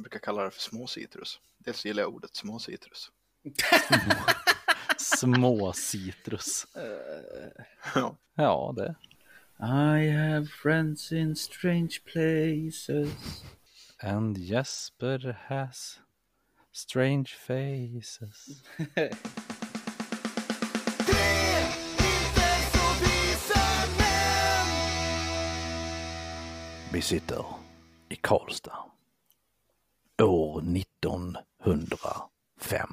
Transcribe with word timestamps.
Jag 0.00 0.02
brukar 0.02 0.18
kalla 0.18 0.44
det 0.44 0.50
för 0.50 0.60
småcitrus. 0.60 1.40
Dels 1.58 1.84
gillar 1.84 2.02
jag 2.02 2.14
ordet 2.14 2.36
småcitrus. 2.36 3.10
Små 4.98 5.72
citrus. 5.72 6.66
Ja. 7.94 8.16
Ja, 8.34 8.74
det. 8.76 8.94
I 9.66 10.10
have 10.10 10.46
friends 10.46 11.12
in 11.12 11.36
strange 11.36 11.98
places. 12.12 13.44
And 14.02 14.38
Jesper 14.38 15.38
has 15.46 16.00
strange 16.72 17.26
faces. 17.26 18.48
Vi 26.92 27.02
sitter 27.02 27.44
i 28.08 28.16
Karlstad. 28.16 28.89
År 30.22 30.58
1905. 30.58 32.88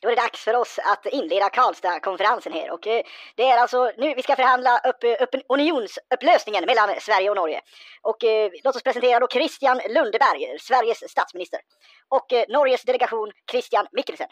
Då 0.00 0.08
är 0.08 0.16
det 0.16 0.22
dags 0.22 0.44
för 0.44 0.56
oss 0.56 0.78
att 0.84 1.06
inleda 1.06 1.50
Karlstad-konferensen 1.50 2.52
här 2.52 2.70
och 2.70 2.86
eh, 2.86 3.02
det 3.34 3.50
är 3.50 3.58
alltså 3.58 3.92
nu 3.96 4.14
vi 4.14 4.22
ska 4.22 4.36
förhandla 4.36 4.78
upp, 4.78 5.04
eh, 5.04 5.22
upp 5.22 5.28
unionsupplösningen 5.48 6.64
mellan 6.66 6.88
Sverige 7.00 7.30
och 7.30 7.36
Norge. 7.36 7.60
Och 8.02 8.24
eh, 8.24 8.50
låt 8.64 8.76
oss 8.76 8.82
presentera 8.82 9.20
då 9.20 9.28
Christian 9.28 9.80
Lundeberg, 9.88 10.58
Sveriges 10.60 11.10
statsminister. 11.10 11.60
Och 12.08 12.32
eh, 12.32 12.44
Norges 12.48 12.84
delegation 12.84 13.32
Christian 13.50 13.86
Mikkelsen. 13.92 14.28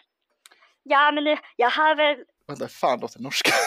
Ja, 0.82 1.12
men 1.12 1.36
jag 1.56 1.70
har 1.70 1.94
väl 1.94 2.16
Vänta, 2.48 2.68
fan 2.68 3.00
låter 3.00 3.20
norska. 3.20 3.50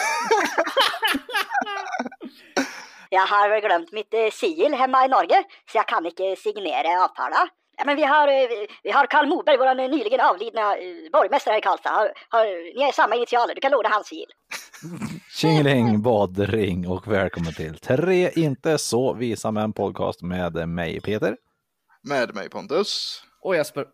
Jag 3.12 3.26
har 3.26 3.48
väl 3.48 3.60
glömt 3.60 3.92
mitt 3.92 4.14
sigill 4.32 4.74
hemma 4.74 5.04
i 5.04 5.08
Norge, 5.08 5.44
så 5.72 5.78
jag 5.78 5.88
kan 5.88 6.06
inte 6.06 6.36
signera 6.36 7.04
avtalet. 7.04 7.50
Ja, 7.80 7.86
men 7.86 7.96
vi 7.96 8.04
har, 8.04 8.28
eh, 8.28 8.48
vi 8.82 8.90
har 8.90 9.06
Karl 9.06 9.26
Moberg, 9.26 9.56
vår 9.56 9.74
nyligen 9.74 10.20
avlidna 10.20 10.76
eh, 10.76 11.10
borgmästare 11.12 11.52
här 11.52 11.58
i 11.58 11.62
Karlstad. 11.62 11.90
Har, 11.90 12.12
har, 12.28 12.44
ni 12.78 12.82
är 12.82 12.92
samma 12.92 13.16
initialer, 13.16 13.54
du 13.54 13.60
kan 13.60 13.72
låna 13.72 13.88
hans 13.88 14.06
sigill. 14.06 14.30
Tjingeling, 15.30 16.02
badring 16.02 16.88
och 16.88 17.12
välkommen 17.12 17.54
till 17.54 17.78
Tre 17.78 18.30
inte 18.30 18.78
så 18.78 19.14
visa 19.14 19.50
män 19.50 19.72
podcast 19.72 20.22
med 20.22 20.68
mig 20.68 21.00
Peter. 21.00 21.36
Med 22.02 22.34
mig 22.34 22.48
Pontus. 22.48 23.22
Och 23.40 23.56
Jesper. 23.56 23.86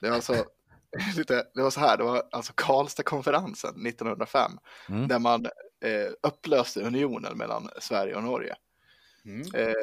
Det 0.00 0.08
var 0.08 0.16
alltså 0.16 0.44
lite, 1.16 1.44
det 1.54 1.62
var 1.62 1.70
så 1.70 1.80
här, 1.80 1.96
det 1.96 2.04
var 2.04 2.22
alltså 2.32 2.52
Karlstadkonferensen 2.56 3.86
1905 3.86 4.50
Mm. 4.88 5.08
där 5.08 5.18
man 5.18 5.44
eh, 5.84 6.12
upplöste 6.22 6.80
unionen 6.80 7.38
mellan 7.38 7.70
Sverige 7.80 8.14
och 8.14 8.22
Norge. 8.22 8.54
Mm. 9.24 9.40
Eh, 9.54 9.74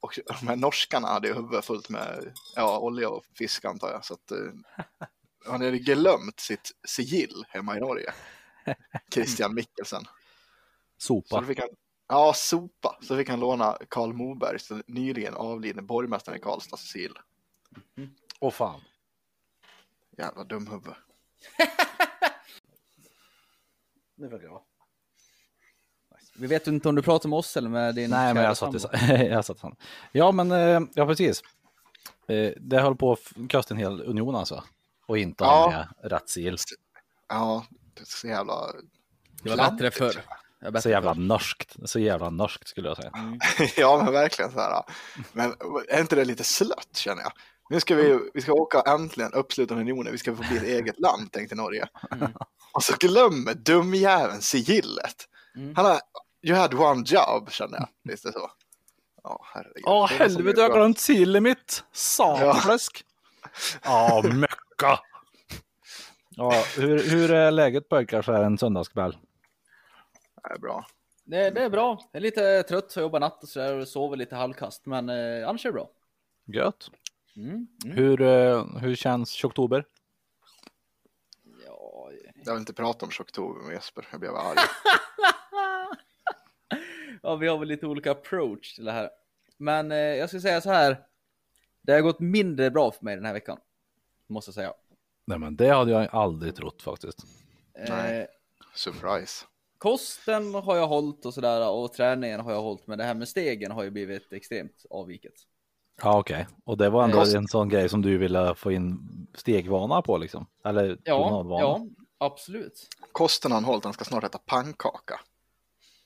och 0.00 0.18
de 0.40 0.48
här 0.48 0.56
norskarna 0.56 1.08
hade 1.08 1.28
ju 1.28 1.34
huvudet 1.34 1.64
fullt 1.64 1.88
med 1.88 2.32
ja, 2.56 2.78
olja 2.78 3.08
och 3.08 3.24
fisk 3.34 3.64
antar 3.64 3.90
jag. 3.90 4.04
Så 4.04 4.14
att, 4.14 4.30
eh, 4.30 4.38
han 5.46 5.60
hade 5.60 5.78
glömt 5.78 6.40
sitt 6.40 6.70
sigill 6.84 7.44
hemma 7.48 7.76
i 7.76 7.80
Norge. 7.80 8.12
Christian 9.14 9.54
Mikkelsen. 9.54 10.04
Så 10.98 11.22
Sopa. 11.22 11.44
fick 11.44 11.58
han, 11.58 11.68
ja, 12.08 12.32
sopa. 12.32 12.98
Så 13.02 13.16
fick 13.16 13.28
han 13.28 13.40
låna 13.40 13.78
Karl 13.88 14.12
Mobergs 14.12 14.72
nyligen 14.86 15.34
avlidne 15.34 15.82
borgmästaren 15.82 16.38
i 16.38 16.42
Karlstads 16.42 16.82
sigill. 16.82 17.18
Åh 18.40 18.50
fan. 18.50 18.80
Jävla 20.18 20.44
dumhuvud. 20.44 20.94
Det 24.16 24.28
var 24.28 24.38
bra. 24.38 24.66
Vi 26.40 26.46
vet 26.46 26.66
inte 26.66 26.88
om 26.88 26.94
du 26.94 27.02
pratar 27.02 27.28
med 27.28 27.36
oss 27.38 27.56
eller 27.56 27.68
med 27.68 27.94
din 27.94 28.10
Nej, 28.10 28.34
men 28.34 28.42
jag 28.44 28.56
satt 28.56 28.80
sambo. 28.80 28.96
jag 29.24 29.44
satt 29.44 29.60
fan. 29.60 29.76
Ja, 30.12 30.32
men 30.32 30.52
eh, 30.52 30.80
ja, 30.94 31.06
precis. 31.06 31.42
Eh, 32.28 32.52
Det 32.56 32.80
höll 32.80 32.96
på 32.96 33.12
att 33.12 33.48
kasta 33.48 33.74
en 33.74 33.78
hel 33.80 34.00
union 34.02 34.34
alltså. 34.36 34.64
Och 35.06 35.18
inte 35.18 35.44
ha 35.44 35.72
Ja. 35.72 35.86
med 36.02 36.12
rätt 36.12 36.28
sigill. 36.28 36.56
Ja, 37.28 37.64
det 37.94 38.00
är 38.00 38.06
så 38.06 38.26
jävla... 38.28 38.54
Det 39.42 39.50
var 39.56 39.70
bättre 39.70 39.90
förr. 39.90 40.22
Så 40.80 40.90
jävla 40.90 41.14
norskt. 41.14 41.76
Så 41.84 41.98
jävla 41.98 42.30
norskt 42.30 42.68
skulle 42.68 42.88
jag 42.88 42.96
säga. 42.96 43.12
ja, 43.76 44.02
men 44.04 44.12
verkligen 44.12 44.50
så 44.52 44.60
här. 44.60 44.82
Men 45.32 45.54
är 45.88 46.00
inte 46.00 46.16
det 46.16 46.24
lite 46.24 46.44
slött 46.44 46.96
känner 46.96 47.22
jag? 47.22 47.32
Nu 47.70 47.80
ska 47.80 47.94
vi, 47.94 48.18
vi 48.34 48.40
ska 48.40 48.52
åka 48.52 48.80
äntligen 48.86 49.32
uppslutande 49.32 49.82
unionen, 49.82 50.12
vi 50.12 50.18
ska 50.18 50.36
få 50.36 50.42
bli 50.48 50.56
ett 50.56 50.62
eget 50.62 51.00
land, 51.00 51.32
tänkte 51.32 51.54
Norge. 51.54 51.86
Och 52.72 52.82
så 52.82 52.92
glömmer 53.00 53.54
dumjäveln 53.54 54.40
sigillet. 54.40 55.14
Mm. 55.56 55.76
Han 55.76 55.84
har, 55.84 56.00
you 56.42 56.56
had 56.56 56.74
one 56.74 57.04
job, 57.06 57.50
känner 57.50 57.78
jag. 57.78 57.88
Visst 58.02 58.24
är 58.24 58.28
det 58.28 58.32
så? 58.38 58.50
Ja, 59.22 59.40
herregud. 59.44 59.84
Som 59.84 60.08
helvete, 60.18 60.60
jag 60.60 60.64
har 60.64 60.70
bra. 60.70 60.78
glömt 60.78 60.98
sillet 60.98 61.42
mitt. 61.42 61.84
Satanfläsk. 61.92 63.04
Ja, 63.84 64.22
möcka. 64.34 65.00
Ja, 66.28 66.64
hur, 66.76 67.10
hur 67.10 67.30
är 67.32 67.50
läget 67.50 67.88
pojkar 67.88 68.22
så 68.22 68.32
här 68.32 68.42
en 68.42 68.58
söndagskväll? 68.58 69.16
Det 70.42 70.54
är 70.54 70.58
bra. 70.58 70.86
Det, 71.24 71.50
det 71.50 71.62
är 71.62 71.70
bra. 71.70 71.98
Jag 72.12 72.20
är 72.20 72.22
lite 72.22 72.62
trött, 72.62 72.92
jag 72.96 73.02
jobbar 73.02 73.20
natt 73.20 73.42
och 73.42 73.48
sådär 73.48 73.74
och 73.78 73.88
sover 73.88 74.16
lite 74.16 74.36
halvkast. 74.36 74.86
Men 74.86 75.08
eh, 75.08 75.48
annars 75.48 75.64
är 75.64 75.68
det 75.68 75.72
bra. 75.72 75.90
Gött. 76.46 76.90
Mm. 77.36 77.66
Mm. 77.84 77.96
Hur, 77.96 78.20
eh, 78.22 78.66
hur 78.78 78.94
känns 78.94 79.44
oktober? 79.44 79.84
Ja, 81.66 82.10
Jag 82.44 82.52
vill 82.52 82.60
inte 82.60 82.72
prata 82.72 83.06
om 83.06 83.12
oktober 83.20 83.60
med 83.62 83.74
Jesper, 83.74 84.08
jag 84.10 84.20
blev 84.20 84.34
arg. 84.34 84.56
ja, 87.22 87.36
vi 87.36 87.48
har 87.48 87.58
väl 87.58 87.68
lite 87.68 87.86
olika 87.86 88.10
approach 88.10 88.74
till 88.74 88.84
det 88.84 88.92
här. 88.92 89.10
Men 89.56 89.92
eh, 89.92 89.98
jag 89.98 90.28
ska 90.28 90.40
säga 90.40 90.60
så 90.60 90.70
här. 90.70 90.96
Det 91.82 91.92
har 91.92 92.00
gått 92.00 92.20
mindre 92.20 92.70
bra 92.70 92.90
för 92.90 93.04
mig 93.04 93.16
den 93.16 93.24
här 93.24 93.32
veckan. 93.32 93.58
Måste 94.26 94.48
jag 94.48 94.54
säga. 94.54 94.72
Nej, 95.24 95.38
men 95.38 95.56
det 95.56 95.68
hade 95.68 95.90
jag 95.90 96.08
aldrig 96.12 96.54
trott 96.54 96.82
faktiskt. 96.82 97.18
Nej. 97.88 98.20
Eh, 98.20 98.26
Surprise. 98.74 99.44
kosten 99.78 100.54
har 100.54 100.76
jag 100.76 100.88
hållit 100.88 101.26
och 101.26 101.34
sådär 101.34 101.70
och 101.70 101.92
träningen 101.92 102.40
har 102.40 102.52
jag 102.52 102.62
hållit. 102.62 102.86
Men 102.86 102.98
det 102.98 103.04
här 103.04 103.14
med 103.14 103.28
stegen 103.28 103.70
har 103.70 103.82
ju 103.82 103.90
blivit 103.90 104.32
extremt 104.32 104.84
avviket. 104.90 105.34
Ja, 106.02 106.18
okej. 106.18 106.46
Och 106.64 106.76
det 106.76 106.90
var 106.90 107.04
ändå 107.04 107.18
Kost- 107.18 107.34
en 107.36 107.48
sån 107.48 107.68
grej 107.68 107.88
som 107.88 108.02
du 108.02 108.18
ville 108.18 108.54
få 108.54 108.72
in 108.72 108.98
stegvana 109.34 110.02
på 110.02 110.18
liksom? 110.18 110.46
Eller 110.64 110.98
Ja, 111.04 111.44
ja, 111.48 111.86
absolut. 112.18 112.88
Kosten 113.12 113.52
han 113.52 113.64
hållit, 113.64 113.84
han 113.84 113.92
ska 113.92 114.04
snart 114.04 114.24
äta 114.24 114.38
pannkaka. 114.38 115.20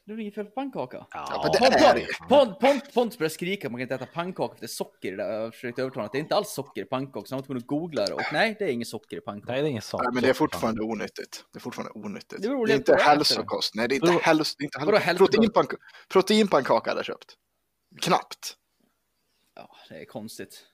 Det 0.07 0.13
är 0.13 0.19
inget 0.19 0.35
fel 0.35 0.45
på 0.45 0.51
pannkaka. 0.51 1.07
Ja, 1.11 1.51
men 1.61 1.71
det 1.71 1.79
är. 1.79 2.29
Pont, 2.29 2.95
Pont, 2.95 3.19
började 3.19 3.35
skrika 3.35 3.67
att 3.69 3.73
man 3.73 3.79
kan 3.79 3.83
inte 3.83 3.95
äta 3.95 4.07
pannkaka 4.07 4.55
för 4.55 4.61
det 4.61 4.67
är 4.67 4.69
socker 4.69 5.13
i 5.13 5.17
det. 5.17 5.33
Jag 5.33 5.41
har 5.41 5.51
försökt 5.51 5.79
övertala 5.79 6.07
att 6.07 6.13
det 6.13 6.19
är 6.19 6.21
inte 6.21 6.35
alls 6.35 6.51
socker 6.51 6.83
i 6.83 6.85
pannkaka. 6.85 7.27
Så 7.27 7.35
han 7.35 7.41
var 7.41 7.47
tvungen 7.47 7.63
att 7.63 7.67
googla 7.67 8.07
det 8.07 8.15
och 8.15 8.21
nej, 8.33 8.57
det 8.59 8.65
är 8.65 8.69
inget 8.69 8.89
socker 8.89 9.17
i 9.17 9.21
pannkaka. 9.21 9.53
Nej, 9.53 9.63
det 9.63 9.69
är 9.69 9.71
inget 9.71 9.85
sånt. 9.85 10.03
Nej, 10.03 10.11
men 10.15 10.23
det 10.23 10.29
är 10.29 10.33
fortfarande 10.35 10.83
onyttigt. 10.83 11.45
Det 11.53 11.59
är 11.59 11.61
fortfarande 11.61 11.93
onyttigt. 11.95 12.43
Det 12.43 12.49
Det 12.49 12.73
är 12.73 12.77
inte 12.77 12.97
hälsokost. 13.01 13.75
Nej, 13.75 13.89
det 13.89 13.95
är 13.95 13.97
inte 13.97 14.07
Vadå- 14.07 14.19
hälso... 14.19 14.57
hälsokost? 14.99 15.33
Proteinpank... 15.33 15.71
Proteinpannkaka 16.09 16.91
hade 16.91 16.99
jag 16.99 17.07
köpt. 17.07 17.35
Knappt. 18.01 18.57
Ja, 19.55 19.77
det 19.89 19.95
är 20.01 20.05
konstigt. 20.05 20.65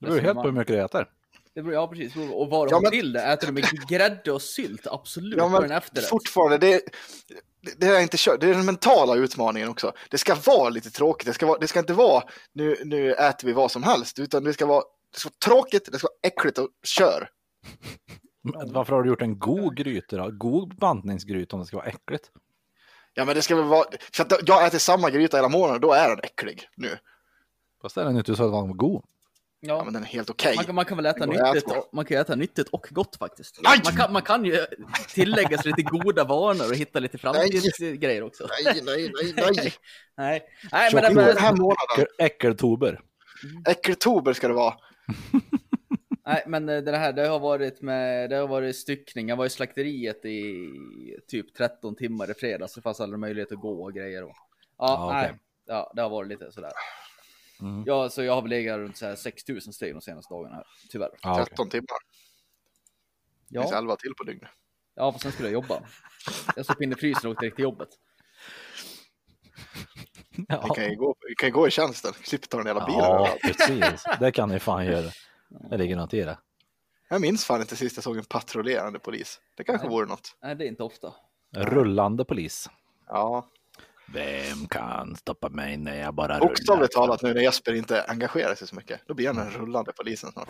Det 0.00 0.06
beror 0.06 0.20
helt 0.20 0.34
på 0.34 0.42
hur 0.42 0.52
mycket 0.52 0.74
du 0.76 0.80
äter. 0.80 1.08
Det 1.54 1.62
beror, 1.62 1.74
ja, 1.74 1.88
precis. 1.88 2.16
Och 2.16 2.50
vad 2.50 2.68
de 2.68 2.70
Ja, 2.70 2.76
har 2.76 2.82
men- 2.82 2.90
till 2.90 3.12
det. 3.12 3.22
Äter 3.22 3.46
de 3.46 3.52
med 3.52 3.64
grädde 3.88 4.32
och 4.32 4.42
sylt? 4.42 4.86
Absolut. 4.86 5.38
Ja, 5.38 5.48
men 5.48 5.64
en 5.64 5.70
efterrätt. 5.70 6.08
fortfarande, 6.08 6.58
det, 6.58 6.80
det, 7.62 7.80
det 7.80 7.86
är 7.86 8.00
inte 8.00 8.16
kört. 8.18 8.40
Det 8.40 8.46
är 8.50 8.54
den 8.54 8.66
mentala 8.66 9.14
utmaningen 9.14 9.68
också. 9.68 9.92
Det 10.10 10.18
ska 10.18 10.34
vara 10.34 10.68
lite 10.68 10.90
tråkigt. 10.90 11.26
Det 11.26 11.32
ska, 11.32 11.46
vara, 11.46 11.58
det 11.58 11.66
ska 11.66 11.78
inte 11.78 11.92
vara 11.92 12.22
nu, 12.52 12.76
nu 12.84 13.12
äter 13.14 13.46
vi 13.46 13.52
vad 13.52 13.70
som 13.70 13.82
helst, 13.82 14.18
utan 14.18 14.44
det 14.44 14.52
ska 14.52 14.66
vara, 14.66 14.82
det 15.12 15.18
ska 15.18 15.28
vara 15.28 15.54
tråkigt, 15.56 15.88
det 15.92 15.98
ska 15.98 16.06
vara 16.06 16.32
äckligt 16.32 16.58
och 16.58 16.68
kör. 16.82 17.28
Men 18.42 18.72
Varför 18.72 18.92
har 18.96 19.02
du 19.02 19.08
gjort 19.08 19.22
en 19.22 19.38
god 19.38 19.76
gryta 19.76 20.16
då? 20.16 20.30
God 20.30 20.76
bantningsgryta 20.76 21.56
om 21.56 21.60
det 21.60 21.66
ska 21.66 21.76
vara 21.76 21.86
äckligt? 21.86 22.30
Ja, 23.14 23.24
men 23.24 23.34
det 23.34 23.42
ska 23.42 23.56
väl 23.56 23.64
vara, 23.64 23.84
för 24.12 24.22
att 24.24 24.48
jag 24.48 24.66
äter 24.66 24.78
samma 24.78 25.10
gryta 25.10 25.36
hela 25.36 25.48
månaden, 25.48 25.80
då 25.80 25.92
är 25.92 26.08
den 26.08 26.20
äcklig 26.22 26.68
nu. 26.76 26.98
Fast 27.82 27.96
är 27.96 28.04
den 28.04 28.16
inte 28.16 28.36
så 28.36 28.44
att 28.44 28.52
den 28.52 28.68
var 28.68 28.74
god. 28.74 29.04
Ja, 29.62 29.76
Ja, 29.76 29.84
men 29.84 29.92
den 29.92 30.02
är 30.02 30.06
helt 30.06 30.30
okej. 30.30 30.56
man, 30.56 30.64
kan, 30.64 30.74
man 30.74 30.84
kan 30.84 30.96
väl 30.96 31.06
äta 31.06 31.26
nyttigt, 31.26 31.64
och- 31.76 31.88
man 31.92 32.04
kan 32.04 32.18
äta 32.18 32.34
nyttigt 32.34 32.68
och 32.68 32.86
gott 32.90 33.16
faktiskt. 33.16 33.60
Nej! 33.62 33.80
Man 33.84 33.92
kan, 33.96 34.12
man 34.12 34.22
kan 34.22 34.44
ju 34.44 34.66
tillägga 35.14 35.58
sig 35.58 35.72
lite 35.76 35.82
goda 35.82 36.24
vanor 36.24 36.68
och 36.70 36.76
hitta 36.76 36.98
lite 36.98 37.18
framtidsgrejer 37.18 38.22
också. 38.22 38.46
Nej, 38.64 38.82
nej, 38.84 39.12
nej, 39.22 39.32
nej. 39.56 39.72
Nej, 40.16 40.42
nej 40.72 40.90
men, 40.94 41.14
den 41.14 41.36
här 41.38 41.52
månaden, 41.56 42.06
Äckeltober. 42.18 43.00
äckeltober 43.68 44.32
ska 44.32 44.48
det 44.48 44.54
vara. 44.54 44.74
nej, 46.26 46.44
men 46.46 46.68
eh, 46.68 46.78
det 46.82 46.96
här 46.96 47.12
det 47.12 47.26
har 47.26 47.38
varit 47.40 47.82
med, 47.82 48.30
det 48.30 48.36
har 48.36 48.48
varit 48.48 48.76
styckning. 48.76 49.28
Jag 49.28 49.36
var 49.36 49.46
i 49.46 49.50
slakteriet 49.50 50.24
i 50.24 50.54
typ 51.28 51.54
13 51.54 51.96
timmar 51.96 52.30
i 52.30 52.34
fredags. 52.34 52.74
Det 52.74 52.82
fanns 52.82 53.00
aldrig 53.00 53.18
möjlighet 53.20 53.52
att 53.52 53.60
gå 53.60 53.82
och 53.84 53.92
grejer. 53.94 54.22
Och, 54.24 54.32
ja, 54.78 54.86
Ja, 54.86 55.06
okej. 55.06 55.30
nej, 55.30 55.38
ja, 55.66 55.92
det 55.96 56.02
har 56.02 56.10
varit 56.10 56.28
lite 56.28 56.52
sådär. 56.52 56.72
Mm. 57.60 57.82
Ja, 57.86 58.08
så 58.08 58.22
jag 58.22 58.34
har 58.34 58.42
väl 58.42 58.50
legat 58.50 58.78
runt 58.78 58.96
så 58.96 59.06
här 59.06 59.16
6000 59.16 59.72
steg 59.72 59.94
de 59.94 60.00
senaste 60.00 60.34
dagarna 60.34 60.54
här, 60.56 60.64
tyvärr. 60.90 61.10
Ja, 61.22 61.32
okej. 61.32 61.44
13 61.46 61.68
timmar. 61.70 61.98
Det 63.48 63.60
finns 63.60 63.70
Ja, 63.72 63.78
11 63.78 63.96
till 63.96 64.14
på 64.14 64.24
dygnet. 64.24 64.50
ja, 64.94 65.12
för 65.12 65.18
sen 65.20 65.32
skulle 65.32 65.48
jag 65.48 65.52
jobba. 65.52 65.82
Jag 66.56 66.64
stoppade 66.64 66.84
in 66.84 66.92
i 66.92 66.94
frysen 66.94 67.26
och 67.26 67.32
åkte 67.32 67.44
direkt 67.44 67.56
till 67.56 67.62
jobbet. 67.62 67.88
Vi 70.36 70.44
Ja. 70.48 70.74
kan 70.74 70.84
ju 70.84 70.96
gå, 70.96 71.14
vi 71.28 71.34
kan 71.34 71.48
ju 71.48 71.52
gå 71.52 71.68
i 71.68 71.70
tjänsten, 71.70 72.12
slipper 72.24 72.46
ta 72.48 72.56
den 72.56 72.66
jävla 72.66 72.86
bilen. 72.86 73.00
ja, 73.04 73.36
precis. 73.42 74.04
Det 74.20 74.32
kan 74.32 74.48
ni 74.48 74.58
fan 74.58 74.86
göra. 74.86 75.10
Det 75.70 75.76
ligger 75.76 75.96
något 75.96 76.14
i 76.14 76.20
det. 76.20 76.38
Jag 77.08 77.20
minns 77.20 77.44
fan 77.44 77.60
inte 77.60 77.76
sist 77.76 77.96
jag 77.96 78.04
såg 78.04 78.16
en 78.16 78.24
patrullerande 78.24 78.98
polis. 78.98 79.40
Det 79.56 79.64
kanske 79.64 79.86
Nej. 79.86 79.96
vore 79.96 80.06
något. 80.06 80.36
Nej, 80.42 80.54
det 80.56 80.64
är 80.64 80.68
inte 80.68 80.82
ofta. 80.82 81.14
Rullande 81.56 82.24
polis. 82.24 82.70
Ja, 83.08 83.50
Vem 84.12 84.66
kan 84.68 85.16
stoppa 85.16 85.48
mig 85.48 85.76
när 85.76 86.00
jag 86.00 86.14
bara 86.14 86.38
bokstavligt 86.38 86.92
talat 86.92 87.22
nu 87.22 87.34
när 87.34 87.40
Jesper 87.40 87.74
inte 87.74 88.02
engagerar 88.02 88.54
sig 88.54 88.68
så 88.68 88.74
mycket. 88.76 89.00
Då 89.06 89.14
blir 89.14 89.26
han 89.26 89.36
den 89.36 89.50
rullande 89.50 89.92
polisen 89.92 90.32
snart. 90.32 90.48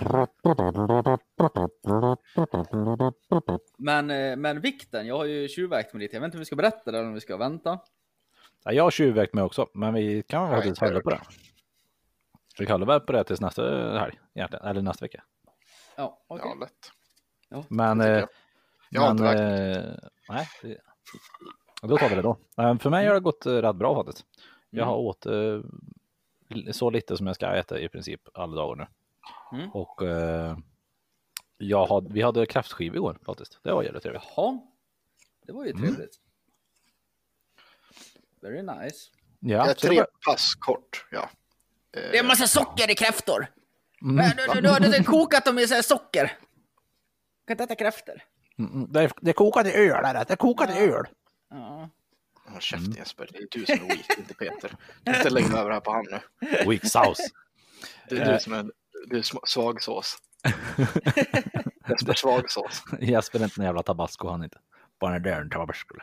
Men, 3.78 4.10
eh, 4.10 4.36
men 4.36 4.60
vikten, 4.60 5.06
jag 5.06 5.16
har 5.16 5.24
ju 5.24 5.48
tjuvvägt 5.48 5.92
mig 5.92 6.02
lite. 6.02 6.16
Jag 6.16 6.20
vet 6.20 6.26
inte 6.26 6.36
om 6.36 6.40
vi 6.40 6.44
ska 6.44 6.56
berätta 6.56 6.90
det 6.90 6.98
eller 6.98 7.08
om 7.08 7.14
vi 7.14 7.20
ska 7.20 7.36
vänta. 7.36 7.78
Ja, 8.64 8.72
jag 8.72 8.84
har 8.84 8.90
tjuvvägt 8.90 9.34
mig 9.34 9.44
också, 9.44 9.66
men 9.74 9.94
vi 9.94 10.22
kan 10.22 10.50
Nej, 10.50 10.56
faktiskt 10.56 10.80
hålla 10.80 11.00
på 11.00 11.10
det. 11.10 11.20
Vi 12.58 12.66
kan 12.66 12.72
hålla 12.72 12.86
väl 12.86 13.00
på 13.00 13.12
det 13.12 13.24
tills 13.24 13.40
nästa 13.40 13.62
helg, 13.98 14.18
egentligen, 14.34 14.66
eller 14.66 14.82
nästa 14.82 15.04
vecka. 15.04 15.22
Ja, 15.96 16.24
okej. 16.26 16.46
Ja, 16.48 16.54
lätt. 16.60 17.70
Men, 17.70 17.98
det 17.98 18.04
tycker 18.04 18.14
eh, 18.14 18.20
jag. 18.20 18.28
Jag 18.90 19.00
har 19.00 19.14
men 19.14 19.26
inte 19.26 19.44
räknat. 19.70 20.02
eh, 20.02 20.08
nej, 20.28 20.48
det, 20.62 20.78
då 21.88 21.98
tar 21.98 22.08
vi 22.08 22.14
det 22.14 22.22
då. 22.22 22.36
Eh, 22.58 22.78
För 22.78 22.90
mig 22.90 23.06
har 23.06 23.14
det 23.14 23.20
gått 23.20 23.46
eh, 23.46 23.52
rätt 23.52 23.76
bra 23.76 23.94
faktiskt. 24.04 24.26
Jag 24.70 24.84
har 24.84 24.96
åt 24.96 25.26
eh, 25.26 25.60
så 26.72 26.90
lite 26.90 27.16
som 27.16 27.26
jag 27.26 27.36
ska 27.36 27.46
äta 27.46 27.80
i 27.80 27.88
princip 27.88 28.20
alla 28.34 28.56
dagar 28.56 28.76
nu. 28.76 28.86
Mm. 29.58 29.70
Och 29.70 30.02
eh, 30.02 30.58
jag 31.58 31.86
had, 31.86 32.12
vi 32.12 32.22
hade 32.22 32.46
kräftskiva 32.46 32.94
igår 32.94 33.18
faktiskt. 33.26 33.58
Det 33.62 33.72
var 33.72 33.82
jävligt 33.82 34.02
trevligt. 34.02 34.22
Jaha, 34.36 34.60
det 35.46 35.52
var 35.52 35.64
ju 35.64 35.70
Mm. 35.70 35.82
trevligt. 35.82 36.14
Very 38.42 38.62
nice. 38.62 39.10
Ja, 39.40 39.56
Jag 39.56 39.64
är 39.64 39.68
det 39.68 39.74
tre 39.74 40.04
pass 40.26 40.54
kort. 40.54 41.06
Ja. 41.10 41.22
Eh, 41.22 41.28
Det 41.92 42.16
är 42.16 42.20
en 42.20 42.26
massa 42.26 42.46
socker 42.46 42.90
i 42.90 42.94
kräftor. 42.94 43.46
Mm. 44.02 44.16
Du, 44.16 44.44
du, 44.46 44.54
du, 44.54 44.60
du 44.60 44.68
har 44.68 45.04
kokat 45.04 45.44
dem 45.44 45.58
i 45.58 45.66
så 45.66 45.74
här 45.74 45.82
socker. 45.82 46.26
Kan 47.46 47.54
inte 47.54 47.64
äta 47.64 47.74
kräftor. 47.74 48.22
Mm, 48.58 48.72
mm, 48.72 48.92
det, 48.92 49.02
är, 49.02 49.12
det 49.20 49.30
är 49.30 49.34
kokat 49.34 49.66
i 49.66 49.72
öl, 49.72 50.04
är 50.04 50.14
det. 50.14 50.24
det 50.28 50.32
är 50.34 50.36
kokat 50.36 50.70
i 50.70 50.78
öl. 50.78 51.04
Ja. 51.50 51.90
Håll 52.46 52.60
käften 52.60 52.92
Jesper, 52.92 53.28
det 53.32 53.38
är 53.38 53.46
du 53.50 53.66
som 53.66 53.74
är 53.74 53.88
weak, 53.88 54.06
inte 54.18 54.34
Peter. 54.34 54.76
Du 55.02 55.16
inte 55.16 55.30
lägga 55.30 55.46
över 55.46 55.68
det 55.68 55.74
här 55.74 55.80
på 55.80 55.92
han 55.92 56.06
nu. 56.10 56.20
Weak 56.66 56.86
sauce. 56.86 57.22
Det 58.08 58.18
är 58.18 58.32
du 58.32 58.40
som 58.40 58.52
är, 58.52 58.70
du 59.06 59.18
är 59.18 59.46
svag 59.46 59.82
sås. 59.82 60.16
Jesper 61.88 62.14
svag 62.14 62.50
sås. 62.50 62.82
Jesper 63.00 63.38
är 63.40 63.44
inte 63.44 63.60
en 63.60 63.64
jävla 63.64 63.82
tabasco 63.82 64.28
han 64.28 64.44
inte. 64.44 64.58
Bara 65.00 65.16
en 65.16 65.22
där 65.22 65.48
tabasco. 65.48 65.96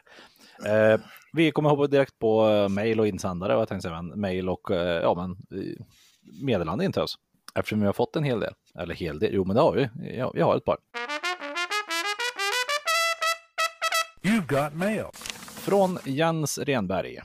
Eh, 0.65 0.99
vi 1.33 1.51
kommer 1.51 1.69
hoppa 1.69 1.87
direkt 1.87 2.19
på 2.19 2.49
eh, 2.49 2.69
mail 2.69 2.99
och 2.99 3.07
insändare 3.07 3.55
och 3.55 3.61
jag 3.61 3.67
tänkte 3.67 3.87
säga 3.87 4.01
men, 4.01 4.19
mail 4.19 4.49
och 4.49 4.71
eh, 4.71 5.01
ja 5.01 5.13
men 5.15 5.61
eh, 5.61 5.85
meddelande 6.43 6.85
in 6.85 6.91
till 6.91 7.01
oss. 7.01 7.15
Eftersom 7.55 7.79
vi 7.79 7.85
har 7.85 7.93
fått 7.93 8.15
en 8.15 8.23
hel 8.23 8.39
del. 8.39 8.53
Eller 8.79 8.95
hel 8.95 9.19
del, 9.19 9.33
jo 9.33 9.45
men 9.45 9.55
det 9.55 9.61
har 9.61 9.73
vi. 9.73 9.89
Ja, 10.17 10.31
vi 10.33 10.41
har 10.41 10.57
ett 10.57 10.65
par. 10.65 10.77
You've 14.23 14.47
got 14.47 14.73
mail. 14.73 15.05
Från 15.67 15.99
Jens 16.05 16.57
Renberg. 16.57 17.17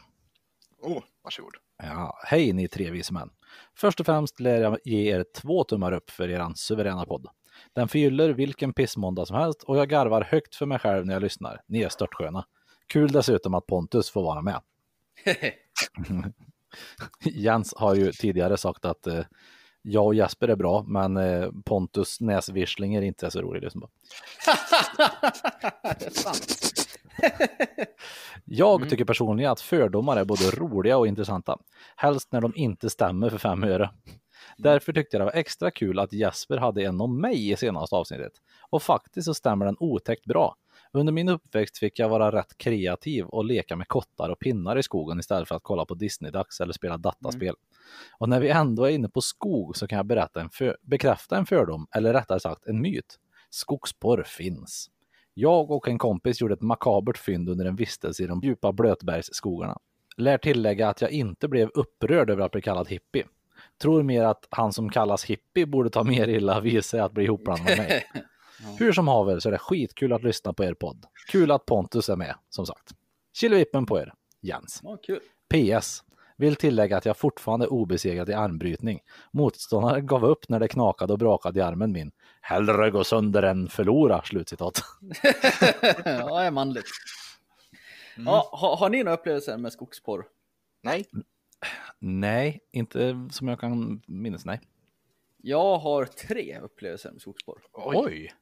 Oh, 0.80 1.02
varsågod. 1.24 1.54
Ja, 1.82 2.18
hej 2.24 2.52
ni 2.52 2.68
tre 2.68 2.90
vise 2.90 3.12
män. 3.12 3.30
Först 3.76 4.00
och 4.00 4.06
främst 4.06 4.40
lär 4.40 4.62
jag 4.62 4.78
ge 4.84 5.12
er 5.12 5.24
två 5.34 5.64
tummar 5.64 5.92
upp 5.92 6.10
för 6.10 6.28
eran 6.28 6.56
suveräna 6.56 7.04
podd. 7.04 7.26
Den 7.72 7.88
förgyller 7.88 8.30
vilken 8.30 8.72
pissmåndag 8.72 9.26
som 9.26 9.36
helst 9.36 9.62
och 9.62 9.76
jag 9.78 9.88
garvar 9.88 10.22
högt 10.30 10.54
för 10.54 10.66
mig 10.66 10.78
själv 10.78 11.06
när 11.06 11.14
jag 11.14 11.22
lyssnar. 11.22 11.62
Ni 11.66 11.82
är 11.82 11.88
störtsköna. 11.88 12.46
Kul 12.86 13.12
dessutom 13.12 13.54
att 13.54 13.66
Pontus 13.66 14.10
får 14.10 14.22
vara 14.22 14.42
med. 14.42 14.60
Jens 17.24 17.74
har 17.76 17.94
ju 17.94 18.12
tidigare 18.12 18.56
sagt 18.56 18.84
att 18.84 19.06
eh, 19.06 19.24
jag 19.82 20.06
och 20.06 20.14
Jesper 20.14 20.48
är 20.48 20.56
bra, 20.56 20.84
men 20.88 21.16
eh, 21.16 21.48
Pontus 21.64 22.20
näsvissling 22.20 22.94
är 22.94 23.02
inte 23.02 23.30
så 23.30 23.40
rolig. 23.40 23.62
Liksom. 23.62 23.88
det 25.82 26.06
är 26.06 26.10
sant. 26.10 26.72
Jag 28.44 28.90
tycker 28.90 29.04
personligen 29.04 29.52
att 29.52 29.60
fördomar 29.60 30.16
är 30.16 30.24
både 30.24 30.50
roliga 30.50 30.98
och 30.98 31.06
intressanta. 31.06 31.58
Helst 31.96 32.32
när 32.32 32.40
de 32.40 32.52
inte 32.56 32.90
stämmer 32.90 33.30
för 33.30 33.38
fem 33.38 33.64
öre. 33.64 33.90
Därför 34.56 34.92
tyckte 34.92 35.16
jag 35.16 35.20
det 35.20 35.24
var 35.32 35.40
extra 35.40 35.70
kul 35.70 35.98
att 35.98 36.12
Jesper 36.12 36.56
hade 36.56 36.82
en 36.82 37.00
om 37.00 37.20
mig 37.20 37.50
i 37.50 37.56
senaste 37.56 37.96
avsnittet. 37.96 38.32
Och 38.70 38.82
faktiskt 38.82 39.24
så 39.24 39.34
stämmer 39.34 39.66
den 39.66 39.76
otäckt 39.80 40.24
bra. 40.24 40.56
Under 40.92 41.12
min 41.12 41.28
uppväxt 41.28 41.78
fick 41.78 41.98
jag 41.98 42.08
vara 42.08 42.32
rätt 42.32 42.58
kreativ 42.58 43.24
och 43.26 43.44
leka 43.44 43.76
med 43.76 43.88
kottar 43.88 44.28
och 44.28 44.38
pinnar 44.38 44.76
i 44.78 44.82
skogen 44.82 45.18
istället 45.18 45.48
för 45.48 45.54
att 45.54 45.62
kolla 45.62 45.84
på 45.84 45.94
Disney-dags 45.94 46.60
eller 46.60 46.72
spela 46.72 46.96
dataspel. 46.96 47.54
Och 48.18 48.28
när 48.28 48.40
vi 48.40 48.48
ändå 48.48 48.84
är 48.84 48.90
inne 48.90 49.08
på 49.08 49.20
skog 49.20 49.76
så 49.76 49.86
kan 49.86 49.96
jag 49.96 50.06
berätta 50.06 50.40
en 50.40 50.50
för- 50.50 50.76
bekräfta 50.82 51.36
en 51.36 51.46
fördom, 51.46 51.86
eller 51.94 52.12
rättare 52.12 52.40
sagt 52.40 52.66
en 52.66 52.80
myt. 52.80 53.18
Skogsporr 53.50 54.22
finns. 54.26 54.90
Jag 55.34 55.70
och 55.70 55.88
en 55.88 55.98
kompis 55.98 56.40
gjorde 56.40 56.54
ett 56.54 56.62
makabert 56.62 57.18
fynd 57.18 57.48
under 57.48 57.64
en 57.64 57.76
vistelse 57.76 58.22
i 58.22 58.26
de 58.26 58.40
djupa 58.40 58.72
Blötbergsskogarna. 58.72 59.78
Lär 60.16 60.38
tillägga 60.38 60.88
att 60.88 61.00
jag 61.00 61.10
inte 61.10 61.48
blev 61.48 61.68
upprörd 61.74 62.30
över 62.30 62.44
att 62.44 62.52
bli 62.52 62.62
kallad 62.62 62.88
hippie. 62.88 63.26
Tror 63.82 64.02
mer 64.02 64.24
att 64.24 64.46
han 64.50 64.72
som 64.72 64.90
kallas 64.90 65.24
hippie 65.24 65.66
borde 65.66 65.90
ta 65.90 66.04
mer 66.04 66.28
illa 66.28 66.60
vid 66.60 66.84
sig 66.84 67.00
att 67.00 67.12
bli 67.12 67.24
ihopblandad 67.24 67.66
med 67.66 67.78
mig. 67.78 68.04
Hur 68.78 68.92
som 68.92 69.08
haver 69.08 69.38
så 69.38 69.48
är 69.48 69.52
det 69.52 69.58
skitkul 69.58 70.12
att 70.12 70.22
lyssna 70.22 70.52
på 70.52 70.64
er 70.64 70.74
podd. 70.74 71.04
Kul 71.28 71.50
att 71.50 71.66
Pontus 71.66 72.08
är 72.08 72.16
med, 72.16 72.34
som 72.50 72.66
sagt. 72.66 72.90
Killevippen 73.38 73.86
på 73.86 73.98
er, 73.98 74.14
Jens. 74.40 74.82
PS. 75.54 76.02
Vill 76.36 76.56
tillägga 76.56 76.96
att 76.96 77.04
jag 77.04 77.16
fortfarande 77.16 77.66
är 77.66 77.72
obesegrad 77.72 78.28
i 78.28 78.32
armbrytning. 78.32 79.00
Motståndaren 79.30 80.06
gav 80.06 80.24
upp 80.24 80.48
när 80.48 80.60
det 80.60 80.68
knakade 80.68 81.12
och 81.12 81.18
brakade 81.18 81.60
i 81.60 81.62
armen 81.62 81.92
min. 81.92 82.12
Hellre 82.40 82.90
gå 82.90 83.04
sönder 83.04 83.42
än 83.42 83.68
förlora, 83.68 84.22
slutcitat. 84.22 84.82
ja, 86.04 86.40
det 86.40 86.46
är 86.46 86.50
manligt. 86.50 86.86
Ja, 88.16 88.48
har, 88.52 88.76
har 88.76 88.90
ni 88.90 89.02
några 89.02 89.16
upplevelser 89.16 89.56
med 89.56 89.72
skogsporr? 89.72 90.24
Nej, 90.82 91.06
Nej, 91.98 92.60
inte 92.72 93.28
som 93.30 93.48
jag 93.48 93.60
kan 93.60 94.02
minnas, 94.06 94.44
nej. 94.44 94.60
Jag 95.36 95.78
har 95.78 96.04
tre 96.04 96.58
upplevelser 96.58 97.12
med 97.12 97.20
skogsporr. 97.20 97.62
oj. 97.72 97.96
Oj! 97.96 98.32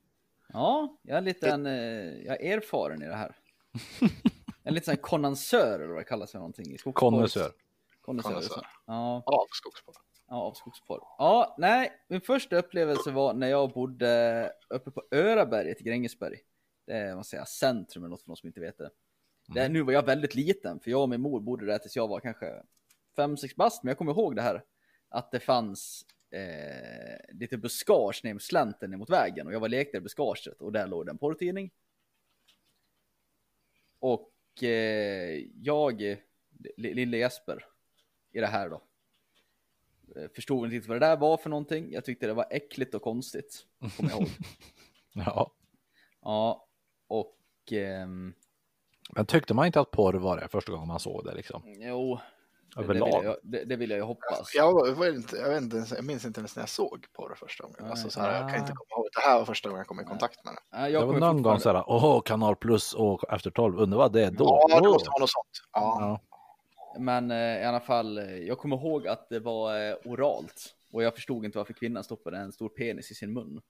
Ja, 0.52 0.98
jag 1.02 1.16
är 1.16 1.22
lite 1.22 1.50
en, 1.50 1.66
eh, 1.66 1.72
jag 2.26 2.42
är 2.42 2.56
erfaren 2.56 3.02
i 3.02 3.06
det 3.06 3.14
här. 3.14 3.37
en 4.62 4.75
liten 4.75 4.84
sån 4.84 4.92
här 4.92 5.02
konnansör 5.02 5.81
eller 5.81 5.92
vad 5.92 6.00
det 6.00 6.04
kallas 6.04 6.31
för 6.31 6.38
någonting. 6.38 6.75
i 6.75 6.78
skogsporr. 8.18 8.32
Konnässör. 8.32 8.54
Konnässör. 8.54 8.54
Konnässör. 8.54 8.60
så. 8.60 8.66
Ja, 8.86 9.22
Av 9.26 9.46
skogsporr. 9.50 9.94
ja, 10.28 10.36
av 10.36 10.52
skogsporr. 10.52 11.00
Ja, 11.18 11.54
nej, 11.58 11.92
min 12.08 12.20
första 12.20 12.56
upplevelse 12.56 13.10
var 13.10 13.34
när 13.34 13.48
jag 13.48 13.72
bodde 13.72 14.52
uppe 14.68 14.90
på 14.90 15.02
Öraberget 15.11 15.80
i 15.80 15.85
Grängesberg. 15.85 16.38
Det 16.87 16.92
är, 16.92 17.14
vad 17.14 17.26
säger 17.26 17.44
centrum 17.44 18.04
eller 18.04 18.11
något 18.11 18.23
för 18.23 18.28
någon 18.28 18.37
som 18.37 18.46
inte 18.46 18.61
vet 18.61 18.78
det. 18.78 18.90
det. 19.54 19.68
Nu 19.68 19.82
var 19.82 19.92
jag 19.92 20.06
väldigt 20.06 20.35
liten, 20.35 20.80
för 20.80 20.90
jag 20.90 21.02
och 21.02 21.08
min 21.08 21.20
mor 21.20 21.40
bodde 21.40 21.66
där 21.66 21.78
tills 21.78 21.96
jag 21.96 22.08
var 22.08 22.20
kanske 22.20 22.62
5-6 23.16 23.56
bast, 23.56 23.82
men 23.82 23.88
jag 23.90 23.99
kommer 23.99 24.12
ihåg 24.12 24.37
det 24.37 24.42
här. 24.42 24.64
Att 25.08 25.30
det 25.30 25.40
fanns 25.40 26.04
eh, 26.30 27.35
lite 27.35 27.56
buskage 27.58 28.20
ner 28.25 28.32
mot 28.35 28.42
slänten 28.42 28.90
ner 28.90 28.96
mot 28.99 29.11
vägen 29.11 29.46
och 29.46 29.52
jag 29.52 29.61
var 29.61 29.68
lekte 29.68 29.96
i 29.96 30.00
buskaget 30.00 30.61
och 30.61 30.73
där 30.73 30.87
låg 30.87 31.06
det 31.06 31.11
en 31.11 31.18
porrtidning. 31.18 31.70
Och 33.99 34.62
eh, 34.62 35.44
jag, 35.54 36.00
li- 36.76 36.94
lille 36.94 37.16
Jesper, 37.16 37.64
i 38.32 38.40
det 38.40 38.46
här 38.46 38.68
då, 38.70 38.82
eh, 40.16 40.28
förstod 40.34 40.72
inte 40.72 40.88
vad 40.88 41.00
det 41.00 41.06
där 41.06 41.16
var 41.16 41.37
för 41.37 41.50
någonting. 41.50 41.92
Jag 41.92 42.04
tyckte 42.04 42.26
det 42.26 42.34
var 42.34 42.46
äckligt 42.50 42.94
och 42.94 43.02
konstigt, 43.02 43.66
kommer 43.96 44.10
jag 44.10 44.20
ihåg. 44.20 44.28
Ja. 45.12 45.52
Ja, 46.22 46.66
och 47.08 47.37
ehm, 47.72 48.34
Men 49.16 49.26
tyckte 49.26 49.54
man 49.54 49.66
inte 49.66 49.80
att 49.80 49.90
porr 49.90 50.14
var 50.14 50.37
det 50.37 50.49
första 50.49 50.72
gången 50.72 50.88
man 50.88 51.00
såg 51.00 51.25
det 51.25 51.34
liksom? 51.34 51.62
jo, 51.66 52.18
det, 52.76 52.82
det, 52.82 52.88
vill 52.88 53.02
Överlag? 53.02 53.25
jag, 53.25 53.37
det, 53.42 53.64
det 53.64 53.76
vill 53.76 53.90
jag 53.90 53.96
ju 53.96 54.02
hoppas. 54.02 54.54
Jag, 54.54 54.94
var 54.96 55.14
inte, 55.14 55.37
jag, 55.37 55.49
vet 55.49 55.62
inte, 55.62 55.94
jag 55.94 56.04
minns 56.04 56.25
inte 56.25 56.40
ens 56.40 56.56
när 56.56 56.62
jag 56.62 56.68
såg 56.68 57.06
på 57.12 57.28
det 57.28 57.37
första 57.37 57.64
gången. 57.64 57.76
Nej. 57.80 57.90
Alltså, 57.90 58.10
så 58.10 58.20
här, 58.20 58.40
jag 58.40 58.50
kan 58.50 58.60
inte 58.60 58.72
komma 58.72 58.88
ihåg. 59.00 59.08
Det 59.14 59.20
här 59.30 59.38
var 59.38 59.44
första 59.44 59.68
gången 59.68 59.78
jag 59.80 59.87
kom 59.87 60.00
i 60.00 60.04
kontakt 60.04 60.44
med 60.44 60.54
det. 60.54 60.78
Det 60.82 60.88
jag 60.90 61.00
var 61.00 61.06
kommer 61.06 61.20
någon 61.20 61.42
gång 61.42 61.54
fortfarande- 61.56 61.84
såhär, 61.92 62.06
åh, 62.14 62.22
kanal 62.22 62.56
plus 62.56 62.94
och 62.94 63.32
efter 63.32 63.50
12, 63.50 63.78
undrar 63.78 63.99
vad 63.99 64.12
det 64.12 64.25
är 64.25 64.30
då? 64.30 64.66
Ja, 64.70 64.80
det 64.80 64.88
måste 64.88 65.10
vara 65.10 65.20
något 65.20 65.30
sånt. 65.30 65.68
Ja. 65.72 66.20
Men 66.99 67.30
eh, 67.30 67.62
i 67.62 67.64
alla 67.64 67.80
fall, 67.80 68.18
eh, 68.18 68.37
jag 68.37 68.59
kommer 68.59 68.76
ihåg 68.76 69.06
att 69.06 69.28
det 69.28 69.40
var 69.40 69.88
eh, 69.88 69.94
oralt. 70.04 70.75
Och 70.92 71.02
jag 71.02 71.14
förstod 71.14 71.44
inte 71.44 71.59
varför 71.59 71.73
kvinnan 71.73 72.04
stoppade 72.04 72.38
en 72.38 72.52
stor 72.52 72.68
penis 72.68 73.11
i 73.11 73.14
sin 73.14 73.32
mun. 73.32 73.61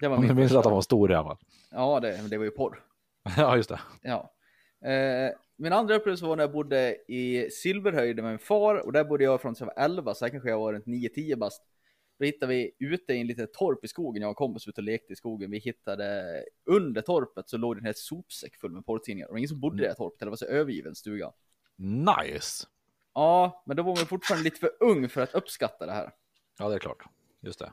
Det 0.00 0.08
var 0.08 0.18
min 0.18 0.36
minns 0.36 0.54
att 0.54 0.64
han 0.64 0.74
var 0.74 0.80
stor 0.80 1.10
i 1.10 1.14
alla 1.14 1.28
fall. 1.28 1.38
Ja, 1.70 2.00
det, 2.00 2.28
det 2.30 2.38
var 2.38 2.44
ju 2.44 2.50
porr. 2.50 2.82
Ja, 3.36 3.56
just 3.56 3.68
det. 3.68 3.80
Ja. 4.02 4.32
Eh, 4.88 5.30
min 5.56 5.72
andra 5.72 5.94
upplevelse 5.94 6.24
var 6.24 6.36
när 6.36 6.42
jag 6.42 6.52
bodde 6.52 6.96
i 7.08 7.50
Silverhöjden 7.50 8.24
med 8.24 8.32
min 8.32 8.38
far. 8.38 8.74
Och 8.74 8.92
där 8.92 9.04
bodde 9.04 9.24
jag 9.24 9.40
från 9.40 9.54
så 9.54 9.62
jag 9.62 9.66
var 9.66 9.84
11, 9.84 10.14
så 10.14 10.24
här 10.24 10.30
kanske 10.30 10.48
jag 10.48 10.58
var 10.58 10.72
runt 10.72 10.86
9-10 10.86 11.36
bast. 11.36 11.62
Då 12.18 12.24
hittade 12.24 12.54
vi 12.54 12.70
ute 12.78 13.12
i 13.12 13.20
en 13.20 13.26
litet 13.26 13.52
torp 13.52 13.84
i 13.84 13.88
skogen. 13.88 14.22
Jag 14.22 14.28
och 14.28 14.32
en 14.32 14.34
kompis 14.34 14.68
ute 14.68 14.80
och 14.80 14.84
lekte 14.84 15.12
i 15.12 15.16
skogen. 15.16 15.50
Vi 15.50 15.58
hittade 15.58 16.24
under 16.64 17.02
torpet 17.02 17.48
så 17.48 17.56
låg 17.56 17.76
det 17.76 17.80
en 17.80 17.84
hel 17.84 17.94
sopsäck 17.94 18.56
full 18.56 18.72
med 18.72 18.86
porrtidningar. 18.86 19.28
Och 19.30 19.38
ingen 19.38 19.48
som 19.48 19.60
bodde 19.60 19.76
i 19.78 19.82
det 19.82 19.88
här 19.88 19.94
torpet. 19.94 20.20
Det 20.20 20.30
var 20.30 20.36
så 20.36 20.46
övergiven 20.46 20.94
stuga. 20.94 21.32
Nice! 21.80 22.66
Ja, 23.14 23.62
men 23.66 23.76
då 23.76 23.82
var 23.82 23.96
man 23.96 24.06
fortfarande 24.06 24.44
lite 24.44 24.60
för 24.60 24.70
ung 24.80 25.08
för 25.08 25.20
att 25.20 25.34
uppskatta 25.34 25.86
det 25.86 25.92
här. 25.92 26.12
Ja, 26.58 26.68
det 26.68 26.74
är 26.74 26.78
klart. 26.78 27.04
Just 27.40 27.58
det. 27.58 27.72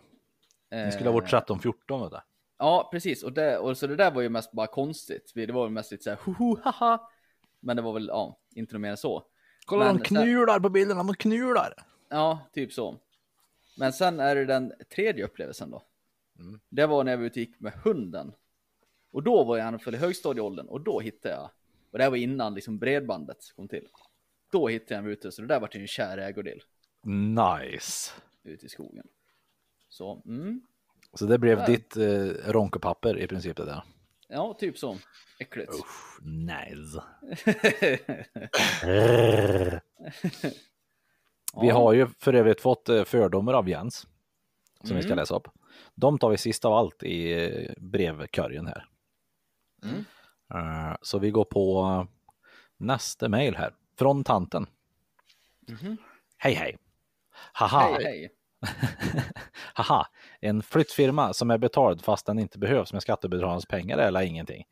Ni 0.86 0.92
skulle 0.92 1.10
ha 1.10 1.14
varit 1.14 1.32
13-14 1.32 2.04
vet 2.04 2.12
du. 2.12 2.18
Ja, 2.58 2.90
precis. 2.92 3.24
Och 3.24 3.34
det, 3.34 3.58
och 3.58 3.78
så 3.78 3.88
det 3.88 3.96
där 3.96 4.12
var 4.12 4.22
ju 4.22 4.30
mest 4.30 4.52
bara 4.52 4.68
konstigt. 4.68 5.32
Det 5.36 5.52
var 5.52 5.64
väl 5.64 5.72
mest 5.72 5.92
lite 5.92 6.04
så 6.04 6.10
här, 6.10 6.18
hoho, 6.26 6.58
haha. 6.64 7.10
Men 7.60 7.76
det 7.76 7.82
var 7.82 7.94
väl, 7.94 8.08
ja, 8.08 8.40
inte 8.56 8.74
något 8.74 8.82
mer 8.82 8.90
än 8.90 8.98
så. 8.98 9.24
Kolla 9.66 9.86
Men 9.86 9.98
de 9.98 10.06
sen- 10.06 10.24
knular 10.24 10.60
på 10.60 10.70
bilderna, 10.70 11.04
de 11.04 11.16
knular. 11.16 11.74
Ja, 12.10 12.40
typ 12.54 12.74
så. 12.74 12.98
Men 13.78 13.94
sen 13.94 14.20
är 14.20 14.36
det 14.36 14.46
den 14.46 14.74
tredje 14.96 15.26
upplevelsen 15.26 15.72
då. 15.72 15.84
Mm. 16.40 16.60
Det 16.70 16.86
var 16.86 17.04
när 17.04 17.26
och 17.26 17.38
gick 17.38 17.60
med 17.60 17.74
hunden. 17.74 18.34
Och 19.12 19.24
då 19.24 19.44
var 19.44 19.58
jag 19.58 19.66
i 19.66 19.68
alla 19.68 19.80
fall 19.80 19.96
i 19.96 19.98
högstadieåldern 19.98 20.68
och 20.68 20.82
då 20.82 21.00
hittade 21.00 21.36
jag, 21.36 21.50
och 21.92 21.98
det 21.98 22.04
här 22.04 22.10
var 22.12 22.18
innan 22.18 22.54
liksom 22.54 22.80
bredbandet 22.80 23.38
kom 23.56 23.68
till. 23.68 23.88
Då 24.52 24.68
hittade 24.68 24.94
jag 24.96 25.04
en 25.06 25.12
ute, 25.12 25.32
så 25.32 25.42
det 25.42 25.48
där 25.48 25.60
var 25.60 25.70
ju 25.74 25.82
en 25.82 25.88
kär 25.88 26.18
ägodel 26.18 26.62
Nice. 27.04 28.12
ute 28.44 28.66
i 28.66 28.70
skogen. 28.70 29.08
Så, 29.90 30.22
mm. 30.26 30.62
Så 31.14 31.26
det 31.26 31.38
blev 31.38 31.60
Ja. 31.60 31.66
ditt 31.66 31.98
eh, 31.98 32.52
ronkepapper 32.52 33.20
i 33.20 33.28
princip 33.28 33.58
det 33.58 33.66
där. 33.66 33.84
Ja, 34.28 34.54
typ 34.60 34.78
så. 34.78 34.98
Äckligt. 35.40 35.72
Nice. 36.22 37.04
Ja. 41.54 41.62
Vi 41.62 41.70
har 41.70 41.94
ju 41.94 42.08
för 42.20 42.34
övrigt 42.34 42.62
fått 42.62 42.90
eh, 42.90 43.04
fördomar 43.04 43.54
av 43.54 43.70
Jens. 43.70 44.08
Som 44.84 44.96
vi 44.96 45.02
ska 45.02 45.08
Mm. 45.12 45.18
läsa 45.18 45.36
upp. 45.36 45.48
De 45.96 46.20
tar 46.20 46.30
vi 46.30 46.38
sist 46.38 46.66
av 46.66 46.74
allt 46.74 47.04
i 47.04 47.46
eh, 47.46 47.74
brevkorgen 47.78 48.68
här. 48.68 48.86
Mm. 49.84 50.06
Eh, 50.54 50.96
Så 51.02 51.20
vi 51.20 51.32
går 51.32 51.46
på 51.46 52.08
nästa 52.78 53.30
mail 53.30 53.56
här. 53.56 53.74
Från 53.98 54.24
tanten. 54.24 54.68
Mhm. 55.68 55.98
Hej 56.38 56.54
hej. 56.54 56.78
Haha. 57.54 57.80
Hej, 57.80 58.04
hej. 58.04 58.30
Haha, 59.74 60.08
en 60.42 60.62
flyttfirma 60.64 61.34
som 61.34 61.52
är 61.52 61.58
betald 61.58 62.04
fast 62.04 62.26
den 62.26 62.40
inte 62.40 62.60
behövs 62.60 62.94
med 62.94 63.02
skattebetalarnas 63.02 63.66
pengar 63.66 63.98
eller 63.98 64.22
ingenting. 64.22 64.64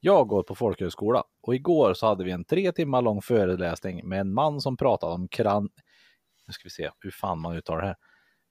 Jag 0.00 0.28
går 0.28 0.42
på 0.42 0.54
folkhögskola 0.54 1.24
och 1.42 1.54
igår 1.54 1.94
så 1.94 2.06
hade 2.06 2.24
vi 2.24 2.30
en 2.30 2.44
tre 2.44 2.72
timmar 2.72 3.02
lång 3.02 3.22
föreläsning 3.22 4.08
med 4.08 4.20
en 4.20 4.34
man 4.34 4.60
som 4.60 4.76
pratade 4.76 5.12
om 5.12 5.28
kran... 5.28 5.68
Nu 6.46 6.52
ska 6.52 6.64
vi 6.64 6.70
se 6.70 6.90
hur 7.00 7.10
fan 7.10 7.40
man 7.40 7.56
uttalar 7.56 7.80
det 7.80 7.86
här. 7.86 7.96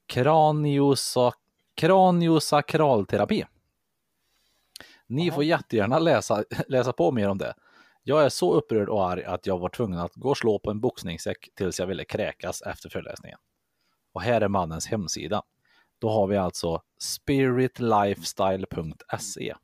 Kraniosa... 0.06 1.32
Kraniosakralterapi. 1.76 3.44
Ni 5.06 5.30
får 5.30 5.44
jättegärna 5.44 5.98
läsa, 5.98 6.44
läsa 6.68 6.92
på 6.92 7.12
mer 7.12 7.28
om 7.28 7.38
det. 7.38 7.54
Jag 8.02 8.24
är 8.24 8.28
så 8.28 8.54
upprörd 8.54 8.88
och 8.88 9.10
arg 9.10 9.24
att 9.24 9.46
jag 9.46 9.58
var 9.58 9.68
tvungen 9.68 9.98
att 9.98 10.14
gå 10.14 10.30
och 10.30 10.38
slå 10.38 10.58
på 10.58 10.70
en 10.70 10.80
boxningssäck 10.80 11.48
tills 11.54 11.80
jag 11.80 11.86
ville 11.86 12.04
kräkas 12.04 12.62
efter 12.62 12.88
föreläsningen. 12.88 13.38
Och 14.12 14.22
här 14.22 14.40
är 14.40 14.48
mannens 14.48 14.86
hemsida. 14.86 15.42
Då 15.98 16.10
har 16.10 16.26
vi 16.26 16.36
alltså 16.36 16.82
spiritlifestyle.se. 16.98 19.54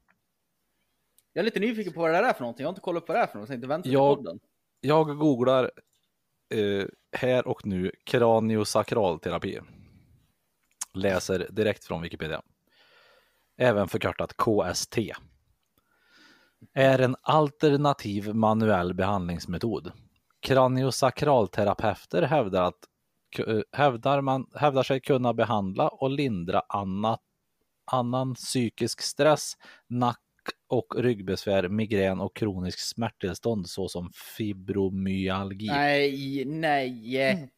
Jag 1.32 1.40
är 1.42 1.44
lite 1.44 1.60
nyfiken 1.60 1.92
på 1.92 2.00
vad 2.00 2.10
det 2.10 2.16
där 2.16 2.22
är 2.28 2.32
för 2.32 2.40
någonting. 2.40 2.62
Jag 2.62 2.68
har 2.68 2.72
inte 2.72 2.80
kollat 2.80 3.02
upp 3.02 3.08
vad 3.08 3.16
det 3.18 3.22
är 3.22 3.26
för 3.26 3.38
något. 3.38 3.48
Jag 3.48 3.54
tänkte 3.54 3.68
vänta 3.68 3.88
Jag- 3.88 4.16
podden. 4.16 4.40
Jag 4.80 5.18
googlar 5.18 5.70
eh, 6.54 6.84
här 7.12 7.46
och 7.48 7.66
nu 7.66 7.92
kraniosakralterapi. 8.04 9.60
Läser 10.94 11.46
direkt 11.50 11.84
från 11.84 12.02
Wikipedia. 12.02 12.42
Även 13.56 13.88
förkortat 13.88 14.36
KST. 14.36 14.98
Är 16.74 16.98
en 16.98 17.16
alternativ 17.22 18.34
manuell 18.34 18.94
behandlingsmetod. 18.94 19.92
Kraniosakralterapeuter 20.40 22.22
hävdar, 22.22 22.62
att, 22.62 22.78
k- 23.36 23.62
hävdar, 23.72 24.20
man, 24.20 24.46
hävdar 24.54 24.82
sig 24.82 25.00
kunna 25.00 25.34
behandla 25.34 25.88
och 25.88 26.10
lindra 26.10 26.62
annat, 26.68 27.20
annan 27.92 28.34
psykisk 28.34 29.00
stress, 29.02 29.52
nack 29.88 30.18
och 30.68 30.94
ryggbesvär, 30.98 31.68
migrän 31.68 32.20
och 32.20 32.36
kronisk 32.36 32.78
smärttillstånd 32.78 33.68
såsom 33.68 34.10
fibromyalgi. 34.36 35.66
Nej, 35.66 36.44
nej. 36.44 37.50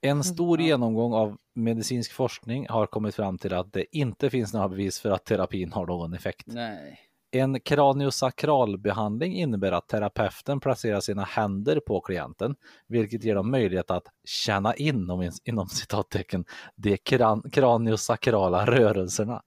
En 0.00 0.24
stor 0.24 0.60
genomgång 0.60 1.12
av 1.12 1.36
medicinsk 1.54 2.12
forskning 2.12 2.66
har 2.68 2.86
kommit 2.86 3.14
fram 3.14 3.38
till 3.38 3.54
att 3.54 3.72
det 3.72 3.96
inte 3.96 4.30
finns 4.30 4.52
några 4.52 4.68
bevis 4.68 5.00
för 5.00 5.10
att 5.10 5.24
terapin 5.24 5.72
har 5.72 5.86
någon 5.86 6.14
effekt. 6.14 6.46
Nej. 6.46 7.00
En 7.34 7.60
kraniosakralbehandling 7.60 9.36
innebär 9.36 9.72
att 9.72 9.88
terapeuten 9.88 10.60
placerar 10.60 11.00
sina 11.00 11.24
händer 11.24 11.80
på 11.80 12.00
klienten, 12.00 12.54
vilket 12.88 13.24
ger 13.24 13.34
dem 13.34 13.50
möjlighet 13.50 13.90
att 13.90 14.06
känna 14.24 14.74
in, 14.74 15.10
om, 15.10 15.30
inom 15.44 15.68
citattecken, 15.68 16.44
de 16.76 16.96
kran, 16.96 17.42
kraniosakrala 17.52 18.66
rörelserna. 18.66 19.42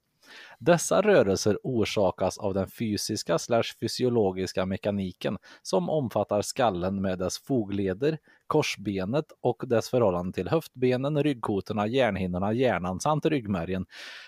Dessa 0.59 1.01
rörelser 1.01 1.57
orsakas 1.63 2.37
av 2.37 2.53
den 2.53 2.67
fysiska 2.67 3.39
slash 3.39 3.77
fysiologiska 3.79 4.65
mekaniken 4.65 5.37
som 5.61 5.89
omfattar 5.89 6.41
skallen 6.41 7.01
med 7.01 7.19
dess 7.19 7.39
fogleder, 7.39 8.17
korsbenet 8.47 9.25
och 9.41 9.63
dess 9.67 9.89
förhållande 9.89 10.33
till 10.33 10.49
höftbenen, 10.49 11.23
ryggkotorna, 11.23 11.87
hjärnhinnorna, 11.87 12.53
hjärnan 12.53 12.99
samt 12.99 13.25
ryggmärgen 13.25 13.85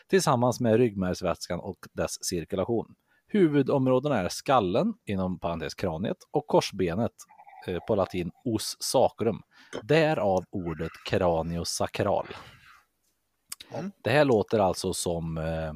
tillsammans 0.10 0.60
med 0.60 0.78
ryggmärgsvätskan 0.78 1.60
och 1.60 1.88
dess 1.94 2.24
cirkulation. 2.26 2.96
Huvudområdena 3.30 4.18
är 4.18 4.30
skallen, 4.30 4.94
inom 5.06 5.40
parentes 5.40 5.74
kraniet, 5.76 6.18
och 6.32 6.48
korsbenet, 6.48 7.12
eh, 7.68 7.80
på 7.88 7.96
latin 7.96 8.32
os 8.46 8.78
sacrum. 8.80 9.42
Därav 9.84 10.46
ordet 10.50 10.92
kraniosakral. 11.06 12.28
Mm. 13.74 13.92
Det 14.04 14.10
här 14.10 14.26
låter 14.26 14.60
alltså 14.60 14.94
som 14.94 15.38
eh, 15.38 15.74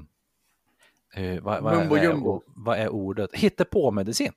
eh, 1.23 1.41
vad, 1.43 1.63
vad, 1.63 1.73
Mumbo 1.75 1.89
vad, 1.95 1.99
är, 1.99 2.03
jumbo. 2.03 2.41
vad 2.47 2.77
är 2.79 2.89
ordet? 2.89 3.35
Hittepåmedicin. 3.35 4.31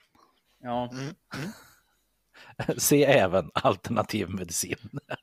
Ja. 0.63 0.91
Mm. 0.93 1.15
Se 2.79 3.05
även 3.05 3.51
alternativ 3.55 4.31
medicin. 4.31 4.77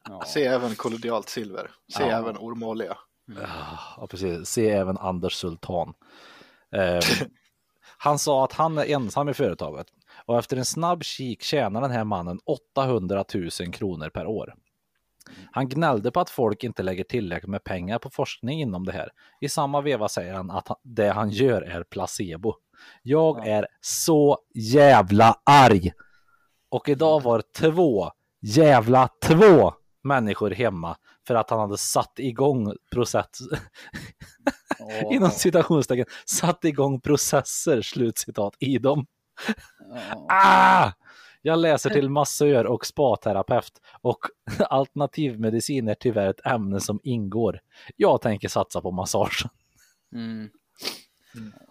ja. 0.10 0.22
Se 0.26 0.46
även 0.46 0.76
kollodialt 0.76 1.30
silver. 1.30 1.72
Se 1.98 2.04
Ja. 2.04 2.10
även 2.20 2.38
ormolja. 2.38 2.98
Ja, 3.98 4.08
precis. 4.10 4.50
Se 4.50 4.70
även 4.70 4.98
Anders 4.98 5.34
Sultan. 5.34 5.94
Eh, 6.72 7.00
han 8.04 8.20
sa 8.20 8.44
att 8.44 8.54
han 8.54 8.78
är 8.78 8.86
ensam 8.86 9.30
i 9.30 9.34
företaget 9.34 9.88
och 10.26 10.38
efter 10.38 10.58
en 10.58 10.66
snabb 10.66 11.04
kik 11.04 11.42
tjänar 11.44 11.82
den 11.82 11.92
här 11.92 12.04
mannen 12.04 12.40
800 12.46 13.26
000 13.34 13.74
kronor 13.74 14.10
per 14.10 14.26
år. 14.28 14.54
Han 15.52 15.70
gnällde 15.70 16.12
på 16.12 16.20
att 16.20 16.30
folk 16.30 16.64
inte 16.64 16.84
lägger 16.84 17.04
tillräckligt 17.04 17.50
med 17.50 17.64
pengar 17.64 18.00
på 18.00 18.10
forskning 18.10 18.62
inom 18.62 18.86
det 18.86 18.92
här. 18.92 19.10
I 19.42 19.50
samma 19.50 19.82
veva 19.82 20.10
säger 20.10 20.34
han 20.34 20.52
att 20.52 20.68
det 20.84 21.10
han 21.10 21.30
gör 21.30 21.62
är 21.62 21.84
placebo. 21.84 22.54
Jag 23.02 23.38
Ja. 23.38 23.46
är 23.46 23.68
så 23.82 24.38
jävla 24.56 25.36
arg. 25.46 25.92
Och 26.70 26.90
idag 26.90 27.24
var 27.24 27.44
två, 27.56 28.12
jävla 28.42 29.10
två 29.24 29.74
människor 30.04 30.52
hemma 30.52 30.98
för 31.28 31.36
att 31.36 31.50
han 31.50 31.60
hade 31.60 31.78
satt 31.78 32.20
igång 32.20 32.74
process, 32.92 33.26
Ja. 34.88 35.14
inom 35.14 35.32
citationstecken, 35.32 36.06
satt 36.26 36.66
igång 36.66 37.02
processer, 37.02 37.82
slutcitat, 37.82 38.56
i 38.60 38.78
dem. 38.78 39.06
Ja. 39.90 40.26
Ah! 40.30 40.92
Jag 41.46 41.60
läser 41.60 41.90
till 41.90 42.10
massör 42.10 42.66
och 42.66 42.86
spaterapeut 42.86 43.82
och 44.02 44.20
alternativmedicin 44.70 45.88
är 45.88 45.96
tyvärr 45.96 46.30
ett 46.30 46.46
ämne 46.46 46.80
som 46.80 47.00
ingår. 47.04 47.60
Jag 47.96 48.22
tänker 48.22 48.48
satsa 48.48 48.82
på 48.82 48.92
massage. 48.92 49.46
Mm. 50.14 50.50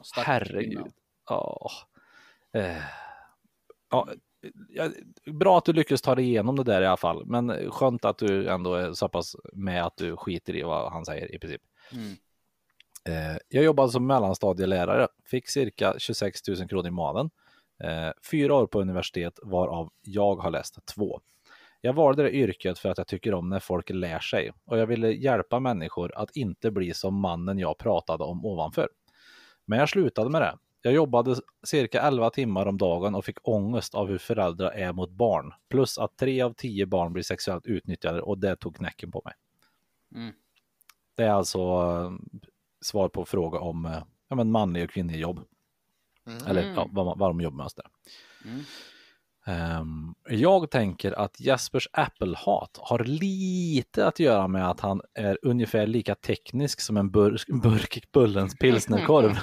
Stackars 0.02 0.26
Herregud. 0.26 0.92
Ja. 1.28 1.71
Eh. 2.52 2.83
Ja, 3.90 4.09
ja, 4.69 4.90
bra 5.33 5.59
att 5.59 5.64
du 5.64 5.73
lyckas 5.73 6.02
ta 6.02 6.14
dig 6.14 6.25
igenom 6.25 6.57
det 6.57 6.64
där 6.64 6.83
i 6.83 6.87
alla 6.87 6.97
fall, 6.97 7.26
men 7.26 7.71
skönt 7.71 8.04
att 8.04 8.19
du 8.19 8.49
ändå 8.49 8.75
är 8.75 8.92
så 8.92 9.09
pass 9.09 9.37
med 9.52 9.87
att 9.87 9.97
du 9.97 10.16
skiter 10.16 10.57
i 10.57 10.62
vad 10.62 10.92
han 10.92 11.04
säger 11.04 11.35
i 11.35 11.38
princip. 11.38 11.62
Mm. 11.92 12.16
Eh, 13.09 13.37
jag 13.49 13.64
jobbade 13.64 13.92
som 13.92 14.06
mellanstadielärare, 14.06 15.09
fick 15.25 15.49
cirka 15.49 15.94
26 15.99 16.49
000 16.49 16.68
kronor 16.68 16.87
i 16.87 16.90
månaden. 16.90 17.30
Eh, 17.85 18.11
fyra 18.30 18.54
år 18.54 18.66
på 18.66 18.80
universitet 18.80 19.38
varav 19.42 19.90
jag 20.00 20.37
har 20.37 20.50
läst 20.50 20.87
två. 20.87 21.21
Jag 21.80 21.92
valde 21.92 22.23
det 22.23 22.30
yrket 22.30 22.78
för 22.78 22.88
att 22.88 22.99
jag 22.99 23.06
tycker 23.06 23.35
om 23.35 23.49
när 23.49 23.61
folk 23.61 23.90
lär 23.90 24.18
sig 24.18 24.52
och 24.64 24.78
jag 24.78 24.87
ville 24.87 25.12
hjälpa 25.12 25.61
människor 25.61 26.12
att 26.16 26.37
inte 26.37 26.71
bli 26.71 26.94
som 26.94 27.14
mannen 27.14 27.59
jag 27.59 27.78
pratade 27.78 28.25
om 28.25 28.44
ovanför. 28.44 28.88
Men 29.64 29.78
jag 29.78 29.88
slutade 29.88 30.30
med 30.30 30.42
det. 30.42 30.59
Jag 30.82 30.94
jobbade 30.94 31.37
cirka 31.62 32.00
11 32.02 32.30
timmar 32.30 32.66
om 32.66 32.78
dagen 32.78 33.14
och 33.14 33.25
fick 33.25 33.49
ångest 33.49 33.94
av 33.94 34.09
hur 34.09 34.18
föräldrar 34.18 34.71
är 34.71 34.92
mot 34.92 35.11
barn. 35.11 35.52
Plus 35.68 35.99
att 35.99 36.16
tre 36.16 36.42
av 36.42 36.52
tio 36.52 36.87
barn 36.87 37.12
blir 37.12 37.23
sexuellt 37.23 37.66
utnyttjade 37.66 38.23
och 38.23 38.38
det 38.38 38.56
tog 38.56 38.76
knäcken 38.76 39.11
på 39.11 39.23
mig. 39.25 39.35
Mm. 40.14 40.35
Det 41.14 41.23
är 41.23 41.30
alltså 41.30 41.59
eh, 41.59 42.12
svar 42.83 43.09
på 43.09 43.25
fråga 43.25 43.59
om 43.59 43.85
eh, 43.87 44.03
ja, 44.29 44.37
men 44.37 44.51
manlig 44.51 44.85
och 44.85 44.91
kvinnlig 44.91 45.21
jobb. 45.21 45.41
Mm. 46.27 46.47
Eller 46.47 46.73
ja, 46.77 46.89
vad, 46.93 47.07
man- 47.07 47.19
vad 47.19 47.31
de 47.31 47.41
jobbar 47.41 47.57
med. 47.57 47.71
där. 47.77 47.87
Mm. 48.51 48.65
Ehm, 49.47 50.15
jag 50.29 50.71
tänker 50.71 51.12
att 51.12 51.41
Jespers 51.41 51.89
Apple-hat 51.93 52.79
har 52.81 52.99
lite 53.05 54.07
att 54.07 54.19
göra 54.21 54.49
med 54.49 54.71
att 54.71 54.81
han 54.81 55.01
är 55.15 55.39
ungefär 55.43 55.87
lika 55.87 56.15
teknisk 56.15 56.81
som 56.81 56.97
en 56.97 57.11
burk, 57.11 57.47
burk 57.62 58.12
Bullens 58.12 58.57
pilsnerkorv. 58.59 59.31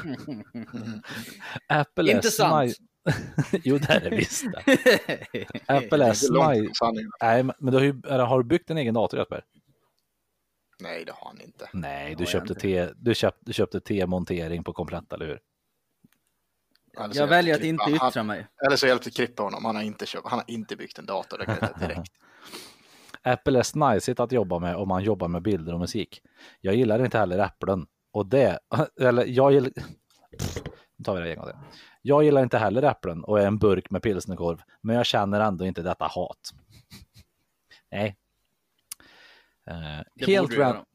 Apple 1.67 2.11
Inte 2.11 2.27
är 2.27 2.31
sant. 2.31 2.49
smaj... 2.49 2.73
jo, 3.63 3.77
det 3.77 3.89
är 3.93 4.09
det 4.09 4.15
visst. 4.15 4.45
Apple 5.65 6.05
är 6.05 6.13
sanningen. 6.13 7.11
Nej, 7.21 7.43
men 7.43 7.71
du 7.71 7.73
har, 7.73 7.81
ju, 7.81 8.01
har 8.09 8.37
du 8.37 8.43
byggt 8.43 8.69
en 8.69 8.77
egen 8.77 8.93
dator 8.93 9.19
Jesper? 9.19 9.43
Nej, 10.79 11.05
det 11.05 11.11
har 11.11 11.27
han 11.27 11.41
inte. 11.41 11.69
Nej, 11.73 12.15
du 12.15 12.25
köpte, 12.25 12.53
inte. 12.53 12.61
T, 12.61 12.89
du 12.95 13.15
köpte, 13.15 13.39
du 13.45 13.53
köpte 13.53 13.79
T-montering 13.79 14.63
på 14.63 14.73
komplett, 14.73 15.13
eller 15.13 15.25
hur? 15.25 15.39
Jag 17.13 17.27
väljer 17.27 17.55
att 17.55 17.63
inte 17.63 17.91
yttra 17.91 18.23
mig. 18.23 18.39
Han, 18.39 18.67
eller 18.67 18.77
så 18.77 18.87
hjälpte 18.87 19.11
Krippa 19.11 19.43
honom. 19.43 19.65
Han 19.65 19.75
har 19.75 19.83
inte, 19.83 20.05
köpt, 20.05 20.27
han 20.27 20.39
har 20.39 20.49
inte 20.49 20.75
byggt 20.75 20.99
en 20.99 21.05
dator. 21.05 21.37
Det 21.37 21.45
kan 21.45 21.57
jag 21.61 21.69
säga 21.69 21.87
direkt. 21.87 22.11
Apple 23.21 23.59
är 23.59 23.63
snajsigt 23.63 24.19
att 24.19 24.31
jobba 24.31 24.59
med 24.59 24.75
om 24.75 24.87
man 24.87 25.03
jobbar 25.03 25.27
med 25.27 25.41
bilder 25.41 25.73
och 25.73 25.79
musik. 25.79 26.21
Jag 26.61 26.75
gillar 26.75 27.05
inte 27.05 27.17
heller 27.17 27.39
äpplen. 27.39 27.87
Och 28.11 28.25
det, 28.25 28.59
eller 29.01 29.25
jag 29.25 29.53
gillar... 29.53 29.71
Nu 30.97 31.03
tar 31.03 31.15
vi 31.15 31.21
det 31.21 31.31
en 31.31 31.35
gång 31.35 31.45
till. 31.45 31.55
Jag 32.01 32.23
gillar 32.23 32.43
inte 32.43 32.57
heller 32.57 32.83
äpplen 32.83 33.23
och 33.23 33.39
är 33.39 33.47
en 33.47 33.57
burk 33.57 33.89
med 33.89 34.01
pilsnerkorv, 34.01 34.61
men 34.81 34.95
jag 34.95 35.05
känner 35.05 35.39
ändå 35.39 35.65
inte 35.65 35.81
detta 35.81 36.05
hat. 36.05 36.53
Nej. 37.91 38.18
Eh, 39.69 40.25
helt 40.27 40.41
borde 40.41 40.55
du 40.55 40.61
ran- 40.61 40.69
göra. 40.75 40.85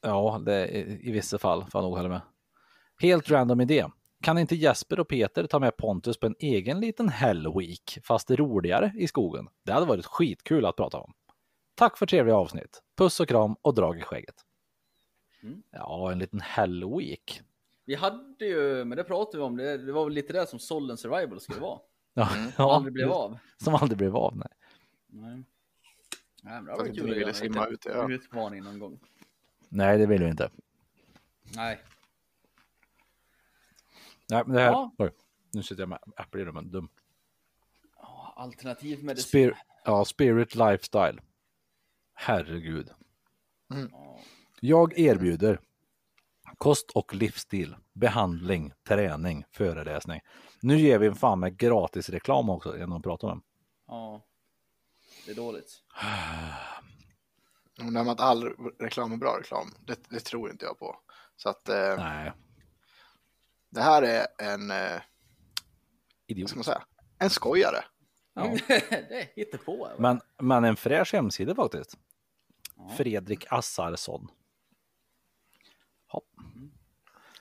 Ja, 0.00 0.42
det 0.46 0.54
är, 0.54 1.06
i 1.08 1.10
vissa 1.12 1.38
fall 1.38 1.60
får 1.64 1.80
jag 1.80 1.82
nog 1.88 1.96
hålla 1.96 2.08
med. 2.08 2.20
Helt 3.00 3.30
random 3.30 3.60
idé. 3.60 3.86
Kan 4.22 4.38
inte 4.38 4.54
Jesper 4.56 5.00
och 5.00 5.08
Peter 5.08 5.46
ta 5.46 5.58
med 5.58 5.76
Pontus 5.76 6.20
på 6.20 6.26
en 6.26 6.34
egen 6.38 6.80
liten 6.80 7.08
Hell 7.08 7.52
Week, 7.58 7.98
fast 8.04 8.30
roligare 8.30 8.92
i 8.98 9.06
skogen? 9.08 9.48
Det 9.64 9.72
hade 9.72 9.86
varit 9.86 10.06
skitkul 10.06 10.66
att 10.66 10.76
prata 10.76 10.98
om. 10.98 11.12
Tack 11.74 11.96
för 11.98 12.06
trevliga 12.06 12.36
avsnitt. 12.36 12.82
Puss 12.96 13.20
och 13.20 13.28
kram 13.28 13.56
och 13.62 13.74
drag 13.74 13.98
i 13.98 14.02
skägget. 14.02 14.34
Mm. 15.42 15.62
Ja, 15.70 16.12
en 16.12 16.18
liten 16.18 16.40
Hell 16.40 16.84
Week. 16.98 17.40
Vi 17.84 17.94
hade 17.94 18.44
ju, 18.46 18.84
men 18.84 18.96
det 18.98 19.04
pratade 19.04 19.38
vi 19.38 19.44
om, 19.44 19.56
det, 19.56 19.78
det 19.78 19.92
var 19.92 20.04
väl 20.04 20.12
lite 20.14 20.32
det 20.32 20.46
som 20.48 20.58
Sollen 20.58 20.96
Survival 20.96 21.40
skulle 21.40 21.60
vara. 21.60 21.78
Ja, 22.14 22.28
Som 22.56 22.66
aldrig 22.66 22.92
blev 22.92 23.12
av. 23.12 23.38
Som 23.56 23.74
aldrig 23.74 23.98
blev 23.98 24.16
av. 24.16 24.36
Nej. 24.36 24.48
Nej. 25.08 25.44
Nej, 26.44 26.62
men 26.62 26.64
det 26.64 26.70
var 26.70 26.84
kul 26.84 26.90
att 26.90 27.06
ville 27.06 27.20
göra 27.20 27.32
simma 27.32 27.66
ut 27.66 27.86
ön. 27.86 28.12
utmaning 28.12 28.62
någon 28.62 28.78
gång. 28.78 29.00
nej, 29.68 29.98
det 29.98 30.06
vill 30.06 30.22
vi 30.22 30.28
inte. 30.28 30.50
Nej. 31.56 31.80
Nej, 34.30 34.42
men 34.46 34.56
det 34.56 34.60
här... 34.60 34.70
Ja. 34.70 34.92
Oj, 34.98 35.10
nu 35.52 35.62
sitter 35.62 35.82
jag 35.82 35.88
med 35.88 35.98
äpple 36.16 36.40
i 36.40 36.44
rummen. 36.44 36.70
Dum. 36.70 36.88
Ja, 37.96 38.32
Alternativ 38.36 39.04
medicin. 39.04 39.28
Spir 39.28 39.56
ja, 39.84 40.04
Spirit 40.04 40.54
Lifestyle. 40.54 41.20
Herregud. 42.14 42.90
Ja. 43.68 44.18
Jag 44.60 44.98
erbjuder 44.98 45.60
kost 46.58 46.90
och 46.90 47.14
livsstil, 47.14 47.76
behandling, 47.92 48.72
träning, 48.88 49.44
föreläsning. 49.50 50.20
Nu 50.60 50.76
ger 50.76 50.98
vi 50.98 51.06
en 51.06 51.14
fan 51.14 51.40
med 51.40 51.56
gratis 51.56 52.08
reklam 52.08 52.50
också 52.50 52.78
genom 52.78 52.96
att 52.96 53.02
prata 53.02 53.26
om 53.26 53.30
dem. 53.30 53.42
ja. 53.86 54.22
Det 55.24 55.30
är 55.30 55.36
dåligt. 55.36 55.82
Men 57.78 57.96
här 57.96 58.04
med 58.04 58.12
att 58.12 58.20
all 58.20 58.44
reklam 58.78 59.12
är 59.12 59.16
bra 59.16 59.38
reklam, 59.40 59.74
det, 59.86 60.08
det 60.08 60.20
tror 60.20 60.50
inte 60.50 60.64
jag 60.64 60.78
på. 60.78 60.96
Så 61.36 61.48
att 61.48 61.68
eh, 61.68 61.96
Nej, 61.96 62.32
det 63.70 63.80
här 63.80 64.02
är 64.02 64.26
en, 64.38 64.70
eh, 64.70 65.00
idiot. 66.26 66.48
ska 66.48 66.56
man 66.56 66.64
säga, 66.64 66.82
en 67.18 67.30
skojare. 67.30 67.84
Ja. 68.34 68.56
det 68.88 69.32
hittar 69.36 69.58
på. 69.58 69.76
va? 69.76 69.88
Men, 69.98 70.20
men 70.38 70.64
en 70.64 70.76
fräsch 70.76 71.12
hemsida 71.14 71.54
faktiskt. 71.54 71.98
Ja. 72.76 72.88
Fredrik 72.88 73.46
Assarsson. 73.50 74.28
Hopp. 76.06 76.28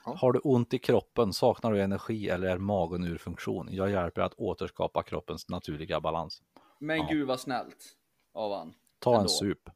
Ja. 0.06 0.16
Har 0.16 0.32
du 0.32 0.40
ont 0.40 0.74
i 0.74 0.80
kroppen, 0.80 1.34
saknar 1.34 1.72
du 1.72 1.82
energi 1.82 2.30
eller 2.30 2.48
är 2.48 2.58
magen 2.58 3.04
ur 3.04 3.18
funktion? 3.18 3.68
Jag 3.72 3.92
hjälper 3.92 4.22
att 4.22 4.34
återskapa 4.34 5.04
kroppens 5.04 5.50
naturliga 5.50 6.00
balans. 6.00 6.42
Men 6.82 6.98
Ja. 6.98 7.08
gud 7.12 7.28
vad 7.28 7.40
snällt 7.40 7.86
av 8.34 8.58
han. 8.58 8.74
Ta 9.00 9.12
en 9.14 9.18
Ändå. 9.18 9.30
sup. 9.30 9.70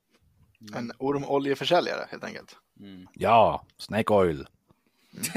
En 0.76 0.92
ormoljeförsäljare 1.00 2.08
helt 2.12 2.24
enkelt. 2.24 2.58
Mm. 2.80 3.08
Ja, 3.14 3.66
Snake 3.78 4.14
Oil. 4.14 4.48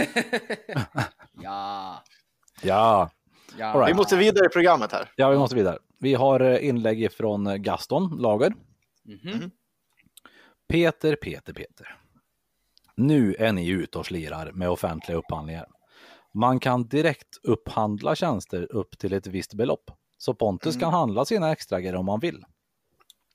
Ja. 1.42 2.02
Ja, 2.62 3.10
ja. 3.58 3.72
Right. 3.74 3.88
Vi 3.90 3.94
måste 3.94 4.16
vidare 4.16 4.46
i 4.46 4.48
programmet 4.48 4.92
här. 4.92 5.12
ja, 5.16 5.30
vi 5.30 5.38
måste 5.38 5.56
vidare. 5.56 5.78
Vi 5.98 6.14
har 6.14 6.40
eh, 6.40 6.68
inlägg 6.68 7.12
från 7.12 7.62
Gaston 7.62 8.16
Lager. 8.18 8.54
Mhm. 9.04 9.50
Peter, 10.68 11.16
Peter, 11.16 11.52
Peter. 11.52 11.98
Nu 12.94 13.34
är 13.34 13.52
ni 13.52 13.68
ute 13.68 13.98
och 13.98 14.06
slirar 14.06 14.52
med 14.52 14.70
offentliga 14.70 15.18
upphandlingar. 15.18 15.66
Man 16.34 16.60
kan 16.60 16.88
direkt 16.88 17.36
upphandla 17.42 18.14
tjänster 18.14 18.72
upp 18.72 18.98
till 18.98 19.12
ett 19.12 19.26
visst 19.26 19.54
belopp. 19.54 19.90
Så 20.18 20.34
Pontus 20.34 20.76
kan 20.76 20.92
handla 20.92 21.24
sina 21.24 21.52
extragrejer 21.52 21.94
om 21.94 22.06
man 22.06 22.20
vill. 22.20 22.44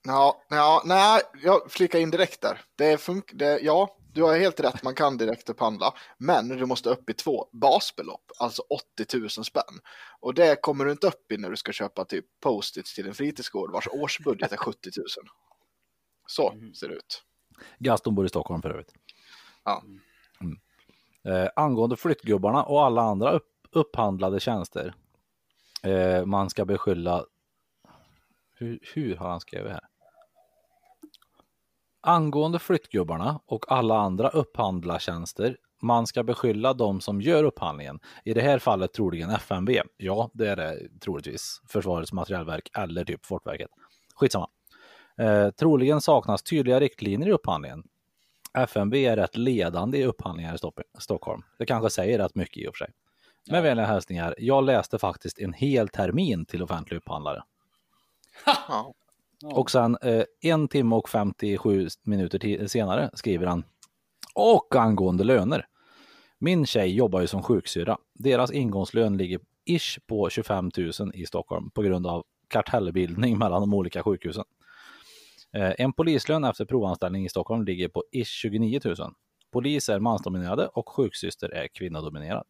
Ja, 0.06 0.42
ja, 0.48 0.82
nej, 0.84 1.22
jag 1.42 1.70
flikar 1.70 1.98
in 1.98 2.10
direkt 2.10 2.40
där. 2.40 2.60
Det 2.76 2.98
funk 2.98 3.30
det, 3.32 3.60
ja, 3.62 3.96
du 4.14 4.22
har 4.22 4.38
helt 4.38 4.60
rätt, 4.60 4.82
man 4.82 4.94
kan 4.94 5.16
direkt 5.16 5.50
upphandla, 5.50 5.94
men 6.18 6.48
du 6.48 6.66
måste 6.66 6.88
upp 6.88 7.10
i 7.10 7.12
två 7.12 7.46
basbelopp, 7.52 8.32
alltså 8.38 8.62
80 8.96 9.18
000 9.18 9.30
spänn. 9.30 9.80
Och 10.20 10.34
det 10.34 10.62
kommer 10.62 10.84
du 10.84 10.90
inte 10.90 11.06
upp 11.06 11.32
i 11.32 11.36
när 11.36 11.50
du 11.50 11.56
ska 11.56 11.72
köpa 11.72 12.04
typ 12.04 12.24
post-its 12.40 12.94
till 12.94 13.06
en 13.06 13.14
fritidsgård 13.14 13.72
vars 13.72 13.88
årsbudget 13.92 14.52
är 14.52 14.56
70 14.56 14.90
000. 14.96 15.06
Så 16.26 16.54
ser 16.80 16.88
det 16.88 16.94
ut. 16.94 17.22
Gaston 17.78 18.14
bor 18.14 18.26
i 18.26 18.28
Stockholm 18.28 18.62
för 18.62 18.70
övrigt. 18.70 18.94
Ja. 19.64 19.82
Mm. 20.40 20.58
Eh, 21.24 21.50
angående 21.56 21.96
flyttgubbarna 21.96 22.62
och 22.62 22.84
alla 22.84 23.02
andra 23.02 23.32
upp, 23.32 23.50
upphandlade 23.72 24.40
tjänster. 24.40 24.94
Eh, 25.84 26.24
man 26.24 26.50
ska 26.50 26.64
beskylla. 26.64 27.24
Hur, 28.54 28.78
hur 28.94 29.16
har 29.16 29.28
han 29.28 29.40
skrivit 29.40 29.72
här? 29.72 29.80
Angående 32.00 32.58
flyttgubbarna 32.58 33.40
och 33.46 33.72
alla 33.72 33.98
andra 33.98 34.28
upphandlartjänster. 34.28 35.56
Man 35.82 36.06
ska 36.06 36.22
beskylla 36.22 36.74
de 36.74 37.00
som 37.00 37.20
gör 37.20 37.44
upphandlingen. 37.44 38.00
I 38.24 38.34
det 38.34 38.40
här 38.40 38.58
fallet 38.58 38.92
troligen 38.92 39.30
FMV. 39.30 39.80
Ja, 39.96 40.30
det 40.34 40.48
är 40.48 40.56
det 40.56 41.00
troligtvis. 41.00 41.60
Försvarets 41.68 42.12
materielverk 42.12 42.70
eller 42.78 43.04
typ 43.04 43.26
Fortverket. 43.26 43.70
Skitsamma. 44.14 44.48
Eh, 45.18 45.50
troligen 45.50 46.00
saknas 46.00 46.42
tydliga 46.42 46.80
riktlinjer 46.80 47.28
i 47.28 47.32
upphandlingen. 47.32 47.82
FMV 48.58 49.06
är 49.06 49.16
rätt 49.16 49.36
ledande 49.36 49.98
i 49.98 50.04
upphandlingar 50.04 50.54
i 50.54 50.58
Stockholm. 50.98 51.42
Det 51.58 51.66
kanske 51.66 51.90
säger 51.90 52.18
rätt 52.18 52.34
mycket 52.34 52.56
i 52.56 52.68
och 52.68 52.76
för 52.76 52.84
sig. 52.84 52.94
Med 53.50 53.62
vänliga 53.62 53.86
hälsningar. 53.86 54.34
Jag 54.38 54.64
läste 54.64 54.98
faktiskt 54.98 55.38
en 55.38 55.52
hel 55.52 55.88
termin 55.88 56.46
till 56.46 56.62
offentlig 56.62 56.96
upphandlare. 56.96 57.42
Ja. 58.46 58.94
Och 59.54 59.70
sen 59.70 59.96
eh, 60.02 60.24
en 60.42 60.68
timme 60.68 60.94
och 60.96 61.08
57 61.08 61.88
minuter 62.02 62.66
senare 62.66 63.10
skriver 63.14 63.46
han. 63.46 63.64
Och 64.34 64.76
angående 64.76 65.24
löner. 65.24 65.66
Min 66.38 66.66
tjej 66.66 66.94
jobbar 66.94 67.20
ju 67.20 67.26
som 67.26 67.42
sjuksyra. 67.42 67.98
Deras 68.14 68.52
ingångslön 68.52 69.16
ligger 69.16 69.40
ish 69.64 69.98
på 70.06 70.30
25 70.30 70.70
000 70.76 70.90
i 71.14 71.26
Stockholm 71.26 71.70
på 71.70 71.82
grund 71.82 72.06
av 72.06 72.24
kartellbildning 72.48 73.38
mellan 73.38 73.60
de 73.60 73.74
olika 73.74 74.02
sjukhusen. 74.02 74.44
Eh, 75.52 75.72
En 75.78 75.92
polislön 75.92 76.44
efter 76.44 76.64
provanställning 76.64 77.24
i 77.24 77.28
Stockholm 77.28 77.64
ligger 77.64 77.88
på 77.88 78.04
ish 78.12 78.28
29 78.28 78.80
000. 78.84 78.96
Polis 79.52 79.88
är 79.88 80.00
mansdominerade 80.00 80.66
och 80.66 80.88
sjuksyster 80.88 81.48
är 81.48 81.68
kvinnodominerat. 81.68 82.46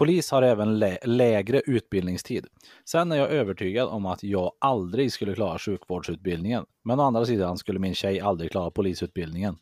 Polis 0.00 0.30
har 0.30 0.42
även 0.42 0.78
lä- 0.78 0.98
lägre 1.04 1.60
utbildningstid. 1.66 2.46
Sen 2.84 3.12
är 3.12 3.16
jag 3.16 3.30
övertygad 3.30 3.88
om 3.88 4.06
att 4.06 4.22
jag 4.22 4.52
aldrig 4.58 5.12
skulle 5.12 5.34
klara 5.34 5.58
sjukvårdsutbildningen. 5.58 6.66
Men 6.84 7.00
å 7.00 7.02
andra 7.02 7.24
sidan 7.24 7.58
skulle 7.58 7.78
min 7.78 7.94
tjej 7.94 8.20
aldrig 8.20 8.50
klara 8.50 8.70
polisutbildningen. 8.70 9.56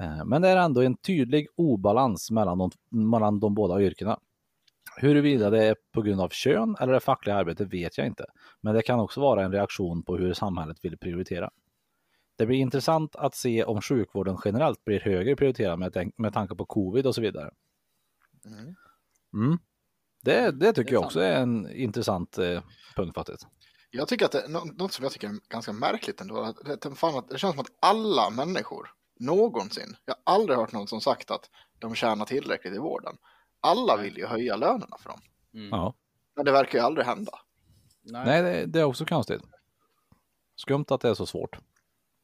Eh, 0.00 0.24
men 0.24 0.42
det 0.42 0.48
är 0.48 0.56
ändå 0.56 0.82
en 0.82 0.96
tydlig 0.96 1.46
obalans 1.56 2.30
mellan 2.30 2.58
de, 2.58 2.70
mellan 2.90 3.40
de 3.40 3.54
båda 3.54 3.82
yrkena. 3.82 4.18
Huruvida 4.96 5.50
det 5.50 5.64
är 5.64 5.76
på 5.92 6.02
grund 6.02 6.20
av 6.20 6.28
kön 6.28 6.76
eller 6.80 6.92
det 6.92 7.00
fackliga 7.00 7.36
arbetet 7.36 7.72
vet 7.72 7.98
jag 7.98 8.06
inte. 8.06 8.24
Men 8.60 8.74
det 8.74 8.82
kan 8.82 9.00
också 9.00 9.20
vara 9.20 9.44
en 9.44 9.52
reaktion 9.52 10.02
på 10.02 10.16
hur 10.16 10.32
samhället 10.32 10.76
vill 10.82 10.98
prioritera. 10.98 11.50
Det 12.38 12.46
blir 12.46 12.58
intressant 12.58 13.16
att 13.16 13.34
se 13.34 13.64
om 13.64 13.80
sjukvården 13.80 14.38
generellt 14.44 14.84
blir 14.84 15.00
högre 15.00 15.36
prioriterad 15.36 15.78
med, 15.78 16.12
med 16.16 16.32
tanke 16.32 16.54
på 16.54 16.66
covid 16.66 17.06
och 17.06 17.14
så 17.14 17.20
vidare. 17.20 17.50
Mm. 18.46 18.74
Mm. 19.34 19.58
Det, 20.22 20.50
det 20.50 20.72
tycker 20.72 20.90
Det 20.90 20.94
jag 20.94 21.04
också 21.04 21.20
är 21.20 21.42
en 21.42 21.70
intressant 21.72 22.38
eh, 22.38 22.62
punkt 22.96 23.14
faktiskt. 23.14 23.46
Jag 23.90 24.08
tycker 24.08 24.24
att 24.24 24.32
det, 24.32 24.48
nå- 24.48 24.64
något 24.64 24.92
som 24.92 25.02
jag 25.02 25.12
tycker 25.12 25.28
är 25.28 25.38
ganska 25.48 25.72
märkligt 25.72 26.20
ändå, 26.20 26.40
att 26.42 26.80
det, 26.82 26.94
fan 26.94 27.18
att 27.18 27.28
det 27.28 27.38
känns 27.38 27.52
som 27.54 27.60
att 27.60 27.72
alla 27.80 28.30
människor 28.30 28.90
någonsin, 29.20 29.96
jag 30.04 30.14
har 30.24 30.34
aldrig 30.34 30.58
hört 30.58 30.72
någon 30.72 30.88
som 30.88 31.00
sagt 31.00 31.30
att 31.30 31.50
de 31.78 31.94
tjänar 31.94 32.24
tillräckligt 32.26 32.74
i 32.74 32.78
vården. 32.78 33.16
Alla 33.60 33.96
vill 33.96 34.16
ju 34.16 34.26
höja 34.26 34.56
lönerna 34.56 34.96
för 34.98 35.08
dem, 35.10 35.20
Mm. 35.54 35.68
Ja. 35.68 35.94
men 36.36 36.44
det 36.44 36.52
verkar 36.52 36.78
ju 36.78 36.84
aldrig 36.84 37.06
hända. 37.06 37.32
Nej, 38.02 38.42
det, 38.42 38.66
det 38.66 38.80
är 38.80 38.84
också 38.84 39.04
konstigt. 39.04 39.42
Skumt 40.56 40.84
att 40.88 41.00
det 41.00 41.08
är 41.08 41.14
så 41.14 41.26
svårt. 41.26 41.58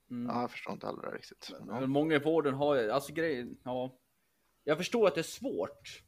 Ja, 0.09 0.41
jag 0.41 0.51
förstår 0.51 0.73
inte 0.73 0.87
heller 0.87 1.13
riktigt. 1.13 1.51
Ja. 1.51 1.81
Men 1.81 1.91
Många 1.91 2.15
i 2.15 2.19
vården 2.19 2.55
har 2.55 2.75
ju, 2.75 2.91
alltså 2.91 3.13
grejen, 3.13 3.57
ja. 3.65 3.95
Jag 4.65 4.79
förstår 4.79 5.07
att 5.09 5.15
det 5.15 5.21
är 5.21 5.23
svårt. 5.23 6.03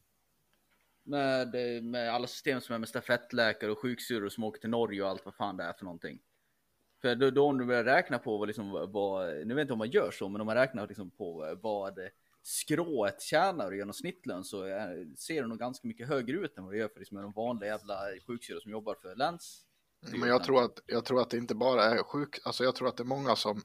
Med, 1.09 1.55
med 1.85 2.15
alla 2.15 2.27
system 2.27 2.61
som 2.61 2.75
är 2.75 2.79
med 2.79 2.89
stafettläkare 2.89 3.71
och 3.71 3.79
sjuksyrror 3.79 4.29
som 4.29 4.45
åker 4.45 4.61
till 4.61 4.71
Norge 4.71 5.03
och 5.03 5.09
allt 5.09 5.25
vad 5.25 5.35
fan 5.35 5.57
det 5.57 5.65
är 5.65 5.73
för 5.73 5.85
någonting. 5.85 6.21
För 7.01 7.15
då, 7.15 7.31
då 7.31 7.47
om 7.47 7.59
du 7.59 7.65
börjar 7.65 7.85
räkna 7.85 8.19
på 8.19 8.39
vad 8.39 8.49
liksom, 8.49 8.71
vad, 8.93 9.27
nu 9.27 9.41
vet 9.41 9.49
jag 9.49 9.61
inte 9.61 9.73
om 9.73 9.79
man 9.79 9.91
gör 9.91 10.11
så, 10.11 10.29
men 10.29 10.41
om 10.41 10.47
man 10.47 10.57
räknar 10.57 10.89
liksom 10.89 11.11
på 11.11 11.59
vad 11.63 11.99
skrået 12.43 13.23
tjänar 13.23 13.75
i 13.75 13.77
genomsnittlön 13.77 14.45
så 14.45 14.63
är, 14.63 15.17
ser 15.17 15.43
det 15.43 15.49
nog 15.49 15.59
ganska 15.59 15.89
mycket 15.89 16.09
högre 16.09 16.37
ut 16.37 16.59
än 16.59 16.65
vad 16.65 16.73
det 16.73 16.79
gör 16.79 16.89
för 16.89 16.99
liksom, 16.99 17.23
de 17.23 17.33
vanliga 17.33 17.71
jävla 17.71 17.99
sjuksyrror 18.27 18.61
som 18.61 18.71
jobbar 18.71 18.95
för 19.03 19.17
läns. 19.17 19.65
Men 20.01 20.29
jag 20.29 20.45
tror, 20.45 20.65
att, 20.65 20.81
jag 20.87 21.05
tror 21.05 21.21
att 21.21 21.31
det 21.31 21.37
inte 21.37 21.55
bara 21.55 21.85
är 21.85 22.03
sjuk, 22.03 22.39
alltså 22.45 22.65
jag 22.65 22.75
tror 22.75 22.89
att 22.89 22.97
det 22.97 23.03
är 23.03 23.05
många 23.05 23.37
som, 23.37 23.63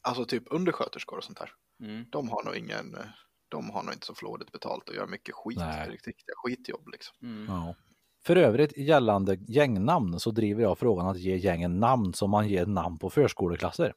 alltså 0.00 0.24
typ 0.24 0.42
undersköterskor 0.46 1.18
och 1.18 1.24
sånt 1.24 1.38
där, 1.38 1.52
Mm. 1.80 2.04
de 2.10 2.28
har 2.28 2.44
nog 2.44 2.56
ingen, 2.56 2.96
de 3.50 3.70
har 3.70 3.82
nog 3.82 3.92
inte 3.92 4.06
så 4.06 4.14
flådigt 4.14 4.52
betalt 4.52 4.88
och 4.88 4.94
gör 4.94 5.06
mycket 5.06 5.34
skit, 5.34 5.58
Nej. 5.58 5.90
riktiga 5.90 6.34
skitjobb 6.36 6.88
liksom. 6.88 7.16
Mm. 7.22 7.46
Ja. 7.48 7.74
För 8.24 8.36
övrigt 8.36 8.78
gällande 8.78 9.34
gängnamn 9.48 10.20
så 10.20 10.30
driver 10.30 10.62
jag 10.62 10.78
frågan 10.78 11.06
att 11.06 11.18
ge 11.18 11.36
gängen 11.36 11.80
namn 11.80 12.14
som 12.14 12.30
man 12.30 12.48
ger 12.48 12.66
namn 12.66 12.98
på 12.98 13.10
förskoleklasser. 13.10 13.92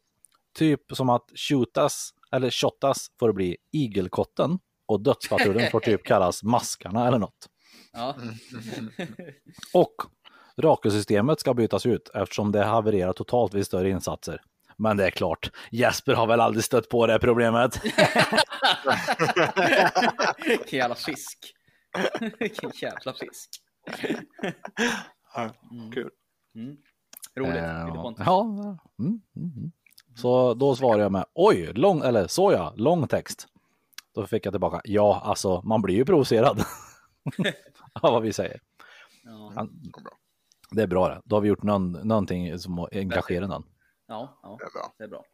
Typ 0.57 0.81
som 0.93 1.09
att 1.09 1.31
Shotas 1.35 2.09
eller 2.31 2.49
Shotas 2.49 3.07
får 3.19 3.33
bli 3.33 3.57
Igelkotten 3.71 4.59
och 4.85 5.01
Dödspatrullen 5.01 5.71
får 5.71 5.79
typ 5.79 6.03
kallas 6.03 6.43
Maskarna 6.43 7.07
eller 7.07 7.19
något. 7.19 7.49
Ja. 7.93 8.15
Och 9.73 9.95
Rakelsystemet 10.57 11.39
ska 11.39 11.53
bytas 11.53 11.85
ut 11.85 12.09
eftersom 12.13 12.51
det 12.51 12.63
havererar 12.65 13.13
totalt 13.13 13.53
vid 13.53 13.65
större 13.65 13.89
insatser. 13.89 14.41
Men 14.77 14.97
det 14.97 15.05
är 15.05 15.11
klart, 15.11 15.51
Jesper 15.71 16.13
har 16.13 16.27
väl 16.27 16.39
aldrig 16.39 16.63
stött 16.63 16.89
på 16.89 17.07
det 17.07 17.19
problemet. 17.19 17.81
Vilken 20.45 20.79
jävla 20.79 20.95
fisk. 20.95 21.53
Vilken 22.39 22.71
jävla 22.81 23.13
fisk. 23.13 23.49
Ja, 25.35 25.49
Kul. 25.93 26.09
Mm. 26.55 26.77
Roligt. 27.35 27.55
Eh, 27.55 28.23
ja, 28.25 28.41
mm, 28.43 28.77
mm, 28.99 29.21
mm. 29.35 29.71
Så 30.15 30.53
då 30.53 30.75
svarar 30.75 30.99
jag 30.99 31.11
med 31.11 31.25
oj, 31.33 31.73
lång, 31.73 32.01
eller 32.01 32.27
så 32.27 32.51
ja, 32.51 32.73
lång 32.75 33.07
text. 33.07 33.47
Då 34.15 34.27
fick 34.27 34.45
jag 34.45 34.53
tillbaka, 34.53 34.81
ja 34.83 35.21
alltså 35.25 35.61
man 35.61 35.81
blir 35.81 35.95
ju 35.95 36.05
provocerad. 36.05 36.63
av 38.01 38.13
vad 38.13 38.21
vi 38.21 38.33
säger. 38.33 38.59
Ja. 39.23 39.51
Han, 39.55 39.81
det 40.71 40.83
är 40.83 40.87
bra 40.87 41.09
det. 41.09 41.21
Då 41.25 41.35
har 41.35 41.41
vi 41.41 41.49
gjort 41.49 41.63
någon, 41.63 41.91
någonting 41.91 42.59
som 42.59 42.87
engagerar 42.91 43.47
någon. 43.47 43.63
Ja, 44.07 44.39
ja, 44.43 44.57
Det 44.59 44.65
är 44.65 44.71
bra. 44.71 44.93
det 44.97 45.03
är 45.03 45.07
bra. 45.07 45.25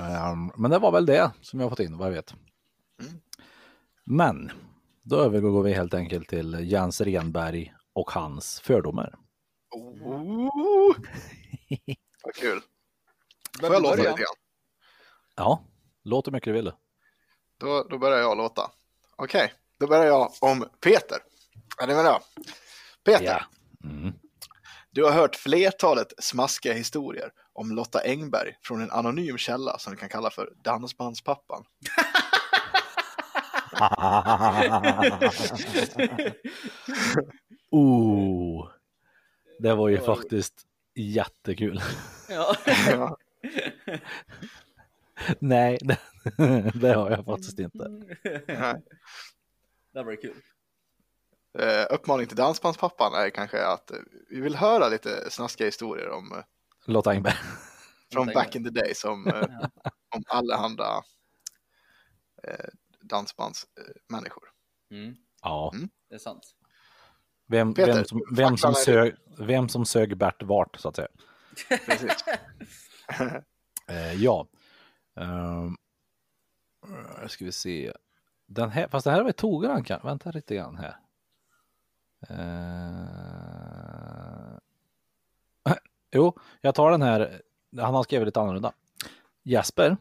Ehm, 0.00 0.52
men 0.56 0.70
det 0.70 0.78
var 0.78 0.92
väl 0.92 1.06
det 1.06 1.32
som 1.40 1.60
jag 1.60 1.70
fått 1.70 1.80
in 1.80 1.98
vad 1.98 2.08
jag 2.08 2.12
vet. 2.12 2.34
Men 4.04 4.50
då 5.02 5.16
övergår 5.16 5.62
vi 5.62 5.72
helt 5.72 5.94
enkelt 5.94 6.28
till 6.28 6.70
Jens 6.72 7.00
Renberg 7.00 7.74
och 7.92 8.10
hans 8.10 8.60
fördomar. 8.60 9.18
Oh. 9.70 10.94
Vad 12.24 12.34
kul. 12.34 12.60
Får 13.60 13.72
jag 13.72 13.82
låta 13.82 13.94
lite 13.96 14.08
grann? 14.10 14.34
Ja, 15.36 15.64
låt 16.02 16.26
hur 16.26 16.32
mycket 16.32 16.44
du 16.48 16.52
vill. 16.52 16.72
Då, 17.56 17.82
då 17.90 17.98
börjar 17.98 18.18
jag 18.18 18.36
låta. 18.36 18.70
Okej, 19.16 19.52
då 19.78 19.86
börjar 19.86 20.04
jag 20.04 20.32
om 20.40 20.64
Peter. 20.80 21.18
Är 21.82 21.86
ni 21.86 21.94
med 21.94 22.04
då? 22.04 22.20
Peter, 23.04 23.24
Ja. 23.24 23.42
Mm. 23.84 24.12
Du 24.90 25.04
har 25.04 25.12
hört 25.12 25.36
flertalet 25.36 26.12
smaskiga 26.18 26.72
historier 26.72 27.30
om 27.52 27.72
Lotta 27.72 28.00
Engberg 28.00 28.56
från 28.62 28.82
en 28.82 28.90
anonym 28.90 29.38
källa 29.38 29.78
som 29.78 29.92
du 29.92 29.98
kan 29.98 30.08
kalla 30.08 30.30
för 30.30 30.52
Dansbandspappan. 30.64 31.64
oh, 37.70 38.68
det 39.58 39.74
var 39.74 39.88
ju 39.88 39.98
faktiskt 39.98 40.54
jättekul. 40.94 41.82
Ja. 42.28 42.56
Ja, 42.66 43.16
Nej, 45.38 45.78
det, 45.80 45.98
det 46.74 46.92
har 46.92 47.10
jag 47.10 47.24
faktiskt 47.24 47.58
inte. 47.58 47.88
nej. 48.46 48.82
Det 49.92 50.02
var 50.02 50.22
kul. 50.22 50.36
Eh, 51.58 51.86
uppmaning 51.90 52.26
till 52.26 52.36
Dansbandspappan 52.36 53.14
är 53.14 53.30
kanske 53.30 53.66
att 53.66 53.90
eh, 53.90 53.96
vi 54.28 54.40
vill 54.40 54.54
höra 54.54 54.88
lite 54.88 55.30
snaskiga 55.30 55.66
historier 55.66 56.10
om 56.10 56.32
eh, 56.32 56.44
Lotta 56.84 57.10
Engberg. 57.10 57.34
från 58.12 58.26
back 58.26 58.56
in 58.56 58.64
the 58.64 58.70
day 58.70 58.94
som 58.94 59.26
eh, 59.26 59.42
om 60.16 60.24
allehanda 60.28 61.02
eh, 62.42 62.68
dansbandsmänniskor. 63.00 64.50
Mm. 64.90 65.16
Ja, 65.42 65.72
Det 66.08 66.14
är 66.14 66.18
sant. 66.18 66.54
vem, 67.46 67.74
Peter, 67.74 67.94
vem, 67.94 68.04
som, 68.04 68.22
vem, 68.36 68.56
som 68.56 68.74
sög, 68.74 69.14
vem 69.38 69.68
som 69.68 69.86
sög 69.86 70.16
Bert 70.16 70.42
vart 70.42 70.80
så 70.80 70.88
att 70.88 70.96
säga. 70.96 71.08
Precis. 71.86 72.24
Eh, 73.88 74.14
ja. 74.14 74.46
Um, 75.14 75.76
ska 77.28 77.44
vi 77.44 77.52
se. 77.52 77.92
Den 78.46 78.70
här, 78.70 78.88
fast 78.88 79.04
det 79.04 79.10
här 79.10 79.22
var 79.22 79.32
tog 79.32 79.86
kan. 79.86 80.00
Vänta 80.04 80.30
lite 80.30 80.54
grann 80.54 80.76
här. 80.76 80.96
Eh, 82.28 82.36
jo, 86.12 86.38
jag 86.60 86.74
tar 86.74 86.90
den 86.90 87.02
här. 87.02 87.42
Han 87.78 87.94
har 87.94 88.02
skrivit 88.02 88.26
lite 88.26 88.40
annorlunda. 88.40 88.72
Jesper, 89.44 89.96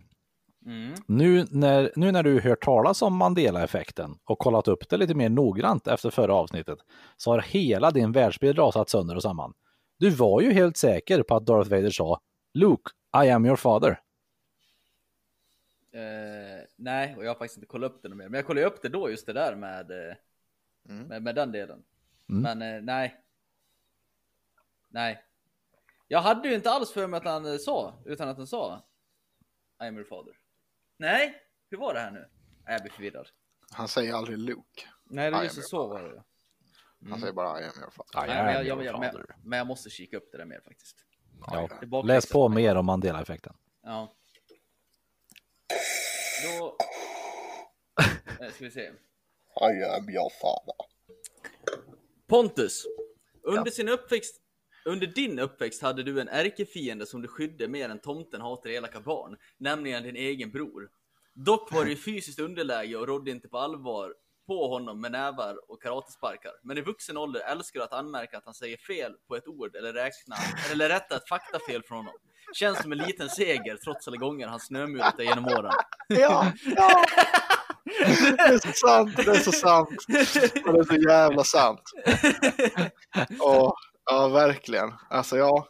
Mm. 0.65 0.93
nu 1.07 1.45
när, 1.51 1.91
nu 1.95 2.11
när 2.11 2.23
du 2.23 2.39
hört 2.41 2.63
talas 2.63 3.01
om 3.01 3.15
Mandela-effekten 3.15 4.19
och 4.23 4.39
kollat 4.39 4.67
upp 4.67 4.89
det 4.89 4.97
lite 4.97 5.13
mer 5.13 5.29
noggrant 5.29 5.87
efter 5.87 6.09
förra 6.09 6.33
avsnittet 6.33 6.79
så 7.17 7.31
har 7.31 7.39
hela 7.41 7.91
din 7.91 8.11
världsbild 8.11 8.57
rasat 8.59 8.89
sönder 8.89 9.15
och 9.15 9.21
samman. 9.21 9.53
Du 9.97 10.09
var 10.09 10.41
ju 10.41 10.51
helt 10.53 10.77
säker 10.77 11.23
på 11.23 11.35
att 11.35 11.45
Darth 11.45 11.69
Vader 11.69 11.89
sa 11.89 12.19
Luke, 12.53 12.91
I 13.25 13.29
am 13.29 13.45
your 13.45 13.55
father. 13.55 13.99
Eh, 15.93 16.65
nej, 16.75 17.15
och 17.17 17.23
jag 17.25 17.29
har 17.29 17.35
faktiskt 17.35 17.57
inte 17.57 17.67
kollat 17.67 17.91
upp 17.91 18.03
det 18.03 18.09
mer. 18.09 18.29
Men 18.29 18.33
jag 18.33 18.45
kollade 18.45 18.67
upp 18.67 18.81
det 18.81 18.89
då, 18.89 19.09
just 19.09 19.25
det 19.25 19.33
där 19.33 19.55
med, 19.55 19.91
eh, 19.91 20.15
Mm. 20.89 21.07
med, 21.07 21.23
med 21.23 21.35
den 21.35 21.51
delen. 21.51 21.83
Mm. 22.29 22.41
Men 22.41 22.75
eh, 22.75 22.81
nej. 22.81 23.23
Nej. 24.87 25.23
Jag 26.07 26.21
hade 26.21 26.49
ju 26.49 26.55
inte 26.55 26.71
alls 26.71 26.91
för 26.91 27.07
mig 27.07 27.17
att 27.17 27.25
han 27.25 27.45
eh, 27.45 27.57
sa, 27.57 28.03
utan 28.05 28.29
att 28.29 28.37
han 28.37 28.47
sa 28.47 28.87
I 29.83 29.85
am 29.85 29.95
your 29.95 30.05
father. 30.05 30.33
Nej, 30.97 31.35
hur 31.69 31.77
var 31.77 31.93
det 31.93 31.99
här 31.99 32.11
nu? 32.11 32.29
Jag 32.65 32.81
blir 32.81 32.91
förvirrad. 32.91 33.27
Han 33.71 33.87
säger 33.87 34.13
aldrig 34.13 34.37
Luke. 34.37 34.87
Nej, 35.03 35.31
det 35.31 35.37
är 35.37 35.43
just 35.43 35.69
så 35.69 35.87
var 35.87 36.03
det. 36.03 36.23
Han 37.09 37.19
säger 37.19 37.33
bara 37.33 37.61
I 37.61 37.63
am 37.63 37.71
your 37.79 37.91
father. 37.91 38.27
Nej, 38.27 38.43
men, 38.43 38.53
jag, 38.53 38.65
jag, 38.65 38.85
jag, 38.85 38.99
men, 38.99 39.25
men 39.43 39.57
jag 39.57 39.67
måste 39.67 39.89
kika 39.89 40.17
upp 40.17 40.29
det 40.31 40.37
där 40.37 40.45
mer 40.45 40.61
faktiskt. 40.61 40.97
Ja. 41.47 42.01
Läs 42.03 42.31
på 42.31 42.49
mer 42.49 42.75
om 42.75 42.85
Mandela-effekten. 42.85 43.53
Ja. 43.83 44.13
Då... 46.43 46.77
Eh, 48.41 48.51
ska 48.51 48.65
vi 48.65 48.71
se. 48.71 48.81
I 48.81 49.83
am 49.83 50.09
your 50.09 50.29
father. 50.41 50.75
Pontus, 52.29 52.85
under 53.43 53.71
sin 53.71 53.89
uppväxt 53.89 54.41
under 54.85 55.07
din 55.07 55.39
uppväxt 55.39 55.81
hade 55.81 56.03
du 56.03 56.21
en 56.21 56.27
ärkefiende 56.27 57.05
som 57.05 57.21
du 57.21 57.27
skydde 57.27 57.67
mer 57.67 57.89
än 57.89 57.99
tomten 57.99 58.41
hatar 58.41 58.69
elaka 58.69 58.99
barn, 58.99 59.37
nämligen 59.57 60.03
din 60.03 60.15
egen 60.15 60.51
bror. 60.51 60.89
Dock 61.33 61.71
var 61.71 61.85
du 61.85 61.91
i 61.91 61.95
fysiskt 61.95 62.39
underläge 62.39 62.95
och 62.95 63.07
rådde 63.07 63.31
inte 63.31 63.47
på 63.47 63.57
allvar 63.57 64.13
på 64.47 64.67
honom 64.67 65.01
med 65.01 65.11
nävar 65.11 65.71
och 65.71 65.81
karatesparkar. 65.81 66.51
Men 66.63 66.77
i 66.77 66.81
vuxen 66.81 67.17
ålder 67.17 67.41
älskar 67.41 67.79
du 67.79 67.83
att 67.83 67.93
anmärka 67.93 68.37
att 68.37 68.45
han 68.45 68.53
säger 68.53 68.77
fel 68.77 69.13
på 69.27 69.35
ett 69.35 69.47
ord 69.47 69.75
eller 69.75 69.93
räkna, 69.93 70.35
eller 70.71 70.89
rätta 70.89 71.15
ett 71.15 71.29
faktafel 71.29 71.83
från 71.83 71.97
honom. 71.97 72.21
Känns 72.53 72.81
som 72.81 72.91
en 72.91 72.97
liten 72.97 73.29
seger 73.29 73.77
trots 73.77 74.07
alla 74.07 74.17
gånger 74.17 74.47
han 74.47 74.59
snömulat 74.59 75.17
dig 75.17 75.25
genom 75.25 75.45
åren. 75.45 75.73
Ja, 76.07 76.51
ja. 76.65 77.05
Det 77.85 78.41
är 78.41 78.59
så 78.59 78.71
sant, 78.73 79.15
det 79.15 79.31
är 79.31 79.39
så 79.39 79.51
sant. 79.51 79.89
Och 80.65 80.73
det 80.73 80.79
är 80.79 80.83
så 80.83 81.09
jävla 81.09 81.43
sant. 81.43 81.81
Och, 83.39 83.75
ja, 84.05 84.27
verkligen. 84.27 84.93
Alltså 85.09 85.37
ja, 85.37 85.67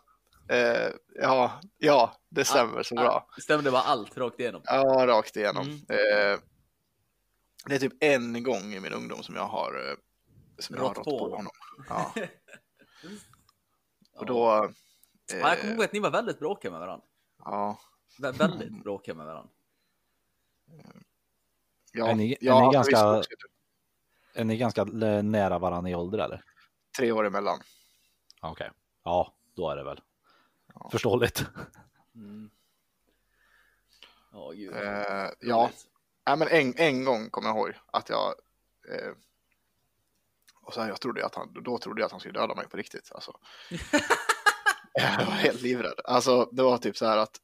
eh, 0.49 0.91
ja, 1.21 1.61
ja, 1.77 2.13
det 2.29 2.45
stämmer 2.45 2.83
så 2.83 2.95
bra. 2.95 3.27
Stämde 3.41 3.71
bara 3.71 3.81
allt 3.81 4.17
rakt 4.17 4.39
igenom. 4.39 4.61
Ja, 4.65 5.05
rakt 5.07 5.37
igenom. 5.37 5.63
Mm. 5.63 5.79
Eh, 5.89 6.39
det 7.65 7.75
är 7.75 7.79
typ 7.79 7.93
en 7.99 8.43
gång 8.43 8.73
i 8.73 8.79
min 8.79 8.93
ungdom 8.93 9.23
som 9.23 9.35
jag 9.35 9.47
har, 9.47 9.89
eh, 9.89 9.95
som 10.59 10.75
jag 10.75 10.83
har 10.83 10.89
Rått 10.89 10.97
rått 10.97 11.05
på 11.05 11.19
på 11.19 11.35
honom. 11.35 11.51
Ja. 11.89 12.13
Och 14.19 14.25
då, 14.25 14.69
Ja, 15.31 15.37
jag 15.49 15.59
kommer 15.59 15.71
eh, 15.71 15.75
ihåg 15.75 15.83
att 15.85 15.93
ni 15.93 15.99
var 15.99 16.11
väldigt 16.11 16.39
bråkiga 16.39 16.71
med 16.71 16.79
varandra. 16.79 17.05
ja, 17.45 17.79
Vä- 18.19 18.31
Väldigt 18.37 18.83
bråkiga 18.83 19.15
med 19.15 19.25
varandra. 19.25 19.51
ja, 21.91 22.07
Är 22.07 22.15
ni- 22.15 22.31
är 22.31 22.37
ja, 22.41 22.69
ni 22.71 22.77
alltså, 22.77 22.91
ganska- 22.91 23.35
Är 24.33 24.43
ni 24.43 24.57
ganska 24.57 24.83
nära 24.83 25.59
varandra 25.59 25.89
i 25.91 25.95
ålder 25.95 26.19
eller? 26.19 26.43
tre 26.97 27.11
år 27.11 27.25
emellan. 27.27 27.59
Okej. 28.41 28.71
Ja, 29.03 29.33
då 29.53 29.69
är 29.69 29.75
det 29.75 29.83
väl. 29.83 30.01
Förståeligt. 30.91 31.45
Mm. 32.15 32.49
Ja, 34.31 34.51
gud. 34.51 34.75
Eh, 34.75 35.29
ja, 35.39 35.69
Nej, 36.25 36.37
men 36.37 36.47
en, 36.47 36.73
en 36.77 37.05
gång 37.05 37.29
kommer 37.29 37.49
jag 37.49 37.57
ihåg 37.57 37.73
att 37.85 38.09
jag 38.09 38.27
eh, 38.89 39.11
och 40.61 40.73
så 40.73 40.81
här, 40.81 40.87
jag 40.87 41.01
trodde 41.01 41.25
att 41.25 41.35
han, 41.35 41.53
då 41.63 41.77
trodde 41.77 42.01
jag 42.01 42.05
att 42.05 42.11
han 42.11 42.19
skulle 42.19 42.39
döda 42.39 42.55
mig 42.55 42.67
på 42.67 42.77
riktigt. 42.77 43.11
Alltså. 43.11 43.39
jag 45.19 45.25
var 45.25 45.33
helt 45.33 45.61
livrädd. 45.61 45.99
Alltså, 46.03 46.49
det 46.51 46.63
var 46.63 46.77
typ 46.77 46.97
så 46.97 47.05
här 47.05 47.17
att 47.17 47.39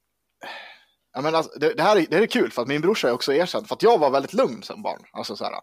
Ja, 1.16 1.22
men 1.22 1.36
alltså, 1.36 1.60
det, 1.60 1.74
det, 1.74 1.84
här 1.84 1.96
är, 1.96 2.06
det 2.10 2.16
här 2.16 2.24
är 2.24 2.28
kul 2.28 2.52
för 2.52 2.62
att 2.62 2.68
min 2.68 2.82
brorsa 2.82 3.08
är 3.08 3.12
också 3.12 3.34
erkänd 3.34 3.68
för 3.68 3.76
att 3.76 3.84
jag 3.84 3.98
var 3.98 4.12
väldigt 4.12 4.34
lugn 4.34 4.64
som 4.64 4.82
barn. 4.82 5.06
Alltså, 5.12 5.36
så 5.36 5.44
här, 5.44 5.54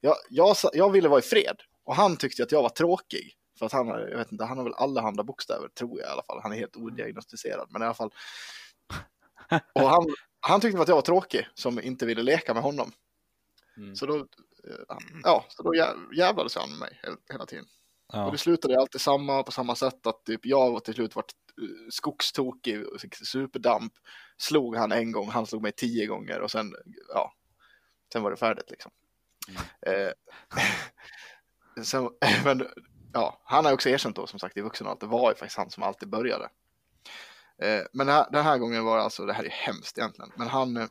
jag, 0.00 0.16
jag, 0.30 0.56
jag 0.72 0.90
ville 0.90 1.08
vara 1.08 1.18
i 1.18 1.22
fred 1.22 1.56
och 1.84 1.96
han 1.96 2.16
tyckte 2.16 2.42
att 2.42 2.52
jag 2.52 2.62
var 2.62 2.68
tråkig. 2.68 3.32
För 3.58 3.66
att 3.66 3.72
han, 3.72 3.88
jag 3.88 4.18
vet 4.18 4.32
inte, 4.32 4.44
han 4.44 4.56
har 4.56 4.64
väl 4.64 4.74
allehanda 4.74 5.22
bokstäver, 5.22 5.68
tror 5.68 6.00
jag 6.00 6.08
i 6.08 6.12
alla 6.12 6.22
fall. 6.22 6.40
Han 6.42 6.52
är 6.52 6.56
helt 6.56 6.76
odiagnostiserad, 6.76 7.66
men 7.70 7.82
i 7.82 7.84
alla 7.84 7.94
fall. 7.94 8.10
Och 9.74 9.90
han, 9.90 10.06
han 10.40 10.60
tyckte 10.60 10.80
att 10.80 10.88
jag 10.88 10.94
var 10.94 11.02
tråkig 11.02 11.48
som 11.54 11.80
inte 11.80 12.06
ville 12.06 12.22
leka 12.22 12.54
med 12.54 12.62
honom. 12.62 12.92
Mm. 13.76 13.96
Så 13.96 14.06
då, 14.06 14.16
eh, 14.16 14.96
ja, 15.22 15.44
så 15.48 15.62
då 15.62 15.70
jä- 15.70 16.14
jävlades 16.14 16.56
han 16.56 16.70
med 16.70 16.78
mig 16.78 17.00
hela, 17.02 17.16
hela 17.32 17.46
tiden. 18.12 18.22
Och 18.22 18.28
Ja. 18.28 18.32
det 18.32 18.38
slutade 18.38 18.80
alltid 18.80 19.00
samma, 19.00 19.42
på 19.42 19.52
samma 19.52 19.74
sätt 19.76 20.06
att 20.06 20.24
typ 20.24 20.46
jag 20.46 20.70
var 20.72 20.80
till 20.80 20.94
slut 20.94 21.16
vart 21.16 21.32
eh, 21.62 21.88
skogstokig 21.90 22.86
och 22.86 23.00
superdamp. 23.12 23.92
Slog 24.38 24.76
han 24.76 24.92
en 24.92 25.12
gång, 25.12 25.28
han 25.30 25.46
slog 25.46 25.62
mig 25.62 25.72
tio 25.72 26.06
gånger 26.06 26.40
och 26.40 26.50
sen, 26.50 26.74
ja, 27.14 27.32
sen 28.12 28.22
var 28.22 28.30
det 28.30 28.36
färdigt 28.36 28.70
liksom. 28.70 28.92
Eh, 29.86 30.10
sen, 31.84 32.10
men 32.44 32.68
ja, 33.12 33.40
han 33.44 33.64
har 33.64 33.72
också 33.72 33.88
erkänt 33.88 34.16
då 34.16 34.26
som 34.26 34.38
sagt 34.38 34.56
i 34.56 34.60
vuxen 34.60 34.86
att 34.86 35.00
det 35.00 35.06
var 35.06 35.30
ju 35.30 35.34
faktiskt 35.34 35.58
han 35.58 35.70
som 35.70 35.82
alltid 35.82 36.08
började. 36.08 36.48
Eh, 37.62 37.82
men 37.92 38.06
den 38.06 38.16
här, 38.16 38.26
den 38.30 38.44
här 38.44 38.58
gången 38.58 38.84
var 38.84 38.96
det 38.96 39.02
alltså, 39.02 39.26
det 39.26 39.32
här 39.32 39.44
är 39.44 39.50
hemskt 39.50 39.98
egentligen, 39.98 40.32
men 40.36 40.48
han, 40.48 40.76
eh, 40.76 40.86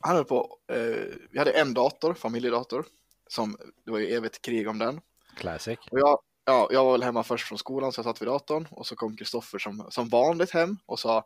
han 0.00 0.16
höll 0.16 0.24
på, 0.24 0.58
eh, 0.72 1.16
vi 1.30 1.38
hade 1.38 1.50
en 1.50 1.74
dator, 1.74 2.14
familjedator, 2.14 2.84
som, 3.28 3.56
det 3.84 3.90
var 3.90 3.98
ju 3.98 4.06
evigt 4.06 4.42
krig 4.42 4.68
om 4.68 4.78
den. 4.78 5.00
Classic. 5.36 5.78
Och 5.90 5.98
jag, 5.98 6.18
ja, 6.44 6.68
jag 6.70 6.84
var 6.84 6.92
väl 6.92 7.02
hemma 7.02 7.22
först 7.22 7.48
från 7.48 7.58
skolan 7.58 7.92
så 7.92 7.98
jag 7.98 8.04
satt 8.04 8.22
vid 8.22 8.28
datorn 8.28 8.68
och 8.70 8.86
så 8.86 8.96
kom 8.96 9.16
Kristoffer 9.16 9.58
som, 9.58 9.86
som 9.90 10.08
vanligt 10.08 10.50
hem 10.50 10.78
och 10.86 10.98
sa 10.98 11.16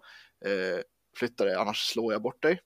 eh, 0.44 0.80
flytta 1.16 1.44
dig 1.44 1.54
annars 1.54 1.88
slår 1.88 2.12
jag 2.12 2.22
bort 2.22 2.42
dig. 2.42 2.60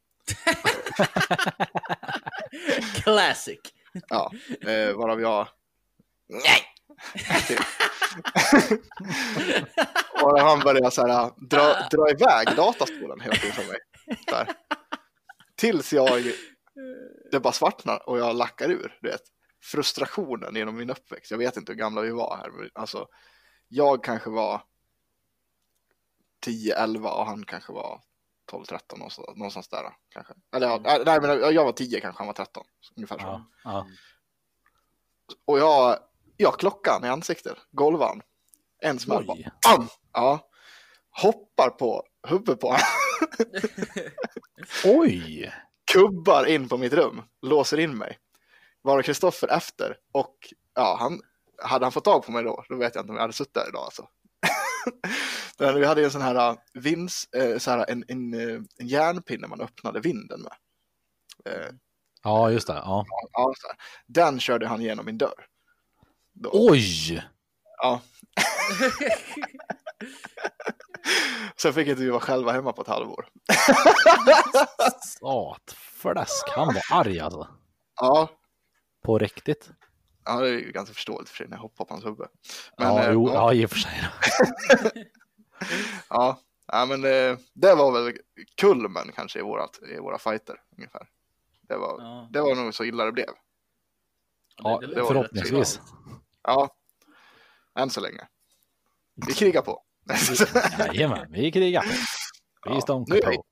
Classic! 3.02 3.60
Ja, 4.08 4.32
eh, 4.60 4.92
varav 4.92 5.20
jag 5.20 5.48
nej. 6.28 6.64
Och 10.22 10.40
han 10.40 10.60
började 10.60 10.90
så 10.90 11.06
här, 11.06 11.30
dra, 11.36 11.76
dra 11.90 12.10
iväg 12.10 12.56
datastolen 12.56 13.20
hela 13.20 13.34
tiden 13.34 13.66
mig. 13.66 13.78
Där. 14.26 14.48
Tills 15.56 15.92
jag, 15.92 16.32
det 17.30 17.40
bara 17.40 17.52
svartnar 17.52 18.08
och 18.08 18.18
jag 18.18 18.36
lackar 18.36 18.70
ur, 18.70 18.98
du 19.00 19.10
vet. 19.10 19.22
Frustrationen 19.62 20.54
genom 20.54 20.76
min 20.76 20.90
uppväxt. 20.90 21.30
Jag 21.30 21.38
vet 21.38 21.56
inte 21.56 21.72
hur 21.72 21.78
gamla 21.78 22.00
vi 22.00 22.10
var 22.10 22.36
här, 22.36 22.50
men 22.50 22.70
alltså 22.74 23.06
jag 23.68 24.04
kanske 24.04 24.30
var 24.30 24.62
10-11 26.46 27.08
och 27.08 27.26
han 27.26 27.44
kanske 27.44 27.72
var 27.72 28.00
12-13 28.52 28.80
någonstans, 28.96 29.28
någonstans 29.36 29.68
där 29.68 29.94
kanske. 30.08 30.34
Eller 30.56 30.66
ja, 30.66 31.02
nej 31.06 31.20
men 31.20 31.54
jag 31.54 31.64
var 31.64 31.72
10 31.72 32.00
kanske, 32.00 32.20
han 32.20 32.26
var 32.26 32.34
13. 32.34 32.64
Ungefär 32.96 33.18
så. 33.18 33.24
Ja. 33.24 33.44
Ja. 33.64 33.86
Och 35.44 35.58
jag, 35.58 35.98
jag 36.36 36.58
klockan 36.58 37.04
i 37.04 37.08
ansiktet, 37.08 37.58
golvan. 37.70 38.22
En 38.82 38.98
smäll 38.98 39.26
bara. 39.26 39.36
Bam! 39.66 39.88
Ja. 40.12 40.50
Hoppar 41.10 41.70
på 41.70 42.02
huvudet 42.28 42.60
på 42.60 42.66
honom. 42.66 42.82
Oj! 45.00 45.52
kubbar 45.92 46.46
in 46.46 46.68
på 46.68 46.78
mitt 46.78 46.92
rum, 46.92 47.22
låser 47.42 47.78
in 47.78 47.98
mig. 47.98 48.18
Var 48.88 49.02
Kristoffer 49.02 49.48
efter 49.48 49.96
och 50.12 50.34
ja, 50.74 50.96
han, 51.00 51.20
hade 51.62 51.84
han 51.84 51.92
fått 51.92 52.04
tag 52.04 52.26
på 52.26 52.32
mig 52.32 52.44
då, 52.44 52.64
då 52.68 52.76
vet 52.76 52.94
jag 52.94 53.02
inte 53.02 53.10
om 53.10 53.16
jag 53.16 53.22
hade 53.22 53.32
suttit 53.32 53.54
där 53.54 53.68
idag 53.68 53.84
alltså. 53.84 54.08
Men 55.58 55.74
vi 55.74 55.86
hade 55.86 56.00
ju 56.00 56.04
en 56.04 56.10
sån 56.10 56.22
här 56.22 56.50
uh, 56.50 56.58
vins, 56.74 57.28
eh, 57.36 57.58
så 57.58 57.70
här, 57.70 57.90
en, 57.90 58.04
en, 58.08 58.34
eh, 58.34 58.60
en 58.78 58.86
järnpinne 58.86 59.46
man 59.46 59.60
öppnade 59.60 60.00
vinden 60.00 60.40
med. 60.40 60.52
Ja, 62.22 62.50
just 62.50 62.66
det. 62.66 62.72
Ja. 62.72 63.04
ja. 63.32 63.54
Den 64.06 64.40
körde 64.40 64.66
han 64.66 64.80
genom 64.80 65.06
min 65.06 65.18
dörr. 65.18 65.46
Då. 66.32 66.50
Oj! 66.52 67.22
Ja. 67.82 68.00
Sen 71.56 71.72
fick 71.72 71.88
inte 71.88 72.02
vi 72.02 72.10
vara 72.10 72.20
själva 72.20 72.52
hemma 72.52 72.72
på 72.72 72.82
ett 72.82 72.88
halvår. 72.88 73.28
Satfläsk. 75.20 76.48
Han 76.48 76.66
var 76.66 76.82
arg 76.90 77.20
alltså. 77.20 77.48
Ja, 78.00 78.28
På 79.08 79.18
riktigt. 79.18 79.70
ja 80.24 80.40
det 80.40 80.48
är 80.48 80.52
ju 80.52 80.72
ganska 80.72 80.94
förståeligt 80.94 81.28
för 81.30 81.36
sig 81.36 81.48
när 81.48 81.56
jag 81.56 81.62
hoppar 81.62 81.84
på 81.84 81.94
hans 81.94 82.04
huvud. 82.06 82.26
Men, 82.78 82.86
ja, 82.88 83.04
eh, 83.04 83.12
jo, 83.12 83.28
ja. 83.28 83.34
ja, 83.34 83.52
i 83.54 83.66
och 83.66 83.70
för 83.70 83.78
sig. 83.78 83.92
Ja, 86.08 86.40
ja 86.66 86.86
men 86.86 87.00
det, 87.00 87.38
det 87.52 87.74
var 87.74 87.92
väl 87.92 88.16
kulmen 88.56 89.12
kanske 89.14 89.38
i, 89.38 89.42
vårat, 89.42 89.78
i 89.82 89.98
våra 89.98 90.18
fighter 90.18 90.60
ungefär. 90.76 91.08
Det 91.62 91.76
var, 91.76 92.00
Ja. 92.02 92.28
det 92.32 92.40
var 92.40 92.54
nog 92.54 92.74
så 92.74 92.84
illa 92.84 93.04
det 93.04 93.12
blev. 93.12 93.28
Ja, 94.56 94.78
det- 94.80 94.86
det 94.86 94.94
var 94.94 95.00
rätt 95.00 95.08
förhoppningsvis. 95.08 95.80
Ja, 96.42 96.74
än 97.78 97.90
så 97.90 98.00
länge. 98.00 98.28
Vi 99.14 99.32
krigar 99.34 99.62
på. 99.62 99.82
Jajamän, 100.78 101.32
vi 101.32 101.52
krigar. 101.52 101.82
Vi 102.66 102.80
Ja, 102.86 103.04
nu 103.08 103.16
är 103.18 103.30
vi- 103.30 103.36
på. 103.36 103.44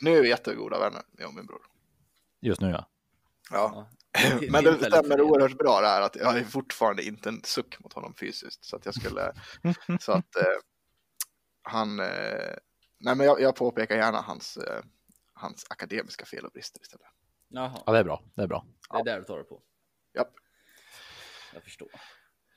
nu 0.00 0.16
är 0.18 0.22
vi 0.22 0.28
jättegoda 0.28 0.78
vänner, 0.78 1.02
jag 1.18 1.28
och 1.28 1.34
min 1.34 1.46
bror. 1.46 1.60
Just 2.40 2.60
nu 2.60 2.70
ja. 2.70 2.88
Ja. 3.50 3.88
Ja. 4.12 4.50
Men 4.50 4.64
det 4.64 4.78
stämmer 4.78 5.20
oerhört 5.20 5.58
bra 5.58 5.80
det 5.80 5.86
här 5.86 6.02
att 6.02 6.16
jag 6.16 6.38
är 6.38 6.44
fortfarande 6.44 7.02
inte 7.04 7.28
en 7.28 7.40
suck 7.44 7.80
mot 7.80 7.92
honom 7.92 8.14
fysiskt. 8.14 8.64
Så 8.64 8.76
att 8.76 8.84
jag 8.84 8.94
skulle, 8.94 9.32
så 10.00 10.12
att 10.12 10.36
eh, 10.36 10.42
han, 11.62 12.00
eh, 12.00 12.54
nej 13.00 13.14
men 13.14 13.20
jag, 13.20 13.40
jag 13.40 13.56
påpekar 13.56 13.96
gärna 13.96 14.20
hans, 14.20 14.56
eh, 14.56 14.82
hans 15.32 15.66
akademiska 15.70 16.24
fel 16.24 16.44
och 16.44 16.52
brister 16.52 16.80
istället. 16.80 17.06
Jaha, 17.48 17.82
Ja, 17.86 17.92
det 17.92 17.98
är 17.98 18.04
bra. 18.04 18.22
Det 18.34 18.42
är 18.42 18.46
bra. 18.46 18.64
det 18.90 18.98
är 18.98 19.04
där 19.04 19.18
du 19.18 19.24
tar 19.24 19.38
det 19.38 19.44
på. 19.44 19.62
Japp. 20.14 20.32
Jag 21.54 21.62
förstår. 21.62 21.88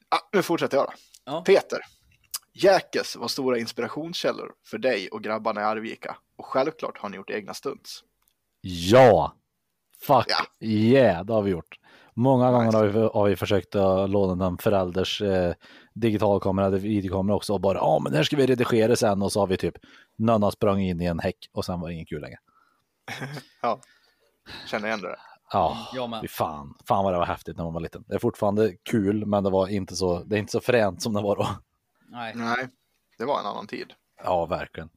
Ah, 0.10 0.20
nu 0.34 0.42
fortsätter 0.42 0.78
jag 0.78 0.86
då. 0.86 0.94
Ja. 1.24 1.44
Peter. 1.44 1.80
Jäkes 2.54 3.16
var 3.16 3.28
stora 3.28 3.58
inspirationskällor 3.58 4.54
för 4.66 4.78
dig 4.78 5.10
och 5.10 5.24
grabbarna 5.24 5.62
i 5.62 5.64
Arvika. 5.64 6.18
Och 6.36 6.46
självklart 6.46 6.98
har 6.98 7.10
ni 7.10 7.18
gjort 7.18 7.30
egna 7.30 7.54
stunts. 7.54 8.04
Ja! 8.62 9.36
Fuck 10.08 10.26
Ja. 10.28 10.68
yeah, 10.68 11.26
det 11.26 11.34
har 11.34 11.42
vi 11.42 11.52
gjort. 11.52 11.78
Många 12.14 12.46
Nice. 12.52 12.56
gånger 12.58 12.72
har 12.72 12.86
vi, 12.86 13.00
har 13.14 13.26
vi 13.30 13.36
försökt 13.36 13.76
att 13.76 14.10
låna 14.10 14.46
en 14.46 14.58
förälders 14.58 15.22
eh, 15.22 15.54
digitalkamera 15.94 16.66
eller 16.66 16.78
videokamera 16.78 17.36
också 17.36 17.54
och 17.54 17.62
bara 17.62 17.78
ja 17.78 18.00
men 18.04 18.14
här 18.14 18.24
ska 18.24 18.36
vi 18.36 18.46
redigera 18.48 18.96
sen 18.96 19.22
och 19.22 19.32
så 19.32 19.40
har 19.40 19.48
vi 19.48 19.58
typ 19.58 19.76
någon 20.18 20.44
har 20.44 20.52
sprungit 20.52 20.90
in 20.92 21.02
i 21.02 21.06
en 21.06 21.20
häck 21.20 21.50
och 21.54 21.66
sen 21.66 21.80
var 21.80 21.88
det 21.88 21.94
ingen 21.94 22.06
kul 22.06 22.22
längre. 22.22 22.38
Känner 24.68 24.88
igen 24.88 25.02
det? 25.02 25.16
Ja, 25.52 25.78
Jag 25.94 26.30
fan. 26.30 26.74
Fan 26.88 27.04
vad 27.04 27.14
det 27.14 27.18
var 27.18 27.26
häftigt 27.26 27.58
när 27.58 27.64
man 27.64 27.74
var 27.74 27.82
liten. 27.82 28.04
Det 28.08 28.16
är 28.16 28.20
fortfarande 28.20 28.76
kul 28.84 29.26
men 29.26 29.44
det 29.44 29.50
var 29.50 29.68
inte 29.68 29.96
så, 29.96 30.24
det 30.24 30.36
är 30.36 30.40
inte 30.40 30.52
så 30.52 30.62
fränt 30.62 31.02
som 31.02 31.14
det 31.14 31.22
var 31.22 31.36
då. 31.36 31.48
Nej, 32.10 32.34
Nej, 32.36 32.68
det 33.18 33.26
var 33.26 33.40
en 33.40 33.46
annan 33.46 33.68
tid. 33.68 33.94
Ja, 34.24 34.46
verkligen. 34.46 34.90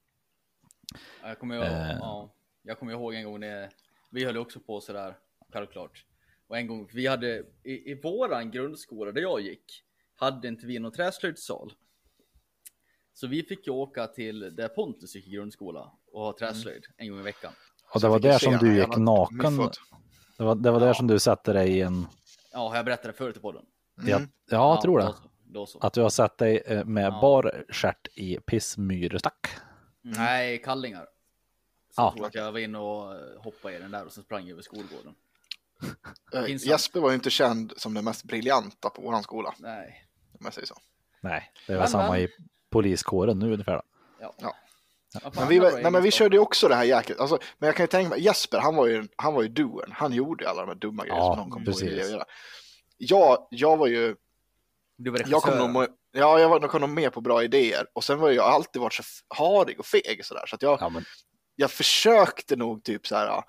jag 1.22 1.38
kommer, 1.38 1.54
ihåg, 1.54 1.64
Eh. 1.64 1.90
ja, 2.00 2.30
jag 2.62 2.78
kommer 2.78 2.92
ihåg 2.92 3.14
en 3.14 3.24
gång 3.24 3.40
när 3.40 3.68
vi 4.14 4.24
höll 4.24 4.36
också 4.36 4.60
på 4.60 4.80
sådär, 4.80 5.16
självklart. 5.52 6.04
Och 6.48 6.56
en 6.58 6.66
gång, 6.66 6.88
vi 6.92 7.06
hade 7.06 7.38
i, 7.62 7.90
i 7.90 8.00
våran 8.02 8.50
grundskola 8.50 9.12
där 9.12 9.20
jag 9.20 9.40
gick, 9.40 9.82
hade 10.16 10.48
inte 10.48 10.66
vi 10.66 10.78
någon 10.78 10.92
träslöjdssal. 10.92 11.72
Så 13.12 13.26
vi 13.26 13.42
fick 13.42 13.66
ju 13.66 13.72
åka 13.72 14.06
till 14.06 14.56
där 14.56 14.68
Pontus 14.68 15.14
gick 15.14 15.26
i 15.26 15.30
grundskola 15.30 15.92
och 16.12 16.20
ha 16.20 16.36
träslöjd 16.38 16.84
en 16.96 17.10
gång 17.10 17.20
i 17.20 17.22
veckan. 17.22 17.52
Och 17.94 18.00
det 18.00 18.08
var 18.08 18.18
där 18.18 18.38
som 18.38 18.56
du 18.56 18.76
gick 18.76 18.96
naken. 18.96 19.70
Det 20.38 20.44
var, 20.44 20.54
det 20.54 20.70
var 20.70 20.80
där 20.80 20.92
som 20.94 21.06
du 21.06 21.18
satte 21.18 21.52
dig 21.52 21.70
i 21.70 21.80
en, 21.80 22.06
Ja, 22.52 22.68
har 22.68 22.76
jag 22.76 22.84
berättat 22.84 23.04
det 23.04 23.12
förut 23.12 23.36
i 23.36 23.40
podden? 23.40 23.64
Mm. 23.98 24.10
ja, 24.10 24.20
ja 24.50 24.74
jag 24.74 24.82
tror 24.82 24.98
Då 25.00 25.06
det. 25.06 25.12
så. 25.12 25.30
Då 25.44 25.66
så. 25.66 25.78
Att 25.78 25.92
du 25.92 26.02
har 26.02 26.08
sett 26.10 26.38
dig 26.38 26.62
eh, 26.66 26.84
med 26.84 27.04
Ja. 27.04 27.18
bar 27.20 27.64
stjärt 27.68 28.08
i 28.16 28.36
pissmyrestack. 28.46 29.46
Nej, 30.02 30.62
kallingar. 30.62 31.06
Så 31.94 32.00
Ja. 32.02 32.04
jag 32.04 32.16
tror 32.16 32.26
att 32.26 32.34
jag 32.34 32.52
var 32.52 32.58
inne 32.58 32.78
och 32.78 33.12
eh, 33.14 33.42
hoppade 33.42 33.76
i 33.76 33.78
den 33.78 33.90
där 33.90 34.04
och 34.06 34.12
sen 34.12 34.24
sprang 34.24 34.42
jag 34.42 34.50
över 34.50 34.62
skolgården. 34.62 35.14
Eh, 36.34 36.42
Pinsamt. 36.44 36.70
Jesper 36.70 37.00
var 37.00 37.08
ju 37.10 37.14
inte 37.14 37.30
känd 37.30 37.72
som 37.76 37.94
den 37.94 38.04
mest 38.04 38.24
briljanta 38.24 38.90
på 38.90 39.02
våran 39.02 39.22
skola, 39.22 39.54
Nej. 39.58 40.06
om 40.32 40.40
jag 40.44 40.54
säger 40.54 40.66
så. 40.66 40.74
Nej, 41.20 41.52
det 41.66 41.72
är 41.72 41.76
väl 41.76 41.82
Men, 41.82 41.88
samma 41.88 42.10
men. 42.12 42.20
i 42.20 42.28
poliskåren 42.70 43.38
nu 43.38 43.52
ungefär. 43.52 43.72
Då. 43.76 43.82
Ja. 44.20 44.34
Ja. 44.40 44.54
Fan, 45.20 45.32
Men 45.34 45.48
vi, 45.48 45.58
var- 45.58 45.72
nej, 45.82 45.90
men 45.90 46.02
vi 46.02 46.10
körde 46.10 46.36
ju 46.36 46.40
också 46.40 46.68
det 46.68 46.74
här 46.74 46.84
jäkligt. 46.84 47.20
Alltså, 47.20 47.38
men 47.58 47.66
jag 47.66 47.76
kan 47.76 47.84
ju 47.84 47.88
tänka 47.88 48.08
mig, 48.10 48.20
Jesper, 48.24 48.58
han 48.58 48.76
var 48.76 48.86
ju, 48.86 49.08
han 49.16 49.34
var 49.34 49.42
ju 49.42 49.48
doern. 49.48 49.92
Han 49.92 50.12
gjorde 50.12 50.50
alla 50.50 50.60
de 50.60 50.68
här 50.68 50.74
dumma 50.74 51.02
grejer 51.04 51.18
Ja, 51.18 51.32
som 51.34 51.38
någon 51.38 51.50
kom 51.50 51.64
precis. 51.64 51.98
på 51.98 52.04
att 52.04 52.10
göra. 52.10 52.24
Jag, 52.98 53.46
jag 53.50 53.76
var 53.76 53.86
ju, 53.86 54.16
Du 54.96 55.10
var 55.10 55.22
jag 55.26 55.42
kom, 55.42 55.72
nog, 55.72 55.86
Ja, 56.12 56.38
jag 56.40 56.48
var 56.48 56.60
nog 56.60 56.70
kom 56.70 56.80
nog 56.80 56.90
med 56.90 57.12
på 57.12 57.20
bra 57.20 57.42
idéer 57.42 57.86
och 57.92 58.04
sen 58.04 58.18
var 58.18 58.30
jag 58.30 58.44
alltid 58.44 58.82
varit 58.82 58.92
så 58.94 59.02
harig 59.28 59.80
och 59.80 59.86
feg 59.86 60.20
sådär 60.24 60.44
så 60.46 60.54
att 60.54 60.62
jag, 60.62 60.78
Ja, 60.80 60.88
men, 60.88 61.04
jag 61.56 61.70
försökte 61.70 62.56
nog 62.56 62.84
typ 62.84 63.06
så 63.06 63.16
här 63.16 63.26
ja, 63.26 63.44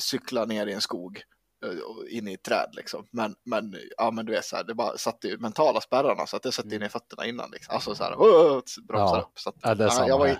cykla 0.00 0.44
ner 0.44 0.66
i 0.66 0.72
en 0.72 0.80
skog 0.80 1.22
eh, 1.64 2.16
in 2.16 2.28
i 2.28 2.32
ett 2.32 2.42
träd 2.42 2.68
liksom. 2.72 3.06
Men, 3.10 3.34
men 3.44 3.76
ja, 3.96 4.10
men 4.10 4.26
du 4.26 4.32
vet 4.32 4.44
så 4.44 4.56
här, 4.56 4.64
det 4.64 4.74
bara 4.74 4.98
satte 4.98 5.28
ju 5.28 5.38
mentala 5.38 5.80
spärrarna 5.80 6.26
så 6.26 6.36
att 6.36 6.42
det 6.42 6.52
satte 6.52 6.78
ner 6.78 6.88
fötterna 6.88 7.26
innan 7.26 7.50
liksom. 7.50 7.74
Alltså 7.74 7.94
så 7.94 8.04
här, 8.04 8.16
bromsar 8.82 9.16
Ja. 9.16 9.22
upp. 9.22 9.38
Så 9.38 9.48
att, 9.48 9.56
Ja, 9.62 9.74
det 9.74 9.84
är 9.84 9.88
samma 9.88 10.08
jag, 10.08 10.18
var, 10.18 10.36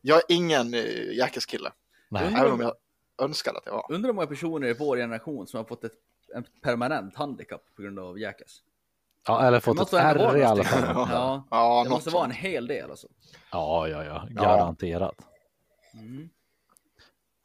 jag 0.00 0.16
är 0.18 0.24
ingen 0.28 0.74
uh, 0.74 1.14
Jackass-kille, 1.16 1.72
även 2.18 2.52
om 2.52 2.60
jag 2.60 2.74
önskar 3.22 3.54
att 3.54 3.66
jag 3.66 3.72
var. 3.72 3.86
Undrar 3.92 4.08
hur 4.08 4.14
många 4.14 4.26
personer 4.26 4.68
i 4.68 4.74
vår 4.74 4.96
generation 4.96 5.46
som 5.46 5.58
har 5.58 5.64
fått 5.64 5.84
ett, 5.84 5.92
ett 6.38 6.60
permanent 6.62 7.16
handikapp 7.16 7.62
på 7.76 7.82
grund 7.82 7.98
av 7.98 8.18
Jackass. 8.18 8.62
Ja, 9.26 9.42
eller 9.46 9.60
fått 9.60 9.74
ett 9.74 9.78
måste 9.80 10.00
ändå 10.00 10.24
vara 10.24 10.32
R 10.32 10.38
i 10.40 10.44
alla 10.44 10.64
fall. 10.64 10.82
Ja, 11.10 11.46
Ja, 11.50 11.82
det 11.82 11.90
något 11.90 11.96
måste 11.96 12.10
vara 12.10 12.24
en 12.24 12.30
hel 12.30 12.66
del 12.66 12.90
alltså. 12.90 13.08
Ja, 13.52 13.88
ja, 13.88 14.04
ja, 14.04 14.26
garanterat. 14.30 15.14
Mm. 15.94 16.28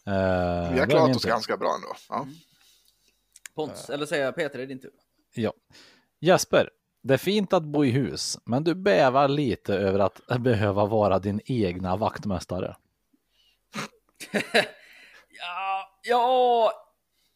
Eh, 0.08 0.74
Vi 0.74 0.80
har 0.80 0.88
klarat 0.88 1.16
oss 1.16 1.26
ganska 1.26 1.58
bra 1.58 1.76
ändå. 1.76 1.96
Ja. 2.10 2.28
Pontus, 3.56 3.90
eller 3.90 4.06
säger 4.06 4.26
jag 4.26 4.36
Peter, 4.36 4.58
det 4.58 4.64
är 4.64 4.68
din 4.68 4.80
tur. 4.82 4.92
Ja. 5.34 5.54
Jesper, 6.20 6.70
det 7.04 7.14
är 7.14 7.18
fint 7.18 7.54
att 7.54 7.64
bo 7.64 7.86
i 7.86 7.90
hus, 7.92 8.40
men 8.46 8.64
du 8.64 8.76
bävar 8.76 9.28
lite 9.28 9.76
över 9.76 10.00
att 10.00 10.22
behöva 10.40 10.86
vara 10.86 11.20
din 11.20 11.42
egna 11.46 11.96
vaktmästare. 11.98 12.76
Ja, 15.40 15.88
ja, 16.04 16.72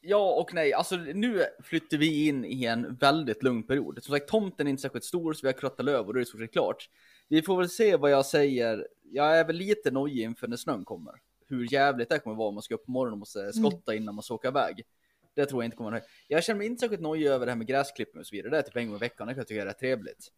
ja 0.02 0.34
och 0.34 0.54
nej. 0.54 0.74
Alltså 0.74 0.96
nu 0.96 1.44
flyttar 1.64 1.98
vi 1.98 2.28
in 2.28 2.46
i 2.46 2.66
en 2.66 2.96
väldigt 2.96 3.44
lugn 3.44 3.64
period. 3.64 4.04
Som 4.04 4.16
sagt, 4.16 4.28
tomten 4.28 4.68
är 4.68 4.72
inte 4.72 4.82
särskilt 4.82 5.04
stor 5.06 5.34
så 5.34 5.40
vi 5.42 5.48
har 5.48 5.60
krottat 5.60 5.86
löv 5.86 6.08
och 6.08 6.14
då 6.14 6.20
är 6.20 6.24
det 6.24 6.26
så 6.26 6.48
klart. 6.48 6.90
Vi 7.28 7.42
får 7.42 7.58
väl 7.58 7.70
se 7.70 7.96
vad 7.96 8.12
jag 8.12 8.26
säger. 8.26 8.88
Jag 9.04 9.40
är 9.40 9.46
väl 9.46 9.56
lite 9.56 9.92
nojig 9.92 10.24
inför 10.24 10.48
när 10.48 10.58
snön 10.58 10.86
kommer. 10.86 11.14
Hur 11.48 11.74
jävligt 11.74 12.10
det 12.10 12.20
kommer 12.20 12.36
vara 12.36 12.48
om 12.48 12.54
man 12.54 12.64
ska 12.64 12.76
upp 12.76 12.86
på 12.86 12.92
morgonen 12.92 13.14
och 13.14 13.20
måste 13.20 13.54
skotta 13.54 13.96
innan 13.96 14.16
man 14.16 14.24
ska 14.24 14.34
åka 14.34 14.48
iväg. 14.48 14.86
Det 15.34 15.46
tror 15.46 15.64
jag 15.64 15.68
inte 15.68 15.78
kommer 15.78 15.92
att 15.92 16.04
Jag 16.28 16.44
känner 16.44 16.58
mig 16.58 16.68
inte 16.68 16.80
särskilt 16.80 17.02
nojig 17.02 17.28
över 17.28 17.46
det 17.46 17.52
här 17.52 17.58
med 17.58 17.68
gräsklippning 17.68 18.20
och 18.20 18.28
så 18.28 18.36
vidare. 18.36 18.50
Det 18.50 18.58
är 18.58 18.62
typ 18.62 18.76
en 18.76 18.88
gång 18.88 18.96
i 18.96 19.00
veckan. 19.00 19.28
Det 19.28 19.34
kan 19.34 19.40
jag 19.40 19.48
tycka 19.48 19.62
är 19.62 19.66
rätt 19.66 19.80
trevligt. 19.80 20.32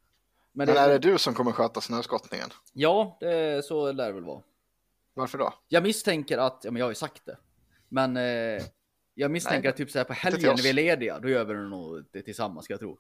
Men, 0.52 0.66
Men 0.66 0.76
det, 0.76 0.82
är 0.82 0.90
det 0.90 1.12
du 1.12 1.18
som 1.18 1.34
kommer 1.34 1.52
sköta 1.52 1.82
snöskottningen? 1.82 2.50
Ja, 2.74 3.18
det, 3.20 3.66
så 3.66 3.92
lär 3.92 4.08
det 4.08 4.14
väl 4.14 4.24
vara. 4.24 4.42
Varför 5.14 5.38
då? 5.38 5.54
Jag 5.68 5.84
misstänker 5.84 6.38
att, 6.38 6.62
ja 6.64 6.72
men 6.72 6.80
jag 6.80 6.86
har 6.86 6.92
ju 6.92 6.96
sagt 6.96 7.26
det. 7.26 7.38
Men 7.90 8.18
eh, 8.18 8.64
jag 9.14 9.32
misstänker 9.32 9.62
Nej, 9.62 9.70
att 9.70 9.78
typ 9.78 9.92
så 9.92 9.98
här 9.98 10.06
på 10.06 10.14
helgen 10.14 10.56
när 10.56 10.64
vi 10.64 10.70
är 10.70 10.74
lediga, 10.74 11.20
då 11.20 11.30
gör 11.30 11.46
vi 11.46 11.54
det 11.54 11.60
nog 11.70 12.06
det 12.12 12.22
tillsammans 12.22 12.66
ska 12.66 12.74
jag 12.74 12.80
tro. 12.80 12.98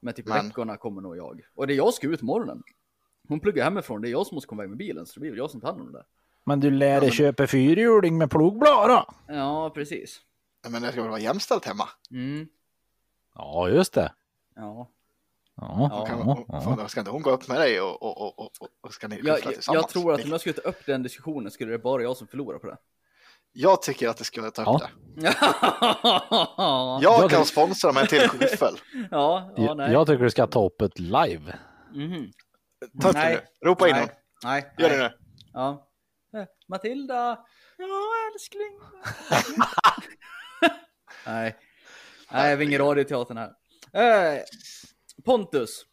Men 0.00 0.14
typ 0.14 0.26
Men- 0.26 0.46
veckorna 0.46 0.76
kommer 0.76 1.00
nog 1.00 1.16
jag. 1.16 1.40
Och 1.54 1.66
det 1.66 1.74
är 1.74 1.76
jag 1.76 1.86
som 1.86 1.92
ska 1.92 2.06
ut 2.08 2.22
morgonen. 2.22 2.62
Hon 3.28 3.40
pluggar 3.40 3.64
hemifrån, 3.64 4.02
det 4.02 4.08
är 4.08 4.10
jag 4.10 4.26
som 4.26 4.34
måste 4.34 4.48
komma 4.48 4.62
iväg 4.62 4.68
med 4.68 4.78
bilen, 4.78 5.06
så 5.06 5.14
det 5.14 5.20
blir 5.20 5.30
väl 5.30 5.38
jag 5.38 5.50
som 5.50 5.60
tar 5.60 5.68
hand 5.68 5.80
om 5.80 5.92
det. 5.92 5.98
där. 5.98 6.06
Men 6.48 6.60
du 6.60 6.70
lär 6.70 6.88
dig 7.00 7.00
men- 7.00 7.10
köpa 7.10 7.46
fyrhjuling 7.46 8.18
med 8.18 8.30
plogblad 8.30 8.90
då? 8.90 9.06
Ja, 9.34 9.70
precis. 9.74 10.20
Men 10.68 10.82
det 10.82 10.92
ska 10.92 11.00
väl 11.02 11.10
vara 11.10 11.20
jämställt 11.20 11.64
hemma? 11.64 11.88
Mm. 12.10 12.48
Ja, 13.34 13.68
just 13.68 13.94
det. 13.94 14.12
Ja. 14.54 14.88
Ja, 15.56 15.88
Ja. 15.90 16.06
Kan, 16.06 16.18
ja, 16.18 16.44
ja. 16.48 16.60
fan, 16.60 16.88
Ska 16.88 17.00
inte 17.00 17.10
hon 17.12 17.22
gå 17.22 17.30
upp 17.30 17.48
med 17.48 17.56
dig 17.60 17.80
och, 17.80 18.02
och, 18.02 18.20
och, 18.22 18.38
och, 18.38 18.68
och 18.80 18.92
ska 18.94 19.08
ni 19.08 19.16
Jag, 19.16 19.26
jag, 19.26 19.36
tillsammans? 19.42 19.66
jag 19.82 19.88
tror 19.88 20.12
att 20.14 20.24
om 20.24 20.30
jag 20.30 20.40
skulle 20.40 20.52
ta 20.52 20.68
upp 20.68 20.86
den 20.86 21.02
diskussionen 21.02 21.50
skulle 21.50 21.72
det 21.72 21.78
bara 21.78 22.02
jag 22.02 22.16
som 22.16 22.26
förlorar 22.26 22.58
på 22.58 22.66
det. 22.66 22.76
Jag 23.52 23.82
tycker 23.82 24.08
att 24.08 24.16
det 24.16 24.24
ska 24.24 24.50
ta 24.50 24.62
upp 24.62 24.80
Ja. 24.82 24.88
det. 25.16 25.34
ja, 26.56 26.98
Jag 27.02 27.30
kan 27.30 27.44
sponsra 27.44 27.92
med 27.92 28.00
en 28.02 28.06
till 28.08 28.28
skyffel. 28.28 28.74
ja, 29.10 29.52
ja, 29.56 29.74
nej. 29.74 29.92
Jag 29.92 30.06
tycker 30.06 30.24
du 30.24 30.30
ska 30.30 30.46
ta 30.46 30.66
upp 30.66 30.82
ett 30.82 30.98
live. 30.98 31.54
Mhm. 31.94 32.30
Ta 33.02 33.08
upp 33.08 33.14
det 33.14 33.20
Nej. 33.20 33.38
nu. 33.60 33.68
Ropa 33.68 33.88
in 33.88 33.94
nej. 33.94 34.00
hon. 34.02 34.10
Nej. 34.50 34.74
Gör 34.78 34.88
nej. 34.88 34.98
det 34.98 35.04
nu. 35.04 35.10
Ja. 35.52 35.87
Matilda! 36.68 37.46
Ja, 37.76 38.30
älskling. 38.34 38.78
Nej. 41.26 41.56
Nej, 42.32 42.56
vi 42.56 42.64
har 42.64 42.70
ingen 42.70 42.80
radioteatern 42.80 43.36
här. 43.36 43.54
Eh, 43.92 44.42
Pontus. 45.24 45.86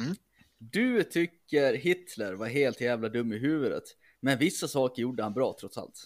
Mm. 0.00 0.14
Du 0.58 1.04
tycker 1.04 1.74
Hitler 1.74 2.34
var 2.34 2.46
helt 2.46 2.80
jävla 2.80 3.08
dum 3.08 3.32
i 3.32 3.38
huvudet. 3.38 3.84
Men 4.20 4.38
vissa 4.38 4.68
saker 4.68 5.02
gjorde 5.02 5.22
han 5.22 5.34
bra 5.34 5.56
trots 5.60 5.78
allt. 5.78 6.04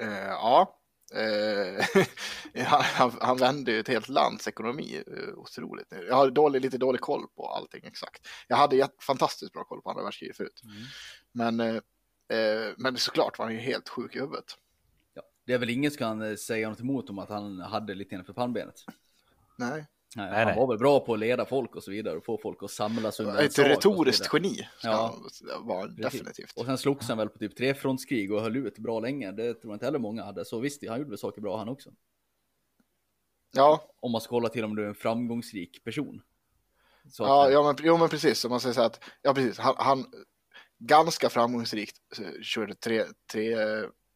Eh, 0.00 0.26
ja. 0.26 0.80
Eh, 1.14 2.04
han, 2.66 3.12
han, 3.20 3.36
vände 3.36 3.72
ju 3.72 3.80
ett 3.80 3.88
helt 3.88 4.08
lands 4.08 4.48
ekonomi 4.48 5.02
eh, 5.06 5.34
otroligt. 5.38 5.92
Jag 6.08 6.16
har 6.16 6.30
dålig, 6.30 6.62
lite 6.62 6.78
dålig 6.78 7.00
koll 7.00 7.26
på 7.36 7.46
allting 7.46 7.84
exakt. 7.84 8.28
Jag 8.48 8.56
hade 8.56 8.88
fantastiskt 9.00 9.52
bra 9.52 9.64
koll 9.64 9.82
på 9.82 9.90
andra 9.90 10.02
världskriget 10.02 10.36
förut. 10.36 10.62
Men, 11.32 11.60
eh, 11.60 11.74
eh, 11.74 11.80
men 12.76 12.96
såklart 12.96 13.38
var 13.38 13.46
han 13.46 13.54
ju 13.54 13.60
helt 13.60 13.88
sjuk 13.88 14.16
i 14.16 14.18
huvudet. 14.18 14.44
Ja. 15.14 15.22
Det 15.44 15.52
är 15.52 15.58
väl 15.58 15.70
ingen 15.70 15.90
som 15.90 15.98
kan 15.98 16.22
eh, 16.22 16.36
säga 16.36 16.68
något 16.68 16.80
emot 16.80 17.10
om 17.10 17.18
att 17.18 17.28
han 17.28 17.60
hade 17.60 17.94
lite 17.94 18.14
innanför 18.14 18.32
pannbenet. 18.32 18.84
Nej. 19.58 19.86
Nej, 20.16 20.30
Nej, 20.30 20.38
han 20.38 20.46
nej. 20.46 20.56
var 20.56 20.66
väl 20.66 20.78
bra 20.78 21.00
på 21.00 21.12
att 21.14 21.18
leda 21.18 21.44
folk 21.44 21.76
och 21.76 21.82
så 21.82 21.90
vidare 21.90 22.16
och 22.16 22.24
få 22.24 22.38
folk 22.38 22.62
att 22.62 22.70
samlas 22.70 23.20
under 23.20 23.32
en 23.38 23.46
Ett 23.46 23.58
retoriskt 23.58 24.28
geni 24.32 24.54
ska 24.54 24.88
Ja. 24.88 25.14
han 25.50 25.66
vara 25.66 25.86
definitivt. 25.86 26.52
Och 26.56 26.64
sen 26.66 26.78
slogs 26.78 27.08
han 27.08 27.18
väl 27.18 27.28
på 27.28 27.38
typ 27.38 27.56
trefrontskrig 27.56 28.32
och 28.32 28.40
höll 28.40 28.56
ut 28.56 28.78
bra 28.78 29.00
länge. 29.00 29.32
Det 29.32 29.54
tror 29.54 29.72
jag 29.72 29.74
inte 29.74 29.84
heller 29.84 29.98
många 29.98 30.24
hade. 30.24 30.44
Så 30.44 30.58
visst, 30.60 30.88
han 30.88 30.98
gjorde 30.98 31.10
väl 31.10 31.18
saker 31.18 31.40
bra 31.40 31.58
han 31.58 31.68
också. 31.68 31.90
Ja, 33.52 33.88
Om 34.00 34.12
man 34.12 34.20
ska 34.20 34.30
kolla 34.30 34.48
till 34.48 34.64
om 34.64 34.76
du 34.76 34.84
är 34.84 34.88
en 34.88 34.94
framgångsrik 34.94 35.84
person. 35.84 36.22
Så 37.10 37.24
att, 37.24 37.28
ja, 37.28 37.50
ja 37.50 37.62
men, 37.62 37.76
jo, 37.86 37.96
men 37.96 38.08
precis. 38.08 38.44
Om 38.44 38.50
man 38.50 38.60
säger 38.60 38.74
så 38.74 38.80
här 38.80 38.86
att, 38.86 39.04
ja 39.22 39.34
precis, 39.34 39.58
han, 39.58 39.74
han 39.78 40.06
ganska 40.78 41.28
framgångsrikt 41.28 41.96
körde 42.42 42.74
tre, 42.74 43.04
tre, 43.32 43.56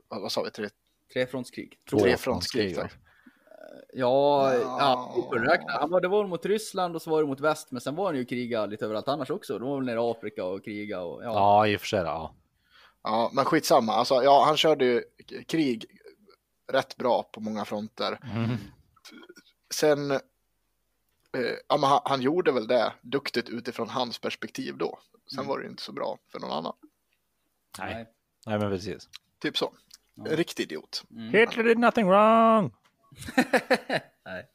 vad, 0.08 0.32
sa 0.32 0.42
vi, 0.42 0.50
tre, 0.50 0.68
Trefrontskrig. 1.12 1.78
Trefrontskrig. 1.90 2.18
frontskrig, 2.20 2.76
tack. 2.76 2.92
Ja, 3.92 4.54
Ja. 4.54 5.14
ja. 5.22 5.60
Han 5.68 5.90
var, 5.90 6.00
det 6.00 6.08
var 6.08 6.26
mot 6.26 6.46
Ryssland 6.46 6.94
och 6.96 7.02
så 7.02 7.10
var 7.10 7.22
det 7.22 7.28
mot 7.28 7.40
väst. 7.40 7.70
Men 7.70 7.80
sen 7.80 7.94
var 7.96 8.06
han 8.06 8.16
ju 8.16 8.24
kriga 8.24 8.66
lite 8.66 8.84
överallt 8.84 9.08
annars 9.08 9.30
också. 9.30 9.58
De 9.58 9.68
var 9.68 9.76
väl 9.76 9.86
nere 9.86 9.96
i 9.96 10.10
Afrika 10.10 10.44
och 10.44 10.64
kriga 10.64 11.00
och 11.00 11.24
ja. 11.24 11.32
Ja, 11.32 11.66
i 11.66 11.76
och 11.76 11.80
för 11.80 11.86
sig. 11.86 12.00
Ja. 12.00 12.34
Ja, 13.02 13.30
men 13.34 13.44
skitsamma. 13.44 13.92
Alltså, 13.92 14.22
ja, 14.22 14.44
han 14.46 14.56
körde 14.56 14.84
ju 14.84 15.02
krig 15.48 15.86
rätt 16.72 16.96
bra 16.96 17.22
på 17.32 17.40
många 17.40 17.64
fronter. 17.64 18.18
Mm. 18.34 18.56
Sen, 19.74 20.20
eh, 21.36 21.54
ja, 21.68 21.76
men 21.76 21.90
han, 21.90 22.00
han 22.04 22.22
gjorde 22.22 22.52
väl 22.52 22.66
det 22.66 22.92
duktigt 23.02 23.48
utifrån 23.48 23.88
hans 23.88 24.18
perspektiv 24.18 24.76
då. 24.76 24.98
Sen 25.30 25.38
Mm. 25.38 25.48
var 25.48 25.58
det 25.58 25.66
inte 25.66 25.82
så 25.82 25.92
bra 25.92 26.18
för 26.32 26.40
någon 26.40 26.52
annan. 26.52 26.74
Nej. 27.78 28.06
Nej, 28.46 28.58
men 28.58 28.70
precis. 28.70 29.08
Typ 29.40 29.58
så. 29.58 29.72
Ja. 30.14 30.26
En 30.30 30.36
riktig 30.36 30.62
idiot. 30.62 31.04
Mm. 31.10 31.32
Hitler 31.32 31.64
did 31.64 31.78
nothing 31.78 32.06
wrong. 32.06 32.74
Nej. 34.24 34.46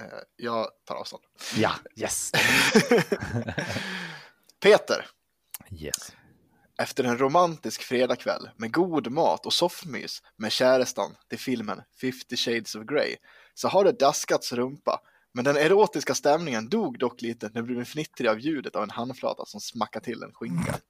Eh, 0.00 0.06
jag 0.36 0.68
tar 0.84 0.94
avstånd. 0.94 1.22
Ja, 1.56 1.72
yes. 1.96 2.32
Peter, 4.62 5.06
Yes. 5.70 6.12
efter 6.78 7.04
en 7.04 7.18
romantisk 7.18 7.82
fredagkväll 7.82 8.50
med 8.56 8.72
god 8.72 9.10
mat 9.12 9.46
och 9.46 9.52
soffmys 9.52 10.22
med 10.36 10.52
kärestan 10.52 11.16
till 11.28 11.38
filmen 11.38 11.82
50 12.00 12.36
shades 12.36 12.74
of 12.74 12.84
Grey 12.84 13.16
så 13.54 13.68
har 13.68 13.84
det 13.84 13.92
daskats 13.92 14.52
rumpa. 14.52 15.00
Men 15.34 15.44
den 15.44 15.56
erotiska 15.56 16.14
stämningen 16.14 16.68
dog 16.68 16.98
dock 16.98 17.22
lite 17.22 17.50
när 17.54 17.62
du 17.62 17.74
blev 17.74 17.84
fnittrig 17.84 18.28
av 18.28 18.40
ljudet 18.40 18.76
av 18.76 18.82
en 18.82 18.90
handflata 18.90 19.44
som 19.46 19.60
smackade 19.60 20.04
till 20.04 20.22
en 20.22 20.32
skinka. 20.32 20.74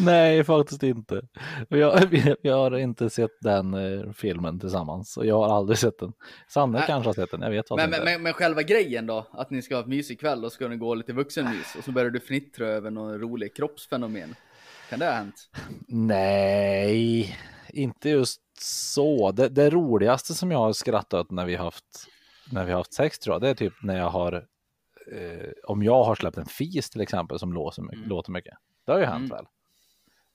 Nej, 0.00 0.44
faktiskt 0.44 0.82
inte. 0.82 1.22
Jag, 1.68 2.06
vi, 2.10 2.34
vi 2.42 2.48
har 2.48 2.78
inte 2.78 3.10
sett 3.10 3.40
den 3.40 3.74
eh, 3.74 4.12
filmen 4.12 4.60
tillsammans 4.60 5.16
och 5.16 5.26
jag 5.26 5.38
har 5.38 5.56
aldrig 5.56 5.78
sett 5.78 5.98
den. 5.98 6.12
Sanne 6.48 6.78
Nej. 6.78 6.86
kanske 6.86 7.08
har 7.08 7.14
sett 7.14 7.30
den, 7.30 7.42
jag 7.42 7.50
vet 7.50 7.70
Men, 7.70 7.78
faktiskt 7.78 7.90
men, 7.90 8.00
inte. 8.00 8.12
men, 8.12 8.22
men 8.22 8.32
själva 8.32 8.62
grejen 8.62 9.06
då, 9.06 9.26
att 9.32 9.50
ni 9.50 9.62
ska 9.62 9.74
ha 9.74 9.82
ett 9.82 9.88
mysig 9.88 10.20
kväll 10.20 10.44
och 10.44 10.52
ska 10.52 10.68
ni 10.68 10.76
gå 10.76 10.94
lite 10.94 11.12
vuxenmys 11.12 11.74
och 11.78 11.84
så 11.84 11.92
börjar 11.92 12.10
du 12.10 12.20
fnittra 12.20 12.66
över 12.66 12.90
någon 12.90 13.20
rolig 13.20 13.56
kroppsfenomen. 13.56 14.34
Kan 14.90 14.98
det 14.98 15.06
ha 15.06 15.12
hänt? 15.12 15.50
Nej, 15.88 17.38
inte 17.74 18.08
just 18.10 18.40
så. 18.60 19.32
Det, 19.32 19.48
det 19.48 19.70
roligaste 19.70 20.34
som 20.34 20.50
jag 20.50 20.58
har 20.58 20.72
skrattat 20.72 21.30
när 21.30 21.46
vi 21.46 21.54
haft 21.56 21.84
när 22.50 22.64
vi 22.64 22.72
haft 22.72 22.94
sex 22.94 23.18
tror 23.18 23.34
jag, 23.34 23.42
det 23.42 23.48
är 23.48 23.54
typ 23.54 23.72
när 23.82 23.96
jag 23.98 24.10
har 24.10 24.32
eh, 25.12 25.50
om 25.64 25.82
jag 25.82 26.04
har 26.04 26.14
släppt 26.14 26.36
en 26.36 26.46
fis 26.46 26.90
till 26.90 27.00
exempel 27.00 27.38
som 27.38 27.52
låter 27.52 27.82
mycket. 27.82 27.96
Mm. 27.98 28.08
Låter 28.08 28.32
mycket. 28.32 28.54
Det 28.86 28.92
har 28.92 28.98
ju 28.98 29.04
hänt 29.04 29.32
Mm. 29.32 29.36
väl? 29.36 29.46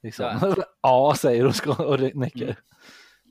Liksom. 0.03 0.25
Har 0.25 0.65
ja, 0.81 1.15
säger 1.17 1.51
ska- 1.51 1.83
och 1.85 1.99
nickar. 1.99 2.43
Mm. 2.43 2.55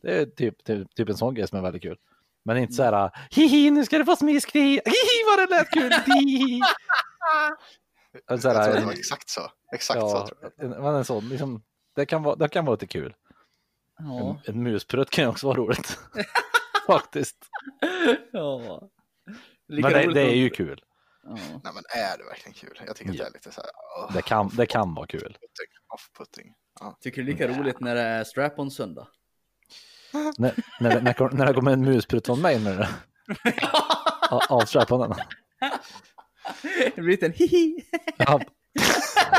Det 0.03 0.19
är 0.21 0.27
typ, 0.27 0.65
typ, 0.65 0.95
typ 0.95 1.09
en 1.09 1.17
sån 1.17 1.35
grej 1.35 1.49
som 1.49 1.59
är 1.59 1.63
väldigt 1.63 1.83
kul. 1.83 1.99
Men 2.45 2.57
inte 2.57 2.73
så 2.75 2.83
här, 2.83 3.11
hihi, 3.31 3.71
nu 3.71 3.85
ska 3.85 3.99
du 3.99 4.05
få 4.05 4.17
smiskri, 4.17 4.61
hihi 4.85 5.25
vad 5.27 5.39
det 5.39 5.57
lät 5.57 5.71
kul, 5.71 5.93
hihi. 6.15 6.61
Jag 8.27 8.43
Så 8.43 8.51
tror 8.53 8.75
det 8.75 8.85
var 8.85 8.93
exakt 8.93 9.29
så. 9.31 9.41
Exakt 9.75 10.01
så 10.01 10.07
ja, 10.07 10.27
tror 10.27 10.39
jag. 10.57 10.65
en, 10.65 10.83
men 10.83 10.95
en 10.95 11.05
sån, 11.05 11.29
liksom, 11.29 11.63
det, 11.97 12.07
kan 12.07 12.23
vara, 12.23 12.37
det 12.37 12.49
kan 12.49 12.65
vara 12.65 12.75
lite 12.75 12.87
kul. 12.87 13.15
Ja. 13.99 14.41
En, 14.47 14.55
en 14.55 14.63
musprutt 14.63 15.11
kan 15.11 15.25
ju 15.25 15.31
också 15.31 15.47
vara 15.47 15.57
roligt. 15.57 15.99
faktiskt. 16.87 17.37
Ja. 18.33 18.81
Lika 19.69 19.89
Men 19.89 19.93
det, 19.99 20.05
roligt 20.05 20.15
det 20.15 20.21
är 20.23 20.35
ju 20.37 20.51
kul. 20.51 20.81
Ja. 21.23 21.35
Nej 21.35 21.73
men 21.75 21.83
är 21.97 22.19
det 22.19 22.25
verkligen 22.25 22.55
kul? 22.55 22.81
Jag 22.87 22.97
tycker 22.97 23.11
att 23.11 23.17
det 23.17 23.25
är 23.25 23.33
lite 23.33 23.53
så 23.53 23.61
här, 23.61 23.71
åh, 23.99 24.13
Det 24.15 24.23
kan, 24.23 24.49
det 24.49 24.67
kan 24.67 24.95
vara 24.95 25.07
kul. 25.07 25.39
off-putting. 25.95 26.53
Ja. 26.81 26.99
Tycker 27.01 27.23
du 27.23 27.27
det 27.33 27.45
är 27.45 27.49
lika 27.49 27.61
roligt 27.61 27.81
när 27.81 27.95
det 27.95 28.01
är 28.01 28.25
strap-on 28.25 28.71
söndag? 28.71 29.09
När, 30.39 30.55
när, 30.81 31.01
när, 31.01 31.31
när 31.35 31.47
det 31.47 31.55
kommer 31.55 31.73
en 31.73 31.85
musprutt 31.85 32.27
från 32.27 32.41
mig 32.41 32.61
nu. 32.65 32.85
Avstrap 34.49 34.89
på 34.89 34.99
den. 35.07 35.15
Det 36.95 37.03
blir 37.03 37.25
en 37.25 37.33
hihi. 37.33 37.85
Ja, 38.17 38.41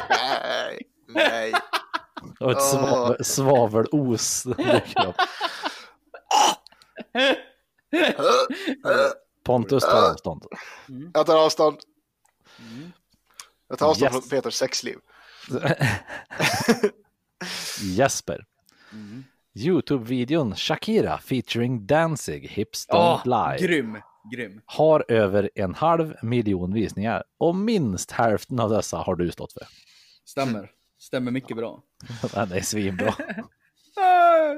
Nej, 0.10 0.82
nej. 1.08 1.54
Och 2.40 2.52
ett 2.52 2.62
svavel, 2.62 3.26
svavelos. 3.26 4.46
Pontus 9.46 9.84
tar 9.84 10.12
avstånd. 10.12 10.46
Jag 11.14 11.26
tar 11.26 11.46
avstånd. 11.46 11.78
Jag 13.70 13.78
tar 13.80 13.88
avstånd 13.88 14.04
Yes. 14.14 14.22
från 14.22 14.30
Peters 14.30 14.54
sexliv. 14.54 14.98
Jesper. 17.82 18.46
Youtube-videon 19.56 20.56
Shakira 20.56 21.18
featuring 21.18 21.86
Danzig 21.88 22.48
Hips 22.50 22.88
Don't 22.90 23.26
Lie 23.58 23.68
grym, 23.68 23.98
grym. 24.32 24.62
har 24.66 25.06
över 25.08 25.50
en 25.56 25.76
halv 25.76 26.16
miljon 26.22 26.74
visningar 26.74 27.24
och 27.38 27.56
minst 27.56 28.12
hälften 28.12 28.60
av 28.60 28.70
dessa 28.70 28.98
har 28.98 29.16
du 29.16 29.32
stått 29.32 29.54
för. 29.54 29.64
Stämmer. 30.26 30.72
Stämmer 31.00 31.32
mycket 31.32 31.58
bra. 31.58 31.84
Den 32.34 32.52
är 32.52 32.62
svinbra. 32.62 33.16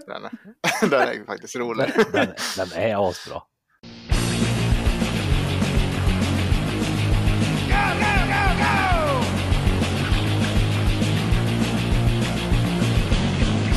Den 0.07 0.25
är, 0.25 0.89
den 0.89 1.01
är 1.21 1.25
faktiskt 1.25 1.55
rolig. 1.55 1.91
Den, 2.13 2.33
den 2.57 2.71
är 2.75 3.09
asbra. 3.09 3.41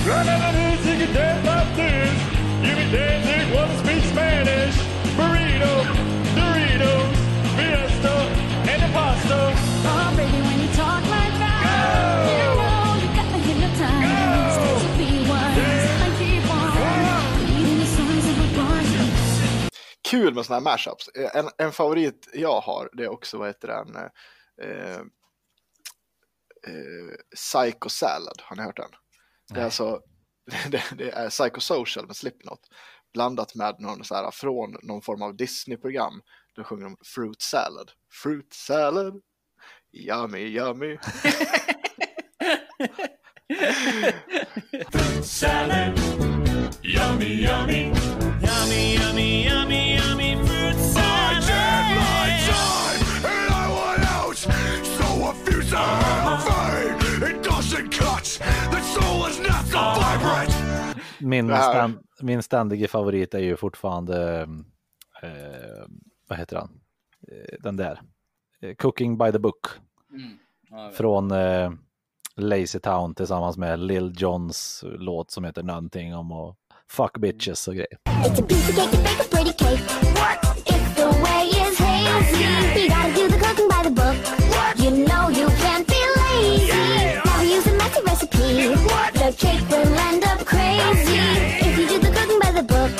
Run 0.06 0.28
out 0.28 0.44
of 0.48 0.54
music 0.54 1.00
and 1.06 1.14
dance 1.14 1.44
like 1.46 1.76
this. 1.76 2.12
You 2.68 2.74
be 2.76 2.84
dancing, 2.92 3.43
Kul 20.14 20.34
med 20.34 20.46
såna 20.46 20.56
här 20.56 20.64
mashups. 20.64 21.10
En, 21.34 21.48
en 21.58 21.72
favorit 21.72 22.28
jag 22.32 22.60
har, 22.60 22.90
det 22.92 23.04
är 23.04 23.08
också, 23.12 23.38
vad 23.38 23.48
heter 23.48 23.68
den? 23.68 23.96
Eh, 24.62 24.96
eh, 26.66 27.14
Psycho 27.36 27.88
Salad, 27.88 28.42
har 28.42 28.56
ni 28.56 28.62
hört 28.62 28.76
den? 28.76 28.90
Det 29.54 29.60
är 29.60 29.64
alltså, 29.64 30.00
det, 30.70 30.82
det 30.98 31.10
är 31.10 31.30
Psychosocial 31.30 32.06
med 32.06 32.16
Slipknot 32.16 32.60
blandat 33.12 33.54
med 33.54 33.76
någon 33.78 34.04
så 34.04 34.14
här 34.14 34.30
från 34.30 34.76
någon 34.82 35.02
form 35.02 35.22
av 35.22 35.36
Disney-program. 35.36 36.22
Då 36.56 36.64
sjunger 36.64 36.84
de 36.84 36.96
Fruit 37.04 37.42
Salad. 37.42 37.90
Fruit 38.22 38.52
Salad, 38.52 39.20
yummy 39.92 40.40
yummy. 40.40 40.98
Salad, 45.22 45.98
yummy, 46.82 47.26
yummy. 47.26 47.92
Yummy, 48.44 48.94
yummy, 48.94 49.44
yummy, 49.44 49.48
yummy 49.48 49.73
cut. 58.24 58.70
The 58.70 58.80
soul 58.80 59.30
is 59.30 59.38
not 59.38 59.66
so 59.66 59.78
vibrant. 60.00 60.50
Min, 61.20 61.46
stand, 61.46 61.98
min 62.20 62.42
ständiga 62.42 62.88
favorit 62.88 63.34
är 63.34 63.38
ju 63.38 63.56
fortfarande, 63.56 64.40
eh, 65.22 65.86
vad 66.28 66.38
heter 66.38 66.56
han? 66.56 66.70
Eh, 67.28 67.56
den 67.60 67.76
där. 67.76 68.00
Eh, 68.62 68.74
Cooking 68.74 69.18
by 69.18 69.32
the 69.32 69.38
book. 69.38 69.66
Ja, 70.70 70.78
jag 70.80 70.88
vet. 70.88 70.96
Från 70.96 71.30
eh, 71.30 71.70
Lazy 72.36 72.78
Town 72.78 73.14
tillsammans 73.14 73.56
med 73.56 73.78
Lil 73.80 74.12
Johns 74.16 74.84
låt 74.84 75.30
som 75.30 75.44
heter 75.44 75.62
någonting 75.62 76.14
om 76.14 76.32
att 76.32 76.56
fuck 76.90 77.18
bitches 77.18 77.68
och 77.68 77.74
grejer. 77.74 77.98
It's 78.04 78.42
a 78.42 78.46
piece 78.48 78.68
of 78.70 78.76
cake 78.76 78.96
bake 78.96 79.20
a 79.20 79.26
pretty 79.30 79.52
cake. 79.52 79.82
What? 80.14 80.58
If 80.66 80.96
the 80.96 81.04
way 81.22 81.48
is 81.48 81.78
hazy, 81.78 82.44
you 82.80 82.88
gotta 82.88 83.08
do 83.08 83.28
the 83.28 83.38
cooking 83.38 83.68
by 83.68 83.82
the 83.84 83.90
book. 83.90 84.16
You 84.76 84.90
know 85.06 85.30
you 85.30 85.46
can't 85.48 85.93
recipe. 88.14 88.68
The 89.18 89.34
cake 89.36 89.68
will 89.70 89.98
end 90.08 90.24
up 90.24 90.38
crazy. 90.46 91.18
If 91.66 91.78
you 91.78 91.86
do 91.88 91.98
the 91.98 92.10
cooking 92.16 92.38
by 92.44 92.50
the 92.52 92.62
book, 92.62 92.92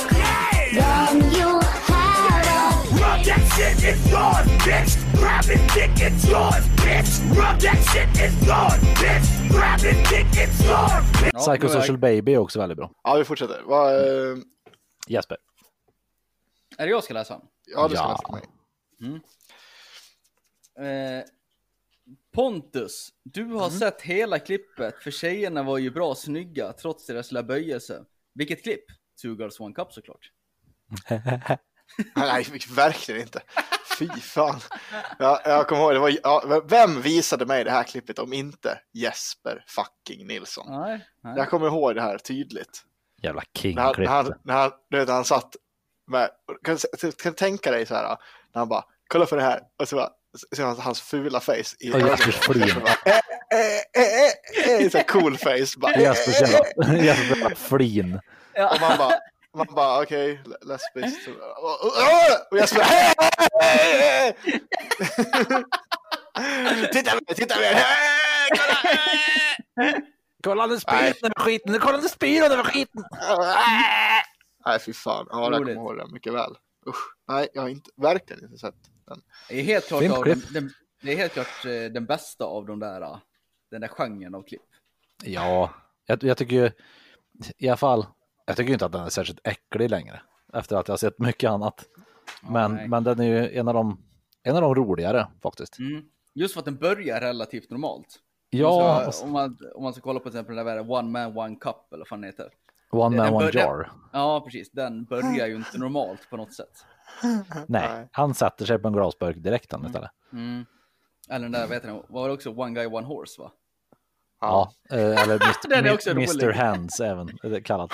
then 0.74 1.30
you'll 1.32 1.62
have 1.62 2.46
a 2.46 2.98
Rub 3.00 3.20
that 3.28 3.42
shit, 3.54 3.76
it's 3.90 4.10
yours, 4.10 4.46
bitch. 4.66 4.92
Grab 5.20 5.44
it, 5.54 5.62
dick, 5.74 5.90
it's 6.06 6.24
yours, 6.28 6.64
bitch. 6.82 7.10
Rub 7.38 7.56
that 7.60 7.78
shit, 7.90 8.08
it's 8.24 8.36
yours, 8.46 8.80
bitch. 9.00 9.26
Grab 9.50 9.80
it, 9.80 9.98
dick, 10.10 10.26
it's 10.42 10.58
yours, 10.64 11.04
bitch. 11.22 11.38
Psychosocial 11.38 11.96
Baby 11.98 12.34
är 12.34 12.38
också 12.38 12.58
väldigt 12.58 12.78
bra. 12.78 12.90
Ja, 13.04 13.14
vi 13.14 13.24
fortsätter. 13.24 13.62
Vad, 13.64 13.94
eh, 13.94 14.36
Jesper. 15.06 15.36
Är 16.78 16.86
det 16.86 16.90
jag 16.90 17.04
ska 17.04 17.14
läsa? 17.14 17.40
ja, 17.66 17.88
det 17.88 17.96
ska 17.96 18.04
Ja. 18.04 18.10
nästan 18.12 18.32
mig. 18.34 18.42
Eh, 20.78 21.24
Pontus, 22.34 23.08
du 23.22 23.44
har 23.44 23.70
sett 23.70 24.02
hela 24.02 24.38
klippet 24.38 25.02
för 25.02 25.10
tjejerna 25.10 25.62
var 25.62 25.78
ju 25.78 25.90
bra 25.90 26.14
snygga 26.14 26.72
trots 26.72 27.06
deras 27.06 27.30
lilla 27.32 27.42
böjelse. 27.42 28.04
Vilket 28.34 28.62
klipp? 28.62 28.84
Two 29.22 29.26
Girls 29.38 29.60
One 29.60 29.74
Cup 29.74 29.92
såklart. 29.92 30.30
Nej, 32.16 32.46
verkligen 32.70 33.20
inte. 33.20 33.42
Fy 33.98 34.08
fan. 34.08 34.60
Ja, 35.18 35.40
jag 35.44 35.68
kommer 35.68 35.82
ihåg, 35.82 35.92
det 35.94 35.98
var, 35.98 36.12
ja, 36.22 36.62
vem 36.68 37.00
visade 37.02 37.46
mig 37.46 37.64
det 37.64 37.70
här 37.70 37.82
klippet 37.84 38.18
om 38.18 38.32
inte 38.32 38.80
Jesper 38.92 39.64
fucking 39.68 40.26
Nilsson? 40.26 40.66
Nej, 40.80 41.06
nej. 41.22 41.34
Jag 41.36 41.50
kommer 41.50 41.66
ihåg 41.66 41.94
det 41.94 42.02
här 42.02 42.18
tydligt. 42.18 42.82
Jävla 43.22 43.42
När 43.74 43.82
han, 43.82 43.94
när 43.98 44.12
han, 44.12 44.32
när 44.44 44.54
han, 44.54 44.72
vet, 44.90 45.08
han 45.08 45.24
satt 45.24 45.56
med, 46.06 46.30
kan, 46.64 46.78
du- 47.00 47.12
kan 47.12 47.34
tänka 47.34 47.70
dig 47.70 47.86
så 47.86 47.94
här, 47.94 48.02
när 48.54 48.58
han 48.60 48.68
bara, 48.68 48.84
kolla 49.08 49.26
för 49.26 49.36
det 49.36 49.42
här, 49.42 49.60
och 49.80 49.88
så 49.88 49.96
bara, 49.96 50.08
så 50.08 50.14
ser 50.56 50.64
man 50.64 50.76
hans 50.76 51.00
fula 51.00 51.40
face 51.40 51.76
i 51.80 51.92
Och 51.92 52.00
Jespers 52.00 52.36
flin. 52.36 52.80
Så 54.90 55.02
cool 55.08 55.38
face. 55.38 55.78
Bara, 55.78 56.00
Jespers 56.00 56.42
eh, 56.42 56.50
jävla, 56.50 56.94
Jespers 56.94 57.30
jävla 57.30 57.54
flin. 57.54 58.20
Och 58.72 58.80
man 58.80 58.98
bara, 58.98 59.12
man 59.54 59.66
bara 59.74 60.02
okej, 60.02 60.40
okay, 60.40 60.54
lesbiskt. 60.62 61.28
Och, 62.50 62.58
jag 62.58 62.68
hej. 63.60 64.36
Titta 66.92 67.14
mer, 67.14 67.34
titta 67.34 67.56
mer, 67.56 67.82
kolla. 68.50 68.76
Kolla 70.44 70.66
nu 70.66 70.72
Nej. 70.72 70.80
spyr 71.14 71.26
över 71.26 71.34
skiten, 71.40 71.78
kolla 71.80 71.98
nu 71.98 72.08
spyr 72.08 72.42
över 72.42 72.64
skiten. 72.64 73.04
Nej, 74.66 74.78
fy 74.80 74.92
fan. 74.92 75.26
Ja, 75.30 75.40
jag 75.40 75.44
kommer 75.44 75.58
Roligt. 75.58 75.76
ihåg 75.76 75.96
det 75.96 76.06
mycket 76.12 76.32
väl. 76.32 76.56
Usch. 76.88 77.14
Nej, 77.28 77.48
jag 77.54 77.62
har 77.62 77.68
inte, 77.68 77.90
verkligen 77.96 78.44
inte 78.44 78.58
sett 78.58 78.74
den. 79.06 79.22
Det 79.48 79.60
är 79.60 79.64
helt 79.64 79.86
klart, 79.86 80.10
av 80.10 80.24
den, 80.24 80.42
den, 80.52 80.70
det 81.02 81.12
är 81.12 81.16
helt 81.16 81.32
klart 81.32 81.64
eh, 81.64 81.92
den 81.92 82.06
bästa 82.06 82.44
av 82.44 82.66
de 82.66 82.80
där, 82.80 83.00
eh, 83.00 83.18
den 83.70 83.80
där 83.80 83.88
genren 83.88 84.34
av 84.34 84.42
klipp. 84.42 84.62
Ja, 85.24 85.70
jag, 86.06 86.24
jag 86.24 86.36
tycker 86.36 86.56
ju 86.56 86.70
i 87.58 87.68
alla 87.68 87.76
fall, 87.76 88.06
jag 88.46 88.56
tycker 88.56 88.72
inte 88.72 88.86
att 88.86 88.92
den 88.92 89.04
är 89.04 89.08
särskilt 89.08 89.40
äcklig 89.44 89.90
längre 89.90 90.20
efter 90.52 90.76
att 90.76 90.88
jag 90.88 90.92
har 90.92 90.98
sett 90.98 91.18
mycket 91.18 91.50
annat. 91.50 91.84
Men, 92.42 92.74
nej. 92.74 92.88
men 92.88 93.04
den 93.04 93.20
är 93.20 93.24
ju 93.24 93.58
en 93.58 93.68
av 93.68 93.74
de, 93.74 93.98
en 94.42 94.56
av 94.56 94.62
de 94.62 94.74
roligare 94.74 95.26
faktiskt. 95.42 95.78
Mm. 95.78 96.04
Just 96.34 96.54
för 96.54 96.60
att 96.60 96.64
den 96.64 96.76
börjar 96.76 97.20
relativt 97.20 97.70
normalt. 97.70 98.20
Ja, 98.50 99.04
Om, 99.06 99.12
ska, 99.12 99.24
om, 99.24 99.32
man, 99.32 99.58
om 99.74 99.82
man 99.82 99.92
ska 99.92 100.02
kolla 100.02 100.20
på 100.20 100.30
till 100.30 100.38
exempel 100.38 100.56
den 100.56 100.66
där 100.66 100.90
One 100.90 101.10
Man 101.10 101.38
One 101.38 101.56
Cup 101.56 101.92
eller 101.92 101.98
vad 101.98 102.08
fan 102.08 102.24
heter. 102.24 102.50
One 102.90 103.16
Man 103.16 103.26
den 103.26 103.34
One 103.34 103.50
Jar. 103.52 103.92
Ja, 104.12 104.40
precis. 104.40 104.70
Den 104.70 105.04
börjar 105.04 105.46
ju 105.46 105.56
inte 105.56 105.78
normalt 105.78 106.30
på 106.30 106.36
något 106.36 106.52
sätt. 106.52 106.84
Nej, 107.68 108.08
han 108.12 108.34
sätter 108.34 108.66
sig 108.66 108.78
på 108.78 108.88
en 108.88 108.94
glasburk 108.94 109.36
direkt 109.36 109.72
han 109.72 109.86
istället. 109.86 110.10
Mm. 110.32 110.66
Eller 111.28 111.42
den 111.42 111.52
där, 111.52 111.68
heter 111.68 111.88
den, 111.88 112.02
var 112.08 112.28
det 112.28 112.34
också 112.34 112.50
One 112.50 112.74
Guy 112.74 112.86
One 112.86 113.06
Horse 113.06 113.42
va? 113.42 113.52
Ja, 114.40 114.72
eh, 114.90 115.22
eller 115.22 115.40
Mr. 115.78 115.94
också 115.94 116.10
Mr. 116.10 116.52
Hands 116.52 117.00
även 117.00 117.28
kallat. 117.64 117.90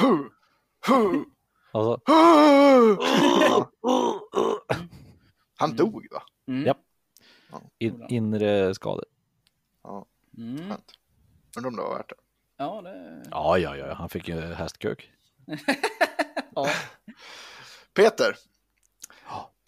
Alltså, 1.73 2.01
Han 5.59 5.77
dog 5.77 6.07
va? 6.11 6.23
Mm. 6.49 6.67
Japp. 6.67 6.79
in, 7.79 8.07
inre 8.09 8.75
skador. 8.75 9.05
Mm. 10.39 10.59
Skönt. 10.69 10.93
Undrar 11.57 11.71
om 11.71 11.77
det 11.77 11.83
var 11.83 11.97
värt 11.97 12.09
det. 12.09 12.15
Ja, 12.57 12.83
det... 12.83 13.23
Ja, 13.31 13.59
ja, 13.59 13.77
ja, 13.77 13.95
han 13.95 14.09
fick 14.09 14.29
ju 14.29 14.41
hästkuk. 14.41 15.13
Ja. 16.55 16.67
Peter. 17.95 18.37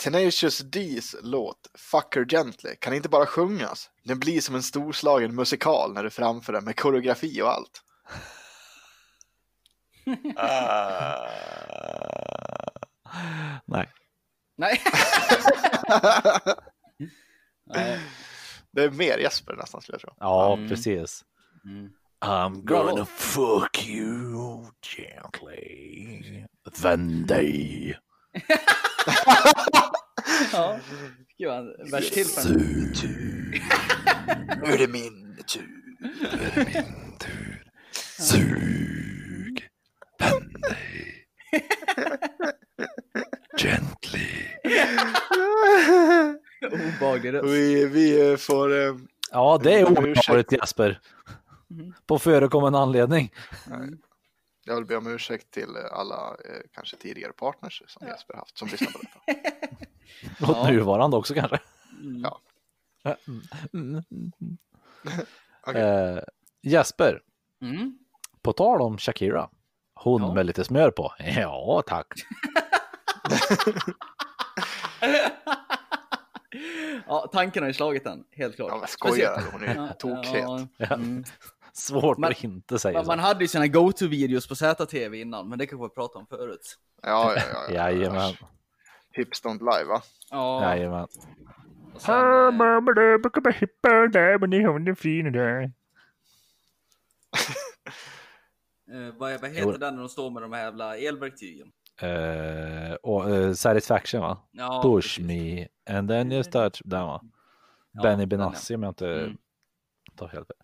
Tenacious 0.03 0.61
D's 0.63 1.15
låt 1.23 1.71
Fuck 1.75 2.15
Her 2.17 2.25
Gently 2.25 2.77
kan 2.81 2.95
inte 2.95 3.09
bara 3.09 3.27
sjungas. 3.27 3.91
Den 4.05 4.19
blir 4.21 4.41
som 4.41 4.55
en 4.55 4.63
storslagen 4.63 5.35
musikal 5.35 5.93
när 5.95 6.05
du 6.05 6.11
framför 6.11 6.53
den 6.53 6.65
med 6.65 6.77
koreografi 6.77 7.43
och 7.43 7.51
allt. 7.51 7.83
Nej. 13.67 13.89
Nej. 14.57 14.81
Nej. 17.67 18.01
Det 18.71 18.83
är 18.85 18.91
mer 18.91 19.19
Jesper 19.19 19.57
nästan 19.57 19.81
skulle 19.83 19.95
jag 19.95 20.01
tro. 20.01 20.15
Ja, 20.19 20.53
Mm. 20.57 20.69
precis. 20.69 21.25
Mm. 21.65 21.91
I'm 22.25 22.63
gonna 22.65 23.05
fuck 23.05 23.87
you 23.89 24.65
gently. 24.97 26.23
Then 26.83 27.27
they 27.27 27.95
Ja. 30.53 30.79
Gud, 31.39 31.51
han- 31.51 31.91
vers 31.91 32.11
till 32.11 32.27
för 32.27 32.49
en- 32.51 32.93
Nu 34.63 34.73
är 34.73 34.79
det 34.79 34.89
min 34.89 35.37
tur. 35.47 35.69
Sug 38.19 39.69
Bendy 40.19 40.77
Gently. 43.59 44.29
obehaglig 46.73 47.33
röst. 47.33 47.45
Vi, 47.49 47.87
vi 47.87 48.37
får... 48.37 48.73
eh, 48.87 48.95
Ja, 49.31 49.61
det 49.63 49.81
är 49.81 49.85
obehagligt 49.85 50.53
Jesper. 50.53 51.01
På 52.07 52.19
förekommande 52.19 52.79
anledning. 52.79 53.33
Jag 54.65 54.75
vill 54.77 54.85
be 54.85 54.97
om 54.97 55.07
ursäkt 55.07 55.51
till 55.51 55.77
eh, 55.77 55.83
alla 55.93 56.29
eh, 56.45 56.61
kanske 56.75 56.97
tidigare 56.97 57.33
partners 57.33 57.83
som 57.87 58.07
Jesper 58.09 58.35
haft 58.35 58.59
som 58.59 58.69
lyssnar 58.69 58.91
på 58.93 58.99
detta. 58.99 59.41
Och 60.53 60.57
Ja. 60.57 60.71
nuvarande 60.71 61.17
också 61.17 61.35
kanske. 61.35 61.61
Ja. 62.23 62.41
Mm. 63.75 64.03
Okej. 65.67 65.83
Eh, 65.83 66.19
Jesper, 66.63 67.21
Mm. 67.63 67.99
på 68.43 68.53
tal 68.53 68.81
om 68.83 68.99
Shakira. 68.99 69.51
Hon 69.95 70.23
Ja. 70.23 70.35
med 70.35 70.47
lite 70.47 70.65
smör 70.65 70.91
på. 70.91 71.15
Ja, 71.37 71.83
tack. 71.87 72.07
Ja, 77.07 77.29
tanken 77.33 77.63
har 77.63 77.69
ju 77.69 77.75
slagit 77.75 78.05
den, 78.05 78.25
helt 78.31 78.57
klart. 78.57 78.69
Ja, 78.71 78.77
men 78.79 78.89
skojar 78.89 79.43
Hon 79.53 79.63
är 79.65 79.75
Ja, 79.75 79.89
tokhet. 79.89 80.69
ja, 80.77 80.95
mm. 80.95 81.25
Svårt 81.73 82.19
Men- 82.19 82.31
att 82.31 82.45
inte 82.45 82.79
säga 82.79 82.95
Man, 82.99 83.05
så. 83.05 83.11
man 83.11 83.19
hade 83.19 83.45
ju 83.45 83.49
sina 83.49 83.67
go-to-videos 83.67 84.49
på 84.49 84.55
ZTV 84.55 85.21
innan, 85.21 85.49
men 85.49 85.59
det 85.59 85.67
kanske 85.67 85.85
vi 85.87 85.95
pratade 85.95 86.19
om 86.21 86.27
förut. 86.27 86.79
Ja, 87.03 87.35
ja, 87.37 87.43
ja. 87.53 87.65
ja. 87.69 87.91
Jajamän. 87.91 88.33
Hips 89.11 89.45
don't 89.45 89.59
lie 89.59 89.85
va? 89.85 90.03
Ja, 90.31 90.63
Jajamän. 90.63 91.07
och 91.95 92.01
sen, 92.01 92.15
eh, 98.93 99.15
vad, 99.19 99.41
vad 99.41 99.51
heter 99.51 99.63
Jo. 99.63 99.73
den 99.73 99.95
när 99.95 100.01
de 100.03 100.09
står 100.09 100.31
med 100.31 100.43
de 100.43 100.53
här 100.53 100.65
jävla 100.65 100.97
elverktygen? 100.97 101.73
Eh, 102.01 102.95
och, 103.03 103.31
eh, 103.31 103.53
satisfaction 103.53 104.21
va? 104.21 104.39
Ja, 104.53 104.81
Push 104.85 105.19
precis. 105.19 105.27
me 105.27 105.69
and 105.99 106.09
then 106.09 106.33
you 106.33 106.45
start. 106.45 106.79
Den 106.85 107.03
va? 107.07 107.21
Ja, 107.93 108.03
Benny. 108.03 108.27
Benassi 108.27 108.75
om 108.75 108.83
jag 108.83 108.91
inte 108.91 109.09
Mm. 109.09 109.37
tar 110.17 110.29
helt 110.29 110.47
fel. 110.47 110.57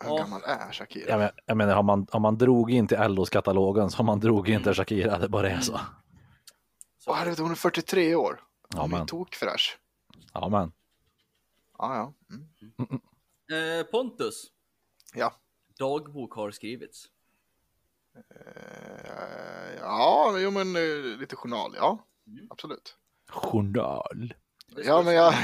Hur 0.00 0.08
Ja. 0.10 0.16
gammal 0.16 0.42
är 0.44 0.72
Shakira? 0.72 1.08
Jag, 1.10 1.18
men, 1.18 1.30
jag 1.46 1.56
menar, 1.56 1.74
har 1.74 1.82
man, 1.82 2.06
har 2.10 2.20
man 2.20 2.38
drog 2.38 2.70
in 2.70 2.86
till 2.88 2.98
LOs-katalogen 2.98 3.90
så 3.90 3.96
har 3.96 4.04
man 4.04 4.20
drog 4.20 4.48
in 4.48 4.62
till 4.62 4.74
Shakira, 4.74 5.18
det 5.18 5.28
bara 5.28 5.50
är 5.50 5.60
så. 5.60 5.80
Så- 6.98 7.10
Åh 7.10 7.16
herregud, 7.16 7.38
hon 7.38 7.50
är 7.50 7.54
43 7.54 8.14
år. 8.14 8.40
Ja, 8.74 8.80
Hon 8.80 8.92
är 8.92 8.98
men. 8.98 9.06
tokfräsch. 9.06 9.78
Ja, 10.34 10.48
men. 10.48 10.72
Ja, 11.78 11.96
ja. 11.96 12.14
Mm. 12.30 13.80
Eh, 13.80 13.86
Pontus, 13.86 14.44
Ja. 15.14 15.32
dagbok 15.78 16.32
har 16.34 16.50
skrivits. 16.50 17.04
Eh, 18.16 19.78
ja, 19.80 20.38
jo 20.38 20.50
men 20.50 20.76
eh, 20.76 21.18
lite 21.20 21.36
journal, 21.36 21.72
ja. 21.76 21.98
Absolut. 22.50 22.96
Journal. 23.30 24.34
Det 24.76 24.82
Ja, 24.82 25.02
men 25.02 25.14
jag-. 25.14 25.34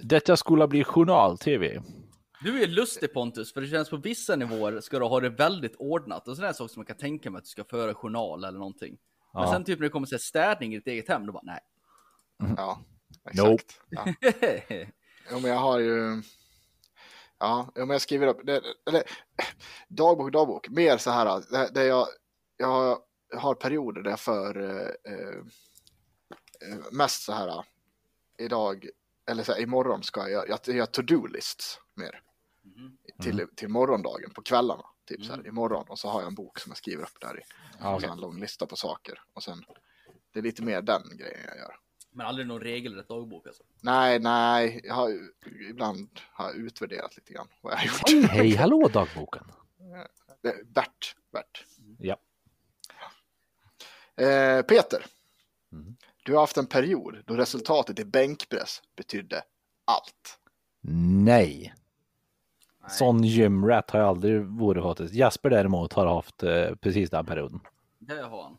Detta 0.00 0.36
skulle 0.36 0.68
bli 0.68 0.84
journal-tv. 0.84 1.82
Du 2.42 2.62
är 2.62 2.66
lustig 2.66 3.12
Pontus, 3.12 3.52
för 3.52 3.60
det 3.60 3.66
känns 3.66 3.90
på 3.90 3.96
vissa 3.96 4.36
nivåer 4.36 4.80
ska 4.80 4.98
du 4.98 5.04
ha 5.04 5.20
det 5.20 5.28
väldigt 5.28 5.76
ordnat. 5.76 6.28
Och 6.28 6.36
sådana 6.36 6.54
sak 6.54 6.70
som 6.70 6.80
man 6.80 6.86
kan 6.86 6.96
tänka 6.96 7.30
mig 7.30 7.38
att 7.38 7.44
du 7.44 7.48
ska 7.50 7.64
föra 7.64 7.94
journal 7.94 8.44
eller 8.44 8.58
någonting. 8.58 8.98
Men 9.34 9.42
Ja. 9.42 9.52
sen 9.52 9.64
typ 9.64 9.78
när 9.78 9.84
det 9.86 9.90
kommer 9.90 10.06
till 10.06 10.18
städning 10.18 10.74
i 10.74 10.76
ditt 10.76 10.86
eget 10.86 11.08
hem, 11.08 11.26
då 11.26 11.32
bara 11.32 11.42
nej. 11.42 11.60
Ja, 12.56 12.80
exakt. 13.30 13.36
Nope. 13.48 13.64
Ja. 13.88 14.04
Jo, 15.30 15.38
men 15.40 15.50
jag 15.50 15.58
har 15.58 15.78
ju... 15.78 16.22
Ja, 17.38 17.72
ja, 17.74 17.80
men 17.80 17.90
jag 17.90 18.00
skriver 18.00 18.26
upp, 18.26 18.40
det, 18.44 18.62
eller 18.86 19.02
dagbok, 19.88 20.32
dagbok, 20.32 20.68
mer 20.68 20.96
så 20.96 21.10
här, 21.10 21.42
där, 21.72 21.84
jag, 21.84 22.06
jag 22.56 22.66
har, 22.66 22.98
jag 23.30 23.38
har 23.38 23.54
perioder 23.54 24.02
där 24.02 24.10
jag 24.10 24.20
för 24.20 24.60
eh, 24.62 25.12
eh, 25.12 25.42
mest 26.92 27.22
så 27.22 27.32
här, 27.32 27.64
idag, 28.38 28.88
eller 29.30 29.42
så 29.42 29.52
här, 29.52 29.60
imorgon 29.60 30.02
ska 30.02 30.28
jag, 30.28 30.48
jag, 30.48 30.58
jag 30.66 30.92
to-do-lists 30.92 31.78
mer. 31.94 32.22
Till, 33.22 33.46
till 33.56 33.68
morgondagen 33.68 34.30
på 34.30 34.42
kvällarna, 34.42 34.84
typ 35.08 35.24
så 35.24 35.32
här, 35.32 35.46
imorgon, 35.46 35.84
och 35.88 35.98
så 35.98 36.08
har 36.08 36.20
jag 36.20 36.28
en 36.28 36.34
bok 36.34 36.58
som 36.58 36.70
jag 36.70 36.76
skriver 36.76 37.02
upp 37.02 37.20
där 37.20 37.38
i. 37.40 37.42
Ja, 37.80 37.94
och 37.94 38.00
så 38.00 38.08
en 38.10 38.20
lång 38.20 38.40
lista 38.40 38.66
på 38.66 38.76
saker, 38.76 39.22
och 39.32 39.42
sen, 39.42 39.64
det 40.32 40.38
är 40.38 40.42
lite 40.42 40.62
mer 40.62 40.82
den 40.82 41.02
grejen 41.16 41.40
jag 41.48 41.56
gör. 41.56 41.76
Men 42.10 42.26
aldrig 42.26 42.46
någon 42.46 42.60
regelrätt 42.60 43.08
dagbok 43.08 43.46
alltså. 43.46 43.62
Nej, 43.82 44.18
nej, 44.18 44.80
jag 44.84 44.94
har 44.94 45.08
ju- 45.08 45.32
ibland 45.70 46.08
har 46.32 46.44
jag 46.46 46.56
utvärderat 46.56 47.16
lite 47.16 47.32
grann 47.32 47.48
vad 47.60 47.72
jag 47.72 47.78
har 47.78 47.86
gjort. 47.86 48.30
Hej, 48.30 48.54
hallå 48.56 48.88
dagboken. 48.88 49.44
Det- 50.42 50.64
Bert, 50.74 51.16
Bert. 51.32 51.64
Ja. 51.98 52.16
Eh, 54.24 54.62
Peter, 54.62 55.06
Mm. 55.72 55.96
du 56.24 56.32
har 56.32 56.40
haft 56.40 56.56
en 56.56 56.66
period 56.66 57.22
då 57.26 57.34
resultatet 57.36 57.98
i 57.98 58.04
bänkpress 58.04 58.82
betydde 58.96 59.42
allt. 59.84 60.38
Nej. 61.24 61.74
Sån 62.88 63.24
gymrat 63.24 63.90
har 63.90 64.00
jag 64.00 64.08
aldrig 64.08 64.44
varit 64.44 64.82
faktiskt. 64.82 65.14
Jasper 65.14 65.50
däremot 65.50 65.92
har 65.92 66.06
haft 66.06 66.42
eh, 66.42 66.74
precis 66.80 67.10
den 67.10 67.26
perioden. 67.26 67.60
Det 67.98 68.22
har 68.22 68.42
han. 68.42 68.56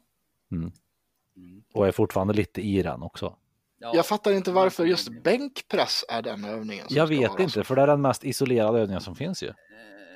Och 1.74 1.88
är 1.88 1.92
fortfarande 1.92 2.34
lite 2.34 2.62
i 2.62 2.84
den 2.84 3.04
också. 3.04 3.36
Ja. 3.80 3.92
Jag 3.96 4.06
fattar 4.06 4.32
inte 4.32 4.52
varför 4.52 4.86
just 4.86 5.24
bänkpress 5.24 6.06
är 6.10 6.22
den 6.22 6.46
övningen. 6.46 6.88
Som 6.88 6.98
Jag 6.98 7.08
vet 7.08 7.32
vara 7.32 7.44
inte, 7.44 7.64
för 7.64 7.76
det 7.76 7.82
är 7.82 7.88
den 7.88 8.02
mest 8.02 8.24
isolerade 8.24 8.80
övningen 8.80 9.02
som 9.02 9.16
finns 9.16 9.44
ju. 9.44 9.54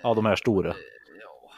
Av 0.04 0.16
de 0.16 0.26
här 0.26 0.36
stora. 0.36 0.76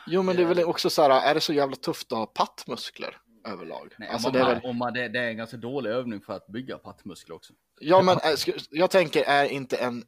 Jo, 0.08 0.22
men 0.22 0.36
det 0.36 0.42
är 0.42 0.46
väl 0.46 0.64
också 0.64 0.90
så 0.90 1.02
här, 1.02 1.30
är 1.30 1.34
det 1.34 1.42
så 1.42 1.54
jävla 1.54 1.76
tufft 1.76 2.12
att 2.12 2.18
ha 2.18 2.26
pattmuskler 2.26 3.18
överlag? 3.48 3.94
Nej, 3.98 4.10
alltså, 4.10 4.28
om 4.28 4.34
det 4.34 4.40
är 4.40 4.44
man, 4.44 4.54
väl, 4.54 4.66
om 4.66 4.78
man, 4.78 4.94
det, 4.94 5.08
det 5.08 5.20
är 5.20 5.30
en 5.30 5.38
ganska 5.38 5.58
dålig 5.58 5.90
övning 5.90 6.22
för 6.22 6.34
att 6.34 6.48
bygga 6.48 6.78
pattmuskler 6.78 7.36
också. 7.36 7.54
ja, 7.80 8.02
men 8.02 8.18
jag 8.70 8.92
tänker 8.92 9.24
är 9.24 9.46
inte 9.46 9.78
en 9.78 10.04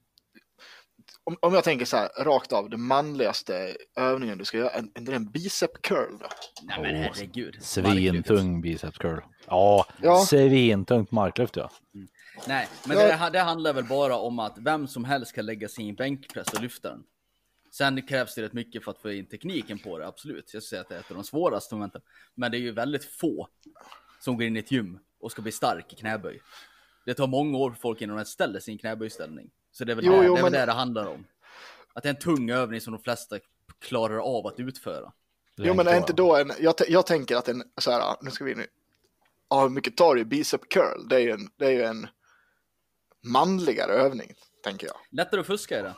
om, 1.25 1.37
om 1.41 1.53
jag 1.53 1.63
tänker 1.63 1.85
så 1.85 1.97
här 1.97 2.09
rakt 2.23 2.53
av, 2.53 2.69
den 2.69 2.81
manligaste 2.81 3.77
övningen 3.95 4.37
du 4.37 4.45
ska 4.45 4.57
göra, 4.57 4.69
är 4.69 4.79
inte 4.79 5.01
det 5.01 5.15
en 5.15 5.31
bicep 5.31 5.81
curl 5.81 6.17
då? 6.19 6.27
Nej 6.63 6.81
men 6.81 6.95
herregud. 6.95 7.57
Svintung 7.63 8.61
biceps 8.61 8.97
curl. 8.97 9.19
Ja, 9.47 9.85
Ja. 10.01 10.25
svintungt 10.25 11.11
marklyft 11.11 11.55
ja. 11.55 11.71
Nej, 12.47 12.67
men 12.87 12.97
Ja. 12.97 13.17
det, 13.17 13.29
det 13.29 13.39
handlar 13.39 13.73
väl 13.73 13.83
bara 13.83 14.15
om 14.17 14.39
att 14.39 14.57
vem 14.57 14.87
som 14.87 15.05
helst 15.05 15.35
kan 15.35 15.45
lägga 15.45 15.67
sig 15.67 15.85
i 15.85 15.89
en 15.89 15.95
bänkpress 15.95 16.53
och 16.53 16.61
lyfta 16.61 16.89
den. 16.89 17.03
Sen 17.71 18.01
krävs 18.07 18.35
det 18.35 18.41
rätt 18.41 18.53
mycket 18.53 18.83
för 18.83 18.91
att 18.91 18.97
få 19.01 19.11
in 19.11 19.25
tekniken 19.25 19.79
på 19.79 19.97
det, 19.99 20.07
absolut. 20.07 20.37
Jag 20.37 20.47
skulle 20.47 20.61
säga 20.61 20.81
att 20.81 20.89
det 20.89 20.95
är 20.95 20.99
ett 20.99 21.11
av 21.11 21.17
de 21.17 21.23
svåraste 21.23 21.75
momenten. 21.75 22.01
Men 22.35 22.51
det 22.51 22.57
är 22.57 22.59
ju 22.59 22.71
väldigt 22.71 23.05
få 23.05 23.47
som 24.19 24.37
går 24.37 24.43
in 24.45 24.55
i 24.55 24.59
ett 24.59 24.71
gym 24.71 24.99
och 25.19 25.31
ska 25.31 25.41
bli 25.41 25.51
stark 25.51 25.93
i 25.93 25.95
knäböj. 25.95 26.41
Det 27.05 27.13
tar 27.13 27.27
många 27.27 27.57
år 27.57 27.71
för 27.71 27.79
folk 27.79 28.01
innan 28.01 28.17
de 28.17 28.25
ställer 28.25 28.59
sin 28.59 28.77
knäböjställning. 28.77 29.49
Så 29.77 29.85
det 29.85 29.91
är 29.91 29.95
väl, 29.95 30.05
Jo, 30.05 30.11
det, 30.11 30.25
jo, 30.27 30.33
det, 30.33 30.39
är 30.39 30.43
väl 30.43 30.51
men- 30.51 30.59
det 30.59 30.65
det 30.65 30.71
handlar 30.71 31.05
om. 31.05 31.25
Att 31.93 32.03
det 32.03 32.09
är 32.09 32.13
en 32.13 32.19
tung 32.19 32.49
övning 32.49 32.81
som 32.81 32.93
de 32.93 33.03
flesta 33.03 33.39
klarar 33.79 34.17
av 34.37 34.47
att 34.47 34.59
utföra. 34.59 35.11
Jo, 35.57 35.73
men 35.73 35.87
är 35.87 35.97
inte 35.97 36.13
då 36.13 36.35
en, 36.35 36.51
jag, 36.59 36.73
jag 36.87 37.05
tänker 37.05 37.35
att 37.35 37.47
en, 37.47 37.63
så 37.77 37.91
här, 37.91 38.15
nu 38.21 38.31
ska 38.31 38.43
vi 38.45 38.51
i, 38.51 38.65
ja, 39.49 39.61
hur 39.61 39.69
mycket 39.69 39.97
tar 39.97 40.15
du 40.15 40.25
bicep 40.25 40.69
curl? 40.69 41.07
Det 41.09 41.15
är 41.15 41.19
ju 41.19 41.31
en, 41.31 41.49
det 41.57 41.65
är 41.65 41.71
ju 41.71 41.83
en 41.83 42.07
manligare 43.23 43.91
övning, 43.91 44.33
tänker 44.63 44.87
jag. 44.87 44.95
Lättare 45.11 45.39
att 45.41 45.47
fuska 45.47 45.79
i 45.79 45.81
det. 45.81 45.89
I 45.89 45.93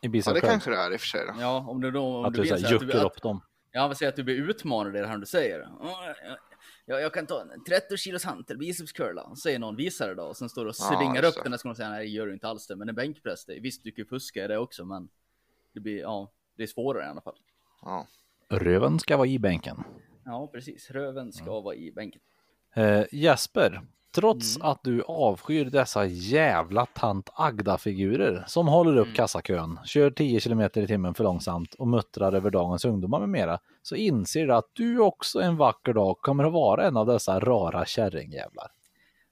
Ja, 0.00 0.08
bicep 0.10 0.34
det 0.34 0.40
curl. 0.40 0.50
kanske 0.50 0.70
det 0.70 0.76
är 0.76 0.92
i 0.92 0.96
och 0.96 1.00
för 1.00 1.06
sig. 1.06 1.26
Då. 1.26 1.34
Ja, 1.40 1.64
om 1.68 1.80
du 1.80 1.90
då... 1.90 2.04
Om 2.16 2.24
Att 2.24 2.32
du, 2.34 2.36
så 2.36 2.54
vet 2.54 2.62
här, 2.62 2.68
så 2.70 2.76
att 2.76 2.82
juckar 2.82 2.98
att- 2.98 3.04
upp 3.04 3.22
dem. 3.22 3.40
Ja, 3.72 3.86
men 3.86 3.96
säg 3.96 4.08
att 4.08 4.16
du 4.16 4.22
blir 4.24 4.36
utmanad 4.50 4.96
i 4.96 5.00
det 5.00 5.06
här 5.06 5.18
du 5.18 5.26
säger. 5.26 5.68
Ja, 6.90 7.00
jag 7.00 7.14
kan 7.14 7.26
ta 7.26 7.42
en 7.42 7.64
30 7.64 7.96
kilos 7.96 8.24
hantel, 8.24 8.58
biceps 8.58 8.92
curla. 8.92 9.36
Säger 9.36 9.58
någon, 9.58 9.76
visar 9.76 10.08
det 10.08 10.14
då. 10.14 10.22
Och 10.22 10.36
sen 10.36 10.48
står 10.48 10.64
du 10.64 10.70
och 10.70 10.76
Ja, 10.78 10.96
svingar 10.96 11.22
just 11.22 11.38
upp 11.38 11.44
den. 11.44 11.50
Där 11.50 11.58
ska 11.58 11.68
man 11.68 11.76
säga, 11.76 11.88
nej 11.88 12.04
det 12.04 12.10
gör 12.10 12.26
du 12.26 12.32
inte 12.32 12.48
alls 12.48 12.66
det. 12.66 12.76
Men 12.76 12.88
en 12.88 12.94
bänkpress, 12.94 13.44
det, 13.44 13.60
visst 13.60 13.84
du 13.84 13.90
kan 13.90 14.02
ju 14.02 14.08
fuska 14.08 14.44
i 14.44 14.48
det 14.48 14.58
också. 14.58 14.84
Men 14.84 15.08
det 15.74 15.80
blir, 15.80 16.00
ja, 16.00 16.32
det 16.56 16.62
är 16.62 16.66
svårare 16.66 17.04
i 17.04 17.06
alla 17.06 17.20
fall. 17.20 17.36
Ja. 17.82 18.06
Röven 18.48 18.98
ska 18.98 19.16
vara 19.16 19.28
i 19.28 19.38
bänken. 19.38 19.84
Ja, 20.24 20.46
precis. 20.52 20.90
Röven 20.90 21.32
ska 21.32 21.60
vara 21.60 21.74
i 21.74 21.92
bänken. 21.92 22.20
Eh, 22.74 23.04
Jesper, 23.12 23.82
trots 24.14 24.56
Mm. 24.56 24.68
att 24.70 24.84
du 24.84 25.02
avskyr 25.02 25.64
dessa 25.64 26.06
jävla 26.06 26.86
tant 26.86 27.30
Agda-figurer 27.34 28.44
som 28.46 28.68
håller 28.68 28.96
upp 28.96 29.06
Mm. 29.06 29.14
kassakön, 29.16 29.78
kör 29.84 30.10
10 30.10 30.40
km 30.40 30.60
i 30.60 30.86
timmen 30.86 31.14
för 31.14 31.24
långsamt 31.24 31.74
och 31.74 31.88
muttrar 31.88 32.32
över 32.32 32.50
dagens 32.50 32.84
ungdomar 32.84 33.20
med 33.20 33.28
mera, 33.28 33.58
så 33.82 33.94
inser 33.96 34.46
du 34.46 34.54
att 34.54 34.70
du 34.72 34.98
också 35.00 35.40
en 35.40 35.56
vacker 35.56 35.92
dag 35.92 36.18
kommer 36.20 36.44
att 36.44 36.52
vara 36.52 36.86
en 36.86 36.96
av 36.96 37.06
dessa 37.06 37.40
rara 37.40 37.84
kärringjävlar. 37.86 38.66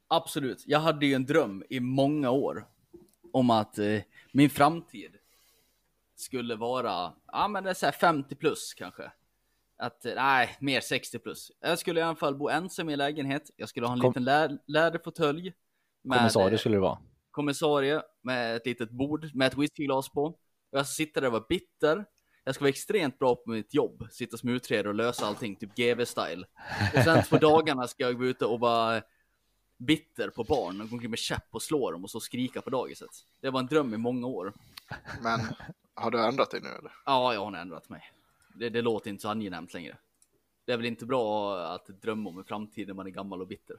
Absolut. 0.08 0.62
Jag 0.66 0.80
hade 0.80 1.06
ju 1.06 1.14
en 1.14 1.26
dröm 1.26 1.64
i 1.70 1.80
många 1.80 2.30
år 2.30 2.66
om 3.32 3.50
att 3.50 3.78
eh, 3.78 4.00
min 4.32 4.50
framtid 4.50 5.10
skulle 6.16 6.56
vara, 6.56 7.12
ja 7.32 7.48
men 7.48 7.64
det 7.64 7.70
är 7.70 7.74
så 7.74 7.86
här 7.86 7.92
50 7.92 8.34
plus 8.34 8.74
kanske. 8.74 9.10
Att, 9.78 10.04
eh, 10.06 10.14
nej, 10.14 10.56
mer 10.60 10.80
60 10.80 11.18
plus. 11.18 11.50
Jag 11.60 11.78
skulle 11.78 12.00
i 12.00 12.02
alla 12.02 12.16
fall 12.16 12.34
bo 12.36 12.48
ensam 12.48 12.88
i 12.90 12.92
en 12.92 12.98
lägenhet. 12.98 13.50
Jag 13.56 13.68
skulle 13.68 13.86
ha 13.86 13.94
en 13.94 14.00
Kom- 14.00 14.10
liten 14.10 14.24
lä 14.24 14.58
läderfåtölj. 14.66 15.52
Kommissarie 16.08 16.52
eh, 16.54 16.58
skulle 16.58 16.76
det 16.76 16.80
vara. 16.80 16.98
kommissarie 17.30 18.02
med 18.22 18.56
ett 18.56 18.66
litet 18.66 18.90
bord 18.90 19.34
med 19.34 19.46
ett 19.46 19.58
whiskyglas 19.58 20.08
på. 20.08 20.24
Och 20.24 20.38
jag 20.78 20.86
ska 20.86 20.92
sitta 20.94 21.20
där 21.20 21.26
och 21.26 21.32
vara 21.32 21.44
bitter. 21.48 22.04
Jag 22.44 22.54
ska 22.54 22.62
vara 22.64 22.68
extremt 22.68 23.18
bra 23.18 23.34
på 23.36 23.50
mitt 23.50 23.74
jobb, 23.74 24.06
sitta 24.10 24.36
som 24.36 24.48
utredare 24.48 24.88
och 24.88 24.94
lösa 24.94 25.26
allting, 25.26 25.56
typ 25.56 25.74
GV-style. 25.76 26.44
Och 26.96 27.02
sen 27.04 27.22
på 27.30 27.36
dagarna 27.38 27.86
ska 27.86 28.04
jag 28.04 28.18
gå 28.18 28.24
ut 28.24 28.42
och 28.42 28.60
vara 28.60 29.02
bitter 29.78 30.30
på 30.30 30.44
barn 30.44 30.80
och 30.80 30.88
gå 30.88 30.94
omkring 30.96 31.10
med 31.10 31.18
käpp 31.18 31.46
och 31.50 31.62
slå 31.62 31.90
dem 31.90 32.04
och 32.04 32.10
så 32.10 32.20
skrika 32.20 32.62
på 32.62 32.70
dagiset. 32.70 33.10
Det 33.40 33.50
var 33.50 33.60
en 33.60 33.66
dröm 33.66 33.94
i 33.94 33.96
många 33.96 34.26
år. 34.26 34.52
Men 35.22 35.40
har 35.94 36.10
du 36.10 36.24
ändrat 36.24 36.50
dig 36.50 36.60
nu 36.60 36.68
eller? 36.68 36.92
Ja, 37.06 37.34
jag 37.34 37.44
har 37.44 37.52
ändrat 37.56 37.88
mig. 37.88 38.02
Det, 38.54 38.68
det 38.68 38.82
låter 38.82 39.10
inte 39.10 39.22
så 39.22 39.28
angenämt 39.28 39.74
längre. 39.74 39.98
Det 40.64 40.72
är 40.72 40.76
väl 40.76 40.86
inte 40.86 41.06
bra 41.06 41.58
att 41.60 41.86
drömma 41.86 42.30
om 42.30 42.38
en 42.38 42.44
framtid 42.44 42.86
när 42.88 42.94
man 42.94 43.06
är 43.06 43.10
gammal 43.10 43.40
och 43.40 43.46
bitter. 43.46 43.76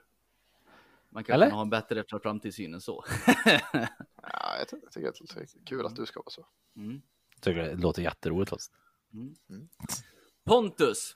Man 1.09 1.23
kan 1.23 1.33
Eller? 1.33 1.51
ha 1.51 1.61
en 1.61 1.69
bättre 1.69 2.03
framtidssyn 2.23 2.73
än 2.73 2.81
så. 2.81 3.05
Ja, 4.31 4.57
jag, 4.57 4.67
ty- 4.67 4.77
jag 4.81 4.91
tycker 4.91 5.07
att 5.09 5.35
det 5.35 5.41
är 5.41 5.65
kul 5.65 5.85
att 5.85 5.95
du 5.95 6.05
ska 6.05 6.19
vara 6.19 6.29
så. 6.29 6.47
Mm. 6.75 7.01
Tycker 7.41 7.61
det 7.61 7.75
låter 7.75 8.01
jätteroligt. 8.01 8.49
faktiskt. 8.49 8.71
Pontus! 10.43 11.15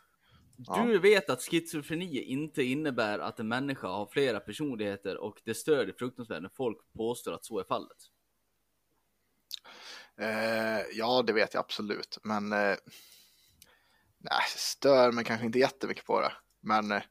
Ja. 0.58 0.86
Du 0.86 1.00
vet 1.00 1.30
att 1.30 1.42
schizofreni 1.42 2.22
inte 2.24 2.64
innebär 2.64 3.20
att 3.20 3.40
en 3.40 3.48
människa 3.48 3.88
har 3.88 4.06
flera 4.06 4.40
personligheter 4.40 5.18
och 5.18 5.42
det 5.44 5.54
stör 5.54 5.86
det 5.86 5.94
fruktansvärt 5.94 6.42
när 6.42 6.50
folk 6.50 6.78
påstår 6.94 7.34
att 7.34 7.46
så 7.46 7.60
är 7.60 7.64
fallet. 7.64 7.98
Eh, 10.18 10.82
ja, 10.94 11.22
det 11.22 11.34
vet 11.34 11.54
jag 11.54 11.62
absolut, 11.62 12.18
men 12.24 12.54
eh, 12.54 12.76
nej, 14.24 14.44
stör 14.48 15.12
mig 15.12 15.24
kanske 15.24 15.46
inte 15.46 15.60
jättemycket 15.60 16.06
på 16.06 16.22
det. 16.22 16.34
Men 16.62 16.92
eh, 16.92 17.02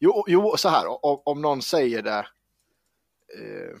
jo, 0.00 0.24
jo, 0.26 0.54
så 0.56 0.68
här, 0.68 1.04
om, 1.04 1.22
om 1.24 1.42
någon 1.42 1.62
säger 1.62 2.02
det 2.02 2.26
eh, 3.38 3.76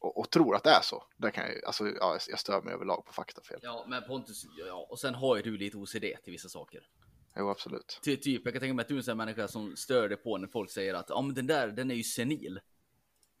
och, 0.00 0.18
och 0.18 0.30
tror 0.30 0.56
att 0.56 0.64
det 0.64 0.70
är 0.70 0.82
så, 0.82 1.04
det 1.16 1.30
kan 1.30 1.44
jag, 1.44 1.64
alltså, 1.64 1.86
ja, 1.86 2.18
jag 2.28 2.38
stör 2.38 2.62
mig 2.62 2.74
överlag 2.74 3.04
på 3.06 3.12
faktafel. 3.12 3.60
Ja, 3.62 3.84
men 3.88 4.02
Pontus, 4.02 4.44
ja, 4.68 4.86
och 4.90 4.98
sen 4.98 5.14
har 5.14 5.36
ju 5.36 5.42
du 5.42 5.56
lite 5.56 5.76
OCD 5.76 6.04
till 6.24 6.32
vissa 6.32 6.48
saker. 6.48 6.88
Jo, 7.36 7.50
absolut. 7.50 8.00
Ty, 8.04 8.16
typ, 8.16 8.42
jag 8.44 8.54
kan 8.54 8.60
tänka 8.60 8.74
mig 8.74 8.82
att 8.82 8.88
du 8.88 8.94
är 8.94 8.98
en 8.98 9.04
sån 9.04 9.20
här 9.20 9.26
människa 9.26 9.48
som 9.48 9.76
stör 9.76 10.08
dig 10.08 10.18
på 10.18 10.38
när 10.38 10.48
folk 10.48 10.70
säger 10.70 10.94
att 10.94 11.06
ja, 11.08 11.22
men 11.22 11.34
den 11.34 11.46
där, 11.46 11.68
den 11.68 11.90
är 11.90 11.94
ju 11.94 12.02
senil. 12.02 12.60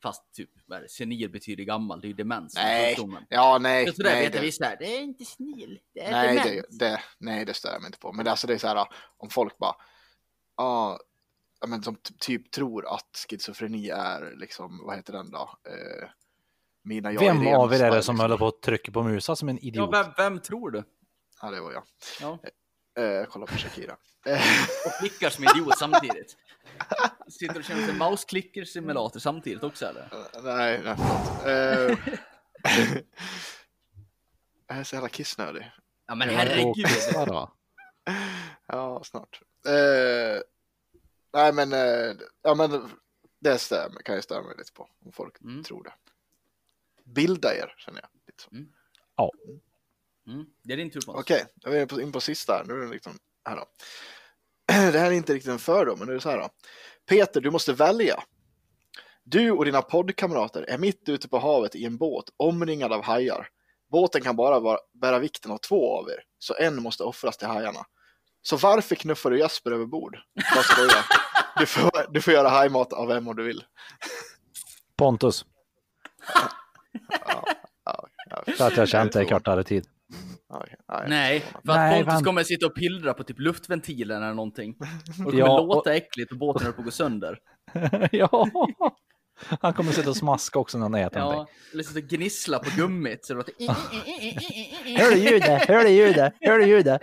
Fast 0.04 0.34
typ, 0.34 0.50
vad 0.66 0.78
är 0.78 0.82
det? 0.82 0.88
senil 0.88 1.30
betyder 1.30 1.64
gammal, 1.64 2.00
det 2.00 2.06
är 2.06 2.08
ju 2.08 2.14
demens. 2.14 2.54
Nej, 2.54 2.94
sjukdomen. 2.96 3.26
ja, 3.28 3.58
nej, 3.60 3.92
Så 3.92 4.02
där 4.02 4.10
nej, 4.10 4.24
vet 4.24 4.32
det, 4.32 4.40
vissa 4.40 4.64
här, 4.64 4.76
det 4.76 4.96
är 4.96 5.00
inte 5.00 5.24
senil, 5.24 5.78
det 5.94 6.00
är 6.00 6.12
nej, 6.12 6.36
demens. 6.36 6.78
det, 6.78 6.84
det, 6.86 7.00
nej, 7.18 7.44
det 7.44 7.54
stör 7.54 7.72
jag 7.72 7.80
mig 7.82 7.88
inte 7.88 7.98
på. 7.98 8.12
Men 8.12 8.24
det, 8.24 8.30
alltså, 8.30 8.46
det 8.46 8.54
är 8.54 8.58
så 8.58 8.66
här, 8.68 8.86
om 9.16 9.30
folk 9.30 9.58
bara, 9.58 9.74
ja, 10.56 10.98
ja, 11.60 11.66
men 11.66 11.82
som 11.82 11.96
typ 12.20 12.50
tror 12.50 12.94
att 12.94 13.26
schizofreni 13.30 13.88
är 13.90 14.34
liksom, 14.36 14.80
vad 14.86 14.96
heter 14.96 15.12
den 15.12 15.30
då? 15.30 15.50
Eh, 15.68 16.08
mina 16.84 17.12
jag 17.12 17.20
Vem 17.20 17.46
av 17.46 17.72
er 17.74 17.80
är 17.82 17.84
det 17.84 17.90
som 17.90 17.96
liksom. 17.96 18.20
håller 18.20 18.36
på 18.36 18.46
att 18.46 18.62
trycka 18.62 18.92
på 18.92 19.02
musa 19.02 19.36
som 19.36 19.48
en 19.48 19.56
Ja, 19.62 19.68
idiot? 19.68 19.90
vem, 19.94 20.06
vem 20.16 20.40
tror 20.40 20.70
du? 20.70 20.82
Ja, 21.42 21.50
det 21.50 21.60
var 21.60 21.72
jag. 21.72 21.82
Ja. 22.20 22.38
Eh, 22.96 23.24
kolla 23.28 23.46
på 23.46 23.54
Shakira. 23.56 23.96
Eh, 24.26 24.40
Och 24.86 24.92
klickar 25.00 25.30
som 25.30 25.44
idiot 25.44 25.78
samtidigt. 25.78 26.36
Sitter 27.28 27.58
och 27.58 27.64
känner 27.64 27.86
sig 27.86 27.94
mouse-clicker 27.94 28.64
simulator 28.64 29.20
samtidigt 29.20 29.62
också 29.62 29.86
eller? 29.86 30.08
nej, 30.42 30.80
nej, 30.84 30.96
förlåt. 30.96 31.46
Eh, 31.46 31.98
jag 34.66 34.78
är 34.78 34.84
så 34.84 34.96
jävla 34.96 35.08
kissnödig. 35.08 35.70
Ja 36.06 36.14
men 36.14 36.28
herregud. 36.28 36.86
Ja, 38.66 39.02
snart. 39.04 39.40
Eh, 39.66 40.40
nej, 41.32 41.52
men, 41.52 41.72
eh, 41.72 42.16
ja, 42.42 42.54
men 42.54 42.90
det 43.40 43.58
stämmer, 43.58 44.02
kan 44.02 44.14
jag 44.14 44.24
störa 44.24 44.42
mig 44.42 44.54
lite 44.58 44.72
på 44.72 44.88
om 45.04 45.12
folk 45.12 45.40
Mm. 45.40 45.62
tror 45.64 45.82
det. 45.84 45.92
Bilda 47.04 47.54
er, 47.54 47.74
känner 47.78 48.00
jag. 48.00 48.10
Lite 48.26 48.42
så. 48.42 48.50
Mm. 48.50 48.68
Det 50.64 50.72
är 50.72 50.76
din 50.76 50.90
tur 50.90 51.00
Pontus. 51.00 51.20
Okej, 51.20 51.44
då 51.54 51.70
är 51.70 51.80
vi 51.80 51.86
på- 51.86 52.00
in 52.00 52.12
på 52.12 52.20
sista. 52.20 52.52
här. 52.52 52.64
Nu 52.64 52.74
är 52.74 52.78
det 52.86 52.90
liksom 52.92 53.12
här 53.48 53.56
då. 53.56 53.64
Det 54.92 54.98
här 54.98 55.06
är 55.06 55.10
inte 55.14 55.34
riktigt 55.34 55.50
en 55.52 55.58
fördom, 55.58 55.98
men 55.98 56.06
nu 56.06 56.12
är 56.12 56.14
det 56.16 56.20
så 56.22 56.30
här 56.30 56.38
då. 56.38 56.48
Peter, 57.08 57.40
du 57.40 57.50
måste 57.50 57.72
välja. 57.72 58.22
Du 59.24 59.50
och 59.50 59.64
dina 59.64 59.82
poddkamrater 59.82 60.62
är 60.62 60.78
mitt 60.78 61.08
ute 61.08 61.28
på 61.28 61.38
havet 61.38 61.74
i 61.74 61.84
en 61.84 61.96
båt 61.98 62.24
omringad 62.36 62.92
av 62.92 63.04
hajar. 63.04 63.48
Båten 63.90 64.22
kan 64.22 64.36
bara 64.36 64.60
vara, 64.60 64.78
bära 65.00 65.18
vikten 65.18 65.50
av 65.52 65.58
två 65.58 65.98
av 65.98 66.08
er, 66.10 66.22
så 66.38 66.54
en 66.54 66.82
måste 66.82 67.02
offras 67.02 67.36
till 67.36 67.48
hajarna. 67.48 67.80
Så 68.42 68.56
varför 68.56 68.94
knuffar 68.94 69.30
du 69.30 69.38
Jesper 69.38 69.70
över 69.72 69.86
bord? 69.86 70.16
Skoja. 70.64 71.04
Du 71.58 71.66
får, 71.66 72.12
du 72.12 72.20
får 72.20 72.32
göra 72.32 72.48
hajmat 72.48 72.92
av 72.92 73.08
vem 73.08 73.28
om 73.28 73.36
du 73.36 73.42
vill. 73.44 73.64
Pontus, 74.96 75.44
Ja, 77.26 77.44
ja, 77.84 78.44
för 78.56 78.64
att 78.66 78.72
jag 78.72 78.78
har 78.78 78.86
känt 78.86 79.12
dig 79.12 79.26
kortare 79.26 79.64
tid. 79.64 79.86
Okej, 80.54 80.76
nej. 80.88 81.04
Nej, 81.08 81.40
för 81.40 81.58
att 81.58 81.64
Nej, 81.64 81.98
Pontus 81.98 82.14
vänta. 82.14 82.24
kommer 82.24 82.42
sitta 82.42 82.66
och 82.66 82.74
pillra 82.74 83.14
på 83.14 83.24
typ 83.24 83.38
luftventilen 83.38 84.22
eller 84.22 84.34
någonting. 84.34 84.74
Och 85.26 85.32
det 85.32 85.38
kommer 85.38 85.38
Ja, 85.38 85.60
låta 85.60 85.94
äckligt 85.94 86.32
och 86.32 86.38
båten 86.38 86.62
håller 86.62 86.72
på 86.74 86.80
att 86.80 86.84
gå 86.84 86.90
sönder. 86.90 87.38
ja, 88.12 88.48
han 89.60 89.72
kommer 89.72 89.92
sitta 89.92 90.10
och 90.10 90.16
smaska 90.16 90.58
också 90.58 90.78
när 90.78 90.82
han 90.84 90.94
äter 90.94 91.18
Ja, 91.18 91.30
någonting. 91.30 91.54
eller 91.72 91.82
sitta 91.82 91.98
och 91.98 92.04
gnissla 92.10 92.58
på 92.58 92.70
gummit 92.76 93.24
så 93.24 93.32
det 93.32 93.36
låter... 93.36 93.54
Hör 94.98 95.10
du 95.10 95.18
ljudet? 95.18 95.68
Hör 95.68 95.84
du 95.84 95.88
ljudet? 95.90 96.32
Hör 96.40 96.58
du 96.58 96.66
ljudet? 96.66 97.02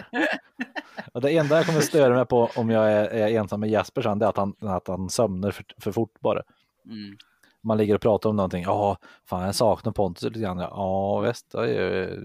Och 1.13 1.21
det 1.21 1.31
enda 1.31 1.55
jag 1.55 1.65
kommer 1.65 1.79
störa 1.81 2.15
mig 2.15 2.25
på 2.25 2.49
om 2.55 2.69
jag 2.69 2.91
är, 2.91 3.05
är 3.05 3.27
ensam 3.39 3.59
med 3.59 3.69
Jesper 3.69 4.01
sen, 4.01 4.19
det 4.19 4.25
är 4.25 4.29
att 4.29 4.37
han, 4.37 4.55
att 4.59 4.87
han 4.87 5.09
sömnar 5.09 5.51
för, 5.51 5.65
för 5.81 5.91
fort 5.91 6.19
bara. 6.19 6.41
Mm. 6.85 7.17
Man 7.63 7.77
ligger 7.77 7.95
och 7.95 8.01
pratar 8.01 8.29
om 8.29 8.35
någonting. 8.35 8.63
Ja, 8.63 8.97
fan 9.25 9.45
jag 9.45 9.55
saknar 9.55 9.91
Pontus 9.91 10.23
lite 10.23 10.39
grann. 10.39 10.57
Ja, 10.59 11.19
visst. 11.19 11.47
Ja, 11.53 11.61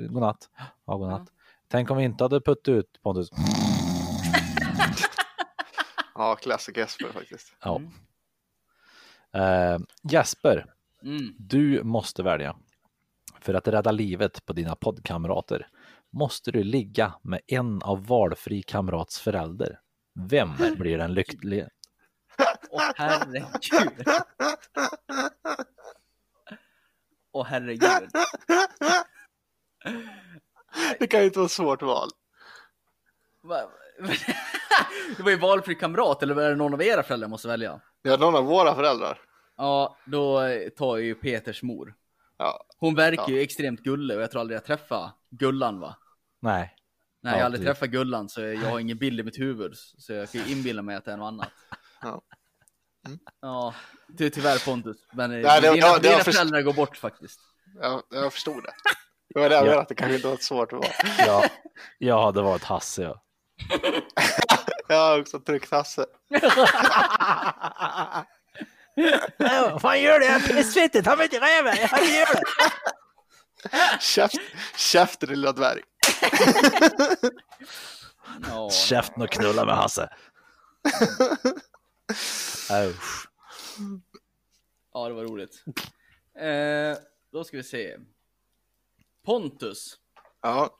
godnatt. 0.09 0.51
Ja, 0.87 0.97
godnatt. 0.97 1.29
Tänk 1.69 1.91
om 1.91 1.97
vi 1.97 2.05
inte 2.05 2.25
hade 2.25 2.41
puttat 2.41 2.69
ut 2.69 3.03
Pontus. 3.03 3.31
Ja, 6.15 6.35
classic 6.37 6.77
Jesper 6.77 7.07
faktiskt. 7.13 7.57
Ja. 7.65 7.81
Eh, 9.35 9.79
Jesper, 10.11 10.67
Mm. 11.03 11.35
du 11.39 11.83
måste 11.85 12.23
välja. 12.23 12.57
För 13.41 13.55
att 13.55 13.69
rädda 13.69 13.91
livet 13.93 14.47
på 14.47 14.53
dina 14.53 14.77
poddkamrater 14.77 15.69
måste 16.13 16.51
du 16.51 16.65
ligga 16.65 17.15
med 17.23 17.41
en 17.47 17.83
av 17.83 18.07
valfri 18.07 18.63
kamrats 18.63 19.21
förälder. 19.21 19.81
Vem 20.29 20.51
blir 20.79 20.99
den 20.99 21.15
lyckliga? 21.15 21.69
Åh 22.71 22.83
herregud. 22.97 24.07
Åh 27.33 27.47
herregud. 27.47 28.09
Det 30.99 31.07
kan 31.07 31.21
ju 31.21 31.27
inte 31.27 31.39
vara 31.39 31.47
ett 31.47 31.53
svårt 31.53 31.83
val. 31.83 32.09
Va- 33.43 33.71
Det 35.17 35.23
var 35.23 35.31
ju 35.31 35.37
valfri 35.39 35.75
kamrat, 35.75 36.23
eller 36.23 36.41
är 36.41 36.51
det 36.51 36.57
någon 36.57 36.75
av 36.75 36.83
era 36.83 37.03
föräldrar 37.03 37.29
måste 37.29 37.49
välja? 37.49 37.81
Det 38.03 38.09
är 38.11 38.19
någon 38.19 38.35
av 38.35 38.45
våra 38.45 38.75
föräldrar. 38.75 39.19
Ja, 39.57 39.97
då 40.05 40.41
tar 40.77 40.97
jag 40.97 41.01
ju 41.07 41.15
Peters 41.15 41.63
mor. 41.63 41.95
Ja, 42.39 42.65
Hon 42.79 42.95
verkar 42.95 43.23
Ja. 43.23 43.31
ju 43.31 43.41
extremt 43.41 43.81
gullig 43.81 44.17
och 44.17 44.23
jag 44.23 44.31
tror 44.31 44.41
aldrig 44.41 44.57
jag 44.57 44.65
träffat 44.65 45.13
Gullan 45.31 45.81
va? 45.81 45.97
Nej. 46.41 46.53
Nej, 46.61 46.75
Ja, 47.21 47.31
jag 47.31 47.37
har 47.39 47.45
aldrig 47.45 47.65
träffat 47.67 47.89
Gullan 47.89 48.29
så 48.29 48.41
jag 48.41 48.71
har 48.71 48.79
ingen 48.81 48.99
bild 48.99 49.21
i 49.21 49.23
mitt 49.23 49.39
huvud. 49.39 49.73
Så 49.77 50.13
jag 50.13 50.31
kan 50.31 50.41
ju 50.41 50.53
inbilla 50.53 50.83
mig 50.83 50.97
att 50.97 51.05
det 51.05 51.13
är 51.13 51.17
något 51.17 51.27
annat. 51.29 51.49
Ja. 52.03 52.23
Mm. 53.07 53.19
Ja, 53.41 53.75
ty 54.19 54.31
tyvärr 54.31 54.59
Pontus. 54.65 54.97
Men 55.13 55.31
eh, 55.33 55.39
Nej, 55.43 55.61
det- 55.61 55.73
dina, 55.75 55.87
ja, 55.87 55.99
det 55.99 56.09
dina 56.09 56.25
föräldrar 56.25 56.63
går 56.63 56.73
bort 56.73 56.97
faktiskt. 56.97 57.41
jag, 57.81 58.03
jag 58.11 58.33
förstod 58.33 58.63
det. 58.65 58.73
Det 59.35 59.41
var 59.41 59.49
det 59.49 59.55
jag 59.55 59.67
Ja. 59.67 59.81
att 59.81 59.89
det 59.89 59.95
kanske 59.95 60.15
inte 60.17 60.29
var 60.29 60.37
svårt 60.37 60.73
val. 60.73 60.85
Ja, 61.19 61.45
jag 61.99 62.23
hade 62.23 62.43
varit 62.43 62.65
Hasse. 62.65 63.03
Ja. 63.03 63.23
Jag 64.89 64.97
har 64.97 65.21
också 65.21 65.41
tryckt 65.41 65.71
Hasse. 65.71 66.07
Vad 69.39 69.81
fan 69.83 70.01
gör 70.03 70.19
du? 70.19 70.27
Jag 70.27 70.35
är 70.35 70.41
pissvettig. 70.41 71.05
Ta 71.05 71.17
mig 71.17 71.25
inte 71.25 71.41
räven. 71.41 71.77
Jag 71.81 71.91
det. 71.91 72.41
Käft, 74.01 74.37
käften 74.77 75.29
lilla 75.29 75.53
dvärg. 75.53 75.83
Ja, 78.49 78.71
Käften 78.71 79.23
och 79.23 79.31
knulla 79.31 79.65
med 79.65 79.77
Hasse. 79.77 80.09
Usch. 82.71 83.29
Ja, 84.93 85.09
det 85.09 85.15
var 85.15 85.25
roligt. 85.25 85.65
Eh, 86.35 86.97
då 87.33 87.45
ska 87.45 87.57
vi 87.57 87.63
se. 87.63 87.97
Pontus, 89.25 89.99
Ja, 90.43 90.79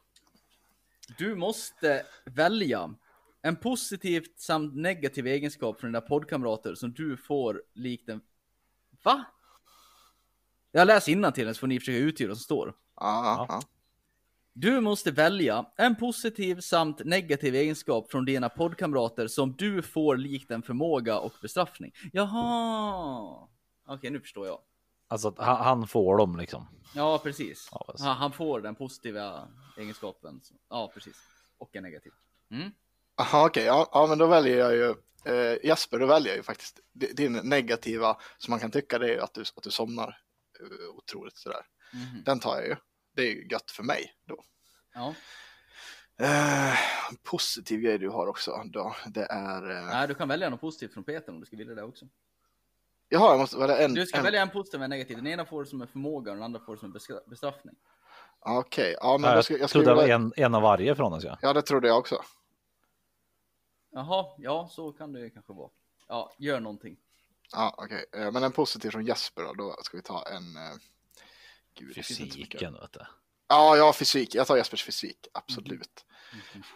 du 1.19 1.35
måste 1.35 2.07
välja 2.25 2.95
en 3.43 3.57
positivt 3.57 4.41
samt 4.41 4.77
negativ 4.77 5.27
egenskap 5.27 5.81
från 5.81 5.89
dina 5.93 6.01
poddkamrater 6.01 6.75
som 6.75 6.93
du 6.93 7.17
får 7.17 7.63
likt 7.75 8.09
en... 8.09 8.21
Va? 9.03 9.25
Jag 10.73 10.87
läser 10.87 11.13
till 11.33 11.47
den 11.47 11.55
så 11.55 11.59
får 11.59 11.67
ni 11.67 11.81
försöka 11.81 11.99
uttyda 11.99 12.29
vad 12.29 12.37
som 12.37 12.45
står. 12.45 12.75
ja, 12.97 13.47
ja. 13.49 13.63
Du 14.59 14.81
måste 14.81 15.11
välja 15.11 15.67
en 15.77 15.97
positiv 15.97 16.61
samt 16.61 17.05
negativ 17.05 17.55
egenskap 17.55 18.11
från 18.11 18.25
dina 18.25 18.49
poddkamrater 18.49 19.27
som 19.29 19.53
du 19.57 19.83
får 19.83 20.17
likt 20.17 20.51
en 20.51 20.63
förmåga 20.63 21.19
och 21.19 21.33
bestraffning. 21.43 21.93
Jaha! 22.13 23.49
Okej, 23.87 24.11
nu 24.11 24.21
förstår 24.21 24.47
jag. 24.47 24.59
Alltså 25.09 25.29
att 25.29 25.39
han, 25.39 25.57
han 25.57 25.87
får 25.87 26.17
dem 26.19 26.37
liksom. 26.37 26.69
Ja, 26.95 27.19
precis. 27.23 27.69
Ja, 27.73 27.85
alltså. 27.89 28.05
Han, 28.07 28.17
han 28.17 28.33
får 28.33 28.61
den 28.61 28.75
positiva 28.75 29.49
egenskapen. 29.79 30.41
Ja, 30.71 30.91
precis. 30.95 31.17
Och 31.59 31.77
en 31.77 31.83
negativ. 31.83 32.13
Mm. 32.51 32.71
Aha, 33.21 33.47
okej, 33.47 33.65
ja, 33.65 33.89
ja, 33.93 34.07
men 34.07 34.19
då 34.19 34.27
väljer 34.27 34.59
jag 34.59 34.73
ju 34.75 34.95
eh, 35.35 35.59
Jesper, 35.67 35.99
då 35.99 36.07
väljer 36.07 36.29
jag 36.29 36.37
ju 36.37 36.43
faktiskt 36.43 36.81
di- 36.93 37.13
din 37.13 37.33
negativa 37.33 38.17
som 38.39 38.51
man 38.51 38.61
kan 38.61 38.71
tycka 38.71 38.99
det 38.99 39.15
är 39.15 39.19
att 39.21 39.35
du, 39.35 39.41
att 39.41 39.63
du 39.63 39.71
somnar 39.71 40.19
eh, 40.61 40.97
otroligt 40.97 41.37
sådär. 41.37 41.63
Mhm. 41.93 42.23
Den 42.25 42.41
tar 42.41 42.57
jag 42.57 42.67
ju. 42.67 42.77
Det 43.17 43.23
är 43.23 43.35
ju 43.35 43.47
gött 43.51 43.71
för 43.71 43.83
mig 43.83 44.13
då. 44.25 44.45
Ja. 44.95 45.15
Eh, 46.19 47.09
en 47.11 47.17
positiv 47.23 47.81
grej 47.81 47.99
du 47.99 48.09
har 48.09 48.27
också 48.27 48.63
då, 48.65 48.97
det 49.07 49.25
är... 49.31 49.71
Eh, 49.71 49.87
Nej, 49.87 50.09
du 50.09 50.15
kan 50.15 50.29
välja 50.29 50.51
något 50.51 50.61
positivt 50.61 50.93
från 50.95 51.05
Peter 51.05 51.33
om 51.33 51.41
du 51.41 51.47
skulle 51.47 51.59
vilja 51.59 51.75
det 51.75 51.83
också. 51.83 52.05
jaha, 53.09 53.31
jag 53.31 53.39
måste 53.39 53.57
välja 53.59 53.79
en... 53.79 53.95
Du 53.95 54.07
ska 54.07 54.19
en 54.19 54.25
välja 54.25 54.43
en 54.43 54.51
positiv 54.51 54.81
och 54.81 54.85
en 54.85 54.91
negativ. 54.91 55.17
Den 55.17 55.27
ena 55.27 55.45
får 55.45 55.65
du 55.65 55.71
som 55.71 55.83
en 55.83 55.89
förmåga 55.89 56.31
och 56.31 56.37
den 56.37 56.45
andra 56.45 56.61
får 56.61 56.73
du 56.73 56.79
som 56.79 56.87
en 56.87 56.93
bestra- 56.99 57.29
bestraffning. 57.31 57.75
Okej, 58.41 58.97
ja 59.01 59.19
men 59.19 59.29
Ja, 59.29 59.35
då 59.35 59.39
jag 59.39 59.45
ska, 59.45 59.59
jag 59.59 59.71
trodde 59.71 59.87
det 59.91 59.95
var 59.95 60.09
en, 60.09 60.33
en 60.37 60.55
av 60.55 60.63
varje 60.63 60.95
från 60.95 61.13
oss 61.13 61.25
ja. 61.25 61.39
Ja, 61.43 61.53
det 61.53 61.63
trodde 61.63 61.89
jag 61.89 61.99
också. 61.99 62.23
Jaha, 63.91 64.27
ja, 64.39 64.69
så 64.71 64.93
kan 64.93 65.13
det 65.13 65.21
ju 65.21 65.31
kanske 65.31 65.53
vara. 65.53 65.71
Ja, 66.09 66.35
gör 66.39 66.61
någonting. 66.61 66.97
Ja, 67.53 67.75
okej. 67.79 68.05
Eh, 68.13 68.33
Men 68.33 68.43
en 68.43 68.53
positiv 68.53 68.91
från 68.91 69.07
Jesper 69.07 69.43
då, 69.43 69.53
då 69.53 69.77
ska 69.83 69.97
vi 69.97 70.03
ta 70.03 70.23
en... 70.29 70.57
Gud. 71.79 71.95
Fysiken 71.95 72.75
vet 72.75 72.93
du. 72.93 73.01
Ja, 73.49 73.77
ja, 73.77 73.93
fysik. 73.93 74.35
Jag 74.35 74.47
tar 74.47 74.57
Jespers 74.57 74.85
fysik, 74.85 75.27
absolut. 75.33 76.05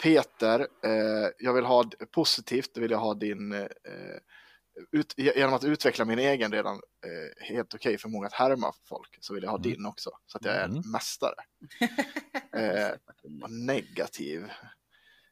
Peter, 0.02 0.60
eh, 0.84 1.30
jag 1.38 1.52
vill 1.54 1.64
ha 1.64 1.90
positivt, 2.10 2.76
vill 2.76 2.90
jag 2.90 2.98
ha 2.98 3.14
din, 3.14 3.52
eh, 3.52 3.66
ut, 4.92 5.14
genom 5.16 5.54
att 5.54 5.64
utveckla 5.64 6.04
min 6.04 6.18
egen 6.18 6.52
redan 6.52 6.74
eh, 6.76 7.44
helt 7.46 7.74
okej 7.74 7.98
förmåga 7.98 8.26
att 8.26 8.32
härma 8.32 8.72
folk, 8.84 9.18
så 9.20 9.34
vill 9.34 9.42
jag 9.42 9.50
ha 9.50 9.58
Mm. 9.58 9.70
din 9.70 9.86
också, 9.86 10.10
så 10.26 10.38
att 10.38 10.44
jag 10.44 10.54
är 10.54 10.64
en 10.64 10.70
Mm. 10.70 10.90
mästare. 10.90 11.34
eh, 12.52 12.96
negativ, 13.48 14.50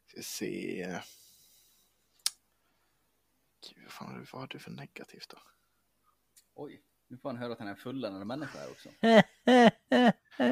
ska 0.07 0.21
se. 0.21 1.01
Gud, 3.69 3.83
vad, 3.83 3.91
fan, 3.91 4.27
vad 4.31 4.41
har 4.41 4.47
du 4.47 4.59
för 4.59 4.71
negativt 4.71 5.29
då? 5.29 5.37
Oj, 6.55 6.81
nu 7.09 7.17
får 7.17 7.29
han 7.29 7.37
höra 7.37 7.53
att 7.53 7.59
han 7.59 7.67
är 7.67 7.71
en 7.71 7.77
fulländad 7.77 8.27
människa 8.27 8.59
här 8.59 8.69
också. 8.71 8.89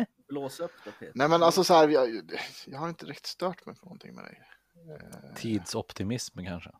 Blås 0.29 0.59
upp 0.59 0.71
då 0.85 0.91
Peter. 0.91 1.11
Nej 1.15 1.29
men 1.29 1.43
alltså 1.43 1.63
så 1.63 1.73
här, 1.73 1.87
jag, 1.89 2.31
jag 2.65 2.79
har 2.79 2.89
inte 2.89 3.05
riktigt 3.05 3.25
stört 3.25 3.65
mig 3.65 3.75
på 3.75 3.85
någonting 3.85 4.15
med 4.15 4.23
dig. 4.23 4.41
Tidsoptimism 5.35 6.39
kanske. 6.45 6.71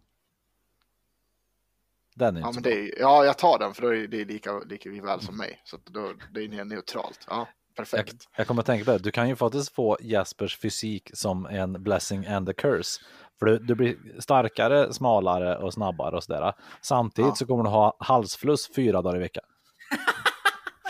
Den 2.15 2.35
är 2.37 2.39
inte 2.39 2.47
Ja, 2.47 2.51
men 2.53 2.63
det 2.63 2.73
är, 2.73 2.99
ja, 2.99 3.25
jag 3.25 3.37
tar 3.37 3.59
den 3.59 3.73
för 3.73 3.81
då 3.81 3.95
är 3.95 4.07
det 4.07 4.25
lika, 4.25 4.59
lika 4.59 4.89
väl 4.89 5.21
som 5.21 5.37
mig. 5.37 5.61
Så 5.63 5.77
då, 5.85 6.13
det 6.33 6.39
är 6.43 6.65
neutralt. 6.65 7.25
Ja, 7.29 7.37
jag, 7.37 7.75
perfekt. 7.75 8.29
jag 8.37 8.47
kommer 8.47 8.61
att 8.61 8.65
tänka 8.65 8.85
på 8.85 8.91
det. 8.91 8.97
Du 8.97 9.11
kan 9.11 9.29
ju 9.29 9.35
faktiskt 9.35 9.75
få 9.75 9.97
Jaspers 10.01 10.57
fysik 10.57 11.09
som 11.13 11.45
en 11.45 11.83
blessing 11.83 12.25
and 12.25 12.49
a 12.49 12.53
curse. 12.57 13.01
För 13.39 13.45
du, 13.45 13.57
du 13.59 13.75
blir 13.75 14.21
starkare, 14.21 14.93
smalare 14.93 15.57
och 15.57 15.73
snabbare 15.73 16.15
och 16.15 16.23
sådär. 16.23 16.53
Samtidigt 16.81 17.29
Ja. 17.29 17.35
så 17.35 17.45
kommer 17.45 17.63
du 17.63 17.69
ha 17.69 17.97
halsfluss 17.99 18.69
fyra 18.75 19.01
dagar 19.01 19.15
i 19.15 19.19
veckan. 19.19 19.43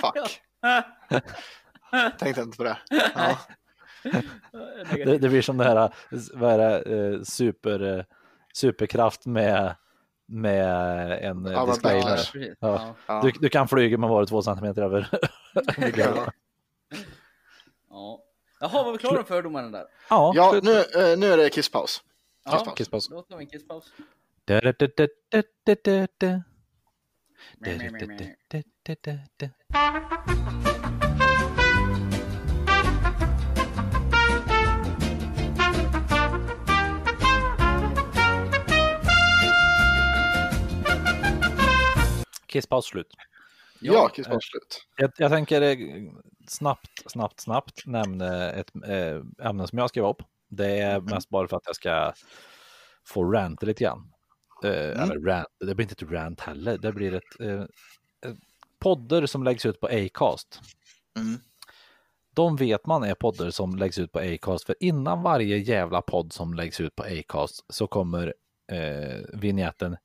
Fuck. 0.01 0.41
Tänkte 2.19 2.41
inte 2.41 2.57
på 2.57 2.63
det. 2.63 2.77
Ja, 3.15 3.37
Det, 4.91 5.17
det 5.17 5.29
blir 5.29 5.41
som 5.41 5.57
det 5.57 5.63
här, 5.63 5.93
vad 6.33 6.51
är 6.53 6.57
det, 6.57 7.13
eh, 7.15 7.21
super, 7.23 7.97
eh, 7.97 8.03
superkraft 8.53 9.25
med, 9.25 9.75
med 10.27 11.11
en 11.23 11.45
eh, 11.45 11.51
Ja, 11.51 11.65
disclaimer. 11.65 12.19
Ja. 12.59 12.95
ja. 13.07 13.21
Du, 13.21 13.31
du 13.31 13.49
kan 13.49 13.67
flyga 13.67 13.97
med 13.97 14.09
bara 14.09 14.25
två 14.25 14.41
centimeter 14.41 14.81
över. 14.81 15.07
ja. 15.97 16.31
Ja. 17.89 18.23
Jaha, 18.59 18.83
var 18.83 18.91
vi 18.91 18.97
klara 18.97 19.15
med 19.17 19.27
fördomarna 19.27 19.69
där? 19.69 19.85
ja, 20.09 20.31
ja 20.35 20.59
nu, 20.63 20.71
nu 21.17 21.33
är 21.33 21.37
det 21.37 21.49
kisspaus. 21.49 22.03
Ja, 22.45 22.73
Kisspaus. 22.75 23.07
då 23.09 23.21
tar 23.21 23.37
vi 23.37 23.43
en 23.43 23.49
kisspaus. 23.49 23.93
Da, 24.45 24.61
da, 24.61 24.71
da, 26.17 26.41
Kisspaus 42.47 42.85
slut. 42.85 43.07
Ja, 43.79 44.09
kisspaus 44.09 44.43
slut. 44.43 44.85
Jag, 44.97 45.11
jag 45.17 45.31
tänker 45.31 45.61
eh, 45.61 45.77
snabbt, 46.47 47.11
snabbt, 47.11 47.39
snabbt 47.39 47.85
nämna 47.85 48.51
ett 48.51 48.71
eh, 48.87 49.47
ämne 49.49 49.67
som 49.67 49.77
jag 49.77 49.89
skrev 49.89 50.05
upp. 50.05 50.21
Det 50.49 50.79
är 50.79 50.99
mest 50.99 51.29
bara 51.29 51.47
för 51.47 51.57
att 51.57 51.63
jag 51.65 51.75
ska 51.75 52.13
få 53.05 53.31
ranta 53.31 53.65
lite 53.65 53.83
grann. 53.83 54.13
Eh, 54.63 55.01
Eller 55.03 55.19
rant, 55.19 55.47
det 55.59 55.75
blir 55.75 55.91
inte 55.91 56.05
ett 56.05 56.11
rant 56.11 56.39
heller. 56.39 56.77
Det 56.77 56.91
blir 56.91 57.13
ett, 57.13 57.39
eh, 57.39 57.63
podder 58.79 59.25
som 59.25 59.43
läggs 59.43 59.65
ut 59.65 59.79
på 59.79 59.87
Acast. 59.87 60.61
Mm. 61.17 61.39
De 62.33 62.55
vet 62.55 62.85
man 62.85 63.03
är 63.03 63.15
podder 63.15 63.49
som 63.51 63.75
läggs 63.75 63.97
ut 63.97 64.11
på 64.11 64.19
Acast. 64.19 64.65
För 64.65 64.75
innan 64.79 65.21
varje 65.21 65.57
jävla 65.57 66.01
podd 66.01 66.33
som 66.33 66.53
läggs 66.53 66.81
ut 66.81 66.95
på 66.95 67.03
Acast 67.03 67.65
så 67.69 67.87
kommer 67.87 68.33
eh, 68.71 69.21
vignetten 69.33 69.97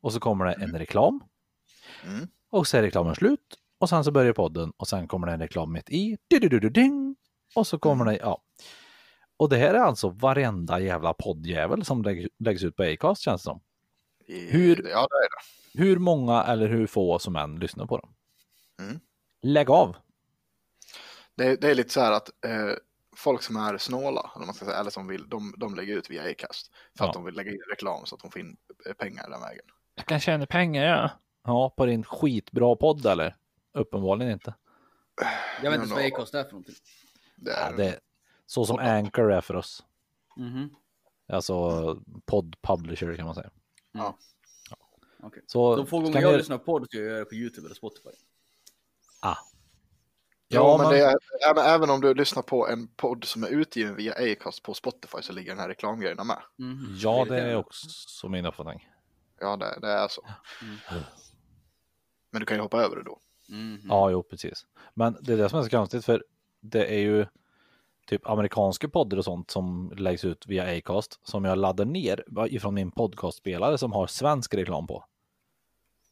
och 0.00 0.12
så 0.12 0.20
kommer 0.20 0.44
det 0.44 0.52
en 0.52 0.78
reklam. 0.78 1.20
Mm. 2.06 2.28
Och 2.50 2.66
så 2.66 2.76
är 2.76 2.82
reklamen 2.82 3.14
slut 3.14 3.58
och 3.78 3.88
sen 3.88 4.04
så 4.04 4.10
börjar 4.10 4.32
podden 4.32 4.72
och 4.76 4.88
sen 4.88 5.08
kommer 5.08 5.26
det 5.26 5.32
en 5.32 5.40
reklam 5.40 5.72
mitt 5.72 5.90
i. 5.90 6.16
Och 7.54 7.66
så 7.66 7.78
kommer 7.78 8.04
det, 8.04 8.16
ja. 8.16 8.42
Och 9.42 9.48
det 9.48 9.56
här 9.56 9.74
är 9.74 9.78
alltså 9.78 10.08
varenda 10.08 10.80
jävla 10.80 11.14
poddjävel 11.14 11.84
som 11.84 12.02
lägg, 12.02 12.28
läggs 12.38 12.62
ut 12.64 12.76
på 12.76 12.82
Acast 12.82 13.22
känns 13.22 13.42
det 13.42 13.44
som. 13.44 13.60
Hur- 14.26 14.88
Ja, 14.88 15.06
det 15.10 15.16
är 15.16 15.28
det. 15.28 15.82
Hur 15.84 15.98
många 15.98 16.42
eller 16.44 16.68
hur 16.68 16.86
få 16.86 17.18
som 17.18 17.36
än 17.36 17.56
lyssnar 17.58 17.86
på 17.86 17.98
dem. 17.98 18.14
Mm. 18.80 19.00
Lägg 19.42 19.70
av. 19.70 19.96
Det, 21.34 21.44
är- 21.44 21.56
det 21.56 21.70
är 21.70 21.74
lite 21.74 21.90
så 21.92 22.00
här 22.00 22.12
att 22.12 22.28
eh, 22.44 22.74
folk 23.16 23.42
som 23.42 23.56
är 23.56 23.78
snåla, 23.78 24.30
eller, 24.36 24.46
man 24.46 24.54
ska 24.54 24.64
säga, 24.64 24.76
eller 24.78 24.90
som 24.90 25.06
vill, 25.06 25.28
de, 25.28 25.54
de 25.58 25.74
lägger 25.74 25.96
ut 25.96 26.10
via 26.10 26.22
Acast. 26.30 26.70
För 26.98 27.04
Ja. 27.04 27.08
att 27.08 27.14
de 27.14 27.24
vill 27.24 27.34
lägga 27.34 27.50
in 27.50 27.60
reklam 27.70 28.06
så 28.06 28.14
att 28.14 28.20
de 28.22 28.30
får 28.30 28.40
in 28.40 28.56
eh, 28.86 28.92
pengar 28.92 29.30
den 29.30 29.40
vägen. 29.40 29.64
Jag 29.94 30.06
kan 30.06 30.20
tjäna 30.20 30.46
pengar 30.46 30.84
ja. 30.84 31.10
Ja, 31.44 31.70
på 31.76 31.86
din 31.86 32.04
skitbra 32.04 32.76
podd 32.76 33.06
eller? 33.06 33.36
Uppenbarligen 33.74 34.32
inte. 34.32 34.54
Jag 35.62 35.70
vet 35.70 35.82
inte 35.82 35.94
vad. 35.94 36.04
Acast 36.04 36.34
är 36.34 36.44
för 36.44 36.50
någonting. 36.50 36.74
Det 37.36 37.50
Ja, 37.50 37.56
är, 37.56 37.76
det 37.76 37.86
är 37.88 37.98
så 38.52 38.66
som 38.66 38.78
Anchor 38.78 39.32
är 39.32 39.40
för 39.40 39.56
oss. 39.56 39.84
Mhm. 40.36 40.74
Alltså 41.28 42.02
podd 42.24 42.56
publisher 42.62 43.16
kan 43.16 43.26
man 43.26 43.34
säga. 43.34 43.50
Ja. 43.92 44.18
Okej. 45.22 45.42
Så 45.46 45.76
De 45.76 45.86
få 45.86 45.98
gånger 45.98 46.12
kan 46.12 46.22
jag 46.22 46.36
lyssnar 46.36 46.58
på 46.58 46.64
podd 46.64 46.86
ska 46.86 46.96
jag 46.96 47.06
göra 47.06 47.18
det 47.18 47.24
på 47.24 47.34
YouTube 47.34 47.66
eller 47.66 47.74
Spotify. 47.74 48.08
Ah. 49.20 49.36
Ja, 50.48 50.78
men, 50.78 50.90
det 50.90 50.98
är, 50.98 51.16
även, 51.50 51.64
även 51.64 51.90
om 51.90 52.00
du 52.00 52.14
lyssnar 52.14 52.42
på 52.42 52.68
en 52.68 52.88
podd 52.88 53.24
som 53.24 53.44
är 53.44 53.48
utgiven 53.48 53.96
via 53.96 54.32
Acast 54.32 54.62
på 54.62 54.74
Spotify 54.74 55.22
så 55.22 55.32
ligger 55.32 55.50
den 55.50 55.60
här 55.60 55.68
reklamgrejerna 55.68 56.24
med. 56.24 56.42
Mhm. 56.56 56.96
Ja, 56.98 57.26
det 57.28 57.40
är 57.40 57.56
också 57.56 58.28
min 58.28 58.46
uppfattning. 58.46 58.88
Ja, 59.40 59.56
det, 59.56 59.78
det 59.80 59.88
är 59.88 60.08
så. 60.08 60.26
Mm. 60.62 61.02
Men 62.30 62.40
du 62.40 62.46
kan 62.46 62.56
ju 62.56 62.62
hoppa 62.62 62.82
över 62.82 62.96
det 62.96 63.02
då. 63.02 63.18
Mhm. 63.48 63.86
Ja, 63.88 64.10
jo, 64.10 64.22
precis. 64.22 64.66
Men 64.94 65.16
det 65.20 65.32
är 65.32 65.36
det 65.36 65.48
som 65.48 65.58
är 65.58 65.62
så 65.62 65.70
konstigt 65.70 66.04
för 66.04 66.24
det 66.60 66.94
är 66.94 67.00
ju 67.00 67.26
typ 68.06 68.26
amerikanska 68.28 68.88
poddar 68.88 69.16
och 69.18 69.24
sånt 69.24 69.50
som 69.50 69.92
läggs 69.96 70.24
ut 70.24 70.46
via 70.46 70.78
Acast 70.78 71.20
som 71.28 71.44
jag 71.44 71.58
laddar 71.58 71.84
ner 71.84 72.24
ifrån 72.48 72.74
min 72.74 72.90
podcastspelare 72.90 73.78
som 73.78 73.92
har 73.92 74.06
svensk 74.06 74.54
reklam 74.54 74.86
på. 74.86 75.04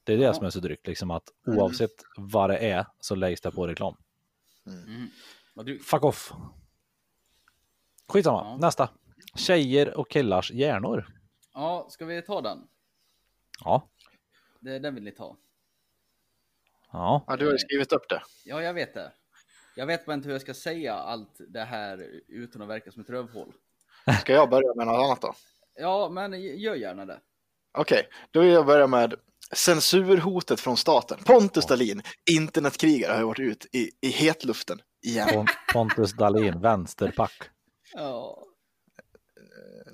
Det 0.04 0.12
är 0.12 0.16
det 0.18 0.24
Ja. 0.24 0.34
som 0.34 0.46
är 0.46 0.50
så 0.50 0.60
drygt, 0.60 0.86
liksom 0.86 1.10
att 1.10 1.28
Mm. 1.46 1.58
oavsett 1.58 1.90
vad 2.16 2.50
det 2.50 2.58
är 2.58 2.86
så 3.00 3.14
läggs 3.14 3.40
det 3.40 3.50
på 3.50 3.66
reklam. 3.66 3.96
Vad 5.54 5.66
drygt. 5.66 5.84
Fuck 5.84 6.04
off. 6.04 6.32
Skitsamma, 8.08 8.44
Ja. 8.44 8.56
nästa. 8.56 8.88
Tjejer 9.36 9.98
och 9.98 10.10
killars 10.10 10.50
hjärnor. 10.52 11.06
Ja, 11.54 11.86
ska 11.90 12.04
vi 12.04 12.22
ta 12.22 12.40
den? 12.40 12.68
Ja. 13.64 13.88
Det, 14.60 14.78
den 14.78 14.94
vill 14.94 15.04
ni 15.04 15.12
ta. 15.12 15.36
Ja. 16.92 17.24
Ja, 17.26 17.36
du 17.36 17.44
har 17.44 17.52
ju 17.52 17.58
skrivit 17.58 17.92
upp 17.92 18.08
det. 18.08 18.22
Ja, 18.44 18.62
jag 18.62 18.74
vet 18.74 18.94
det. 18.94 19.12
Jag 19.76 19.86
vet 19.86 20.06
bara 20.06 20.14
inte 20.14 20.26
hur 20.26 20.34
jag 20.34 20.40
ska 20.42 20.54
säga 20.54 20.94
allt 20.94 21.40
det 21.48 21.64
här 21.64 22.06
utan 22.28 22.62
att 22.62 22.68
verka 22.68 22.92
som 22.92 23.02
ett 23.02 23.10
rövhål. 23.10 23.52
Ska 24.20 24.32
jag 24.32 24.50
börja 24.50 24.74
med 24.74 24.86
något 24.86 25.04
annat 25.04 25.20
då? 25.20 25.34
Ja, 25.78 26.08
men 26.08 26.40
gör 26.58 26.74
gärna 26.74 27.04
det. 27.06 27.20
Okej, 27.78 28.08
då 28.30 28.40
vill 28.40 28.50
jag 28.52 28.66
börja 28.66 28.86
med 28.86 29.14
censurhotet 29.54 30.60
från 30.60 30.76
staten. 30.76 31.18
Pontus 31.24 31.66
Dahlin, 31.66 32.02
internetkrigare, 32.30 33.12
har 33.12 33.18
ju 33.20 33.26
varit 33.26 33.38
ut 33.40 33.66
i, 33.72 33.90
i 34.00 34.08
hetluften 34.08 34.80
igen. 35.06 35.28
Pon- 35.28 35.46
Pontus 35.72 36.12
Dahlin, 36.12 36.60
vänsterpack. 36.60 37.42
Ja, 37.92 38.44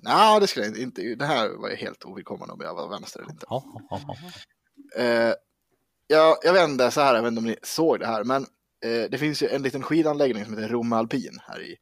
Nej, 0.03 0.41
det 0.41 0.47
skulle 0.47 0.67
jag 0.67 0.79
inte. 0.79 1.03
Det 1.15 1.25
här 1.25 1.49
var 1.49 1.69
ju 1.71 1.77
helt 1.77 2.05
ovidkommande 2.05 2.55
om 2.55 2.61
jag 2.61 2.75
var 2.75 2.89
vänster 2.89 3.21
eller 3.21 3.31
inte. 3.31 3.47
Ja, 3.51 3.65
ja, 3.91 4.01
ja. 4.07 4.17
Eh, 5.03 5.35
jag, 6.07 6.37
jag 6.43 6.53
vet 6.53 6.69
inte, 6.69 6.91
så 6.91 7.01
här, 7.01 7.15
jag 7.15 7.23
vet 7.23 7.29
inte 7.31 7.39
om 7.39 7.45
ni 7.47 7.57
såg 7.63 8.01
det 8.01 8.07
här, 8.07 8.25
men 8.25 8.47
eh, 8.87 9.11
det 9.11 9.19
finns 9.19 9.43
ju 9.43 9.49
en 9.49 9.63
liten 9.63 9.83
skidanläggning 9.83 10.45
som 10.45 10.55
heter 10.55 10.69
Romme 10.69 10.97
Alpin 10.97 11.39
här 11.47 11.61
i, 11.63 11.77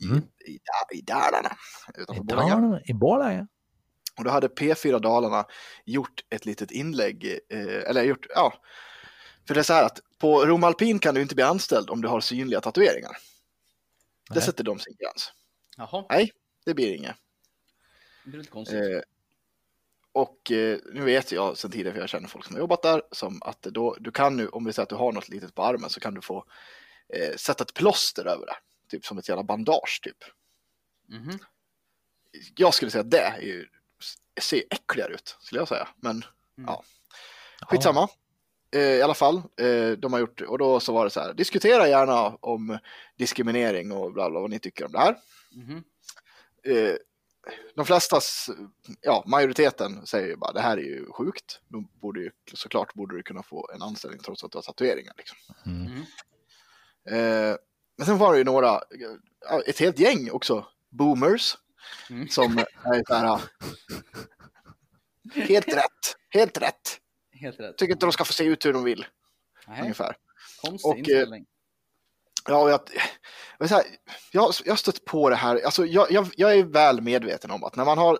i, 0.00 0.04
Mm. 0.04 0.18
i, 0.46 0.52
Da- 0.58 0.94
i 0.96 1.00
Dalarna. 1.00 1.56
Utanför 1.98 2.22
I 2.22 2.24
Borlänge. 2.26 2.50
Dalarna, 2.50 2.80
i 2.84 2.92
Borlänge. 2.94 3.46
Och 4.18 4.24
då 4.24 4.30
hade 4.30 4.48
P4 4.48 4.98
Dalarna 5.00 5.44
gjort 5.84 6.24
ett 6.30 6.46
litet 6.46 6.70
inlägg, 6.70 7.38
eh, 7.50 7.90
eller 7.90 8.02
gjort, 8.02 8.26
ja, 8.34 8.54
för 9.46 9.54
det 9.54 9.60
är 9.60 9.64
så 9.64 9.72
här 9.72 9.84
att 9.84 10.00
på 10.18 10.46
Romme 10.46 10.66
Alpin 10.66 10.98
kan 10.98 11.14
du 11.14 11.22
inte 11.22 11.34
bli 11.34 11.44
anställd 11.44 11.90
om 11.90 12.02
du 12.02 12.08
har 12.08 12.20
synliga 12.20 12.60
tatueringar. 12.60 13.12
Det 14.28 14.34
Nej. 14.34 14.42
sätter 14.44 14.64
de 14.64 14.78
sin 14.78 14.94
gräns. 14.98 15.32
jaha. 15.76 16.04
Nej, 16.10 16.32
det 16.64 16.74
blir 16.74 16.94
inget. 16.94 17.16
Det 18.24 18.30
är 18.36 18.38
lite 18.38 18.50
konstigt. 18.50 18.76
Eh, 18.78 19.00
och 20.12 20.50
eh, 20.50 20.78
nu 20.92 21.04
vet 21.04 21.32
jag 21.32 21.56
sedan 21.56 21.70
tidigare, 21.70 21.92
för 21.92 22.00
jag 22.00 22.08
känner 22.08 22.28
folk 22.28 22.44
som 22.44 22.54
har 22.54 22.60
jobbat 22.60 22.82
där, 22.82 23.02
som 23.10 23.42
att 23.42 23.62
då, 23.62 23.96
du 24.00 24.10
kan 24.10 24.36
nu, 24.36 24.48
om 24.48 24.64
vi 24.64 24.72
säger 24.72 24.82
att 24.82 24.88
du 24.88 24.94
har 24.94 25.12
något 25.12 25.28
litet 25.28 25.54
på 25.54 25.64
armen, 25.64 25.90
så 25.90 26.00
kan 26.00 26.14
du 26.14 26.20
få 26.20 26.44
eh, 27.14 27.36
sätta 27.36 27.64
ett 27.64 27.74
plåster 27.74 28.26
över 28.26 28.46
det. 28.46 28.56
Typ 28.88 29.06
som 29.06 29.18
ett 29.18 29.28
jävla 29.28 29.42
bandage 29.42 30.00
typ. 30.02 30.16
Mhm. 31.08 31.38
Jag 32.56 32.74
skulle 32.74 32.90
säga 32.90 33.02
att 33.02 33.10
det 33.10 33.20
är 33.20 33.40
ju, 33.40 33.68
ser 34.40 34.62
äckligare 34.70 35.12
ut, 35.14 35.36
skulle 35.40 35.60
jag 35.60 35.68
säga. 35.68 35.88
Men 35.96 36.24
ja, 36.66 36.82
skitsamma. 37.60 38.08
Eh, 38.72 38.80
I 38.80 39.02
alla 39.02 39.14
fall, 39.14 39.36
eh, 39.36 39.90
de 39.90 40.12
har 40.12 40.20
gjort, 40.20 40.40
och 40.40 40.58
då 40.58 40.80
så 40.80 40.92
var 40.92 41.04
det 41.04 41.10
så 41.10 41.20
här, 41.20 41.34
diskutera 41.34 41.88
gärna 41.88 42.36
om 42.40 42.78
diskriminering 43.16 43.92
och 43.92 44.12
bla 44.12 44.30
bla 44.30 44.40
vad 44.40 44.50
ni 44.50 44.58
tycker 44.58 44.84
om 44.84 44.92
det 44.92 44.98
här. 44.98 45.16
Mhm. 45.52 45.84
eh, 46.64 46.94
de 47.74 47.86
flesta, 47.86 48.20
ja 49.00 49.24
majoriteten 49.26 50.06
säger 50.06 50.28
ju 50.28 50.36
bara 50.36 50.52
det 50.52 50.60
här 50.60 50.76
är 50.76 50.82
ju 50.82 51.06
sjukt. 51.12 51.60
De 51.68 51.88
borde 52.00 52.20
ju, 52.20 52.30
såklart 52.54 52.94
borde 52.94 53.16
du 53.16 53.22
kunna 53.22 53.42
få 53.42 53.70
en 53.74 53.82
anställning 53.82 54.20
trots 54.20 54.44
att 54.44 54.52
du 54.52 54.58
har 54.58 54.62
tatueringar. 54.62 55.14
Liksom. 55.16 55.38
Mm. 55.66 55.86
Mm. 55.86 56.02
Eh, 57.50 57.56
men 57.96 58.06
sen 58.06 58.18
var 58.18 58.32
det 58.32 58.38
ju 58.38 58.44
några, 58.44 58.80
ett 59.66 59.78
helt 59.78 59.98
gäng 59.98 60.30
också, 60.30 60.66
boomers, 60.90 61.56
Mm. 62.10 62.28
som 62.28 62.58
är 62.58 62.66
så 63.06 63.14
här, 63.14 63.40
helt 65.34 65.68
rätt, 65.68 66.16
helt 66.30 66.58
rätt. 66.58 66.98
Helt 67.32 67.60
rätt. 67.60 67.78
Tycker 67.78 67.92
inte 67.92 68.06
de 68.06 68.12
ska 68.12 68.24
få 68.24 68.32
se 68.32 68.44
ut 68.44 68.66
hur 68.66 68.72
de 68.72 68.84
vill, 68.84 69.06
Nej, 69.66 69.80
ungefär. 69.82 70.16
konstig 70.62 70.90
och, 70.90 70.94
eh, 70.94 70.98
inställning. 70.98 71.46
Ja, 72.50 72.70
jag, 72.70 72.80
jag, 73.58 73.68
så 73.68 73.74
här, 73.74 73.84
jag, 74.32 74.52
jag 74.64 74.72
har 74.72 74.76
stött 74.76 75.04
på 75.04 75.30
det 75.30 75.36
här, 75.36 75.60
alltså 75.64 75.86
jag, 75.86 76.10
jag, 76.10 76.28
jag 76.36 76.58
är 76.58 76.64
väl 76.64 77.00
medveten 77.00 77.50
om 77.50 77.64
att 77.64 77.76
när 77.76 77.84
man 77.84 77.98
har, 77.98 78.18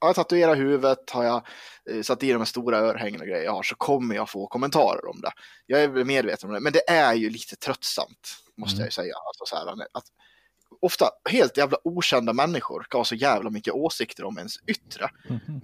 har 0.00 0.08
jag 0.08 0.14
tatuerat 0.14 0.58
huvudet, 0.58 1.10
har 1.10 1.24
jag 1.24 1.46
eh, 1.90 2.02
satt 2.02 2.22
i 2.22 2.32
de 2.32 2.38
här 2.38 2.44
stora 2.44 2.78
örhängen 2.78 3.20
och 3.20 3.26
grejer 3.26 3.44
jag 3.44 3.52
har, 3.52 3.62
så 3.62 3.74
kommer 3.74 4.14
jag 4.14 4.30
få 4.30 4.46
kommentarer 4.46 5.08
om 5.10 5.20
det. 5.20 5.30
Jag 5.66 5.82
är 5.82 5.88
väl 5.88 6.04
medveten 6.04 6.48
om 6.48 6.54
det, 6.54 6.60
men 6.60 6.72
det 6.72 6.90
är 6.90 7.14
ju 7.14 7.30
lite 7.30 7.56
tröttsamt, 7.56 8.36
måste 8.56 8.74
Mm. 8.74 8.80
jag 8.80 8.86
ju 8.86 8.90
säga. 8.90 9.14
Alltså 9.26 9.44
så 9.46 9.56
här, 9.56 9.86
att 9.92 10.04
ofta 10.80 11.10
helt 11.30 11.56
jävla 11.56 11.78
okända 11.84 12.32
människor 12.32 12.82
ska 12.82 12.98
ha 12.98 13.04
så 13.04 13.14
jävla 13.14 13.50
mycket 13.50 13.74
åsikter 13.74 14.24
om 14.24 14.38
ens 14.38 14.56
yttre. 14.66 15.10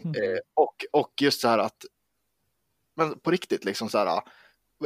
Eh, 0.05 0.39
och, 0.55 0.85
och 0.93 1.13
just 1.21 1.41
så 1.41 1.49
här 1.49 1.59
att, 1.59 1.85
men 2.97 3.19
på 3.19 3.31
riktigt 3.31 3.65
liksom 3.65 3.89
så 3.89 3.99
här, 3.99 4.21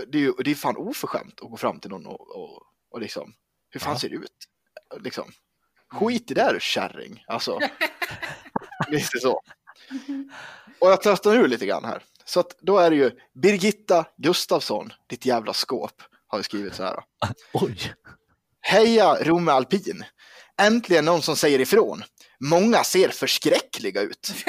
det 0.08 0.18
är 0.18 0.22
ju 0.22 0.32
det 0.44 0.50
är 0.50 0.54
fan 0.54 0.76
oförskämt 0.76 1.40
att 1.42 1.50
gå 1.50 1.56
fram 1.56 1.80
till 1.80 1.90
någon 1.90 2.06
och, 2.06 2.36
och, 2.36 2.62
och 2.92 3.00
liksom, 3.00 3.34
hur 3.70 3.80
fan 3.80 3.92
Ja. 3.92 3.98
ser 3.98 4.08
det 4.08 4.14
ut? 4.16 4.36
Liksom, 5.00 5.32
skit 5.90 6.30
i 6.30 6.34
det 6.34 6.42
där 6.42 6.58
kärring, 6.60 7.24
alltså. 7.26 7.58
lite 8.88 9.18
så. 9.18 9.40
Och 10.78 10.90
jag 10.90 11.02
testar 11.02 11.34
nu 11.34 11.46
lite 11.46 11.66
grann 11.66 11.84
här. 11.84 12.02
Så 12.24 12.40
att 12.40 12.56
då 12.60 12.78
är 12.78 12.90
det 12.90 12.96
ju 12.96 13.10
Birgitta 13.34 14.06
Gustafsson, 14.16 14.92
ditt 15.08 15.26
jävla 15.26 15.52
skåp, 15.52 16.02
har 16.26 16.38
vi 16.38 16.44
skrivit 16.44 16.74
så 16.74 16.82
här. 16.82 17.04
Oj. 17.52 17.94
Heja 18.60 19.14
Romme 19.24 19.52
Alpin! 19.52 20.04
Äntligen 20.62 21.04
någon 21.04 21.22
som 21.22 21.36
säger 21.36 21.58
ifrån. 21.60 22.02
Många 22.40 22.84
ser 22.84 23.08
förskräckliga 23.08 24.00
ut. 24.00 24.32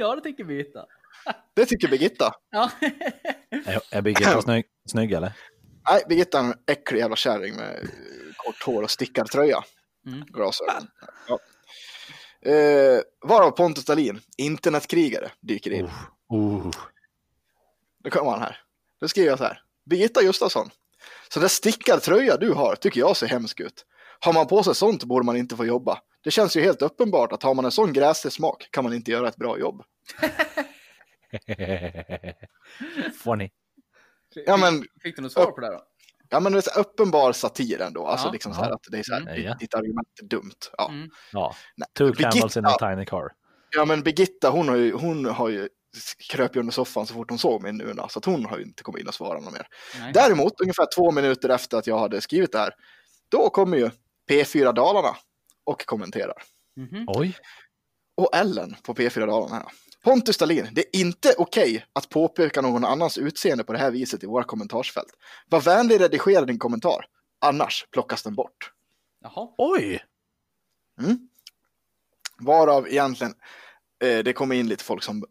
Ja, 0.00 0.14
det 0.14 0.20
tänker 0.22 0.44
vi 0.44 0.56
hitta. 0.56 0.86
Det 1.54 1.66
tycker 1.66 1.88
Birgitta. 1.88 2.32
Ja. 2.50 2.70
Är, 3.50 3.80
är 3.90 4.02
Birgitta 4.02 4.42
snygg, 4.42 4.64
snygg 4.90 5.12
eller? 5.12 5.32
Nej, 5.90 6.02
Birgitta 6.08 6.38
är 6.38 6.42
en 6.44 6.54
äcklig 6.66 6.98
jävla 6.98 7.16
kärring 7.16 7.56
med 7.56 7.90
kort 8.36 8.62
hår 8.62 8.82
och 8.82 8.90
stickad 8.90 9.30
tröja. 9.30 9.64
Mm. 10.06 10.24
Glasögon. 10.26 10.88
Ja. 11.28 11.38
Eh, 12.50 13.00
varav 13.26 13.50
Pontus 13.50 13.84
Dahlin, 13.84 14.20
internetkrigare, 14.36 15.30
dyker 15.40 15.70
in. 15.70 15.90
Oh. 16.28 16.70
Då 18.04 18.10
kommer 18.10 18.30
han 18.30 18.40
här. 18.40 18.56
Då 19.00 19.08
skriver 19.08 19.28
jag 19.28 19.38
så 19.38 19.44
här. 19.44 19.62
Birgitta 19.90 20.22
Gustafsson. 20.22 20.70
Så 21.28 21.40
där 21.40 21.48
stickad 21.48 22.02
tröja 22.02 22.36
du 22.36 22.52
har 22.52 22.74
tycker 22.74 23.00
jag 23.00 23.16
ser 23.16 23.26
hemsk 23.26 23.60
ut. 23.60 23.84
Har 24.20 24.32
man 24.32 24.46
på 24.46 24.62
sig 24.62 24.74
sånt 24.74 25.04
borde 25.04 25.26
man 25.26 25.36
inte 25.36 25.56
få 25.56 25.66
jobba. 25.66 25.98
Det 26.24 26.30
känns 26.30 26.56
ju 26.56 26.60
helt 26.60 26.82
uppenbart 26.82 27.32
att 27.32 27.42
har 27.42 27.54
man 27.54 27.64
en 27.64 27.70
sån 27.70 27.92
gräslig 27.92 28.32
smak 28.32 28.68
kan 28.70 28.84
man 28.84 28.92
inte 28.92 29.10
göra 29.10 29.28
ett 29.28 29.36
bra 29.36 29.58
jobb. 29.58 29.82
Ni? 33.38 33.50
Ja 34.46 34.56
men, 34.56 34.84
Fick 35.02 35.16
du 35.16 35.22
något 35.22 35.32
svar 35.32 35.50
på 35.52 35.60
det 35.60 35.68
då? 35.68 35.82
ja, 36.28 36.40
men 36.40 36.52
det 36.52 36.58
är 36.58 36.62
så 36.62 36.80
uppenbar 36.80 37.32
satir 37.32 37.80
ändå. 37.80 38.06
Alltså 38.06 38.26
Ja. 38.28 38.32
liksom 38.32 38.54
så 38.54 38.60
här 38.60 38.70
att 38.70 38.82
det 38.90 38.98
är 38.98 39.02
så 39.02 39.14
här, 39.14 39.20
Mm. 39.20 39.34
ditt, 39.34 39.58
ditt 39.58 39.74
argument 39.74 40.08
är 40.22 40.26
dumt. 40.26 40.52
Ja. 40.78 40.88
Mm. 40.88 41.10
Ja. 41.32 41.54
Nej. 41.76 41.88
Two 41.98 42.12
camels 42.22 42.56
in 42.56 42.66
a 42.66 42.76
tiny 42.78 43.04
car. 43.06 43.28
ja 43.76 43.84
men 43.84 44.02
Birgitta 44.02 44.50
hon 44.50 44.68
har 44.68 44.76
ju, 44.76 44.92
hon 44.92 45.24
har 45.26 45.48
ju 45.48 45.68
kröp 46.30 46.56
ju 46.56 46.60
under 46.60 46.72
soffan 46.72 47.06
så 47.06 47.14
fort 47.14 47.30
hon 47.30 47.38
såg 47.38 47.62
min 47.62 47.76
Nuna 47.76 48.08
så 48.08 48.18
att 48.18 48.24
hon 48.24 48.44
har 48.46 48.58
ju 48.58 48.64
inte 48.64 48.82
kommit 48.82 49.00
in 49.02 49.08
och 49.08 49.14
svarat 49.14 49.42
något 49.42 49.52
mer. 49.52 49.66
Nej. 50.00 50.12
Däremot, 50.12 50.60
ungefär 50.60 50.86
två 50.96 51.10
minuter 51.10 51.48
efter 51.48 51.78
att 51.78 51.86
jag 51.86 51.98
hade 51.98 52.20
skrivit 52.20 52.52
det 52.52 52.58
här, 52.58 52.70
då 53.28 53.50
kommer 53.50 53.76
ju 53.76 53.90
P4 54.30 54.72
Dalarna 54.72 55.16
och 55.64 55.86
kommenterar. 55.86 56.42
Mhm. 56.76 57.04
Oj. 57.08 57.36
Och 58.16 58.36
Ellen 58.36 58.76
på 58.82 58.94
P4 58.94 59.26
Dalarna. 59.26 59.66
Pontus 60.08 60.38
Dahlin, 60.38 60.68
det 60.72 60.80
är 60.80 61.00
inte 61.00 61.34
okej 61.38 61.86
att 61.92 62.08
påpeka 62.08 62.60
någon 62.60 62.84
annans 62.84 63.18
utseende 63.18 63.64
på 63.64 63.72
det 63.72 63.78
här 63.78 63.90
viset 63.90 64.22
i 64.22 64.26
våra 64.26 64.44
kommentarsfält. 64.44 65.12
Var 65.48 65.60
vänlig 65.60 66.00
redigera 66.00 66.44
din 66.44 66.58
kommentar, 66.58 67.04
annars 67.40 67.86
plockas 67.90 68.22
den 68.22 68.34
bort. 68.34 68.72
Jaha. 69.20 69.48
Oj. 69.58 70.04
Mm. 71.00 71.18
Varav 72.40 72.88
egentligen, 72.88 73.34
eh, 74.04 74.18
det 74.18 74.32
kommer 74.32 74.54
in 74.54 74.68
lite 74.68 74.84
folk 74.84 75.02
som 75.02 75.24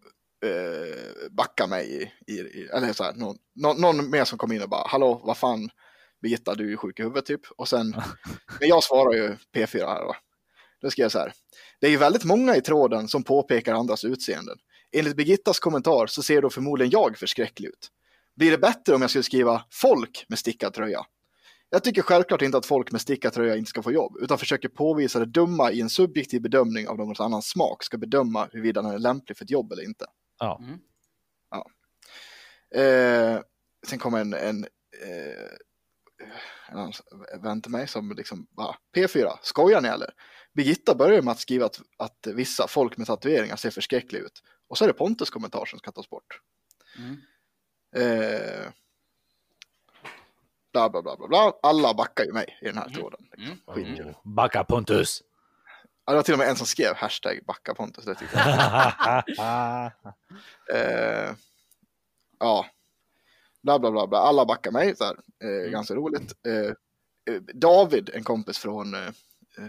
eh, 0.46 1.30
backar 1.32 1.68
mig 1.68 2.12
i, 2.28 2.34
i, 2.34 2.40
i 2.40 2.70
eller 2.74 2.94
så 2.94 3.04
här, 3.04 3.14
någon, 3.14 3.38
någon, 3.56 3.82
någon 3.82 4.10
mer 4.10 4.26
som 4.26 4.38
kommer 4.38 4.56
in 4.56 4.64
och 4.64 4.70
bara, 4.70 4.88
hallå, 4.88 5.22
vad 5.24 5.38
fan, 5.38 5.70
Birgitta, 6.22 6.56
du 6.56 6.66
är 6.66 6.70
ju 6.70 6.78
sjuk 6.78 7.00
i 7.00 7.04
huvudet 7.04 7.26
typ. 7.26 7.42
Och 7.58 7.68
sen, 7.68 7.90
men 8.60 8.70
jag 8.70 8.84
svarar 8.84 9.14
ju 9.14 9.38
P4 9.56 9.88
här 9.88 10.02
då. 10.02 10.16
Då 10.82 10.90
skrev 10.90 11.04
jag 11.04 11.12
så 11.12 11.20
här, 11.20 11.34
det 11.80 11.88
är 11.88 11.92
ju 11.92 11.98
väldigt 11.98 12.24
många 12.24 12.56
i 12.56 12.62
tråden 12.62 13.08
som 13.08 13.24
påpekar 13.24 13.74
andras 13.74 14.04
utseenden. 14.04 14.58
Enligt 14.92 15.16
Birgittas 15.16 15.60
kommentar 15.60 16.08
så 16.08 16.24
ser 16.24 16.42
då 16.42 16.50
förmodligen 16.50 16.92
jag 16.92 17.18
förskräcklig 17.18 17.68
ut. 17.68 17.92
Blir 18.36 18.52
det 18.52 18.58
bättre 18.58 18.96
om 18.96 19.02
jag 19.02 19.10
skulle 19.10 19.24
skriva 19.24 19.66
folk 19.72 20.26
med 20.30 20.40
stickad 20.40 20.74
tröja? 20.74 21.06
Jag 21.70 21.84
tycker 21.84 22.02
självklart 22.02 22.42
inte 22.42 22.58
att 22.58 22.66
folk 22.66 22.92
med 22.92 23.02
stickad 23.02 23.34
tröja 23.34 23.56
inte 23.56 23.70
ska 23.70 23.84
få 23.84 23.92
jobb, 23.92 24.18
utan 24.22 24.38
försöker 24.38 24.70
påvisa 24.70 25.20
det 25.20 25.26
dumma 25.26 25.72
i 25.72 25.82
en 25.82 25.90
subjektiv 25.90 26.42
bedömning 26.42 26.88
av 26.88 26.98
någon 26.98 27.16
annans 27.20 27.50
smak 27.50 27.84
ska 27.84 27.98
bedöma 27.98 28.48
huruvida 28.52 28.82
den 28.82 28.92
är 28.92 29.00
lämplig 29.00 29.38
för 29.38 29.46
ett 29.46 29.52
jobb 29.52 29.72
eller 29.72 29.84
inte. 29.84 30.06
Ja. 30.40 30.62
Mm. 30.62 30.80
Eh, 32.76 33.42
sen 33.88 34.00
kom 34.00 34.14
en, 34.14 34.34
en, 34.34 34.64
eh, 35.04 35.50
en 36.70 36.78
annan 36.78 36.94
vän 37.42 37.62
till 37.62 37.72
mig 37.72 37.88
som 37.88 38.14
liksom, 38.18 38.48
va, 38.58 38.76
P4, 38.96 39.30
skojar 39.42 39.82
ni 39.82 39.88
eller? 39.88 40.10
Birgitta 40.54 40.96
börjar 40.96 41.22
med 41.22 41.32
att 41.32 41.40
skriva 41.40 41.66
att, 41.66 41.80
att 41.98 42.28
vissa 42.28 42.68
folk 42.68 42.98
med 42.98 43.08
tatueringar 43.08 43.56
ser 43.56 43.70
förskräckliga 43.70 44.22
ut. 44.22 44.44
Och 44.68 44.78
så 44.78 44.84
är 44.84 44.88
det 44.88 44.94
Pontus 44.94 45.30
kommentar 45.30 45.66
som 45.66 45.80
ska 45.80 45.92
tas 45.92 46.10
bort. 46.10 46.42
Mm. 46.98 47.18
Eh, 47.96 48.72
bla, 50.74 50.90
bla, 50.90 51.02
bla, 51.02 51.16
bla, 51.18 51.28
bla. 51.28 51.54
Alla 51.64 51.94
backar 51.94 52.24
ju 52.24 52.34
mig 52.34 52.60
i 52.62 52.66
den 52.66 52.78
här 52.78 52.86
Mm. 52.86 52.96
tråden. 52.96 53.28
Mm. 53.38 53.58
Skitkul. 53.68 54.14
Backa 54.24 54.64
Pontus. 54.64 55.24
Ja, 56.06 56.12
det 56.12 56.16
var 56.18 56.24
till 56.24 56.34
och 56.34 56.38
med 56.40 56.50
en 56.50 56.56
som 56.56 56.68
skrev 56.68 56.96
hashtag 56.96 57.40
backa 57.48 57.74
Pontus. 57.74 58.06
Det 58.06 58.16
tyckte 58.16 58.38
jag. 59.38 59.94
Eh, 60.74 61.36
ja, 62.40 62.66
bla 63.64 63.80
bla 63.80 63.92
bla 63.92 64.08
bla. 64.08 64.18
Alla 64.20 64.46
backar 64.46 64.72
mig. 64.72 64.96
Så 64.96 65.04
här. 65.04 65.16
Eh, 65.44 65.70
ganska 65.72 65.94
roligt. 65.96 66.34
Eh, 66.48 66.54
eh, 67.36 67.42
David, 67.54 68.10
en 68.14 68.24
kompis 68.24 68.58
från, 68.58 68.94
eh, 68.94 69.10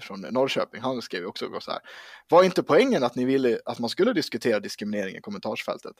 från 0.00 0.20
Norrköping, 0.20 0.80
han 0.80 1.02
skrev 1.02 1.24
också 1.26 1.60
så 1.60 1.70
här. 1.70 1.80
Var 2.28 2.42
inte 2.44 2.62
poängen 2.62 3.02
att 3.04 3.14
ni 3.14 3.24
ville 3.24 3.58
att 3.64 3.78
man 3.78 3.90
skulle 3.90 4.12
diskutera 4.12 4.60
diskriminering 4.60 5.16
i 5.16 5.20
kommentarsfältet? 5.20 5.92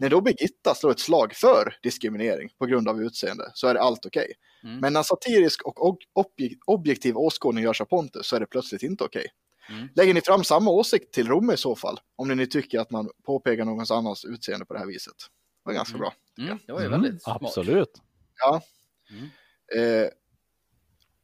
När 0.00 0.08
då 0.10 0.20
Birgitta 0.20 0.74
slår 0.74 0.90
ett 0.90 1.00
slag 1.00 1.32
för 1.34 1.76
diskriminering 1.82 2.50
på 2.58 2.66
grund 2.66 2.88
av 2.88 3.02
utseende 3.02 3.50
så 3.54 3.66
är 3.66 3.74
det 3.74 3.80
allt 3.80 4.06
okej. 4.06 4.32
Mm. 4.64 4.78
Men 4.80 4.92
när 4.92 5.02
satirisk 5.02 5.62
och 5.62 5.78
ob- 5.78 6.02
obje- 6.14 6.58
objektiv 6.66 7.16
åskådning 7.16 7.64
görs 7.64 7.80
av 7.80 7.84
Pontus 7.84 8.26
så 8.26 8.36
är 8.36 8.40
det 8.40 8.46
plötsligt 8.46 8.82
inte 8.82 9.04
okej. 9.04 9.26
Mm. 9.70 9.88
Lägger 9.94 10.14
ni 10.14 10.20
fram 10.20 10.44
samma 10.44 10.70
åsikt 10.70 11.14
till 11.14 11.28
Romme 11.28 11.52
i 11.54 11.56
så 11.56 11.76
fall? 11.76 12.00
Om 12.16 12.28
ni 12.28 12.34
nu 12.34 12.46
tycker 12.46 12.80
att 12.80 12.90
man 12.90 13.10
påpekar 13.26 13.64
någons 13.64 13.90
annans 13.90 14.24
utseende 14.24 14.66
på 14.66 14.72
det 14.74 14.78
här 14.80 14.86
viset. 14.86 15.14
Det 15.64 15.68
var 15.70 15.72
ganska 15.74 15.98
bra. 15.98 16.12
Mm, 16.38 16.58
det 16.66 16.72
var 16.72 16.80
ju 16.80 16.86
Mm, 16.86 17.00
väldigt 17.02 17.22
smart. 17.22 17.38
absolut. 17.42 17.90
Ja. 18.40 18.60
Mm. 19.10 19.24
Eh, 20.02 20.08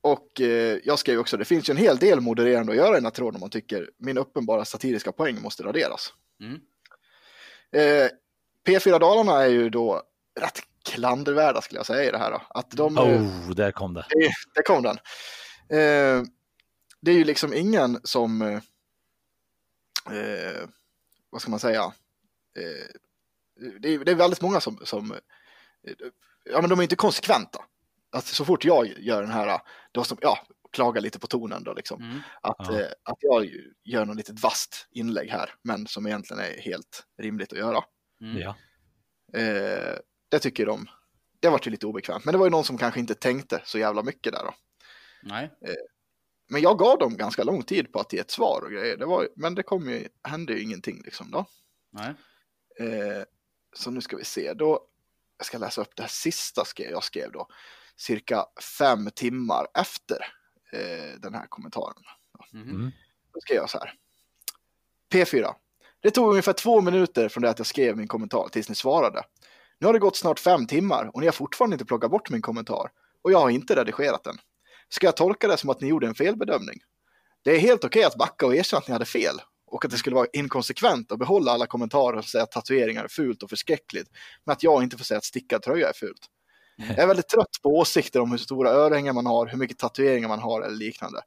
och 0.01 0.41
eh, 0.41 0.79
jag 0.85 0.99
skrev 0.99 1.19
också, 1.19 1.37
det 1.37 1.45
finns 1.45 1.69
ju 1.69 1.71
en 1.71 1.77
hel 1.77 1.97
del 1.97 2.21
modererande 2.21 2.73
att 2.73 2.79
göra 2.79 2.93
i 2.93 2.95
den 2.95 3.05
här 3.05 3.11
tråden 3.11 3.35
om 3.35 3.41
man 3.41 3.51
tycker 3.51 3.91
min 3.99 4.19
uppenbara 4.19 4.65
satiriska 4.65 5.13
poäng 5.13 5.43
måste 5.43 5.63
raderas. 5.63 6.13
Mm. 6.41 6.61
Eh, 7.73 8.11
P4 8.67 8.99
Dalarna 8.99 9.43
är 9.43 9.49
ju 9.49 9.71
då 9.71 10.03
rätt 10.41 10.61
klandervärda 10.85 11.63
skulle 11.63 11.79
jag 11.79 11.87
säga 11.87 12.09
i 12.09 12.11
det 12.11 12.19
här. 12.19 12.31
Då. 12.31 12.43
Att 12.49 12.71
de, 12.71 12.99
eh, 12.99 13.05
Oh, 13.05 13.51
där 13.51 13.73
kom 13.73 13.95
det. 13.95 14.07
det, 14.11 14.33
där 14.55 14.63
kom 14.63 14.83
den. 14.83 14.97
Eh, 15.79 16.25
det 17.01 17.11
är 17.11 17.15
ju 17.15 17.25
liksom 17.25 17.55
ingen 17.55 18.01
som, 18.05 18.43
eh, 18.43 18.59
eh, 20.17 20.69
vad 21.31 21.41
ska 21.41 21.51
man 21.51 21.61
säga, 21.61 21.83
eh, 22.57 22.87
det, 23.81 23.95
är, 23.95 24.05
det 24.05 24.11
är 24.11 24.15
väldigt 24.15 24.41
många 24.41 24.61
som, 24.61 24.79
som 24.85 25.13
eh, 25.13 25.19
ja 26.45 26.61
men 26.61 26.71
de 26.71 26.79
är 26.79 26.83
inte 26.83 26.97
konsekventa. 26.97 27.65
Att 28.13 28.27
så 28.27 28.45
fort 28.45 28.65
jag 28.65 28.99
gör 28.99 29.23
den 29.23 29.31
här, 29.31 29.61
då 29.93 30.05
som, 30.05 30.19
ja, 30.21 30.39
klagar 30.73 31.01
lite 31.01 31.19
på 31.19 31.27
tonen 31.27 31.65
då 31.65 31.75
liksom. 31.75 32.03
Mm. 32.03 32.21
Att, 32.43 32.57
Ja. 32.59 32.81
eh, 32.81 32.89
att 33.03 33.19
jag 33.21 33.51
gör 33.85 34.05
något 34.05 34.17
litet 34.17 34.43
vasst 34.43 34.89
inlägg 34.91 35.31
här, 35.31 35.55
men 35.63 35.87
som 35.87 36.07
egentligen 36.07 36.43
är 36.43 36.61
helt 36.61 37.05
rimligt 37.23 37.53
att 37.53 37.59
göra. 37.59 37.85
Mm. 38.21 38.39
Ja. 38.39 38.57
Eh, 39.41 39.99
det 40.29 40.39
tycker 40.39 40.67
de, 40.67 40.87
det 41.41 41.49
var 41.49 41.61
ju 41.65 41.71
lite 41.71 41.87
obekvämt, 41.87 42.25
men 42.25 42.33
det 42.33 42.39
var 42.39 42.47
ju 42.47 42.51
någon 42.51 42.65
som 42.65 42.79
kanske 42.79 43.01
inte 43.01 43.15
tänkte 43.15 43.63
så 43.65 43.79
jävla 43.79 44.03
mycket 44.03 44.33
där 44.33 44.45
då. 44.45 44.55
Nej. 45.23 45.51
Men 46.51 46.63
jag 46.63 46.79
gav 46.79 46.99
dem 46.99 47.17
ganska 47.17 47.45
lång 47.45 47.63
tid 47.63 47.93
på 47.93 48.01
att 48.01 48.13
ge 48.13 48.19
ett 48.19 48.31
svar 48.31 48.63
och 48.65 48.71
grejer. 48.73 48.97
Det 48.97 49.07
var, 49.07 49.29
men 49.37 49.55
det 49.55 49.63
kom 49.63 49.91
ju, 49.91 50.09
hände 50.23 50.53
ju 50.53 50.63
ingenting 50.63 51.03
liksom 51.05 51.31
då. 51.31 51.47
Nej. 51.91 52.15
Eh, 52.81 53.25
så 53.77 53.91
nu 53.91 54.01
ska 54.01 54.17
vi 54.17 54.25
se, 54.25 54.55
då 54.55 54.87
jag 55.37 55.47
ska 55.47 55.59
läsa 55.59 55.81
upp 55.81 55.97
det 55.97 56.03
här 56.03 56.09
sista 56.09 56.63
jag 56.77 57.05
skrev 57.05 57.33
då, 57.33 57.49
cirka 58.01 58.45
fem 58.79 59.11
timmar 59.15 59.67
efter 59.79 60.19
eh, 60.73 61.21
den 61.21 61.35
här 61.35 61.47
kommentaren. 61.47 62.03
Mhm. 62.53 62.71
Mm. 62.71 62.91
Då 63.35 63.41
skrev 63.41 63.57
jag 63.57 63.71
så 63.71 63.79
här. 63.79 63.95
P4. 65.13 65.55
Det 66.03 66.11
tog 66.11 66.31
ungefär 66.31 66.53
två 66.53 66.81
minuter 66.81 67.29
från 67.29 67.43
det 67.43 67.51
att 67.51 67.59
jag 67.59 67.67
skrev 67.67 67.97
min 67.97 68.09
kommentar 68.09 68.49
tills 68.53 68.69
ni 68.69 68.75
svarade. 68.75 69.23
Nu 69.79 69.87
har 69.87 69.93
det 69.93 69.99
gått 69.99 70.17
snart 70.17 70.39
fem 70.39 70.67
timmar 70.67 71.11
och 71.15 71.21
ni 71.21 71.27
har 71.27 71.33
fortfarande 71.33 71.75
inte 71.75 71.85
plockat 71.85 72.11
bort 72.11 72.31
min 72.31 72.43
kommentar. 72.43 72.91
Och 73.23 73.33
jag 73.33 73.41
har 73.41 73.51
inte 73.51 73.77
redigerat 73.77 74.25
den. 74.25 74.39
Ska 74.89 75.07
jag 75.07 75.17
tolka 75.17 75.49
det 75.49 75.57
som 75.57 75.71
att 75.71 75.81
ni 75.81 75.89
gjorde 75.89 76.07
en 76.07 76.15
felbedömning? 76.15 76.81
Det 77.43 77.51
är 77.51 77.59
helt 77.59 77.85
okej 77.85 78.05
att 78.05 78.17
backa 78.17 78.47
och 78.47 78.55
erkänna 78.55 78.79
att 78.79 78.89
ni 78.89 78.93
hade 78.93 79.05
fel. 79.05 79.35
Och 79.67 79.85
att 79.85 79.91
det 79.91 79.97
skulle 79.97 80.17
vara 80.17 80.27
inkonsekvent 80.33 81.13
att 81.13 81.19
behålla 81.19 81.53
alla 81.53 81.67
kommentarer 81.67 82.17
och 82.17 82.25
säga 82.25 82.45
att 82.45 82.53
tatueringar 82.53 83.05
är 83.05 83.09
fult 83.09 83.43
och 83.43 83.51
förskräckligt. 83.51 84.11
Men 84.45 84.53
att 84.53 84.63
jag 84.63 84.83
inte 84.83 84.97
får 84.97 85.05
säga 85.05 85.19
att 85.19 85.25
stickad 85.25 85.63
tröja 85.63 85.89
är 85.89 85.93
fult. 85.93 86.29
Jag 86.89 86.99
är 86.99 87.07
väldigt 87.07 87.29
trött 87.29 87.59
på 87.63 87.69
åsikter 87.69 88.21
om 88.21 88.31
hur 88.31 88.39
stora 88.39 88.71
örhängen 88.71 89.15
man 89.15 89.27
har, 89.27 89.47
hur 89.47 89.59
mycket 89.59 89.79
tatueringar 89.79 90.29
man 90.29 90.39
har 90.39 90.63
eller 90.63 90.77
liknande. 90.77 91.21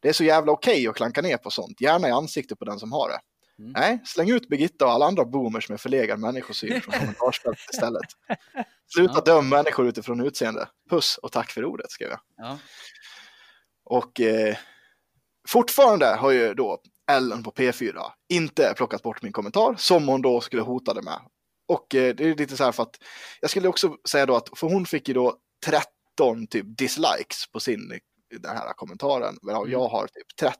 Det 0.00 0.08
är 0.08 0.12
så 0.12 0.24
jävla 0.24 0.52
okej 0.52 0.88
att 0.88 0.94
klanka 0.96 1.22
ner 1.22 1.36
på 1.36 1.50
sånt, 1.50 1.80
gärna 1.80 2.08
i 2.08 2.10
ansiktet 2.10 2.58
på 2.58 2.64
den 2.64 2.78
som 2.78 2.92
har 2.92 3.08
det. 3.08 3.18
Mm. 3.62 3.72
Nej, 3.72 3.98
släng 4.04 4.30
ut 4.30 4.48
Birgitta 4.48 4.86
och 4.86 4.92
alla 4.92 5.06
andra 5.06 5.24
boomers 5.24 5.68
med 5.68 5.80
förlegad 5.80 6.18
människosyn 6.18 6.80
från 6.80 6.94
kommentarsfältet 6.94 7.70
istället. 7.72 8.06
Sluta 8.94 9.14
Ja. 9.16 9.20
döma 9.34 9.56
människor 9.56 9.86
utifrån 9.88 10.20
utseende. 10.20 10.68
Puss 10.90 11.18
och 11.18 11.32
tack 11.32 11.50
för 11.50 11.64
ordet, 11.64 11.90
skrev 11.90 12.08
jag. 12.10 12.20
Ja. 12.36 12.58
Och 13.84 14.20
eh, 14.20 14.56
fortfarande 15.48 16.06
har 16.06 16.30
ju 16.30 16.54
då 16.54 16.78
Ellen 17.10 17.42
på 17.42 17.50
P4 17.50 17.94
inte 18.28 18.72
plockat 18.76 19.02
bort 19.02 19.22
min 19.22 19.32
kommentar 19.32 19.74
som 19.78 20.08
hon 20.08 20.22
då 20.22 20.40
skulle 20.40 20.62
hota 20.62 20.94
det 20.94 21.02
med. 21.02 21.18
Och 21.68 21.94
eh, 21.94 22.14
det 22.14 22.24
är 22.24 22.34
lite 22.36 22.56
så 22.56 22.64
här 22.64 22.72
för 22.72 22.82
att 22.82 22.96
jag 23.40 23.50
skulle 23.50 23.68
också 23.68 23.96
säga 24.08 24.26
då 24.26 24.36
att 24.36 24.58
för 24.58 24.66
hon 24.66 24.86
fick 24.86 25.08
ju 25.08 25.14
då 25.14 25.36
13 25.66 26.46
typ 26.46 26.78
dislikes 26.78 27.46
på 27.52 27.60
sin 27.60 28.00
den 28.30 28.56
här 28.56 28.72
kommentaren. 28.72 29.38
Men 29.42 29.56
Mm. 29.56 29.70
jag 29.70 29.88
har 29.88 30.06
typ 30.06 30.36
30 30.40 30.58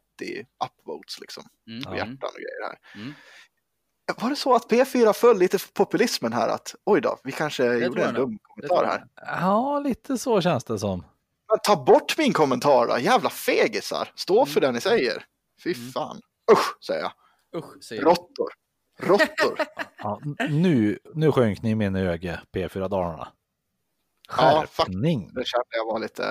upvotes 0.65 1.21
liksom 1.21 1.45
Mm. 1.71 1.83
på 1.85 1.95
hjärtan 1.97 2.31
och 2.35 2.41
grejer 2.41 2.69
här. 2.69 2.79
Mm. 2.95 3.15
Var 4.21 4.31
det 4.31 4.37
så 4.37 4.55
att 4.55 4.71
P4 4.71 5.13
föll 5.13 5.39
lite 5.39 5.59
för 5.59 5.73
populismen 5.73 6.33
här 6.33 6.49
att 6.49 6.75
oj 6.85 7.01
då, 7.01 7.19
vi 7.25 7.33
kanske 7.33 7.63
tror 7.63 7.83
gjorde 7.83 8.05
en 8.05 8.15
dum 8.15 8.33
Det 8.33 8.39
kommentar 8.43 8.85
här. 8.87 9.07
Ja, 9.41 9.79
lite 9.81 10.19
så 10.19 10.41
känns 10.41 10.65
det 10.65 10.79
som. 10.79 11.05
Men 11.49 11.59
ta 11.65 11.85
bort 11.85 12.19
min 12.19 12.33
kommentar 12.33 12.87
då, 12.87 12.99
jävla 12.99 13.31
fegisar. 13.31 14.13
Stå 14.15 14.47
för 14.47 14.61
det 14.61 14.73
ni 14.73 14.81
säger. 14.81 15.25
Fy 15.65 15.75
Mm. 15.75 15.91
fan. 15.93 16.21
Usch, 16.53 16.85
säger 16.87 17.01
jag. 17.03 17.13
Usch, 17.57 17.85
säger 17.85 18.03
jag. 18.03 18.11
Råttor. 18.11 18.49
Råttor. 18.99 19.59
Ja, 20.03 20.21
nu, 20.51 20.99
nu 21.15 21.33
sjönk 21.33 21.63
ni 21.63 21.71
i 21.71 21.75
mina 21.75 21.99
ögon, 22.01 22.37
P4 22.53 22.89
Dalarna. 22.89 23.29
Ja, 24.37 24.65
Skärpning. 24.77 25.31
Det 25.35 25.47
kände 25.47 25.67
jag 25.71 25.85
var 25.87 25.99
lite... 25.99 26.23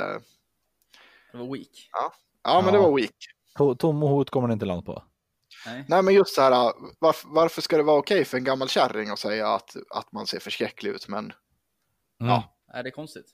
Det 1.31 1.37
var 1.37 1.45
weak. 1.55 1.89
Ja, 2.43 2.61
men 2.61 2.73
det 2.73 2.79
Ja. 2.79 2.83
var 2.89 2.95
weak. 2.97 3.11
To- 3.57 3.75
Tom 3.75 4.03
och 4.03 4.09
hot 4.09 4.29
kommer 4.29 4.47
ni 4.47 4.53
inte 4.53 4.65
långt 4.65 4.85
på. 4.85 5.03
Nej. 5.65 5.85
Nej, 5.87 6.01
men 6.03 6.13
just 6.13 6.35
så 6.35 6.41
här, 6.41 6.73
varför, 6.99 7.27
varför 7.31 7.61
ska 7.61 7.77
det 7.77 7.83
vara 7.83 7.97
okej 7.99 8.25
för 8.25 8.37
en 8.37 8.43
gammal 8.43 8.69
kärring 8.69 9.09
att 9.09 9.19
säga 9.19 9.47
att, 9.47 9.75
att 9.89 10.11
man 10.11 10.27
ser 10.27 10.39
förskräcklig 10.39 10.91
ut, 10.91 11.07
men 11.07 11.33
Mm. 12.21 12.29
Ja. 12.31 12.57
Är 12.73 12.83
det 12.83 12.91
konstigt? 12.91 13.25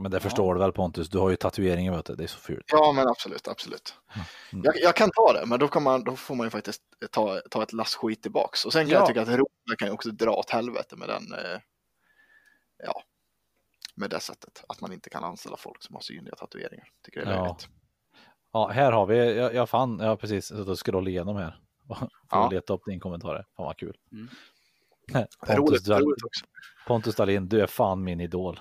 Men 0.00 0.10
det 0.10 0.20
förstår 0.20 0.54
du 0.54 0.60
väl 0.60 0.72
Pontus, 0.72 1.08
du 1.08 1.18
har 1.18 1.30
ju 1.30 1.36
tatueringar 1.36 1.96
vet 1.96 2.06
du, 2.06 2.14
det 2.14 2.22
är 2.24 2.28
så 2.28 2.38
fult. 2.38 2.64
ja, 2.72 2.92
men 2.92 3.08
absolut, 3.08 3.48
absolut. 3.48 3.94
Mm. 4.52 4.64
Jag, 4.64 4.74
jag 4.76 4.96
kan 4.96 5.10
ta 5.10 5.32
det, 5.32 5.46
men 5.46 5.58
då, 5.58 5.80
man, 5.80 6.04
då 6.04 6.16
får 6.16 6.34
man 6.34 6.46
ju 6.46 6.50
faktiskt 6.50 6.82
ta, 7.10 7.40
ta 7.50 7.62
ett 7.62 7.72
lass 7.72 7.94
skit 7.94 8.22
tillbaks. 8.22 8.64
Och 8.64 8.72
sen 8.72 8.82
kan 8.84 8.90
Ja. 8.92 8.98
jag 8.98 9.06
tycka 9.06 9.22
att 9.22 9.28
Roma 9.28 9.76
kan 9.78 9.88
ju 9.88 9.94
också 9.94 10.10
dra 10.10 10.30
åt 10.36 10.50
helvete 10.50 10.96
med 10.96 11.08
den, 11.08 11.32
eh, 11.32 11.60
ja, 12.84 13.02
med 13.94 14.10
det 14.10 14.20
sättet. 14.20 14.64
Att 14.68 14.80
man 14.80 14.92
inte 14.92 15.10
kan 15.10 15.24
anställa 15.24 15.56
folk 15.56 15.82
som 15.82 15.94
har 15.94 16.02
synliga 16.02 16.34
tatueringar. 16.34 16.88
Tycker 17.04 17.20
det 17.24 17.26
är 17.26 17.34
Ja. 17.36 17.42
löjligt. 17.42 17.68
Ja, 18.52 18.68
här 18.68 18.92
har 18.92 19.06
vi, 19.06 19.36
jag, 19.36 19.54
jag 19.54 19.68
fann, 19.68 19.98
jag 20.00 20.08
har 20.08 20.16
precis 20.16 20.50
och 20.50 20.86
scrollat 20.86 21.08
igenom 21.08 21.36
här. 21.36 21.60
För 21.88 22.08
Ja. 22.30 22.48
leta 22.50 22.72
upp 22.72 22.84
din 22.86 23.00
kommentar. 23.00 23.46
Fan 23.56 23.66
vad 23.66 23.76
kul. 23.76 23.96
Mm. 24.12 24.28
Pontus, 25.46 25.56
Roligt, 25.58 25.88
roligt 25.88 26.24
också. 26.24 26.44
Pontus 26.86 27.14
Dahlin, 27.16 27.48
du 27.48 27.60
är 27.62 27.66
fan 27.66 28.04
min 28.04 28.20
idol. 28.20 28.60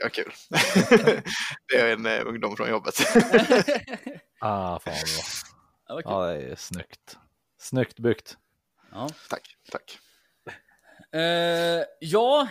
Ja, 0.00 0.08
kul. 0.08 0.32
det 1.68 1.80
är 1.80 1.92
en 1.92 2.06
eh, 2.06 2.26
ungdom 2.26 2.56
från 2.56 2.68
jobbet. 2.68 2.94
Ah, 4.46 4.78
fan 4.78 4.94
vad 5.88 6.04
bra. 6.04 6.28
Ja, 6.28 6.32
det 6.32 6.42
är 6.42 6.56
snyggt. 6.56 7.18
Snyggt 7.58 7.98
byggt. 7.98 8.38
Ja. 8.92 9.08
tack, 9.30 9.56
tack. 9.70 9.98
Eh, 11.12 11.84
ja. 12.00 12.48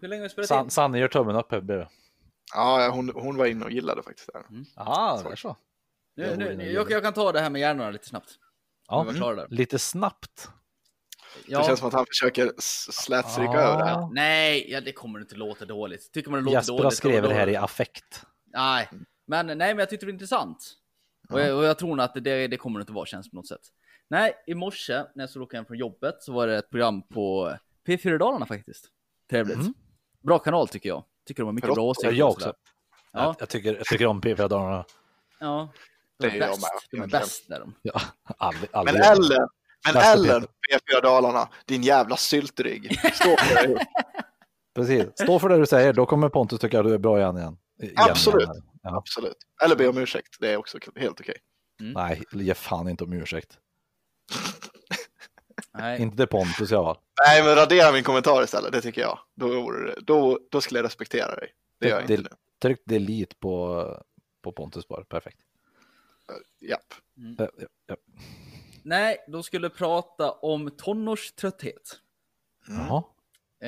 Hur 0.00 0.08
länge 0.08 0.20
har 0.22 0.28
vi 0.28 0.32
spelat 0.32 0.48
San, 0.48 0.64
in? 0.64 0.70
Sanne 0.70 0.98
gör 0.98 1.08
tummen 1.08 1.36
upp 1.36 1.52
här 1.52 1.60
bredvid. 1.60 1.86
Ja, 2.54 2.90
hon, 2.92 3.10
hon 3.14 3.36
var 3.36 3.46
inne 3.46 3.64
och 3.64 3.70
gillade 3.70 4.02
faktiskt 4.02 4.30
här. 4.34 4.44
Jaha, 4.76 5.22
det 5.22 5.32
är 5.32 5.36
så. 5.36 5.56
Nu, 6.16 6.36
nu, 6.36 6.72
jag, 6.72 6.90
jag 6.90 7.02
kan 7.02 7.12
ta 7.12 7.32
det 7.32 7.40
här 7.40 7.50
med 7.50 7.60
hjärnorna 7.60 7.90
lite 7.90 8.06
snabbt. 8.06 8.30
Ja, 8.88 9.04
där. 9.04 9.46
lite 9.50 9.78
snabbt. 9.78 10.50
Det 11.34 11.52
Ja. 11.52 11.64
känns 11.66 11.78
som 11.78 11.88
att 11.88 11.94
han 11.94 12.06
försöker 12.06 12.52
slätstryka 12.58 13.52
Ja. 13.52 13.60
över 13.60 13.78
det 13.78 13.84
här. 13.90 14.08
Nej, 14.12 14.70
ja, 14.70 14.80
det 14.80 14.92
kommer 14.92 15.20
inte 15.20 15.34
låta 15.34 15.64
dåligt. 15.64 16.12
Tycker 16.12 16.30
man 16.30 16.40
det 16.40 16.44
låter 16.44 16.56
Jesper 16.58 17.08
dåligt. 17.08 17.22
då- 17.22 17.28
det 17.28 17.34
här 17.34 17.48
i 17.48 17.56
affekt. 17.56 18.24
Nej, 18.46 18.88
men, 19.26 19.46
nej, 19.46 19.56
men 19.56 19.78
jag 19.78 19.90
tyckte 19.90 20.06
det 20.06 20.10
var 20.10 20.14
intressant. 20.14 20.58
Och, 21.30 21.40
jag, 21.40 21.56
och 21.58 21.64
jag 21.64 21.78
tror 21.78 21.96
nog 21.96 22.00
att 22.04 22.14
det, 22.14 22.46
det 22.48 22.56
kommer 22.56 22.78
det 22.78 22.82
inte 22.82 22.92
vara 22.92 23.06
känns 23.06 23.30
på 23.30 23.36
något 23.36 23.48
sätt. 23.48 23.60
Nej, 24.10 24.32
i 24.46 24.54
morse 24.54 24.92
när 25.14 25.24
jag 25.24 25.36
och 25.36 25.42
åkte 25.42 25.56
hem 25.56 25.64
från 25.66 25.76
jobbet 25.78 26.14
så 26.22 26.32
var 26.32 26.46
det 26.46 26.56
ett 26.58 26.70
program 26.70 27.02
på 27.08 27.56
P4 27.86 28.18
Dalarna 28.18 28.46
faktiskt. 28.46 28.88
Trevligt. 29.30 29.56
Mm. 29.56 29.74
Bra 30.22 30.38
kanal 30.38 30.68
tycker 30.68 30.88
jag. 30.88 31.04
Tycker 31.26 31.42
de 31.42 31.46
har 31.46 31.52
mycket 31.52 31.68
bra 31.68 31.74
Råttor. 31.74 31.90
åsikter. 31.90 32.12
Jag 32.12 32.28
också. 32.28 32.40
sådär. 32.40 32.54
Jag, 33.12 33.22
Ja, 33.22 33.34
jag, 33.38 33.48
tycker, 33.48 33.74
jag 33.76 33.84
tycker 33.84 34.06
om 34.06 34.20
P4 34.20 34.48
Dalarna. 34.48 34.84
ja. 35.40 35.68
Det 36.18 36.28
De 36.28 36.36
är 36.36 36.40
bäst. 36.40 36.64
De 36.90 37.02
är 37.02 37.06
bäst 37.06 37.48
där 37.48 37.60
de. 37.60 37.74
Ja, 37.82 38.00
aldrig, 38.38 38.70
Men 38.74 39.02
aldrig. 39.02 39.38
Men 39.86 39.96
Ellen, 39.96 40.42
P4 40.42 41.02
Dalarna, 41.02 41.48
din 41.66 41.82
jävla 41.82 42.16
syltrygg. 42.16 42.98
Stå 43.14 43.36
för 43.36 43.68
det. 43.68 43.86
Precis, 44.74 45.06
stå 45.14 45.38
för 45.38 45.48
det 45.48 45.58
du 45.58 45.66
säger, 45.66 45.92
då 45.92 46.06
kommer 46.06 46.28
Pontus 46.28 46.60
tycka 46.60 46.80
att 46.80 46.86
du 46.86 46.94
är 46.94 46.98
bra 46.98 47.18
igen. 47.18 47.36
igen. 47.36 47.56
Absolut. 47.96 48.42
igen. 48.48 48.62
Ja. 48.82 48.96
Absolut. 48.96 49.36
Eller 49.64 49.76
be 49.76 49.88
om 49.88 49.98
ursäkt, 49.98 50.36
det 50.40 50.48
är 50.52 50.56
också 50.56 50.78
helt 50.96 51.20
okej. 51.20 51.36
Nej, 51.80 52.22
ge 52.32 52.54
fan 52.54 52.88
inte 52.88 53.04
om 53.04 53.12
ursäkt. 53.12 53.58
Nej. 55.78 56.02
Inte 56.02 56.16
till 56.16 56.26
Pontus 56.26 56.72
i 56.72 56.74
alla 56.74 56.84
fall. 56.94 57.02
Nej, 57.26 57.42
men 57.44 57.54
radera 57.54 57.92
min 57.92 58.04
kommentar 58.04 58.42
istället, 58.44 58.72
det 58.72 58.80
tycker 58.80 59.00
jag. 59.00 59.18
Då, 59.36 59.72
då, 60.02 60.38
då 60.50 60.60
skulle 60.60 60.78
jag 60.78 60.84
respektera 60.84 61.34
dig. 61.34 61.48
Det 61.80 61.88
gör 61.88 62.00
jag 62.00 62.08
Det- 62.08 62.14
inte 62.14 62.30
nu. 62.30 62.36
Tryck 62.62 62.82
delete 62.86 63.36
på, 63.40 63.84
på 64.42 64.52
Pontus 64.52 64.88
bara, 64.88 65.04
perfekt. 65.04 65.38
Japp. 66.60 66.80
Ja, 67.38 67.48
ja, 67.58 67.66
ja. 67.86 67.96
Nej, 68.84 69.24
de 69.28 69.42
skulle 69.42 69.70
prata 69.70 70.32
om 70.32 70.70
tonårströtthet. 70.70 72.00
Jaha. 72.68 73.02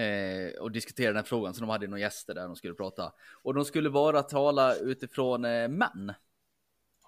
eh, 0.02 0.60
och 0.60 0.70
diskutera 0.72 1.06
den 1.08 1.16
här 1.16 1.22
frågan. 1.22 1.54
Så 1.54 1.60
de 1.60 1.70
hade 1.70 1.86
några 1.86 2.00
gäster 2.00 2.34
där 2.34 2.46
de 2.46 2.56
skulle 2.56 2.74
prata. 2.74 3.12
Och 3.42 3.54
de 3.54 3.64
skulle 3.64 3.90
bara 3.90 4.22
tala 4.22 4.74
utifrån 4.74 5.44
eh, 5.44 5.68
män, 5.68 6.12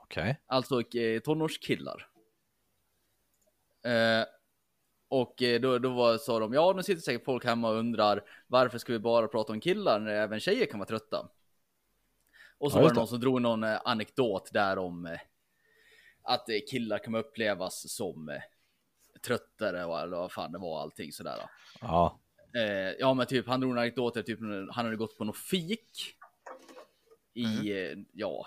Okej. 0.02 0.40
alltså 0.46 0.96
eh, 0.96 1.20
tonårskillar. 1.20 2.08
Eh, 3.84 4.24
och 5.08 5.42
eh, 5.42 5.60
då, 5.60 5.78
då 5.78 5.90
var, 5.94 6.18
sa 6.18 6.38
de, 6.38 6.52
ja 6.52 6.72
nu 6.76 6.82
sitter 6.82 7.02
säkert 7.02 7.24
folk 7.24 7.44
hemma 7.44 7.68
och 7.68 7.76
undrar 7.76 8.24
varför 8.46 8.78
ska 8.78 8.92
vi 8.92 8.98
bara 8.98 9.28
prata 9.28 9.52
om 9.52 9.60
killar 9.60 10.00
när 10.00 10.12
även 10.12 10.40
tjejer 10.40 10.66
kan 10.66 10.78
vara 10.78 10.88
trötta? 10.88 11.28
Och 12.58 12.72
så 12.72 12.78
Ja, 12.78 12.82
var 12.82 12.88
det 12.88 12.94
någon 12.94 13.08
som 13.08 13.20
drog 13.20 13.42
någon 13.42 13.64
eh, 13.64 13.80
anekdot 13.84 14.50
där 14.52 14.78
om 14.78 15.06
eh, 15.06 15.18
att 16.26 16.48
eh, 16.48 16.56
killar 16.70 16.98
kan 16.98 17.14
upplevas 17.14 17.92
som 17.92 18.28
eh, 18.28 18.40
tröttare 19.26 19.84
och 19.84 20.00
eller 20.00 20.16
vad 20.16 20.32
fan 20.32 20.52
det 20.52 20.58
var 20.58 20.80
allting 20.80 21.12
sådär. 21.12 21.38
Ja. 21.80 22.18
Eh, 22.54 22.92
ja 22.98 23.14
men 23.14 23.26
typ 23.26 23.46
han 23.46 23.60
drog 23.60 23.72
en 23.72 23.78
anekdot 23.78 24.14
där 24.14 24.22
typ 24.22 24.40
han 24.70 24.84
hade 24.84 24.96
gått 24.96 25.18
på 25.18 25.24
något 25.24 25.38
fik. 25.38 26.16
I, 27.34 27.72
eh, 27.72 27.98
ja, 28.12 28.46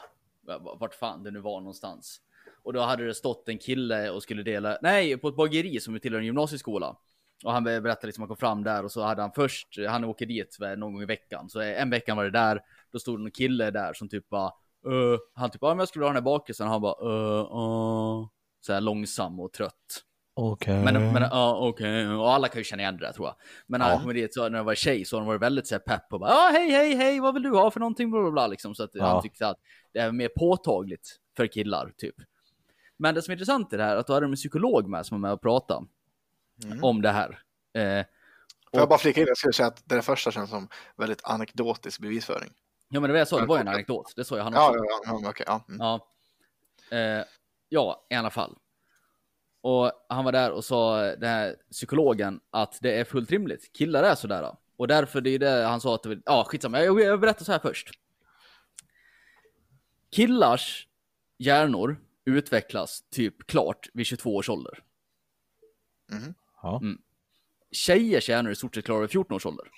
vart 0.80 0.96
fan 0.96 1.24
det 1.24 1.32
nu 1.32 1.40
var 1.40 1.60
någonstans. 1.60 2.22
Och 2.64 2.74
då 2.74 2.82
hade 2.82 3.06
det 3.06 3.16
stått 3.16 3.50
en 3.50 3.58
kille 3.58 4.10
och 4.10 4.24
skulle 4.24 4.44
dela, 4.44 4.78
nej 4.82 5.18
på 5.18 5.28
ett 5.28 5.36
bageri 5.36 5.80
som 5.80 6.00
tillhör 6.00 6.20
en 6.20 6.26
gymnasieskola. 6.26 6.98
Och 7.44 7.52
han 7.52 7.64
berättade 7.64 8.08
liksom, 8.08 8.22
han 8.22 8.28
kom 8.28 8.38
fram 8.38 8.64
där 8.64 8.84
och 8.84 8.92
så 8.92 9.02
hade 9.02 9.22
han 9.22 9.32
först, 9.32 9.68
han 9.88 10.04
åker 10.04 10.26
dit 10.26 10.58
någon 10.60 10.94
gång 10.94 11.02
i 11.02 11.06
veckan. 11.06 11.50
Så 11.50 11.60
en 11.60 11.90
vecka 11.90 12.16
var 12.16 12.24
det 12.24 12.32
där, 12.32 12.62
då 12.92 13.00
stod 13.00 13.20
det 13.20 13.28
en 13.28 13.32
kille 13.32 13.72
där 13.72 13.94
som 13.94 14.10
typ 14.10 14.30
bara, 14.30 14.54
"Eh", 14.86 15.20
han 15.36 15.50
typ, 15.50 15.62
ja 15.62 15.68
men 15.70 15.80
jag 15.80 15.88
skulle 15.88 16.06
ha 16.06 16.10
den 16.10 16.16
här 16.16 16.22
bakelsen. 16.22 16.68
Och 16.68 16.72
han 16.74 16.82
bara, 16.82 17.06
uh, 17.06 17.42
uh, 17.42 18.28
så 18.62 18.74
här 18.74 18.82
långsam 18.82 19.40
och 19.40 19.54
trött. 19.54 20.04
Okej. 20.34 20.84
Men, 20.84 21.14
men 21.14 21.22
ja, 21.22 21.58
okej, 21.68 22.08
och 22.08 22.32
alla 22.34 22.48
kan 22.48 22.60
ju 22.60 22.64
känna 22.64 22.82
igen 22.82 22.98
det 22.98 23.06
där 23.06 23.14
tror 23.14 23.28
jag. 23.28 23.36
Men 23.68 23.80
när 23.80 23.88
Ja. 23.90 23.94
han 23.96 24.04
kom 24.04 24.14
dit 24.14 24.34
så 24.34 24.50
när 24.50 24.58
det 24.58 24.64
var 24.64 24.76
tjej 24.76 25.06
så 25.06 25.18
de 25.18 25.26
varit 25.28 25.42
väldigt 25.42 25.68
så 25.68 25.76
här 25.76 25.80
pepp 25.80 26.14
och 26.14 26.20
bara 26.20 26.30
ja, 26.30 26.50
hej, 26.54 26.72
hej, 26.72 26.96
hej, 26.96 27.20
vad 27.20 27.34
vill 27.34 27.44
du 27.44 27.50
ha 27.50 27.72
för 27.72 27.80
någonting, 27.80 28.12
bla, 28.12 28.22
bla, 28.22 28.32
bla, 28.32 28.48
liksom. 28.48 28.76
Så 28.76 28.84
att 28.84 28.90
Ja. 28.94 29.06
han 29.06 29.22
tyckte 29.22 29.48
att 29.48 29.58
det 29.94 30.00
är 30.00 30.12
mer 30.12 30.30
påtagligt 30.38 31.16
för 31.38 31.48
killar, 31.48 31.94
typ. 31.98 32.16
Men 32.98 33.16
det 33.16 33.22
som 33.22 33.32
är 33.32 33.36
intressant 33.36 33.74
i 33.74 33.78
det 33.78 33.84
här, 33.84 33.96
att 33.98 34.08
då 34.08 34.14
hade 34.14 34.26
de 34.26 34.32
en 34.32 34.36
psykolog 34.36 34.88
med 34.88 35.06
som 35.06 35.22
var 35.22 35.30
med 35.30 35.34
och 35.34 35.42
pratade 35.42 35.86
om 36.82 37.02
det 37.02 37.10
här. 37.12 37.40
Eh, 37.74 38.06
Får 38.72 38.80
jag 38.80 38.90
bara 38.90 39.00
flika 39.00 39.22
in, 39.22 39.28
jag 39.28 39.38
skulle 39.38 39.54
säga 39.54 39.68
att 39.68 39.82
det 39.90 39.96
där 39.96 40.02
första 40.02 40.32
känns 40.32 40.50
som 40.50 40.68
väldigt 40.98 41.22
anekdotisk 41.24 42.02
bevisföring. 42.02 42.50
Ja, 42.90 43.00
men 43.00 43.02
det 43.04 43.12
var 43.12 43.18
jag 43.18 43.28
sa, 43.28 43.40
det 43.40 43.46
var 43.46 43.58
ju 43.58 43.62
en 43.62 43.68
anekdot, 43.68 44.14
det 44.16 44.26
sa 44.26 44.36
ju 44.36 44.42
han 44.42 44.54
också. 44.54 44.78
Ja, 44.78 45.02
ja, 45.06 45.20
ja, 45.24 45.30
okej. 45.30 45.46
Ja. 45.48 45.66
Mm. 45.70 45.80
Ja. 45.80 46.08
Eh, 46.98 47.26
ja, 47.70 48.08
i 48.10 48.16
alla 48.16 48.30
fall. 48.30 48.58
Och 49.62 49.92
han 50.10 50.26
var 50.26 50.32
där 50.32 50.52
och 50.52 50.66
sa, 50.66 51.02
den 51.02 51.30
här 51.30 51.56
psykologen, 51.72 52.40
att 52.50 52.78
det 52.82 53.00
är 53.00 53.04
fullt 53.04 53.32
rimligt. 53.32 53.74
Killar 53.74 54.04
är 54.04 54.16
sådär. 54.16 54.56
Och 54.78 54.88
därför, 54.88 55.22
det 55.22 55.30
är 55.30 55.40
det 55.40 55.66
han 55.66 55.82
sa 55.82 55.96
att, 55.96 56.04
det, 56.04 56.22
ja 56.26 56.44
skitsamma, 56.48 56.82
jag, 56.82 57.02
jag 57.02 57.20
berättar 57.20 57.46
så 57.46 57.52
här 57.52 57.60
först. 57.60 57.90
Killars 60.12 60.88
hjärnor 61.38 61.98
utvecklas 62.26 63.04
typ 63.10 63.48
klart 63.48 63.90
vid 63.94 64.06
22 64.06 64.36
års 64.36 64.50
ålder. 64.50 64.84
Ja. 66.62 66.82
Tjejers 67.72 68.30
hjärnor 68.30 68.50
är 68.50 68.54
i 68.54 68.56
stort 68.56 68.76
sett 68.76 68.86
klara 68.86 69.02
vid 69.02 69.10
14 69.10 69.36
års 69.36 69.46
ålder. 69.46 69.72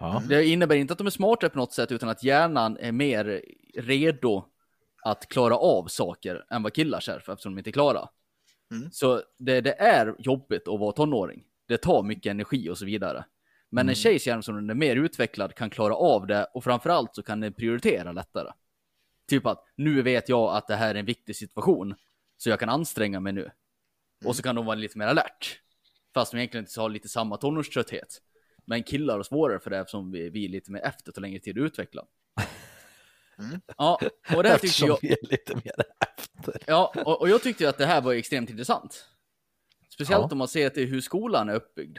Ja. 0.00 0.22
Det 0.28 0.46
innebär 0.46 0.76
inte 0.76 0.92
att 0.92 0.98
de 0.98 1.06
är 1.06 1.10
smartare 1.10 1.50
på 1.50 1.58
något 1.58 1.72
sätt, 1.72 1.92
utan 1.92 2.08
att 2.08 2.22
hjärnan 2.22 2.76
är 2.80 2.92
mer 2.92 3.42
redo 3.74 4.44
att 5.02 5.28
klara 5.28 5.56
av 5.56 5.86
saker 5.86 6.44
än 6.50 6.62
vad 6.62 6.74
killars 6.74 7.08
är, 7.08 7.18
för 7.18 7.32
eftersom 7.32 7.54
de 7.54 7.58
inte 7.58 7.70
är 7.70 7.72
klara. 7.72 8.08
Mm. 8.70 8.90
Så 8.92 9.22
det, 9.38 9.60
det 9.60 9.72
är 9.72 10.16
jobbigt 10.18 10.68
att 10.68 10.80
vara 10.80 10.92
tonåring. 10.92 11.44
Det 11.68 11.78
tar 11.78 12.02
mycket 12.02 12.30
energi 12.30 12.70
och 12.70 12.78
så 12.78 12.84
vidare. 12.84 13.24
Men 13.70 13.88
en 13.88 13.94
tjejs 13.94 14.26
hjärna 14.26 14.42
som 14.42 14.70
är 14.70 14.74
mer 14.74 14.96
utvecklad 14.96 15.54
kan 15.54 15.70
klara 15.70 15.94
av 15.94 16.26
det 16.26 16.44
och 16.44 16.64
framförallt 16.64 17.14
så 17.14 17.22
kan 17.22 17.40
den 17.40 17.52
prioritera 17.52 18.12
lättare. 18.12 18.52
Typ 19.28 19.46
att 19.46 19.64
nu 19.76 20.02
vet 20.02 20.28
jag 20.28 20.56
att 20.56 20.66
det 20.66 20.76
här 20.76 20.94
är 20.94 20.98
en 20.98 21.06
viktig 21.06 21.36
situation, 21.36 21.94
så 22.36 22.50
jag 22.50 22.60
kan 22.60 22.68
anstränga 22.68 23.20
mig 23.20 23.32
nu. 23.32 23.50
Och 24.24 24.36
så 24.36 24.42
kan 24.42 24.54
de 24.54 24.66
vara 24.66 24.74
lite 24.74 24.98
mer 24.98 25.06
alert. 25.06 25.60
Fast 26.14 26.32
de 26.32 26.38
egentligen 26.38 26.64
inte 26.64 26.80
har 26.80 26.88
lite 26.88 27.08
samma 27.08 27.36
tonårströtthet. 27.36 28.22
Men 28.68 28.82
killar 28.82 29.16
har 29.16 29.22
svårare 29.22 29.60
för 29.60 29.70
det 29.70 29.78
eftersom 29.78 30.10
vi, 30.12 30.30
vi 30.30 30.44
är 30.44 30.48
lite 30.48 30.70
mer 30.72 30.80
efter, 30.80 31.12
tar 31.12 31.22
längre 31.22 31.38
tid 31.38 31.58
att 31.58 31.62
utveckla. 31.62 32.04
Ja, 33.76 34.00
och 34.36 34.42
det 34.42 34.48
här 34.48 34.58
tyckte 34.58 34.66
Eftersom 34.66 34.88
jag, 34.88 34.98
vi 35.02 35.12
är 35.12 35.18
lite 35.30 35.54
mer 35.54 35.74
efter. 36.00 36.62
ja, 36.66 36.92
och, 37.04 37.20
och 37.20 37.28
jag 37.28 37.42
tyckte 37.42 37.68
att 37.68 37.78
det 37.78 37.86
här 37.86 38.00
var 38.00 38.12
extremt 38.12 38.50
intressant. 38.50 39.08
Speciellt 39.88 40.22
Ja. 40.22 40.28
om 40.32 40.38
man 40.38 40.48
ser 40.48 40.70
till 40.70 40.88
hur 40.88 41.00
skolan 41.00 41.48
är 41.48 41.54
uppbyggd. 41.54 41.98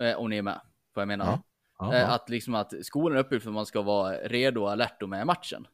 Eh, 0.00 0.16
om 0.16 0.30
ni 0.30 0.36
är 0.38 0.42
med, 0.42 0.60
vad 0.94 1.02
jag 1.02 1.08
menar. 1.08 1.26
Ja. 1.26 1.42
Ja, 1.78 1.94
Eh. 1.94 2.10
Att 2.12 2.28
liksom 2.28 2.54
att 2.54 2.72
skolan 2.86 3.16
är 3.18 3.20
uppbyggd 3.20 3.42
för 3.42 3.50
att 3.50 3.54
man 3.54 3.66
ska 3.66 3.82
vara 3.82 4.16
redo 4.16 4.60
och 4.60 4.72
alert 4.72 5.02
och 5.02 5.08
med 5.08 5.22
i 5.22 5.24
matchen. 5.24 5.66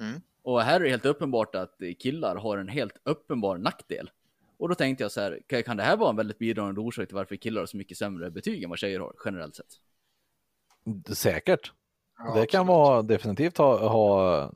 Mm. 0.00 0.20
Och 0.42 0.62
här 0.62 0.80
är 0.80 0.84
det 0.84 0.90
helt 0.90 1.06
uppenbart 1.06 1.54
att 1.54 1.78
killar 1.98 2.36
har 2.36 2.58
en 2.58 2.68
helt 2.68 2.94
uppenbar 3.04 3.58
nackdel. 3.58 4.10
Och 4.58 4.68
då 4.68 4.74
tänkte 4.74 5.04
jag 5.04 5.12
så 5.12 5.20
här, 5.20 5.40
kan- 5.62 5.76
det 5.76 5.82
här 5.82 5.96
vara 5.96 6.10
en 6.10 6.16
väldigt 6.16 6.38
bidragande 6.38 6.80
orsak 6.80 7.06
till 7.08 7.14
varför 7.16 7.36
killar 7.36 7.60
har 7.62 7.66
så 7.66 7.76
mycket 7.76 7.98
sämre 7.98 8.30
betyg 8.30 8.62
än 8.62 8.70
vad 8.70 8.78
tjejer 8.78 9.00
har 9.00 9.14
generellt 9.24 9.56
sett? 9.56 9.72
Säkert. 11.16 11.72
Ja, 12.18 12.34
det 12.34 12.46
kan 12.46 12.66
vara 12.66 13.02
definitivt 13.02 13.58
ha, 13.58 13.88
ha, 13.88 14.52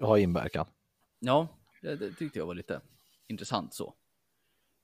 ha 0.00 0.18
inverkan. 0.18 0.66
Ja, 1.18 1.48
det, 1.82 1.96
det 1.96 2.12
tyckte 2.12 2.38
jag 2.38 2.46
var 2.46 2.54
lite 2.54 2.80
intressant 3.26 3.74
så. 3.74 3.94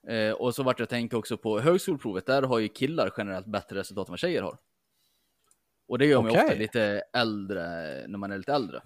Eh, 0.08 0.32
och 0.32 0.54
så 0.54 0.62
vart 0.62 0.78
jag 0.78 0.88
tänka 0.88 1.16
också 1.16 1.36
på 1.36 1.60
högskoleprovet, 1.60 2.26
där 2.26 2.42
har 2.42 2.58
ju 2.58 2.68
killar 2.68 3.12
generellt 3.16 3.46
bättre 3.46 3.78
resultat 3.78 4.08
än 4.08 4.12
vad 4.12 4.18
tjejer 4.18 4.42
har. 4.42 4.58
Och 5.88 5.98
det 5.98 6.06
gör 6.06 6.22
man 6.22 6.30
ju 6.30 6.36
Okej. 6.36 6.44
ofta 6.44 6.58
lite 6.58 7.02
äldre, 7.12 7.60
när 8.08 8.18
man 8.18 8.32
är 8.32 8.38
lite 8.38 8.52
äldre. 8.52 8.82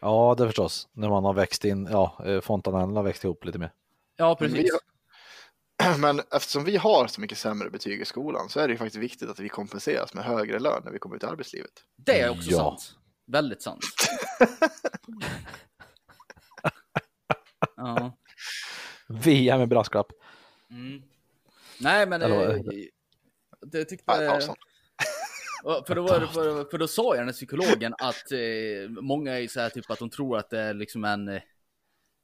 Ja, 0.00 0.34
det 0.38 0.46
förstås. 0.46 0.88
När 0.92 1.08
man 1.08 1.24
har 1.24 1.34
växt 1.34 1.64
in, 1.64 1.88
ja, 1.90 2.24
eh, 2.24 2.40
fontanellerna 2.40 2.94
har 2.98 3.04
växt 3.04 3.24
ihop 3.24 3.44
lite 3.44 3.58
mer. 3.58 3.72
Ja, 4.16 4.36
Men 4.40 4.50
precis. 4.50 4.70
Men 5.98 6.20
eftersom 6.30 6.64
vi 6.64 6.76
har 6.76 7.06
så 7.06 7.20
mycket 7.20 7.38
sämre 7.38 7.70
betyg 7.70 8.00
i 8.00 8.04
skolan 8.04 8.48
så 8.48 8.60
är 8.60 8.68
det 8.68 8.72
ju 8.72 8.78
faktiskt 8.78 9.02
viktigt 9.02 9.28
att 9.30 9.38
vi 9.40 9.48
kompenseras 9.48 10.14
med 10.14 10.24
högre 10.24 10.58
lön 10.58 10.82
när 10.84 10.92
vi 10.92 10.98
kommer 10.98 11.16
ut 11.16 11.22
i 11.22 11.26
arbetslivet. 11.26 11.70
Det 11.96 12.20
är 12.20 12.30
också 12.30 12.50
Ja. 12.50 12.56
sant. 12.58 12.94
Väldigt 13.26 13.62
sant. 13.62 13.84
ja. 17.76 18.18
VM 19.08 19.58
med 19.58 19.68
brasklapp. 19.68 20.06
Mm. 20.70 21.02
Nej, 21.80 22.06
men 22.06 22.22
Eller 22.22 22.56
eh, 22.56 22.62
vad- 22.64 22.74
det 23.72 23.84
tyckte... 23.84 24.18
Nej, 24.18 24.40
För 25.86 25.94
då, 25.94 26.02
var 26.02 26.20
det, 26.20 26.28
för, 26.28 26.64
för 26.70 26.78
då 26.78 26.88
sa 26.88 27.02
jag 27.02 27.18
den 27.18 27.28
här 27.28 27.32
psykologen 27.32 27.94
att 27.98 28.32
eh, 28.32 28.88
många 29.02 29.38
är 29.40 29.48
så 29.48 29.60
här 29.60 29.70
typ 29.70 29.90
att 29.90 29.98
de 29.98 30.10
tror 30.10 30.38
att 30.38 30.50
det 30.50 30.60
är 30.60 30.74
liksom 30.74 31.04
en, 31.04 31.28
eh, 31.28 31.42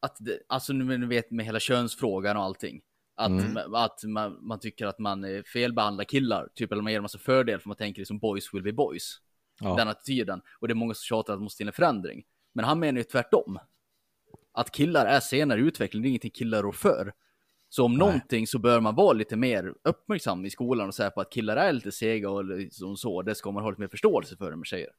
att 0.01 0.16
det, 0.20 0.39
alltså 0.48 0.72
nu 0.72 1.06
vet 1.06 1.31
med 1.31 1.47
hela 1.47 1.60
könsfrågan 1.60 2.36
och 2.36 2.43
allting. 2.43 2.81
Att, 3.16 3.30
Mm. 3.30 3.74
att 3.74 4.04
man, 4.04 4.38
man 4.46 4.60
tycker 4.60 4.86
att 4.86 4.98
man 4.98 5.24
eh, 5.24 5.42
felbehandlar 5.42 6.04
killar, 6.04 6.48
typ 6.54 6.72
eller 6.72 6.82
man 6.82 6.92
ger 6.92 6.98
dem 6.98 7.02
massa 7.02 7.18
fördel 7.18 7.60
för 7.60 7.68
man 7.68 7.76
tänker 7.76 8.00
liksom 8.00 8.18
boys 8.18 8.54
will 8.54 8.62
be 8.62 8.72
boys. 8.72 9.20
Ja. 9.60 9.74
Den 9.76 9.88
attityden. 9.88 10.42
Och 10.58 10.68
det 10.68 10.72
är 10.72 10.74
många 10.76 10.94
som 10.94 11.02
tjatar 11.02 11.32
att 11.32 11.38
det 11.38 11.42
måste 11.42 11.56
till 11.56 11.66
en 11.66 11.72
förändring. 11.72 12.24
Men 12.52 12.64
han 12.64 12.80
menar 12.80 12.98
ju 12.98 13.04
tvärtom. 13.04 13.58
Att 14.52 14.70
killar 14.70 15.06
är 15.06 15.20
senare 15.20 15.60
i 15.60 15.62
utveckling, 15.62 16.02
det 16.02 16.06
är 16.06 16.10
ingenting 16.10 16.30
killar 16.30 16.62
rår 16.62 16.72
för. 16.72 17.12
Så 17.68 17.84
om 17.84 17.94
någonting 17.94 18.46
så 18.46 18.58
bör 18.58 18.80
man 18.80 18.94
vara 18.94 19.12
lite 19.12 19.36
mer 19.36 19.74
uppmärksam 19.84 20.44
i 20.44 20.50
skolan 20.50 20.88
och 20.88 20.94
säga 20.94 21.10
på 21.10 21.20
att 21.20 21.30
killar 21.32 21.56
är 21.56 21.72
lite 21.72 21.92
sega 21.92 22.30
och 22.30 22.44
liksom 22.44 22.96
så. 22.96 23.22
Det 23.22 23.34
ska 23.34 23.50
man 23.50 23.62
ha 23.62 23.70
lite 23.70 23.80
mer 23.80 23.88
förståelse 23.88 24.36
för 24.36 24.56
med 24.56 24.66
tjejer. 24.66 24.90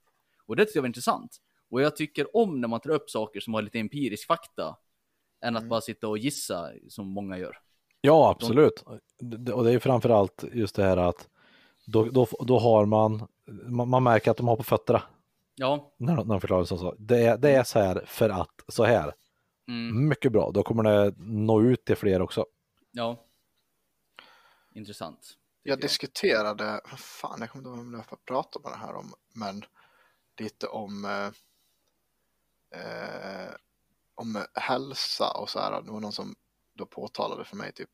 Och 0.46 0.56
det 0.56 0.66
tycker 0.66 0.78
jag 0.78 0.82
var 0.82 0.88
intressant. 0.88 1.38
Och 1.70 1.82
jag 1.82 1.96
tycker 1.96 2.38
om 2.38 2.62
när 2.62 2.68
man 2.68 2.80
tar 2.80 2.90
upp 2.90 3.10
saker 3.10 3.40
som 3.40 3.54
har 3.54 3.62
lite 3.62 3.80
empirisk 3.80 4.28
fakta. 4.28 4.78
Än 5.42 5.56
att 5.56 5.70
bara 5.70 5.82
sitta 5.82 6.08
och 6.08 6.18
gissa 6.18 6.72
som 6.90 7.08
många 7.08 7.38
gör. 7.38 7.58
Ja, 8.06 8.30
absolut. 8.30 8.84
Det- 9.20 9.54
Och 9.54 9.64
det 9.64 9.72
är 9.72 9.80
framför 9.80 10.10
allt 10.10 10.44
just 10.54 10.76
det 10.76 10.84
här 10.84 10.98
att 10.98 11.30
då, 11.86 12.04
då, 12.06 12.28
då 12.40 12.60
har 12.60 12.86
man, 12.86 13.28
man, 13.66 13.90
man 13.90 14.04
märker 14.04 14.32
att 14.32 14.38
de 14.38 14.48
har 14.48 14.56
på 14.56 14.64
fötterna 14.64 15.04
Ja, 15.56 15.94
när 15.98 16.16
de, 16.16 16.28
när 16.28 16.34
de 16.36 16.42
förklarar 16.42 16.64
så. 16.64 16.78
så. 16.78 16.96
Det, 17.00 17.26
är, 17.26 17.38
det 17.38 17.52
är 17.52 17.64
så 17.64 17.80
här 17.80 18.04
för 18.08 18.30
att 18.30 18.50
så 18.68 18.84
här. 18.84 19.14
mm, 19.68 20.08
Mycket 20.08 20.32
bra, 20.32 20.52
då 20.52 20.64
kommer 20.64 20.84
det 20.84 21.14
nå 21.18 21.62
ut 21.62 21.86
till 21.86 21.96
fler 21.96 22.22
också. 22.22 22.46
ja. 22.92 23.22
Intressant. 24.74 25.20
tycker 25.22 25.70
Jag 25.70 25.80
diskuterade, 25.82 26.82
vad 26.92 27.00
fan, 27.00 27.38
jag 27.40 27.50
kommer 27.50 27.62
inte 27.62 27.70
ihåg 27.80 27.92
vem 27.92 28.04
jag 28.10 28.26
pratade 28.26 28.64
med 28.64 28.72
det 28.72 28.78
här 28.86 28.96
om, 28.96 29.14
men 29.34 29.64
lite 30.40 30.68
om 30.68 31.06
eh, 31.06 31.32
eh, 32.82 33.50
om 34.16 34.46
hälsa 34.54 35.32
och 35.32 35.50
så 35.50 35.60
här. 35.60 35.82
Det 35.82 35.92
var 35.92 36.00
någon 36.00 36.12
som 36.12 36.36
då 36.76 36.86
påtalade 36.86 37.46
för 37.46 37.56
mig 37.56 37.72
typ 37.74 37.90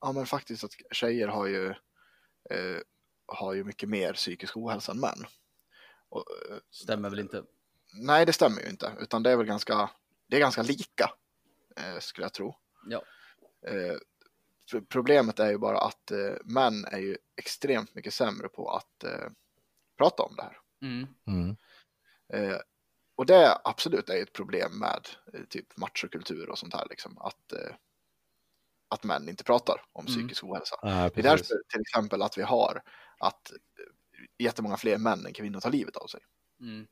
ja 0.00 0.12
men 0.12 0.26
faktiskt 0.26 0.64
att 0.64 0.72
tjejer 0.90 1.28
har 1.28 1.46
ju, 1.46 1.68
eh, 2.50 2.80
har 3.26 3.52
ju 3.52 3.64
mycket 3.64 3.88
mer 3.88 4.12
psykisk 4.12 4.56
ohälsa 4.56 4.92
än 4.92 5.00
män. 5.00 5.26
Och, 6.08 6.24
eh, 6.50 6.56
Stämmer 6.70 7.10
väl 7.10 7.18
inte? 7.18 7.44
nej, 7.94 8.26
det 8.26 8.32
stämmer 8.32 8.62
ju 8.62 8.68
inte, 8.68 8.92
utan 9.00 9.22
det 9.22 9.30
är 9.30 9.36
väl 9.36 9.46
ganska, 9.46 9.90
det 10.26 10.36
är 10.36 10.40
ganska 10.40 10.62
lika, 10.62 11.10
eh, 11.76 11.98
skulle 11.98 12.24
jag 12.24 12.32
tro. 12.32 12.54
Ja. 12.88 13.02
Eh, 13.66 13.96
pro- 14.70 14.84
problemet 14.88 15.38
är 15.40 15.50
ju 15.50 15.58
bara 15.58 15.78
att 15.78 16.10
eh, 16.10 16.34
män 16.44 16.84
är 16.84 16.98
ju 16.98 17.16
extremt 17.36 17.94
mycket 17.94 18.14
sämre 18.14 18.48
på 18.48 18.70
att 18.70 19.04
eh, 19.04 19.30
prata 19.98 20.22
om 20.22 20.36
det 20.36 20.42
här. 20.42 20.58
Mm. 20.82 21.06
Mm. 21.26 21.56
Eh, 22.32 22.58
och 23.14 23.26
det 23.26 23.60
absolut 23.64 24.08
är 24.08 24.22
ett 24.22 24.32
problem 24.32 24.78
med 24.78 25.08
typ 25.48 25.76
machokultur 25.76 26.50
och 26.50 26.58
sånt 26.58 26.74
här, 26.74 26.86
liksom, 26.90 27.18
att, 27.18 27.52
eh, 27.52 27.74
att 28.92 29.04
män 29.04 29.28
inte 29.28 29.44
pratar 29.44 29.82
om 29.92 30.06
Mm. 30.06 30.18
psykisk 30.18 30.44
ohälsa. 30.44 30.76
Nej, 30.82 31.10
Det 31.14 31.20
är 31.20 31.22
därför 31.22 31.44
till 31.68 31.80
exempel 31.80 32.22
att 32.22 32.38
vi 32.38 32.42
har 32.42 32.82
att 33.18 33.50
eh, 33.52 33.56
jättemånga 34.38 34.76
fler 34.76 34.98
män 34.98 35.26
än 35.26 35.32
kvinnor 35.32 35.60
tar 35.60 35.70
livet 35.70 35.96
av 35.96 36.06
sig. 36.06 36.20
Mm. 36.60 36.86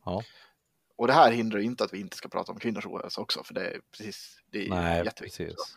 Och 0.96 1.06
det 1.06 1.12
här 1.12 1.32
hindrar 1.32 1.58
ju 1.58 1.64
inte 1.64 1.84
att 1.84 1.94
vi 1.94 2.00
inte 2.00 2.16
ska 2.16 2.28
prata 2.28 2.52
om 2.52 2.58
kvinnors 2.58 2.86
ohälsa 2.86 3.20
också, 3.20 3.42
för 3.44 3.54
det 3.54 3.66
är 3.66 3.80
precis, 3.90 4.38
det 4.50 4.66
är 4.66 4.70
Nej, 4.70 5.04
jätteviktigt. 5.04 5.56
precis. 5.56 5.76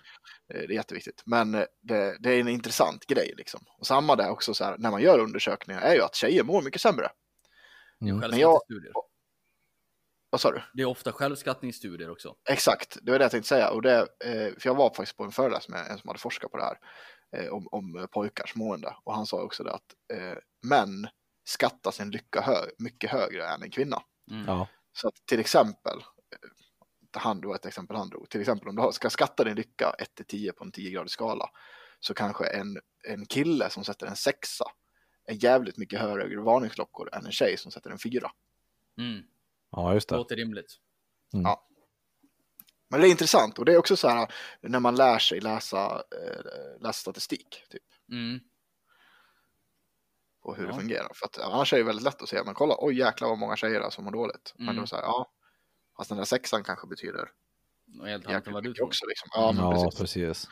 Eh, 0.54 0.60
Det 0.60 0.66
är 0.66 0.70
jätteviktigt. 0.76 1.22
Men 1.26 1.56
eh, 1.56 1.64
det, 1.82 2.18
det 2.20 2.30
är 2.32 2.40
en 2.40 2.48
intressant 2.48 3.06
grej 3.06 3.34
liksom. 3.38 3.66
Och 3.78 3.88
samma 3.88 4.16
där 4.16 4.30
också 4.30 4.54
så 4.54 4.64
här, 4.64 4.78
när 4.78 4.92
man 4.92 5.02
gör 5.02 5.20
undersökningar 5.20 5.82
är 5.82 5.96
ju 5.96 6.02
att 6.02 6.16
tjejer 6.16 6.44
mår 6.44 6.62
mycket 6.62 6.82
sämre. 6.82 7.10
Mm. 8.02 8.22
Självskattningsstudier. 8.22 8.94
Vad 10.34 10.42
sa 10.42 10.52
du? 10.52 10.62
Det 10.74 10.82
är 10.82 10.86
ofta 10.86 11.12
självskattningsstudier 11.12 12.10
också. 12.10 12.36
Exakt, 12.50 12.98
det 13.02 13.12
var 13.12 13.20
det 13.20 13.26
jag 13.26 13.32
tänkte 13.32 13.48
säga. 13.48 13.70
Och 13.70 13.82
det, 13.82 14.00
eh, 14.00 14.54
för 14.60 14.62
jag 14.64 14.76
var 14.76 14.90
faktiskt 14.90 15.18
på 15.18 15.24
en 15.24 15.32
föreläsning 15.32 15.78
med 15.78 15.92
en 15.92 15.98
som 15.98 16.08
hade 16.08 16.20
forskat 16.20 16.52
på 16.52 16.58
det 16.58 16.64
här. 16.64 16.78
Eh, 17.36 17.54
om, 17.54 17.68
om 17.72 18.08
pojkars 18.12 18.56
mående. 18.56 18.96
Och 19.04 19.16
han 19.16 19.26
sa 19.26 19.44
också 19.44 19.64
det 19.64 19.72
att 19.72 19.94
eh, 20.14 20.38
män 20.70 21.08
skattar 21.44 21.92
sin 21.92 22.12
lycka 22.12 22.42
hö 22.42 22.66
mycket 22.78 23.10
högre 23.10 23.48
än 23.48 23.64
en 23.64 23.72
kvinna. 23.72 24.02
Mm. 24.32 24.46
Ja. 24.48 24.68
Så 24.94 25.08
att 25.08 25.16
till 25.26 25.40
exempel, 25.40 25.98
eh, 25.98 26.50
han 27.22 27.42
det 27.42 27.48
var 27.48 27.56
ett 27.56 27.66
exempel 27.66 27.98
han 27.98 28.10
drog, 28.10 28.30
till 28.30 28.42
exempel 28.42 28.70
om 28.70 28.76
du 28.76 28.92
ska 28.92 29.10
skatta 29.10 29.44
din 29.44 29.56
lycka 29.56 29.96
1 30.00 30.16
till 30.16 30.26
10 30.26 30.54
på 30.54 30.64
en 30.64 30.72
10-gradig 30.72 31.10
skala 31.10 31.50
så 32.00 32.14
kanske 32.14 32.46
en, 32.46 32.80
en 33.08 33.26
kille 33.26 33.70
som 33.70 33.84
sätter 33.84 34.08
en 34.08 34.16
sexa 34.16 34.66
är 35.26 35.44
jävligt 35.44 35.78
mycket 35.78 36.00
högre 36.00 36.42
varningsklockor 36.42 37.10
än 37.14 37.26
en 37.26 37.32
tjej 37.32 37.58
som 37.58 37.72
sätter 37.72 37.90
en 37.90 38.00
fyra. 38.00 38.32
Mm. 38.98 39.24
Ja, 39.76 39.94
just 39.94 40.10
det. 40.10 40.16
Låter 40.16 40.36
rimligt. 40.36 40.80
Men 42.90 43.02
det 43.02 43.08
är 43.08 43.12
intressant 43.12 43.60
och 43.60 43.66
det 43.66 43.74
är 43.74 43.78
också 43.78 43.96
så 43.96 44.08
här 44.08 44.34
när 44.62 44.80
man 44.80 44.96
lär 44.96 45.20
sig 45.20 45.40
läsa, 45.42 45.96
eh, 45.96 46.82
läsa 46.82 46.94
statistik 46.94 47.66
typ, 47.70 47.84
Mm. 48.12 48.40
på 50.44 50.54
hur 50.56 50.64
Ja. 50.64 50.70
det 50.72 50.80
fungerar. 50.80 51.12
För 51.14 51.26
att 51.26 51.38
annars 51.40 51.74
är 51.74 51.78
det 51.78 51.84
väldigt 51.84 52.04
lätt 52.06 52.22
att 52.22 52.30
säga, 52.30 52.44
men 52.44 52.54
kolla, 52.54 52.76
oj 52.80 52.98
jäklar 53.00 53.28
vad 53.30 53.38
många 53.38 53.56
tjejer 53.56 53.90
som 53.90 54.04
mår 54.06 54.12
dåligt. 54.12 54.54
Men 54.58 54.70
Mm. 54.70 54.82
då 54.82 54.88
säger 54.88 55.04
ja, 55.04 55.32
fast 55.98 56.10
den 56.10 56.18
där 56.18 56.26
sexan 56.26 56.64
kanske 56.64 56.88
betyder 56.88 57.30
Och 58.02 58.10
jäkligt 58.10 58.48
vad 58.54 58.64
du 58.64 58.70
mycket 58.70 58.76
tror. 58.80 58.88
också. 58.88 59.06
Liksom. 59.06 59.30
Ja, 59.34 59.52
men 59.52 59.64
Ja, 59.66 59.72
precis. 59.84 60.00
precis. 60.00 60.48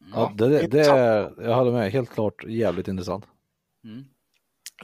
Mm. 0.00 0.12
Ja, 0.14 0.32
det, 0.34 0.48
det, 0.48 0.66
det 0.66 0.86
jag 1.44 1.54
håller 1.54 1.72
med, 1.72 1.92
helt 1.92 2.10
klart 2.10 2.44
jävligt 2.44 2.88
intressant. 2.88 3.26
Mm. 3.84 4.04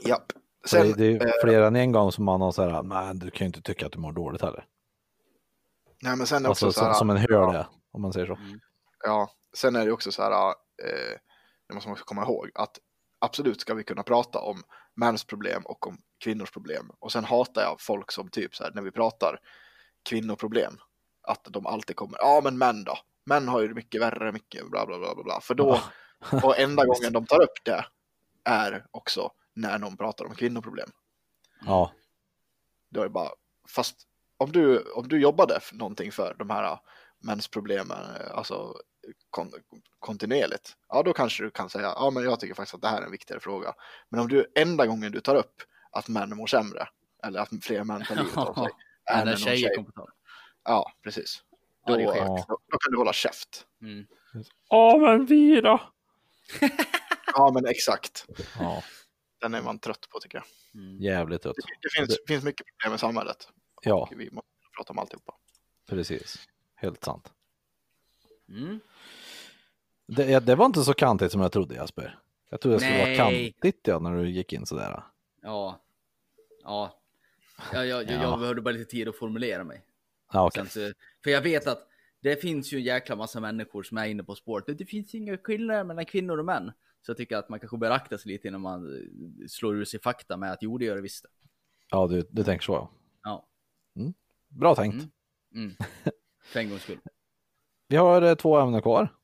Japp. 0.05 0.31
Sen, 0.67 0.87
det, 0.87 0.93
det 0.93 1.23
är 1.23 1.27
eh, 1.27 1.31
fler 1.43 1.61
än 1.61 1.75
en 1.75 1.91
gång 1.91 2.11
som 2.11 2.25
man 2.25 2.41
har 2.41 2.51
så 2.51 2.69
här, 2.69 2.83
men 2.83 3.19
du 3.19 3.31
kan 3.31 3.45
ju 3.45 3.47
inte 3.47 3.61
tycka 3.61 3.85
att 3.85 3.91
du 3.91 3.99
mår 3.99 4.11
dåligt 4.11 4.41
heller. 4.41 4.65
nej, 6.01 6.17
men 6.17 6.27
sen 6.27 6.45
är 6.45 6.49
också 6.49 6.65
Alltså 6.65 6.79
så 6.79 6.85
här, 6.85 6.93
som, 6.93 7.09
en 7.09 7.17
hör 7.17 7.53
det, 7.53 7.67
om 7.91 8.01
man 8.01 8.13
säger 8.13 8.27
så. 8.27 8.37
Ja, 9.03 9.31
sen 9.57 9.75
är 9.75 9.85
det 9.85 9.91
också 9.91 10.11
så 10.11 10.23
här, 10.23 10.47
eh, 10.83 11.17
det 11.67 11.73
måste 11.73 11.89
man 11.89 11.93
också 11.93 12.05
komma 12.05 12.23
ihåg, 12.23 12.51
att 12.55 12.79
absolut 13.19 13.61
ska 13.61 13.73
vi 13.73 13.83
kunna 13.83 14.03
prata 14.03 14.39
om 14.39 14.63
mäns 14.95 15.23
problem 15.23 15.61
och 15.65 15.87
om 15.87 15.97
kvinnors 16.23 16.51
problem. 16.51 16.91
Och 16.99 17.11
sen 17.11 17.23
hatar 17.23 17.61
jag 17.61 17.81
folk 17.81 18.11
som 18.11 18.29
typ 18.29 18.55
så 18.55 18.63
här, 18.63 18.71
när 18.75 18.81
vi 18.81 18.91
pratar 18.91 19.39
kvinnoproblem, 20.09 20.73
att 21.27 21.47
de 21.49 21.65
alltid 21.65 21.95
kommer, 21.95 22.17
ja 22.21 22.41
men 22.43 22.57
män 22.57 22.83
då, 22.83 22.97
män 23.25 23.47
har 23.47 23.61
ju 23.61 23.67
det 23.67 23.73
mycket 23.73 24.01
värre, 24.01 24.31
mycket 24.31 24.69
bla 24.69 24.85
bla 24.85 24.99
bla 24.99 25.15
bla 25.15 25.23
bla. 25.23 25.39
För 25.41 25.55
då, 25.55 25.79
och 26.43 26.59
enda 26.59 26.85
gången 26.85 27.13
de 27.13 27.25
tar 27.25 27.41
upp 27.41 27.57
det 27.63 27.85
är 28.43 28.85
också 28.91 29.31
när 29.53 29.79
någon 29.79 29.97
pratar 29.97 30.25
om 30.25 30.35
kvinnoproblem. 30.35 30.89
Ja, 31.65 31.91
Då 32.89 32.99
är 32.99 33.03
det 33.03 33.09
bara, 33.09 33.29
fast 33.69 33.97
om 34.37 34.51
du, 34.51 34.91
om 34.91 35.07
du 35.07 35.19
jobbade 35.21 35.59
för 35.59 35.75
någonting 35.75 36.11
för 36.11 36.35
de 36.39 36.49
här 36.49 36.79
mensproblemen, 37.19 37.97
eh, 38.15 38.37
alltså 38.37 38.73
kon, 39.29 39.51
kontinuerligt, 39.99 40.77
ja 40.89 41.03
då 41.03 41.13
kanske 41.13 41.43
du 41.43 41.51
kan 41.51 41.69
säga, 41.69 41.93
ja 41.95 42.09
men 42.09 42.23
jag 42.23 42.39
tycker 42.39 42.53
faktiskt 42.53 42.75
att 42.75 42.81
det 42.81 42.87
här 42.87 43.01
är 43.01 43.05
en 43.05 43.11
viktigare 43.11 43.39
fråga. 43.41 43.73
Men 44.09 44.19
om 44.19 44.27
du 44.27 44.51
enda 44.55 44.85
gången 44.87 45.11
du 45.11 45.21
tar 45.21 45.35
upp 45.35 45.61
att 45.91 46.07
män 46.07 46.37
mår 46.37 46.47
sämre, 46.47 46.87
eller 47.23 47.39
att 47.39 47.49
fler 47.61 47.83
män 47.83 48.03
tar 48.05 48.15
livet 48.15 48.37
av 48.37 48.53
sig, 48.53 48.69
Ja, 49.05 49.13
är 49.13 49.35
tjejer 49.35 49.57
tjej, 49.67 49.75
kommer 49.75 49.89
på 49.89 49.91
tal. 50.01 50.09
ja 50.63 50.91
precis. 51.03 51.43
Ja, 51.85 51.97
Då, 51.97 52.11
skevt. 52.13 52.25
då, 52.27 52.57
då 52.71 52.77
kan 52.77 52.91
du 52.91 52.97
hålla 52.97 53.13
käft. 53.13 53.65
Mm. 53.81 54.05
Ja, 54.69 54.97
men 55.01 55.25
vi 55.25 55.61
då? 55.61 55.81
Ja 57.35 57.51
men 57.53 57.65
exakt, 57.65 58.25
Ja, 58.59 58.83
den 59.43 59.53
är 59.53 59.61
man 59.61 59.79
trött 59.79 60.09
på 60.09 60.19
tycker 60.19 60.37
jag. 60.37 60.81
Mm. 60.81 61.01
jävligt 61.01 61.41
trött. 61.41 61.55
Det 61.81 61.89
finns, 61.99 62.17
finns 62.27 62.43
mycket 62.43 62.65
problem 62.67 62.95
i 62.95 62.97
samhället. 62.99 63.47
Ja, 63.81 64.09
vi 64.17 64.31
måste 64.31 64.49
prata 64.77 64.93
om 64.93 64.99
alltihopa. 64.99 65.33
precis. 65.89 66.47
Helt 66.75 67.03
sant. 67.03 67.33
Mm. 68.49 68.79
Det, 70.07 70.39
det 70.39 70.55
var 70.55 70.65
inte 70.65 70.83
så 70.83 70.93
kantigt 70.93 71.31
som 71.31 71.41
jag 71.41 71.51
trodde 71.51 71.75
Jasper. 71.75 72.19
Jag 72.49 72.61
trodde 72.61 72.75
det 72.77 72.79
skulle 72.81 72.97
Nej. 72.97 73.17
vara 73.17 73.29
kantigt 73.29 73.87
ja, 73.87 73.99
när 73.99 74.15
du 74.15 74.29
gick 74.29 74.53
in 74.53 74.65
sådär. 74.65 75.03
Ja. 75.41 75.79
Ja. 76.63 76.99
Jag, 77.73 77.87
jag, 77.87 78.03
jag, 78.03 78.11
Ja. 78.11 78.21
jag 78.21 78.39
behövde 78.39 78.61
bara 78.61 78.71
lite 78.71 78.91
tid 78.91 79.07
att 79.07 79.17
formulera 79.17 79.63
mig. 79.63 79.85
Ja, 80.33 80.47
okej. 80.47 80.65
Sen 80.67 80.69
så, 80.93 80.99
för 81.23 81.29
jag 81.29 81.41
vet 81.41 81.67
att 81.67 81.87
det 82.19 82.41
finns 82.41 82.73
ju 82.73 82.77
en 82.77 82.83
jäkla 82.83 83.15
massa 83.15 83.39
människor 83.39 83.83
som 83.83 83.97
är 83.97 84.05
inne 84.05 84.23
på 84.23 84.35
sport. 84.35 84.63
Det 84.67 84.85
finns 84.85 85.15
inga 85.15 85.37
skillnader 85.37 85.83
mellan 85.83 86.05
kvinnor 86.05 86.37
och 86.37 86.45
män. 86.45 86.71
Så 87.05 87.09
jag 87.09 87.17
tycker 87.17 87.37
att 87.37 87.49
man 87.49 87.59
kanske 87.59 87.77
bör 87.77 87.91
akta 87.91 88.17
sig 88.17 88.31
lite 88.31 88.47
innan 88.47 88.61
man 88.61 88.95
eh, 88.95 89.47
slår 89.47 89.75
ur 89.75 89.85
sig 89.85 90.01
fakta 90.01 90.37
med 90.37 90.51
att 90.51 90.59
jo, 90.61 90.77
det 90.77 90.85
gör 90.85 90.95
det 90.95 91.01
visst. 91.01 91.25
Ja, 91.89 92.07
du, 92.07 92.27
du 92.31 92.43
tänker 92.43 92.63
så 92.63 92.73
ja. 92.73 92.91
Ja. 93.23 93.47
Bra 94.47 94.75
tänkt. 94.75 94.93
Mm. 94.93 95.09
Mm. 95.55 95.75
För 96.43 96.59
en 96.59 96.69
gångs 96.69 96.83
skull. 96.83 96.99
Vi 97.87 97.95
har 97.95 98.21
eh, 98.21 98.35
två 98.35 98.57
ämnen 98.57 98.81
kvar. 98.81 99.15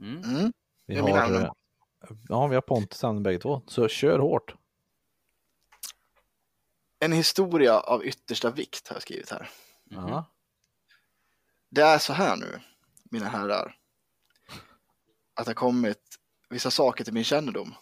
Mm. 0.00 0.22
Mm. 0.22 0.52
Vi 0.86 0.96
har, 0.96 1.34
eh, 1.34 1.52
ja, 2.28 2.46
vi 2.46 2.54
har 2.54 2.62
Pontus 2.62 3.04
ämnen 3.04 3.22
bägge 3.22 3.38
två. 3.38 3.62
Så 3.66 3.88
kör 3.88 4.18
hårt. 4.18 4.54
En 6.98 7.12
historia 7.12 7.80
av 7.80 8.04
yttersta 8.04 8.50
vikt 8.50 8.88
har 8.88 8.96
jag 8.96 9.02
skrivit 9.02 9.30
här. 9.30 9.50
Ja. 9.84 10.24
Det 11.68 11.82
är 11.82 11.98
så 11.98 12.12
här 12.12 12.36
nu, 12.36 12.60
mina 13.04 13.28
herrar, 13.28 13.76
att 15.34 15.46
det 15.46 15.50
har 15.50 15.54
kommit 15.54 16.18
vissa 16.52 16.70
saker 16.70 17.04
till 17.04 17.12
min 17.14 17.24
kännedom 17.24 17.74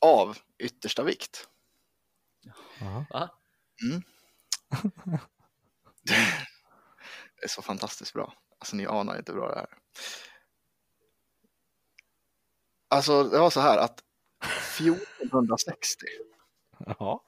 av 0.00 0.38
yttersta 0.58 1.02
vikt. 1.02 1.48
Va? 3.10 3.30
Det 7.38 7.44
är 7.44 7.48
så 7.48 7.62
fantastiskt 7.62 8.12
bra. 8.12 8.34
Alltså 8.58 8.76
ni 8.76 8.86
anar 8.86 9.18
inte 9.18 9.32
bra 9.32 9.48
det 9.48 9.60
är. 9.60 9.78
Alltså 12.88 13.22
det 13.24 13.38
var 13.38 13.50
så 13.50 13.60
här 13.60 13.78
att 13.78 14.04
1460 14.78 16.06
Ja. 16.98 17.24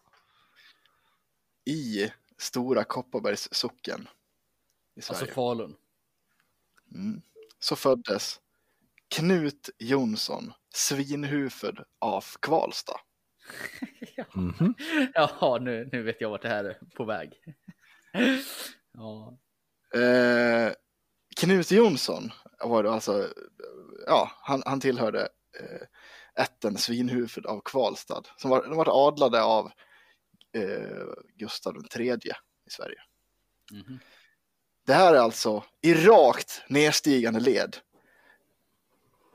i 1.65 2.11
Stora 2.39 2.85
Kopparbergs 2.85 3.49
socken 3.55 4.09
i 4.95 5.03
Sverige 5.03 5.21
Alltså 5.21 5.35
Falun. 5.35 5.77
mm, 6.95 7.23
så 7.59 7.77
föddes 7.77 8.41
Knut 9.13 9.71
Jonsson 9.79 10.53
Svinhufvud 10.75 11.79
av 11.99 12.25
Kvalsta. 12.41 12.93
Mhm. 14.35 14.75
Jaha, 15.15 15.59
nu, 15.59 15.89
nu 15.93 16.03
vet 16.03 16.21
jag 16.21 16.31
vart 16.31 16.43
det 16.43 16.49
här 16.49 16.65
är 16.65 16.79
på 16.97 17.05
väg. 17.05 17.33
Ja. 18.95 19.39
Eh, 20.01 20.73
Knut 21.37 21.71
Jonsson 21.71 22.31
var 22.61 22.83
det 22.83 22.91
alltså, 22.93 23.29
ja, 24.07 24.31
han, 24.41 24.63
han 24.67 24.81
tillhörde 24.81 25.29
eh, 25.61 26.43
ätten 26.45 26.77
Svinhufvud 26.77 27.47
av 27.47 27.61
Kvalstad. 27.65 28.23
Som 28.37 28.51
var, 28.51 28.63
de 28.63 28.77
var 28.77 29.09
adlade 29.09 29.43
av 29.43 29.71
eh, 30.57 31.07
Gustav 31.37 31.75
III 31.97 32.13
i 32.67 32.71
Sverige. 32.71 32.99
Mhm. 33.73 33.99
Det 34.87 34.95
här 34.95 35.15
är 35.15 35.19
alltså 35.19 35.65
i 35.83 35.95
rakt 35.95 36.63
nedstigande 36.69 37.41
led 37.41 37.77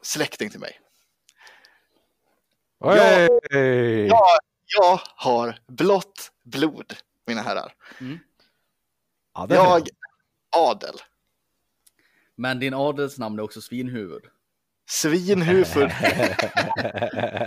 släkting 0.08 0.50
till 0.50 0.60
mig. 0.60 0.80
Hey! 2.84 4.08
Ja. 4.08 4.38
Jag 4.80 5.00
har 5.16 5.60
blått 5.68 6.32
blod, 6.44 6.96
mina 7.26 7.42
herrar. 7.42 7.74
Mm. 8.02 8.20
Ja, 9.34 9.48
är 9.50 9.56
Jag, 9.56 9.88
adel. 10.56 10.96
Men 12.36 12.60
din 12.60 12.74
adelsnamn 12.74 13.40
är 13.40 13.44
också 13.44 13.62
svinhuvud. 13.62 14.24
Svinhuvud. 14.90 15.92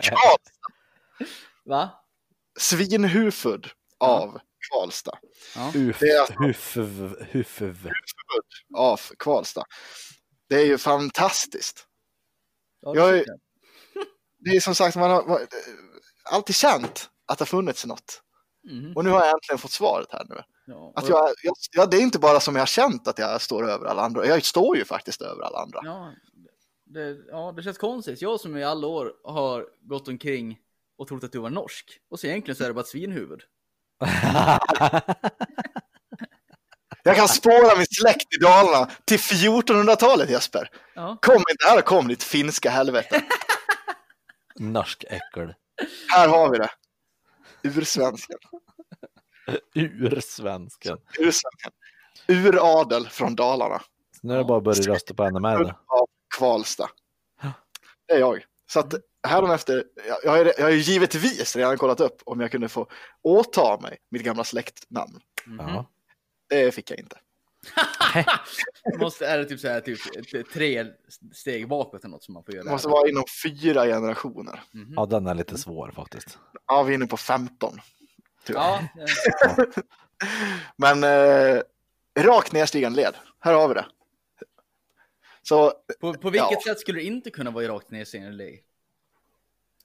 Karlstad. 0.03 0.51
Va? 1.65 1.91
Svinhuvud 2.59 3.71
av 3.99 4.41
Karlstad. 4.71 5.19
Uf, 5.75 5.99
Det 6.01 6.07
är 6.11 6.21
alltså- 6.21 6.35
hufv, 6.35 7.17
hufv. 7.31 7.65
Huvud 7.89 7.95
av 8.77 9.01
Karlstad. 9.19 9.65
Det 10.49 10.55
är 10.57 10.67
ju 10.67 10.79
fantastiskt. 10.79 11.87
Ja, 12.81 12.97
Jag 12.97 13.13
det 13.15 13.25
jag. 13.27 13.39
Det 14.39 14.51
är 14.57 14.61
som 14.61 14.75
sagt, 14.75 14.97
man 14.97 15.11
har 15.11 15.27
man, 15.27 15.39
alltid 16.25 16.57
känt 16.57 17.11
att 17.27 17.39
det 17.39 17.43
har 17.43 17.47
funnits 17.47 17.87
något. 17.87 18.23
Mhm. 18.65 18.97
Och 18.97 19.05
nu 19.05 19.11
har 19.11 19.25
jag 19.25 19.35
äntligen 19.35 19.59
fått 19.59 19.71
svaret 19.71 20.13
här 20.13 20.27
nu. 20.29 20.43
Ja, 20.67 20.93
Att 20.97 21.09
jag, 21.09 21.29
jag, 21.43 21.55
ja, 21.77 21.87
det 21.87 21.97
är 21.97 22.01
inte 22.01 22.19
bara 22.19 22.41
som 22.41 22.55
jag 22.55 22.63
har 22.63 22.67
känt 22.67 23.09
att 23.09 23.19
jag 23.19 23.41
står 23.41 23.71
över 23.71 23.87
alla 23.87 24.03
andra. 24.03 24.27
Jag 24.27 24.45
står 24.45 24.77
ju 24.77 24.85
faktiskt 24.85 25.23
över 25.23 25.43
alla 25.43 25.59
andra. 25.59 25.81
Ja, 25.85 26.13
det, 26.85 27.17
ja, 27.29 27.53
det 27.57 27.63
känns 27.63 27.79
konstigt. 27.79 28.23
Jag 28.23 28.41
som 28.41 28.57
i 28.57 28.65
alla 28.65 28.87
år 28.87 29.13
har 29.25 29.67
gått 29.81 30.09
omkring 30.09 30.59
och 30.97 31.09
trott 31.09 31.25
att 31.25 31.33
du 31.33 31.39
var 31.39 31.51
norsk. 31.51 32.01
Och 32.11 32.21
så 32.21 32.27
egentligen 32.27 32.57
så 32.57 32.65
är 32.65 32.69
det 32.69 32.75
bara 32.75 32.81
ett 32.81 32.87
svinhuvud. 32.87 33.41
Jag 37.03 37.17
kan 37.17 37.29
spåra 37.29 37.77
min 37.77 37.87
släkt 37.87 38.35
i 38.35 38.37
Dalarna 38.43 38.91
till 39.05 39.19
1400-talet 39.19 40.31
Jesper. 40.31 40.71
Ja. 40.95 41.19
Kom 41.23 41.45
inte 41.51 41.67
här 41.69 41.79
och 41.79 41.85
kom 41.85 42.09
ditt 42.09 42.23
finska 42.23 42.71
helvete. 42.71 43.23
Norsk 44.59 45.05
äckel. 45.05 45.55
Här 46.09 46.29
har 46.29 46.51
vi 46.51 46.59
det. 46.59 46.71
Ursvensken. 47.63 48.39
Ursvensken. 49.75 50.99
Ursvensken. 51.19 51.73
Uradel 52.29 53.09
från 53.09 53.37
Dalarna. 53.37 53.79
Så 54.21 54.27
nu 54.27 54.35
är 54.35 54.39
det 54.39 54.45
bara 54.45 54.59
att 54.59 54.65
börja 54.65 54.95
rösta 54.95 55.15
på 55.15 55.31
NMR. 55.31 55.75
Av 55.87 56.07
Kvalsta. 56.39 56.89
Det 58.09 58.15
är 58.15 58.19
jag. 58.19 58.45
Så 58.73 58.81
att 58.81 58.95
häromefter, 59.29 59.85
jag, 60.09 60.19
jag, 60.25 60.31
har, 60.31 60.53
jag 60.59 60.65
har 60.65 60.71
ju 60.71 60.79
givetvis 60.79 61.57
redan 61.57 61.79
kollat 61.79 62.01
upp 62.01 62.23
om 62.25 62.41
jag 62.41 62.51
kunde 62.51 62.69
få 62.69 62.87
åta 63.23 63.81
mig 63.81 63.99
mitt 64.11 64.23
gamla 64.23 64.45
släktnamn. 64.45 65.21
Ja. 65.59 65.91
Det 66.51 66.75
fick 66.75 66.91
jag 66.91 66.99
inte. 66.99 67.17
Måste, 69.01 69.27
är 69.27 69.39
det 69.39 69.45
typ 69.45 69.61
så 69.61 69.69
här, 69.69 69.81
typ 69.81 70.53
tre 70.53 70.87
steg 71.33 71.69
bakåt 71.69 72.05
eller 72.05 72.11
något 72.13 72.25
som 72.25 72.35
man 72.35 72.45
får 72.45 72.55
göra? 72.55 72.65
Det 72.65 72.71
måste 72.71 72.89
vara 72.89 73.09
inom 73.09 73.25
fyra 73.43 73.87
generationer. 73.87 74.63
Mhm. 74.71 74.93
ja, 74.97 75.07
den 75.07 75.27
är 75.27 75.35
lite 75.35 75.59
svår 75.59 75.91
faktiskt. 75.97 76.39
Ja, 76.67 76.83
vi 76.83 76.93
är 76.93 76.95
inne 76.95 77.07
på 77.07 77.17
15. 77.17 77.81
tyvärr. 78.45 78.61
Ja, 78.61 78.79
eh, 79.49 79.65
Men 80.77 81.05
eh, 81.05 81.63
rakt 82.19 82.53
nedstigande 82.53 82.97
led. 83.03 83.15
Här 83.41 83.53
har 83.55 83.69
vi 83.69 83.75
det. 83.75 83.87
Så, 85.43 85.73
på, 86.01 86.15
på 86.15 86.31
vilket 86.31 86.49
Ja. 86.51 86.61
sätt 86.67 86.81
skulle 86.81 86.99
det 86.99 87.05
inte 87.05 87.31
kunna 87.31 87.51
vara 87.51 87.69
rakt 87.69 87.91
nedstigande 87.91 88.33
led? 88.37 88.59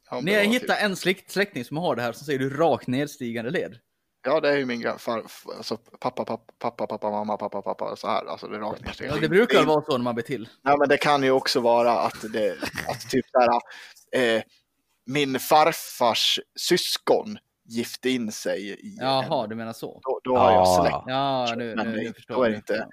ja, 0.09 0.21
När 0.21 0.33
jag 0.33 0.43
hittar 0.45 0.75
en 0.77 0.95
släkt, 0.95 1.31
släkting 1.31 1.65
som 1.65 1.77
har 1.77 1.95
det 1.95 2.01
här 2.01 2.11
så 2.11 2.25
säger 2.25 2.39
du 2.39 2.49
rakt 2.49 2.87
nedstigande 2.87 3.51
led. 3.51 3.79
Ja, 4.25 4.39
det 4.39 4.49
är 4.49 4.57
ju 4.57 4.65
min 4.65 4.97
far, 4.97 5.23
alltså, 5.57 5.77
pappa, 5.77 6.25
pappa, 6.25 6.53
pappa, 6.59 6.87
pappa, 6.87 7.11
mamma, 7.11 7.37
pappa, 7.37 7.61
pappa, 7.61 7.95
så 7.95 8.07
här. 8.07 8.25
Alltså 8.25 8.47
det 8.47 8.55
är 8.55 8.59
rakt 8.59 8.79
Ja, 8.81 8.87
nedstigande. 8.87 9.21
det 9.21 9.29
brukar 9.29 9.57
väl 9.57 9.67
vara 9.67 9.81
så 9.85 9.91
när 9.97 10.03
man 10.03 10.15
blir 10.15 10.23
till. 10.23 10.49
Nej, 10.61 10.75
men 10.79 10.89
det 10.89 10.97
kan 10.97 11.23
ju 11.23 11.31
också 11.31 11.59
vara 11.59 11.91
att 11.99 12.33
det, 12.33 12.51
att 12.87 13.09
typ 13.09 13.25
så 13.31 13.39
här, 13.39 13.59
eh, 14.37 14.41
min 15.05 15.39
farfars 15.39 16.39
syskon 16.55 17.37
gifte 17.67 18.09
in 18.09 18.31
sig 18.31 18.69
i 18.69 18.97
Jaha, 18.99 19.43
en, 19.43 19.49
du 19.49 19.55
menar 19.55 19.73
så? 19.73 19.99
då, 20.03 20.19
då 20.23 20.37
har 20.37 20.51
jag 20.51 20.61
Ja. 20.61 20.79
släkt. 20.81 21.03
Ja, 21.07 21.53
nu, 21.57 21.75
Men 21.75 21.85
nu, 21.87 21.93
nej, 21.95 22.03
nu 22.03 22.07
då 22.09 22.13
förstår 22.13 22.45
är 22.45 22.49
det 22.49 22.55
inte- 22.55 22.87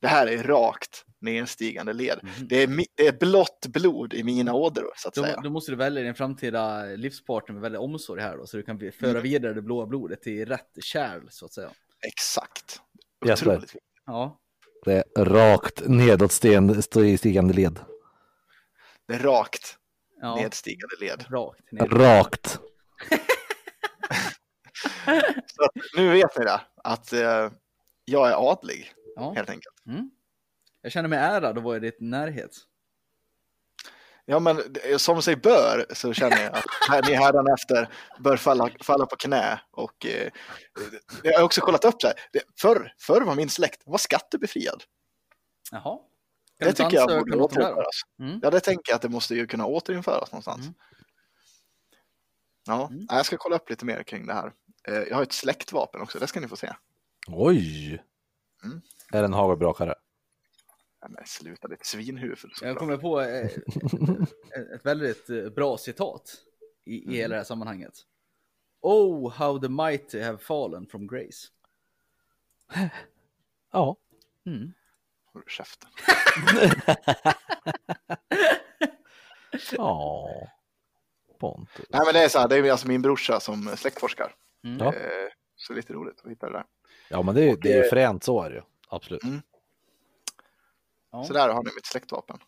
Det 0.00 0.08
här 0.08 0.26
är 0.26 0.42
rakt 0.42 1.04
nedstigande 1.20 1.92
led. 1.92 2.18
Mhm. 2.22 2.48
Det, 2.48 2.62
är, 2.62 2.84
det 2.96 3.06
är 3.06 3.12
blått 3.18 3.66
blod 3.66 4.14
i 4.14 4.24
mina 4.24 4.54
ådror 4.54 4.92
så 4.96 5.08
att 5.08 5.14
Då, 5.14 5.22
säga. 5.22 5.40
då 5.40 5.50
måste 5.50 5.72
du 5.72 5.76
välja 5.76 6.02
din 6.02 6.14
framtida 6.14 6.84
livspartner 6.84 7.52
med 7.52 7.62
väldigt 7.62 7.80
omsorg 7.80 8.22
här 8.22 8.36
då, 8.36 8.46
så 8.46 8.56
du 8.56 8.62
kan 8.62 8.76
Mm. 8.80 8.92
föra 8.92 9.20
vidare 9.20 9.54
det 9.54 9.62
blåa 9.62 9.86
blodet 9.86 10.22
till 10.22 10.46
rätt 10.48 10.70
kärl 10.80 11.22
så 11.30 11.44
att 11.46 11.52
säga. 11.52 11.70
Exakt. 12.06 12.80
Jesper. 13.26 13.64
Ja, 14.06 14.38
Det 14.84 15.04
är 15.16 15.24
rakt 15.24 15.88
nedåt 15.88 16.32
sten- 16.32 16.82
stigande 17.18 17.54
led. 17.54 17.78
Det 19.08 19.14
är 19.14 19.18
rakt 19.18 19.76
ja 20.20 20.34
nedstigande 20.34 20.94
led. 21.00 21.24
rakt 21.30 21.72
ner. 21.72 21.86
Rakt. 21.86 22.58
Nu 25.96 26.12
vet 26.12 26.38
ni 26.38 26.44
det, 26.44 26.60
att 26.84 27.12
eh, 27.12 27.50
jag 28.04 28.28
är 28.28 28.50
adlig 28.50 28.92
Ja. 29.16 29.32
helt 29.36 29.50
enkelt. 29.50 29.86
Mm. 29.86 30.10
Jag 30.88 30.92
känner 30.92 31.08
mig 31.08 31.18
ärad 31.18 31.58
att 31.58 31.64
vara 31.64 31.76
i 31.76 31.80
ditt 31.80 32.00
närhet. 32.00 32.50
Ja, 34.24 34.38
men 34.38 34.56
det- 34.70 34.98
som 34.98 35.22
sig 35.22 35.36
bör 35.36 35.86
så 35.94 36.12
känner 36.12 36.42
jag 36.42 36.52
att 36.54 36.64
här, 36.90 37.02
ni 37.02 37.12
hädanefter 37.14 37.88
bör 38.20 38.36
falla, 38.36 38.70
falla 38.80 39.06
på 39.06 39.16
knä. 39.16 39.60
Och 39.70 40.06
eh, 40.06 40.30
jag 41.22 41.38
har 41.38 41.44
också 41.44 41.60
kollat 41.60 41.84
upp 41.84 41.94
så 42.02 42.06
här. 42.06 42.16
Det, 42.32 42.42
förr, 42.60 42.92
förr 43.00 43.20
var 43.20 43.34
min 43.34 43.48
släkt 43.48 43.82
var 43.86 43.98
skattebefriad. 43.98 44.82
Jaha. 45.70 45.82
Kan 46.58 46.68
Det 46.68 46.72
tycker 46.72 46.96
jag 46.96 47.08
borde 47.18 47.36
det 47.36 47.42
återinföras. 47.42 48.00
Mm. 48.20 48.40
Ja, 48.42 48.50
det 48.50 48.60
tänker 48.60 48.92
jag 48.92 48.96
att 48.96 49.02
det 49.02 49.08
måste 49.08 49.34
ju 49.34 49.46
kunna 49.46 49.66
återinföras 49.66 50.32
någonstans. 50.32 50.60
Mm. 50.62 50.74
Ja, 52.66 52.88
Mm. 52.90 53.06
jag 53.10 53.26
ska 53.26 53.36
kolla 53.36 53.56
upp 53.56 53.70
lite 53.70 53.84
mer 53.84 54.02
kring 54.02 54.26
det 54.26 54.34
här. 54.34 54.52
Eh, 54.88 54.94
Jag 54.94 55.16
har 55.16 55.22
ett 55.22 55.32
släktvapen 55.32 56.00
också, 56.00 56.18
det 56.18 56.26
ska 56.26 56.40
ni 56.40 56.48
få 56.48 56.56
se. 56.56 56.72
Oj. 57.28 58.02
Mm. 58.64 58.80
Är 59.12 59.18
det 59.18 59.24
en 59.24 59.32
hagelbrakare? 59.32 59.94
Nej, 61.02 61.10
men 61.10 61.26
sluta, 61.26 61.68
det 61.68 61.74
är 61.74 61.76
ett 61.76 61.86
svinhuvud. 61.86 62.38
Jag 62.62 62.76
kommer 62.76 62.96
på 62.96 63.20
eh, 63.20 63.44
ett 63.46 64.72
ett 64.74 64.86
väldigt 64.86 65.30
eh, 65.30 65.48
bra 65.48 65.78
citat 65.78 66.34
i, 66.84 66.94
i 66.94 67.02
Mm. 67.04 67.14
hela 67.14 67.34
det 67.34 67.36
här 67.40 67.44
sammanhanget. 67.44 67.94
Oh, 68.80 69.30
how 69.32 69.58
the 69.60 69.68
mighty 69.68 70.20
have 70.20 70.38
fallen 70.38 70.86
from 70.86 71.06
grace. 71.06 71.46
Ja. 73.72 73.96
Mm. 74.46 74.72
Håll 75.32 75.42
käften. 75.46 75.90
Ja. 79.76 80.28
Pontus. 81.38 81.86
Nej, 81.90 82.00
men 82.04 82.14
det 82.14 82.24
är 82.24 82.28
så 82.28 82.38
här, 82.38 82.48
det 82.48 82.56
är 82.56 82.70
alltså 82.70 82.88
min 82.88 83.02
brorsa 83.02 83.40
som 83.40 83.76
släktforskar. 83.76 84.34
Mm. 84.64 84.78
Ja. 84.78 84.86
Eh, 84.94 85.28
Så 85.56 85.72
lite 85.72 85.92
roligt 85.92 86.20
att 86.24 86.30
hitta 86.30 86.46
det 86.46 86.52
där. 86.52 86.64
Ja, 87.10 87.22
men 87.22 87.34
det 87.34 87.50
är, 87.50 87.56
det 87.56 87.72
är 87.72 87.90
fränt 87.90 88.24
så 88.24 88.42
är 88.42 88.50
det 88.50 88.56
ju. 88.56 88.62
Absolut. 88.88 89.22
Mm. 89.22 89.42
Ja, 91.10 91.24
Så 91.24 91.32
där 91.32 91.48
har 91.48 91.62
ni 91.62 91.70
mitt 91.74 91.86
släktvapen. 91.86 92.38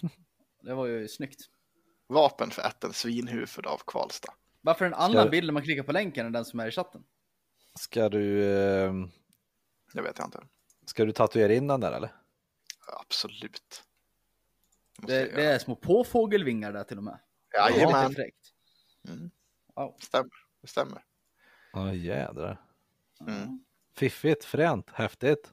det 0.62 0.74
var 0.74 0.86
ju 0.86 1.08
snyggt. 1.08 1.40
Vapen 2.06 2.50
för 2.50 2.62
ätten 2.62 2.92
svinhuvud 2.92 3.66
av 3.66 3.80
Kvalsta. 3.86 4.34
Varför 4.60 4.84
en 4.84 4.94
annan 4.94 5.10
Ska- 5.22 5.28
bild 5.28 5.46
när 5.46 5.52
man 5.52 5.62
klickar 5.62 5.82
på 5.82 5.92
länken 5.92 6.26
än 6.26 6.32
den 6.32 6.44
som 6.44 6.60
är 6.60 6.66
i 6.68 6.70
chatten? 6.70 7.04
Ska 7.78 8.08
du, 8.08 8.44
eh, 8.44 8.92
Det 9.92 10.02
vet 10.02 10.18
jag 10.18 10.26
inte. 10.26 10.40
ska 10.86 11.04
du 11.04 11.12
tatuera 11.12 11.52
in 11.54 11.66
den 11.66 11.80
där 11.80 11.92
eller? 11.92 12.14
Absolut. 13.00 13.82
Det 14.98 15.06
Det, 15.06 15.20
jag 15.26 15.34
det 15.36 15.44
är 15.44 15.58
små 15.58 15.76
påfågelvingar 15.76 16.72
där 16.72 16.84
till 16.84 16.98
och 16.98 17.04
med. 17.04 17.18
Det 17.50 17.56
är 17.56 17.70
Jajamän. 17.70 18.14
Mm. 19.08 19.30
Wow. 19.74 19.96
stämmer. 20.00 20.30
Det 20.60 20.66
stämmer. 20.68 21.04
Ja, 21.72 21.92
jädrar. 21.94 22.60
Mm. 23.20 23.64
Fiffigt, 23.94 24.44
fränt, 24.44 24.90
häftigt. 24.90 25.52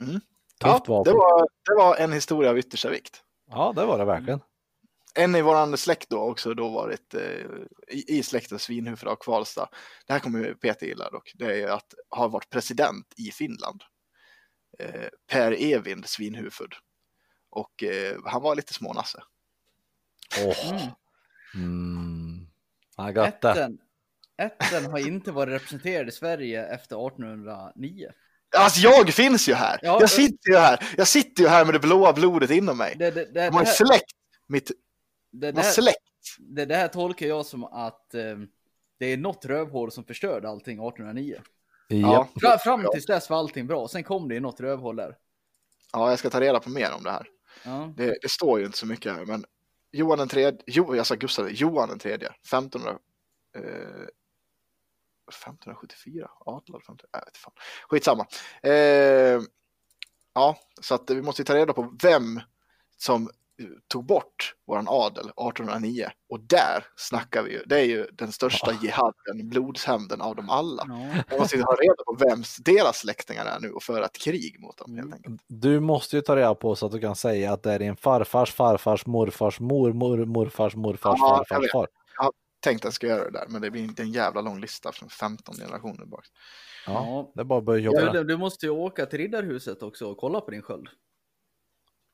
Mm. 0.00 0.20
Tufft 0.60 0.88
Ja, 0.88 0.94
vapen. 0.94 1.12
det, 1.12 1.18
var, 1.18 1.48
det 1.68 1.74
var 1.74 1.96
en 1.96 2.12
historia 2.12 2.50
av 2.50 2.58
yttersta 2.58 2.90
vikt. 2.90 3.22
Ja, 3.50 3.72
det 3.76 3.84
var 3.84 3.98
det 3.98 4.04
verkligen. 4.04 4.40
En 5.14 5.34
i 5.34 5.42
våran 5.42 5.76
släkt 5.76 6.10
då 6.10 6.20
också 6.20 6.54
då 6.54 6.68
varit 6.68 7.14
eh, 7.14 7.20
i, 7.88 8.18
i 8.18 8.22
släkten 8.22 8.58
svinhuvud 8.58 9.04
av 9.08 9.16
Kvalsta. 9.16 9.68
Det 10.06 10.12
här 10.12 10.20
kommer 10.20 10.38
ju 10.38 10.54
Peter 10.54 10.86
gilla 10.86 11.10
dock. 11.10 11.32
Det 11.34 11.44
är 11.44 11.54
ju 11.54 11.68
att 11.68 11.94
ha 12.10 12.28
varit 12.28 12.50
president 12.50 13.14
i 13.16 13.30
Finland. 13.30 13.82
Eh, 14.78 15.08
per 15.30 15.62
Evind 15.62 16.06
Svinhuvud. 16.06 16.72
Och 17.50 17.82
eh, 17.82 18.16
han 18.24 18.42
var 18.42 18.54
lite 18.54 18.74
smånasse. 18.74 19.22
Åh. 20.46 20.70
Mm. 20.70 20.90
Mm. 21.54 22.46
I 23.08 23.12
got 23.12 23.40
that. 23.40 23.56
Ätten, 23.56 23.78
ätten 24.38 24.90
har 24.90 24.98
inte 24.98 25.32
varit 25.32 25.52
representerad 25.52 26.08
i 26.08 26.12
Sverige 26.12 26.66
efter 26.66 27.06
1809. 27.06 28.12
Alltså 28.56 28.80
jag 28.80 29.10
finns 29.14 29.48
ju 29.48 29.54
här! 29.54 29.78
Ja, 29.82 30.00
jag 30.00 30.10
sitter 30.10 30.50
ju 30.50 30.56
här! 30.56 30.88
Jag 30.96 31.08
sitter 31.08 31.42
ju 31.42 31.48
här 31.48 31.64
med 31.64 31.74
det 31.74 31.78
blåa 31.78 32.12
blodet 32.12 32.50
inom 32.50 32.78
mig. 32.78 32.96
Det, 32.98 33.10
det, 33.10 33.24
det, 33.24 33.44
ju 33.44 33.50
här, 33.50 33.64
släckt 33.64 34.12
mitt... 34.46 34.70
det, 35.32 35.56
här, 35.56 35.62
släckt. 35.62 35.98
det, 36.38 36.64
det 36.64 36.76
här 36.76 36.88
tolkar 36.88 37.26
jag 37.26 37.46
som 37.46 37.64
att 37.64 38.14
eh, 38.14 38.36
det 38.98 39.06
är 39.06 39.16
något 39.16 39.44
rövhål 39.44 39.92
som 39.92 40.04
förstörde 40.04 40.48
allting 40.48 40.74
1809. 40.74 41.40
Ja. 41.88 42.28
Fra, 42.40 42.58
fram 42.58 42.86
tills 42.92 43.06
dess 43.06 43.30
var 43.30 43.36
allting 43.38 43.66
bra, 43.66 43.88
sen 43.88 44.04
kom 44.04 44.28
det 44.28 44.34
ju 44.34 44.40
något 44.40 44.60
rövhål 44.60 44.96
där. 44.96 45.16
Ja, 45.92 46.10
jag 46.10 46.18
ska 46.18 46.30
ta 46.30 46.40
reda 46.40 46.60
på 46.60 46.70
mer 46.70 46.92
om 46.92 47.02
det 47.02 47.10
här. 47.10 47.26
Ja. 47.64 47.92
Det, 47.96 48.18
det 48.22 48.30
står 48.30 48.60
ju 48.60 48.66
inte 48.66 48.78
så 48.78 48.86
mycket 48.86 49.12
här, 49.12 49.24
men 49.24 49.44
Johan 49.92 50.18
den 50.18 50.28
tredje, 50.28 50.60
jo, 50.66 50.96
jag 50.96 51.06
sa 51.06 51.14
Gustav, 51.14 51.50
Johan 51.50 51.88
den 51.88 51.98
tredje, 51.98 52.28
1500, 52.28 52.98
eh, 53.56 53.62
1574? 55.28 56.30
Adlad 56.46 56.82
15... 56.82 57.08
Jag 57.12 57.24
vet 57.24 57.36
fan. 57.36 57.52
Skitsamma. 57.88 58.26
Eh, 58.62 59.40
ja, 60.34 60.56
så 60.80 60.94
att 60.94 61.10
vi 61.10 61.22
måste 61.22 61.42
ju 61.42 61.44
ta 61.44 61.54
reda 61.54 61.72
på 61.72 61.96
vem 62.02 62.40
som 62.96 63.30
tog 63.88 64.04
bort 64.04 64.54
våran 64.66 64.86
adel 64.88 65.24
1809 65.24 66.06
och 66.28 66.40
där 66.40 66.84
snackar 66.96 67.42
vi 67.42 67.52
ju. 67.52 67.62
Det 67.66 67.80
är 67.80 67.84
ju 67.84 68.06
den 68.12 68.32
största 68.32 68.72
jihaden, 68.82 69.48
blodshämnden 69.48 70.20
av 70.20 70.36
dem 70.36 70.50
alla. 70.50 70.82
Ja. 70.88 71.22
Man 71.30 71.38
måste 71.38 71.56
ju 71.56 71.62
ha 71.62 71.72
reda 71.72 72.04
på 72.06 72.16
vems 72.28 72.56
deras 72.56 72.98
släktingar 72.98 73.44
är 73.44 73.60
nu 73.60 73.70
och 73.70 73.82
föra 73.82 74.04
ett 74.04 74.18
krig 74.18 74.60
mot 74.60 74.76
dem 74.76 74.96
helt 74.96 75.14
enkelt. 75.14 75.42
Du 75.46 75.80
måste 75.80 76.16
ju 76.16 76.22
ta 76.22 76.36
reda 76.36 76.54
på 76.54 76.76
så 76.76 76.86
att 76.86 76.92
du 76.92 77.00
kan 77.00 77.16
säga 77.16 77.52
att 77.52 77.62
det 77.62 77.72
är 77.72 77.78
din 77.78 77.96
farfars 77.96 78.52
farfars 78.52 79.06
morfars 79.06 79.60
mormor 79.60 80.24
morfars 80.24 80.76
morfars 80.76 81.18
Ja, 81.18 81.44
farfars 81.48 81.72
far. 81.72 81.88
Tänkte 82.60 82.86
jag 82.86 82.94
ska 82.94 83.06
göra 83.06 83.24
det 83.24 83.38
där, 83.38 83.46
men 83.48 83.62
det 83.62 83.70
blir 83.70 83.82
inte 83.82 84.02
en 84.02 84.12
jävla 84.12 84.40
lång 84.40 84.60
lista 84.60 84.92
från 84.92 85.08
15 85.08 85.54
generationer 85.56 86.04
bak. 86.06 86.26
Ja, 86.86 86.92
Ja. 86.92 87.32
det 87.34 87.40
är 87.40 87.44
bara 87.44 87.58
att 87.58 87.64
börja 87.64 87.80
jobba. 87.84 88.14
Ja, 88.14 88.22
du, 88.22 88.36
måste 88.36 88.66
ju 88.66 88.70
åka 88.70 89.06
till 89.06 89.18
Riddarhuset 89.18 89.82
också 89.82 90.06
och 90.10 90.16
kolla 90.18 90.40
på 90.40 90.50
din 90.50 90.62
sköld. 90.62 90.88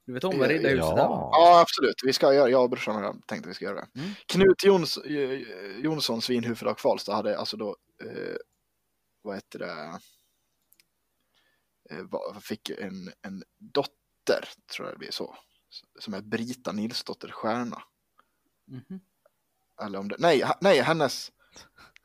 Du 0.07 0.13
vet 0.13 0.25
om 0.25 0.39
vad 0.39 0.49
Ja, 0.49 0.53
Riddarhuset 0.53 0.93
är? 0.93 0.97
va? 0.97 1.29
Ja, 1.33 1.61
absolut. 1.61 1.95
Vi 2.05 2.13
ska 2.13 2.35
göra, 2.35 2.49
jag 2.51 2.63
och 2.63 2.71
brorsan 2.71 2.95
har 3.05 3.17
tänkt 3.27 3.45
att 3.45 3.51
vi 3.51 3.55
ska 3.55 3.65
göra 3.65 3.75
det. 3.95 4.01
Mm. 4.01 4.11
Knut 4.27 4.65
Jons, 4.65 4.97
eh, 4.97 5.41
Jonsson, 5.79 6.23
Svinhuvud 6.23 6.63
och 6.63 6.79
Kvalstad 6.79 7.15
hade 7.15 7.39
alltså 7.39 7.57
då, 7.57 7.77
eh, 8.05 8.37
vad 9.23 9.35
heter 9.35 9.59
det, 9.59 9.99
eh, 11.91 12.39
fick 12.41 12.71
en, 12.71 13.13
en 13.23 13.43
dotter, 13.59 14.49
tror 14.77 14.89
jag 14.89 14.95
det 14.95 14.99
blir 14.99 15.11
så, 15.11 15.37
som 15.99 16.15
är 16.15 16.21
Brita 16.21 16.73
Nilsdotter 16.73 17.29
Stjärna. 17.29 17.83
Mhm. 18.67 19.01
Eller 19.83 19.99
om 19.99 20.09
det, 20.09 20.17
nej, 20.19 20.45
nej, 20.61 20.81
hennes, 20.81 21.33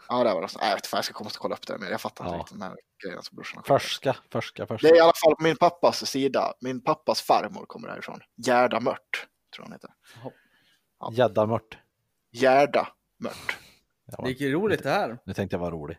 ja 0.09 0.23
det 0.23 0.33
var 0.33 0.41
det. 0.41 0.47
Nej, 0.59 0.69
jag 0.69 0.75
vet 0.75 0.85
inte, 0.85 0.95
jag 0.95 1.05
ska 1.05 1.13
komma 1.13 1.27
och 1.27 1.33
kolla 1.33 1.55
upp 1.55 1.67
det, 1.67 1.77
men 1.77 1.89
jag 1.91 2.01
fattar 2.01 2.25
inte 2.25 2.35
Ja. 2.35 2.39
riktigt 2.39 2.59
de 2.59 2.65
här 2.65 2.75
grejerna 3.03 3.21
som 3.21 3.35
brorsan 3.35 3.57
har 3.57 3.63
skickat. 3.63 3.81
Förska, 3.81 4.15
förska, 4.31 4.63
Det 4.63 4.67
förska. 4.67 4.87
är 4.87 4.95
i 4.95 4.99
alla 4.99 5.13
fall 5.25 5.35
på 5.35 5.43
min 5.43 5.55
pappas 5.55 6.05
sida, 6.09 6.53
min 6.61 6.81
pappas 6.81 7.21
farmor 7.21 7.65
kommer 7.65 7.87
härifrån, 7.89 8.19
Gerda 8.35 8.79
Mört, 8.79 9.27
tror 9.55 9.63
jag 9.63 9.63
hon 9.63 9.71
heter. 9.73 9.89
Gäddamört. 11.17 11.77
Gerda 12.31 12.87
Mört. 13.19 13.57
Ja, 14.05 14.23
Det 14.23 14.29
är 14.29 14.41
ju 14.41 14.51
roligt 14.53 14.83
det 14.83 14.89
här. 14.89 15.19
Nu 15.25 15.33
tänkte 15.33 15.55
jag 15.55 15.59
vara 15.61 15.71
rolig. 15.71 15.97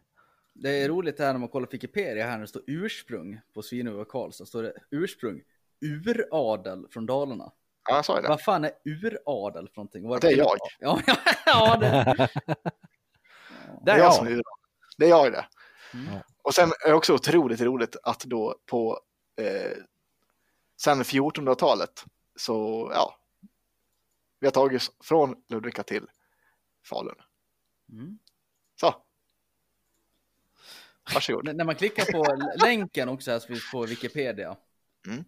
Det 0.54 0.82
är 0.82 0.88
roligt 0.88 1.16
det 1.16 1.24
här 1.24 1.32
när 1.32 1.40
man 1.40 1.48
kollar 1.48 1.66
på 1.66 1.70
Wikipedia 1.72 2.24
här 2.26 2.32
när 2.32 2.40
det 2.40 2.46
står 2.46 2.62
ursprung 2.66 3.40
på 3.54 3.62
och 4.00 4.08
Karlstad. 4.08 4.46
står 4.46 4.62
det 4.62 4.72
ursprung 4.90 5.40
uradel 5.80 6.86
från 6.90 7.06
Dalarna. 7.06 7.52
Ja, 7.90 7.96
jag 7.96 8.04
sa 8.04 8.20
det. 8.20 8.28
Vad 8.28 8.42
fan 8.42 8.64
är 8.64 8.72
uradel 8.84 9.68
för 9.68 9.76
någonting? 9.76 10.08
Vad 10.08 10.20
Det 10.20 10.28
är 10.28 10.36
jag. 10.36 10.56
Ja, 10.78 11.00
ja, 11.06 11.16
ja 11.46 11.76
det. 11.76 12.28
Det 13.84 13.90
är 13.90 13.98
jag 13.98 14.14
som 14.14 14.26
är 14.26 14.30
ur. 14.30 14.42
Det 14.98 15.04
är 15.04 15.08
jag 15.08 15.32
det. 15.32 15.46
Mm. 15.94 16.18
Och 16.42 16.54
sen 16.54 16.68
är 16.84 16.88
det 16.88 16.94
också 16.94 17.14
otroligt 17.14 17.60
roligt 17.60 17.96
att 18.02 18.20
då 18.20 18.56
på 18.66 19.00
eh, 19.36 19.72
sen 20.76 21.02
1400-talet 21.02 22.04
så 22.36 22.90
ja, 22.94 23.16
vi 24.40 24.46
har 24.46 24.52
tagit 24.52 24.76
oss 24.82 24.90
från 25.04 25.36
Ludvika 25.48 25.82
till 25.82 26.06
Falun. 26.88 27.14
Mm. 27.92 28.18
Så. 28.80 28.94
Varsågod. 31.14 31.48
N- 31.48 31.56
När 31.56 31.64
man 31.64 31.74
klickar 31.74 32.12
på 32.12 32.36
länken 32.64 33.08
också 33.08 33.30
här 33.30 33.38
så 33.38 33.46
finns 33.46 33.70
på 33.70 33.82
Wikipedia. 33.86 34.56
Mm. 35.06 35.24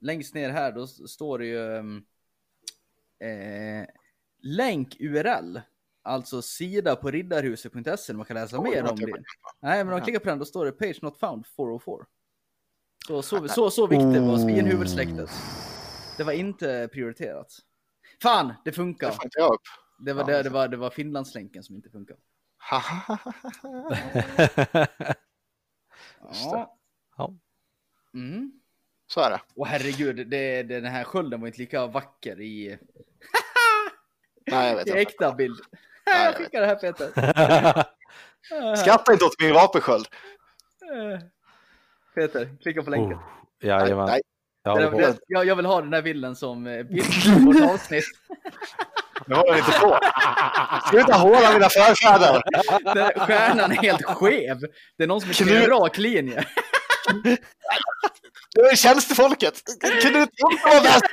Längst 0.00 0.34
ner 0.34 0.50
här 0.50 0.72
då 0.72 0.86
står 0.86 1.38
det 1.38 1.46
ju 1.46 1.58
um, 1.58 2.04
eh, 3.20 3.86
länk 4.42 4.96
URL. 5.00 5.60
Alltså 6.02 6.42
sida 6.42 6.96
på 6.96 7.10
riddarhuset.se 7.10 8.12
man 8.12 8.26
kan 8.26 8.34
läsa 8.34 8.58
Oj, 8.58 8.70
mer 8.70 8.82
det 8.82 8.90
om 8.90 8.96
det. 8.96 9.06
Nej, 9.06 9.22
men 9.60 9.80
om 9.80 9.88
man 9.88 10.02
klickar 10.02 10.20
på 10.20 10.28
den 10.28 10.38
då 10.38 10.44
står 10.44 10.66
det 10.66 10.72
page 10.72 10.98
not 11.02 11.18
found 11.18 11.46
404. 11.46 12.06
Så, 13.06 13.22
så, 13.22 13.48
så, 13.48 13.70
så 13.70 13.86
viktigt 13.86 14.22
var 14.22 14.38
svinhuvudsläktet. 14.38 15.30
Det 16.16 16.24
var 16.24 16.32
inte 16.32 16.88
prioriterat. 16.92 17.52
Fan, 18.22 18.46
det 18.48 18.54
Det 18.64 18.72
funkar. 18.72 19.12
inte 19.12 19.38
jag 19.38 19.54
upp. 19.54 19.60
Det 19.98 20.12
var, 20.12 20.30
Ja, 20.30 20.36
det, 20.36 20.42
det 20.42 20.50
var, 20.50 20.68
det 20.68 20.76
var 20.76 20.90
Finlandslänken 20.90 21.62
som 21.62 21.76
inte 21.76 21.90
funkar. 21.90 22.16
Det. 26.20 26.28
Ja. 26.44 26.78
Ja. 27.16 27.34
Mm. 28.14 28.57
Så 29.08 29.20
är 29.20 29.30
det. 29.30 29.40
Och 29.56 29.66
herregud, 29.66 30.16
det, 30.16 30.62
det, 30.62 30.62
den 30.62 30.84
här 30.92 31.04
skölden 31.04 31.40
var 31.40 31.46
inte 31.46 31.58
lika 31.58 31.86
vacker 31.86 32.40
i, 32.40 32.78
Nej, 34.50 34.68
jag 34.68 34.76
vet 34.76 34.86
i 34.86 34.90
inte. 34.90 35.00
äkta 35.00 35.32
bild. 35.34 35.58
Nej, 36.06 36.16
jag 36.16 36.26
Jag 36.32 36.34
skickar 36.36 36.60
det 36.60 36.66
här 36.66 36.74
Peter. 36.74 37.84
Skratta 38.76 39.12
inte 39.12 39.24
åt 39.24 39.40
min 39.42 39.54
vapensköld. 39.54 40.06
Eh, 40.92 41.20
Peter, 42.14 42.48
klicka 42.62 42.82
på 42.82 42.90
länken. 42.90 43.12
Oh, 43.18 43.22
Nej, 43.62 43.70
Jajamän. 43.70 44.06
nej. 44.06 44.20
Jag 44.62 44.78
Det- 44.80 44.90
på. 44.90 44.98
det- 44.98 45.18
jag, 45.26 45.44
jag 45.46 45.56
vill 45.56 45.66
ha 45.66 45.80
den 45.80 45.92
här 45.92 46.02
bilden 46.02 46.36
som 46.36 46.66
eh, 46.66 46.82
bild 46.82 47.04
på 47.24 47.40
vårt 47.52 47.70
avsnitt. 47.70 48.04
Nu 49.26 49.34
håller 49.34 49.48
jag 49.48 49.58
inte 49.58 49.78
på. 49.80 49.98
Sluta 50.90 51.14
håla 51.14 51.52
mina 51.52 51.68
förfäder. 51.68 52.42
Där 52.94 53.18
stjärnan 53.26 53.72
är 53.72 53.76
helt 53.76 54.04
skev. 54.04 54.56
Det 54.96 55.02
är 55.04 55.06
någon 55.08 55.20
som 55.20 55.48
har 55.48 55.56
en 55.56 55.66
rak 55.70 55.98
linje. 55.98 56.44
Det 58.54 58.60
är 58.60 58.76
tjänstefolket. 58.76 59.62
Knut 60.02 60.30
Jonsson 60.32 60.70
var 60.74 60.82
bäst. 60.82 61.04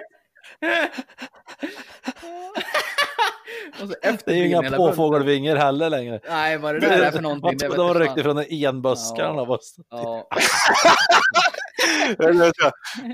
Och 3.82 3.88
så 3.90 3.96
Det 4.26 4.32
är 4.32 4.36
ju 4.36 4.46
inga 4.48 4.72
påfågelvingor 4.72 5.56
heller 5.56 5.90
längre. 5.90 6.20
Nej, 6.30 6.58
vad 6.58 6.76
det 6.76 6.80
där 6.80 7.00
är 7.02 7.12
för 7.12 7.22
någonting. 7.22 7.58
Det 7.58 7.76
de 7.76 7.94
ryckte 7.94 8.24
från 8.24 8.46
enböskarna. 8.50 9.40
Ja. 9.40 9.46
bara. 9.46 9.60
Ja, 9.90 10.28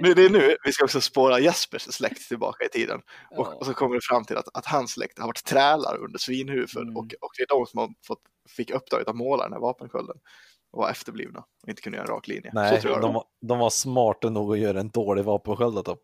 Nu, 0.01 0.13
det 0.13 0.25
är 0.25 0.29
nu 0.29 0.57
vi 0.63 0.71
ska 0.71 0.83
också 0.85 1.01
spåra 1.01 1.39
Jespers 1.39 1.81
släkt 1.81 2.27
tillbaka 2.27 2.65
i 2.65 2.69
tiden. 2.69 2.99
Och, 3.37 3.47
Ja. 3.47 3.53
och 3.59 3.65
så 3.65 3.73
kommer 3.73 3.95
det 3.95 4.01
fram 4.03 4.25
till 4.25 4.37
att, 4.37 4.57
att 4.57 4.65
hans 4.65 4.91
släkt 4.91 5.19
har 5.19 5.27
varit 5.27 5.43
trälar 5.45 5.97
under 6.03 6.19
svinhuvud 6.19 6.77
Mm. 6.77 6.97
och, 6.97 7.03
och 7.21 7.31
det 7.37 7.43
är 7.43 7.47
de 7.47 7.65
som 7.65 7.79
har 7.79 7.89
fått, 8.07 8.19
fick 8.57 8.71
uppdraget 8.71 9.07
att 9.07 9.15
måla 9.15 9.43
den 9.43 9.53
här 9.53 9.59
vapenskölden 9.59 10.15
var 10.71 10.89
efterblivna 10.89 11.39
och 11.63 11.69
inte 11.69 11.81
kunde 11.81 11.97
göra 11.97 12.07
en 12.07 12.13
rak 12.13 12.27
linje. 12.27 12.51
Nej, 12.53 12.75
så 12.75 12.81
tror 12.81 12.93
jag 12.93 13.01
de, 13.01 13.23
de... 13.41 13.59
var, 13.59 13.69
smarta 13.69 14.29
nog 14.29 14.53
att 14.53 14.59
göra 14.59 14.79
en 14.79 14.89
dålig 14.89 15.23
vapensköld 15.23 15.85
dem. 15.85 15.97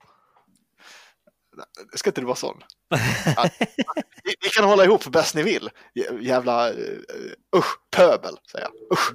Ska 1.95 2.09
inte 2.09 2.21
du 2.21 2.25
vara 2.25 2.35
sån? 2.35 2.63
Ja, 3.35 3.49
ni, 4.25 4.33
ni 4.43 4.49
kan 4.55 4.69
hålla 4.69 4.83
ihop 4.85 5.05
bäst 5.11 5.35
ni 5.35 5.43
vill. 5.43 5.69
Jä- 5.95 6.21
Jävla 6.21 6.69
uh, 6.69 6.75
usch, 7.55 7.79
pöbel, 7.95 8.37
säger 8.51 8.65
jag. 8.65 8.91
Usch, 8.97 9.13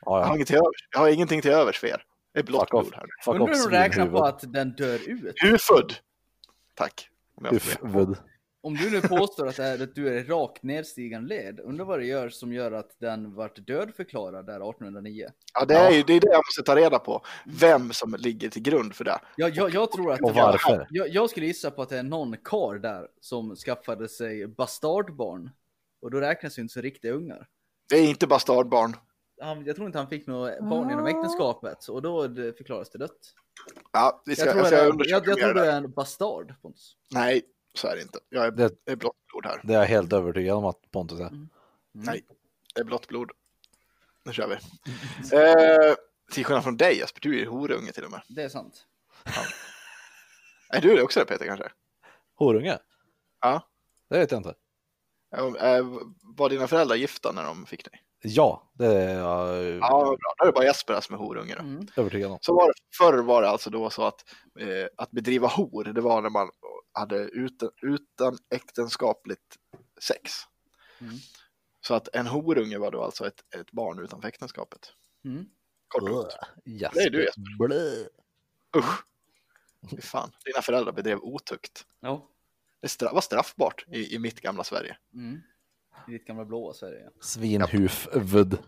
Ja, 0.00 0.18
jag, 0.18 0.24
har 0.24 0.32
ja. 0.32 0.36
inget 0.36 0.48
till 0.48 0.56
övers. 0.56 0.88
jag 0.90 1.00
har 1.00 1.08
ingenting 1.08 1.42
till 1.42 1.50
övers 1.50 1.78
för 1.78 1.86
er. 1.86 2.04
Det 2.34 2.40
är 2.40 2.44
blått 2.44 2.70
blod 2.70 2.94
här. 2.94 3.06
undrar 3.34 3.46
hur 3.46 3.70
de 3.70 3.76
räknar 3.76 4.06
på 4.06 4.24
att 4.24 4.52
den 4.52 4.72
dör 4.74 5.08
ut. 5.08 5.34
Huvud. 5.42 5.96
Tack. 6.74 7.08
Om 7.34 7.44
jag. 8.62 8.68
Om 8.68 8.76
du 8.76 8.90
nu 8.90 9.00
påstår 9.00 9.46
att, 9.46 9.56
det 9.56 9.64
är, 9.64 9.82
att 9.82 9.94
du 9.94 10.08
är 10.08 10.12
i 10.12 10.22
rakt 10.22 10.62
nedstigande 10.62 11.28
led, 11.28 11.60
undrar 11.60 11.84
vad 11.84 11.98
det 11.98 12.04
gör 12.04 12.28
som 12.28 12.52
gör 12.52 12.72
att 12.72 12.96
den 12.98 13.34
vart 13.34 13.66
dödförklarad 13.66 14.46
där 14.46 14.70
1809? 14.70 15.26
Ja, 15.54 15.64
det 15.64 15.74
är 15.74 15.90
ju 15.90 16.02
det, 16.02 16.12
är 16.12 16.20
det 16.20 16.30
jag 16.30 16.42
måste 16.46 16.62
ta 16.62 16.76
reda 16.76 16.98
på. 16.98 17.22
Vem 17.60 17.92
som 17.92 18.14
ligger 18.18 18.48
till 18.48 18.62
grund 18.62 18.94
för 18.94 19.04
det. 19.04 19.20
Jag, 19.36 19.56
jag, 19.56 19.74
jag 19.74 19.92
tror 19.92 20.12
att... 20.12 20.20
Och 20.20 20.34
varför? 20.34 20.86
Jag, 20.90 21.08
jag 21.08 21.30
skulle 21.30 21.46
gissa 21.46 21.70
på 21.70 21.82
att 21.82 21.88
det 21.88 21.98
är 21.98 22.02
någon 22.02 22.36
kar 22.36 22.78
där 22.78 23.08
som 23.20 23.56
skaffade 23.56 24.08
sig 24.08 24.46
bastardbarn. 24.46 25.50
Och 26.02 26.10
då 26.10 26.20
räknas 26.20 26.58
ju 26.58 26.62
inte 26.62 26.74
så 26.74 26.80
riktiga 26.80 27.12
ungar. 27.12 27.46
Det 27.88 27.96
är 27.96 28.08
inte 28.08 28.26
bastardbarn. 28.26 28.96
Han, 29.40 29.64
jag 29.64 29.76
tror 29.76 29.86
inte 29.86 29.98
han 29.98 30.08
fick 30.08 30.26
några 30.26 30.60
barn 30.60 30.90
inom 30.90 31.06
äktenskapet 31.06 31.88
och 31.88 32.02
då 32.02 32.26
det 32.26 32.58
förklaras 32.58 32.90
det 32.90 32.98
dött. 32.98 33.34
Ja, 33.92 34.22
vi 34.26 34.36
ska, 34.36 34.44
Jag 34.44 34.52
tror, 34.52 34.62
jag 34.62 34.68
ska 34.68 34.76
jag, 34.76 35.06
jag, 35.06 35.28
jag, 35.28 35.36
mer 35.36 35.44
tror 35.44 35.54
det 35.54 35.70
är 35.70 35.76
en 35.76 35.90
bastard, 35.90 36.54
Pontus. 36.62 36.96
Nej, 37.10 37.42
så 37.78 37.88
är 37.88 37.96
det 37.96 38.02
inte. 38.02 38.18
Jag 38.28 38.44
är, 38.46 38.50
Det- 38.50 38.78
är 38.84 38.96
blått 38.96 39.16
blod 39.32 39.46
här. 39.46 39.60
Det 39.64 39.74
är 39.74 39.78
jag 39.78 39.86
helt 39.86 40.12
övertygad 40.12 40.56
om 40.56 40.64
att 40.64 40.90
Pontus 40.90 41.20
är. 41.20 41.26
Mm. 41.28 41.48
Nej, 41.92 42.24
det 42.74 42.80
är 42.80 42.84
blått 42.84 43.08
blod. 43.08 43.30
Nu 44.24 44.32
kör 44.32 44.48
vi. 44.48 44.54
Eh, 45.36 45.94
till 46.32 46.44
skillnad 46.44 46.64
från 46.64 46.76
dig 46.76 46.98
Jesper, 46.98 47.20
du 47.20 47.34
är 47.34 47.38
ju 47.38 47.46
horunge 47.48 47.92
till 47.92 48.04
och 48.04 48.10
med. 48.10 48.22
Det 48.28 48.42
är 48.42 48.48
sant. 48.48 48.86
Är 50.70 50.80
du 50.80 50.96
det 50.96 51.02
också 51.02 51.24
Peter 51.24 51.46
kanske? 51.46 51.68
Horunge? 52.34 52.78
Ja. 53.40 53.68
Det 54.10 54.18
vet 54.18 54.30
jag 54.32 54.38
inte. 54.38 54.54
Eh, 55.36 55.84
var 56.22 56.48
dina 56.48 56.66
föräldrar 56.68 56.96
gifta 56.96 57.32
när 57.32 57.44
de 57.44 57.66
fick 57.66 57.84
dig? 57.90 58.02
Ja, 58.22 58.70
det 58.74 58.86
är 58.86 59.18
jag 59.18 59.64
Ja, 59.64 60.04
bra. 60.04 60.34
Då 60.38 60.42
är 60.42 60.46
det 60.46 60.52
bara 60.52 60.64
Jesper 60.64 61.00
som 61.00 61.14
är 61.14 61.18
horunge 61.18 61.54
då. 61.54 61.60
Mm. 61.60 61.86
övertygad 61.96 62.30
om. 62.30 62.38
Så 62.40 62.54
var 62.54 62.66
det, 62.66 62.74
förr 62.98 63.18
var 63.22 63.42
det 63.42 63.48
alltså 63.48 63.70
då 63.70 63.90
så 63.90 64.02
att, 64.02 64.24
eh, 64.60 64.86
att 64.96 65.10
bedriva 65.10 65.48
hor, 65.48 65.84
det 65.84 66.00
var 66.00 66.22
när 66.22 66.30
man 66.30 66.50
hade 66.92 67.16
utan, 67.18 67.70
utan 67.82 68.38
äktenskapligt 68.54 69.56
sex. 70.00 70.32
Mm. 71.00 71.14
Så 71.80 71.94
att 71.94 72.08
en 72.14 72.26
horunge 72.26 72.78
var 72.78 72.90
då 72.90 73.02
alltså 73.02 73.26
ett, 73.26 73.54
ett 73.60 73.70
barn 73.72 73.98
utanför 73.98 74.28
äktenskapet. 74.28 74.92
Mm. 75.24 75.46
Kort 75.88 76.02
och 76.02 76.08
gott. 76.08 76.36
Det 76.64 76.84
är 76.84 77.10
du, 77.10 77.24
Jesper. 77.24 77.66
Blö. 77.66 78.04
Usch. 78.76 79.04
Fy 79.90 80.00
fan, 80.00 80.30
dina 80.44 80.62
föräldrar 80.62 80.92
bedrev 80.92 81.18
otukt. 81.18 81.86
Ja. 82.00 82.28
Det 82.80 82.88
stra- 82.88 83.14
var 83.14 83.20
straffbart 83.20 83.84
i, 83.88 84.14
i 84.14 84.18
mitt 84.18 84.40
gamla 84.40 84.64
Sverige. 84.64 84.96
Mm. 85.14 85.40
I 86.08 86.10
ditt 86.10 86.26
gamla 86.26 86.44
blåa 86.44 86.72
Sverige. 86.72 87.00
ja. 87.04 87.10
Svinhuvud. 87.20 88.58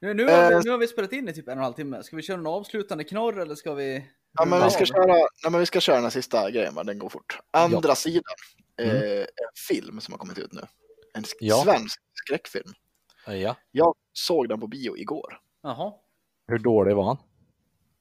Nu, 0.00 0.14
nu, 0.14 0.24
har 0.24 0.48
vi, 0.48 0.54
Eh. 0.54 0.60
nu 0.64 0.70
har 0.70 0.78
vi 0.78 0.86
spelat 0.88 1.12
in 1.12 1.28
i 1.28 1.32
typ 1.32 1.48
en 1.48 1.52
och 1.52 1.56
en 1.58 1.64
halv 1.64 1.74
timme. 1.74 2.02
Ska 2.02 2.16
vi 2.16 2.22
köra 2.22 2.38
en 2.38 2.46
avslutande 2.46 3.04
knorr 3.04 3.40
eller 3.40 3.54
ska 3.54 3.74
vi? 3.74 4.04
Ja, 4.32 4.44
men 4.44 4.64
vi 4.64 4.70
ska 4.70 4.84
köra, 4.86 5.06
nej, 5.06 5.26
men 5.50 5.60
vi 5.60 5.66
ska 5.66 5.80
köra 5.80 5.94
den 5.96 6.04
här 6.04 6.10
sista 6.10 6.50
grejen, 6.50 6.74
va? 6.74 6.84
den 6.84 6.98
går 6.98 7.08
fort. 7.08 7.38
Andra 7.50 7.94
sidan, 7.94 8.22
eh, 8.80 9.20
en 9.20 9.26
film 9.68 10.00
som 10.00 10.12
har 10.12 10.18
kommit 10.18 10.38
ut 10.38 10.52
nu. 10.52 10.60
En 11.14 11.22
sk- 11.22 11.36
Ja. 11.40 11.62
svensk 11.64 12.00
skräckfilm. 12.14 12.72
Ja. 13.26 13.56
Jag 13.70 13.94
såg 14.12 14.48
den 14.48 14.60
på 14.60 14.66
bio 14.66 14.96
igår. 14.96 15.38
Jaha. 15.62 15.92
Hur 16.46 16.58
dålig 16.58 16.94
var 16.96 17.04
han? 17.04 17.16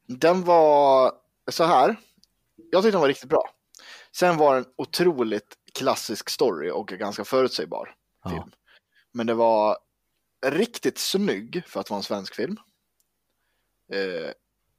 Den 0.07 0.43
var 0.43 1.11
så 1.51 1.63
här. 1.63 1.95
Jag 2.71 2.83
tyckte 2.83 2.91
den 2.95 3.01
var 3.01 3.07
riktigt 3.07 3.29
bra. 3.29 3.49
Sen 4.15 4.37
var 4.37 4.55
den 4.55 4.65
otroligt 4.75 5.57
klassisk 5.73 6.29
story 6.29 6.69
och 6.71 6.87
ganska 6.87 7.25
förutsägbar 7.25 7.95
Ja. 8.23 8.29
film. 8.29 8.51
Men 9.11 9.27
det 9.27 9.33
var 9.33 9.77
riktigt 10.45 10.97
snygg 10.97 11.63
för 11.67 11.79
att 11.79 11.89
vara 11.89 11.97
en 11.97 12.03
svensk 12.03 12.35
film. 12.35 12.57
Eh, 13.93 14.31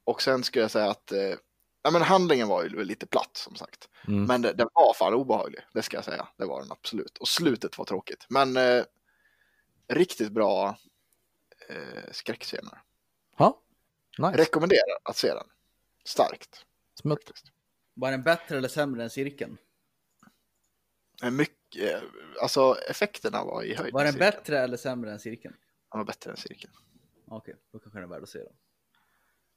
och 0.03 0.21
sen 0.21 0.43
skulle 0.43 0.63
jag 0.63 0.71
säga 0.71 0.89
att 0.89 1.11
eh, 1.11 1.35
ja, 1.81 1.91
men 1.91 2.01
handlingen 2.01 2.47
var 2.47 2.63
ju 2.63 2.83
lite 2.83 3.05
platt 3.07 3.37
som 3.37 3.55
sagt. 3.55 3.89
Mm. 4.07 4.25
Men 4.25 4.41
det- 4.41 4.53
den 4.53 4.67
var 4.73 4.93
fan 4.93 5.13
obehaglig, 5.13 5.59
det 5.73 5.81
ska 5.81 5.97
jag 5.97 6.05
säga. 6.05 6.27
Det 6.37 6.45
var 6.45 6.61
den 6.61 6.71
absolut. 6.71 7.17
Och 7.17 7.27
slutet 7.27 7.77
var 7.77 7.85
tråkigt. 7.85 8.25
Men 8.29 8.57
eh, 8.57 8.83
riktigt 9.87 10.31
bra 10.31 10.77
eh, 11.69 12.11
skräckscener. 12.11 12.81
Ja. 13.37 13.61
Nice. 14.17 14.37
Rekommenderar 14.37 14.97
att 15.03 15.17
se 15.17 15.27
den. 15.33 15.47
Starkt. 16.05 16.65
Smutt. 17.01 17.23
faktiskt. 17.27 17.52
Var 17.93 18.11
den 18.11 18.23
bättre 18.23 18.57
eller 18.57 18.67
sämre 18.69 19.03
än 19.03 19.09
cirkeln? 19.09 19.57
Mycket, 21.31 22.03
alltså 22.41 22.75
effekterna 22.89 23.43
var 23.43 23.63
i 23.63 23.75
höjd 23.75 23.93
Var 23.93 24.03
den 24.05 24.15
bättre 24.15 24.59
eller 24.59 24.77
sämre 24.77 25.11
än 25.11 25.19
cirkeln? 25.19 25.55
Den 25.91 25.97
var 25.99 26.05
bättre 26.05 26.31
än 26.31 26.37
cirkeln. 26.37 26.73
Okej, 27.27 27.55
då 27.71 27.79
kanske 27.79 27.99
den 27.99 28.03
är 28.03 28.13
värd 28.13 28.23
att 28.23 28.29
se 28.29 28.39
då. 28.39 28.51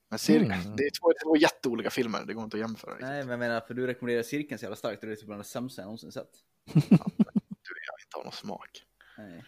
Men 0.09 0.19
cirkeln, 0.19 0.53
Mm. 0.53 0.77
det 0.77 0.83
är 0.83 0.91
två, 1.01 1.13
två 1.25 1.37
jätteolika 1.37 1.91
filmer, 1.91 2.25
det 2.27 2.35
går 2.35 2.45
inte 2.45 2.57
att 2.57 2.61
jämföra. 2.61 2.91
riktigt. 2.91 3.09
Nej, 3.09 3.21
men 3.23 3.31
jag 3.31 3.39
menar, 3.39 3.61
för 3.61 3.75
du 3.75 3.87
rekommenderar 3.87 4.23
cirkeln 4.23 4.59
så 4.59 4.65
jävla 4.65 4.77
starkt 4.77 5.01
och 5.03 5.07
det 5.07 5.13
är 5.13 5.17
typ 5.17 5.27
bland 5.27 5.41
det 5.41 5.45
sämsta 5.45 5.83
jag 5.83 5.87
någonsin 5.87 6.13
sett. 6.13 6.31
Du, 6.65 6.81
jag 6.81 8.01
inte 8.05 8.17
har 8.17 8.25
någon 8.25 8.33
smak. 8.33 8.85
Nej. 9.19 9.45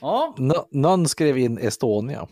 Ja, 0.00 0.34
Nå- 0.38 0.68
någon 0.70 1.08
skrev 1.08 1.38
in 1.38 1.58
Estonia. 1.58 2.28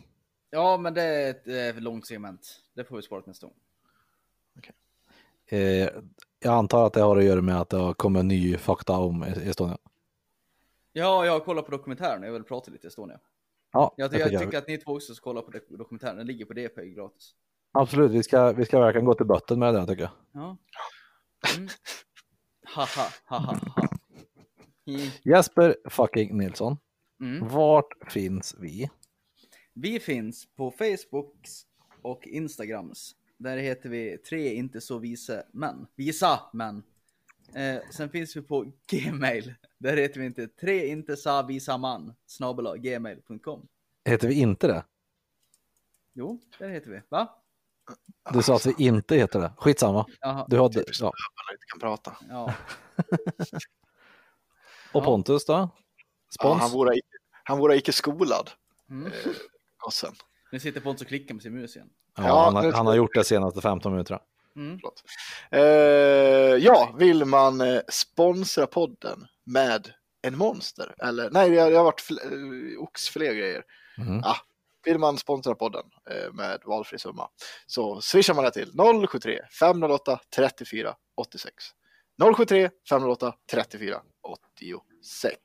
ja, 0.50 0.76
men 0.76 0.94
det 0.94 1.02
är 1.02 1.30
ett 1.30 1.76
eh, 1.76 1.82
långt 1.82 2.06
segment. 2.06 2.60
Det 2.74 2.84
får 2.84 2.96
vi 2.96 3.02
spara 3.02 3.22
till 3.22 3.30
nästa 3.30 3.46
gång. 3.46 3.56
Eh, 5.52 5.88
jag 6.38 6.54
antar 6.54 6.86
att 6.86 6.92
det 6.92 7.00
har 7.00 7.16
att 7.16 7.24
göra 7.24 7.42
med 7.42 7.60
att 7.60 7.68
det 7.70 7.76
har 7.76 7.94
kommit 7.94 8.24
ny 8.24 8.56
fakta 8.56 8.92
om 8.98 9.22
E- 9.22 9.34
Estonia. 9.44 9.78
Ja, 10.92 11.24
jag 11.26 11.32
har 11.32 11.40
kollat 11.40 11.64
på 11.64 11.70
dokumentären 11.70 12.22
jag 12.22 12.32
vill 12.32 12.44
prata 12.44 12.70
lite 12.70 12.86
Estonia. 12.88 13.20
Ja, 13.72 13.94
Jag, 13.96 14.10
det 14.10 14.18
jag, 14.18 14.28
tycker 14.28 14.44
tycker 14.44 14.58
att 14.58 14.68
ni 14.68 14.78
två 14.78 14.92
också 14.92 15.14
ska 15.14 15.22
kolla 15.24 15.42
på 15.42 15.50
dok- 15.50 15.76
dokumentären. 15.78 16.16
Den 16.16 16.26
ligger 16.26 16.44
på 16.44 16.52
DP 16.52 16.88
gratis. 16.90 17.34
Absolut, 17.72 18.10
vi 18.10 18.22
ska, 18.22 18.52
vi 18.52 18.64
ska 18.64 18.80
verkligen 18.80 19.04
gå 19.04 19.14
till 19.14 19.26
botten 19.26 19.58
med 19.58 19.74
det 19.74 19.86
tycker 19.86 20.02
jag. 20.02 20.10
Ja. 20.32 20.56
Mm. 21.56 21.68
Ha. 22.74 22.86
Mm. 24.88 25.10
Jesper 25.24 25.76
fucking 25.90 26.38
Nilsson, 26.38 26.76
Mm. 27.20 27.48
vart 27.48 28.12
finns 28.12 28.56
vi? 28.60 28.90
Vi 29.74 30.00
finns 30.00 30.46
på 30.56 30.70
Facebooks 30.70 31.62
och 32.02 32.26
Instagrams. 32.26 33.14
Där 33.42 33.56
heter 33.56 33.88
vi 33.88 34.18
tre 34.18 34.54
inte 34.54 34.80
så 34.80 34.98
vise 34.98 35.46
män. 35.52 35.86
Visa 35.96 36.40
män. 36.52 36.82
Eh, 37.54 37.80
sen 37.90 38.10
finns 38.10 38.36
vi 38.36 38.42
på 38.42 38.72
Gmail. 38.90 39.54
Där 39.78 39.96
heter 39.96 40.20
vi 40.20 40.26
inte 40.26 40.48
tre 40.48 40.86
inte 40.86 41.16
sa 41.16 41.42
visa 41.42 41.78
man. 41.78 42.14
Snabel 42.26 42.78
gmail.com. 42.78 43.68
Heter 44.04 44.28
vi 44.28 44.34
inte 44.34 44.66
det? 44.66 44.84
Jo, 46.12 46.40
där 46.58 46.68
heter 46.68 46.90
vi. 46.90 47.00
Va? 47.08 47.38
Du 48.32 48.42
sa 48.42 48.56
att 48.56 48.66
vi 48.66 48.74
inte 48.78 49.16
heter 49.16 49.40
det. 49.40 49.52
Skitsamma. 49.56 50.06
Jaha. 50.20 50.46
Du 50.48 50.58
hade, 50.60 50.74
Typiskt 50.74 51.00
ja. 51.02 51.12
inte 51.52 51.66
kan 51.66 51.80
prata. 51.80 52.16
Ja. 52.28 52.54
Och 54.92 55.04
Pontus 55.04 55.44
då? 55.46 55.52
Ja, 55.52 55.70
Spons? 56.40 56.60
han, 56.60 56.70
vore, 56.70 57.00
han 57.44 57.58
vore 57.58 57.76
icke 57.76 57.92
skolad, 57.92 58.50
Mm. 58.90 59.12
gossen. 59.78 60.12
Nu 60.52 60.60
sitter 60.60 60.80
Pontus 60.80 61.02
och 61.02 61.08
klickar 61.08 61.34
med 61.34 61.42
sin 61.42 61.54
mus 61.54 61.76
igen. 61.76 61.90
Ja, 62.16 62.26
Ja, 62.26 62.44
han, 62.44 62.56
har, 62.56 62.72
han 62.72 62.86
har 62.86 62.94
gjort 62.94 63.14
det 63.14 63.24
senaste 63.24 63.60
15 63.60 63.92
minuterna. 63.92 64.20
Mm. 64.56 64.80
Eh, 65.50 65.60
ja, 66.64 66.94
vill 66.98 67.24
man 67.24 67.60
eh, 67.60 67.80
sponsra 67.88 68.66
podden 68.66 69.26
med 69.44 69.92
en 70.22 70.38
monster? 70.38 70.94
Eller 70.98 71.30
nej, 71.30 71.50
det 71.50 71.60
har, 71.60 71.70
det 71.70 71.76
har 71.76 71.84
varit 71.84 72.10
eh, 72.10 72.82
oxfilé 72.82 73.34
grejer. 73.34 73.64
Mhm. 73.98 74.20
Ja, 74.24 74.36
vill 74.84 74.98
man 74.98 75.18
sponsra 75.18 75.54
podden 75.54 75.84
eh, 76.10 76.32
med 76.32 76.60
valfri 76.64 76.98
summa 76.98 77.28
så 77.66 78.00
swishar 78.00 78.34
man 78.34 78.44
det 78.44 78.50
till 78.50 78.72
073 79.08 79.40
508 79.60 80.20
34 80.36 80.94
86. 81.16 81.54
073 82.36 82.70
508 82.88 83.34
34 83.50 84.00
86. 84.22 85.36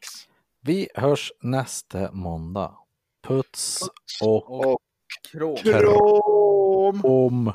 Vi 0.61 0.89
hörs 0.95 1.31
nästa 1.41 2.11
måndag. 2.11 2.77
Puts 3.27 3.81
och 4.21 4.65
Och 4.65 4.81
Krom. 5.31 5.57
Krom! 6.91 7.47
om. 7.47 7.51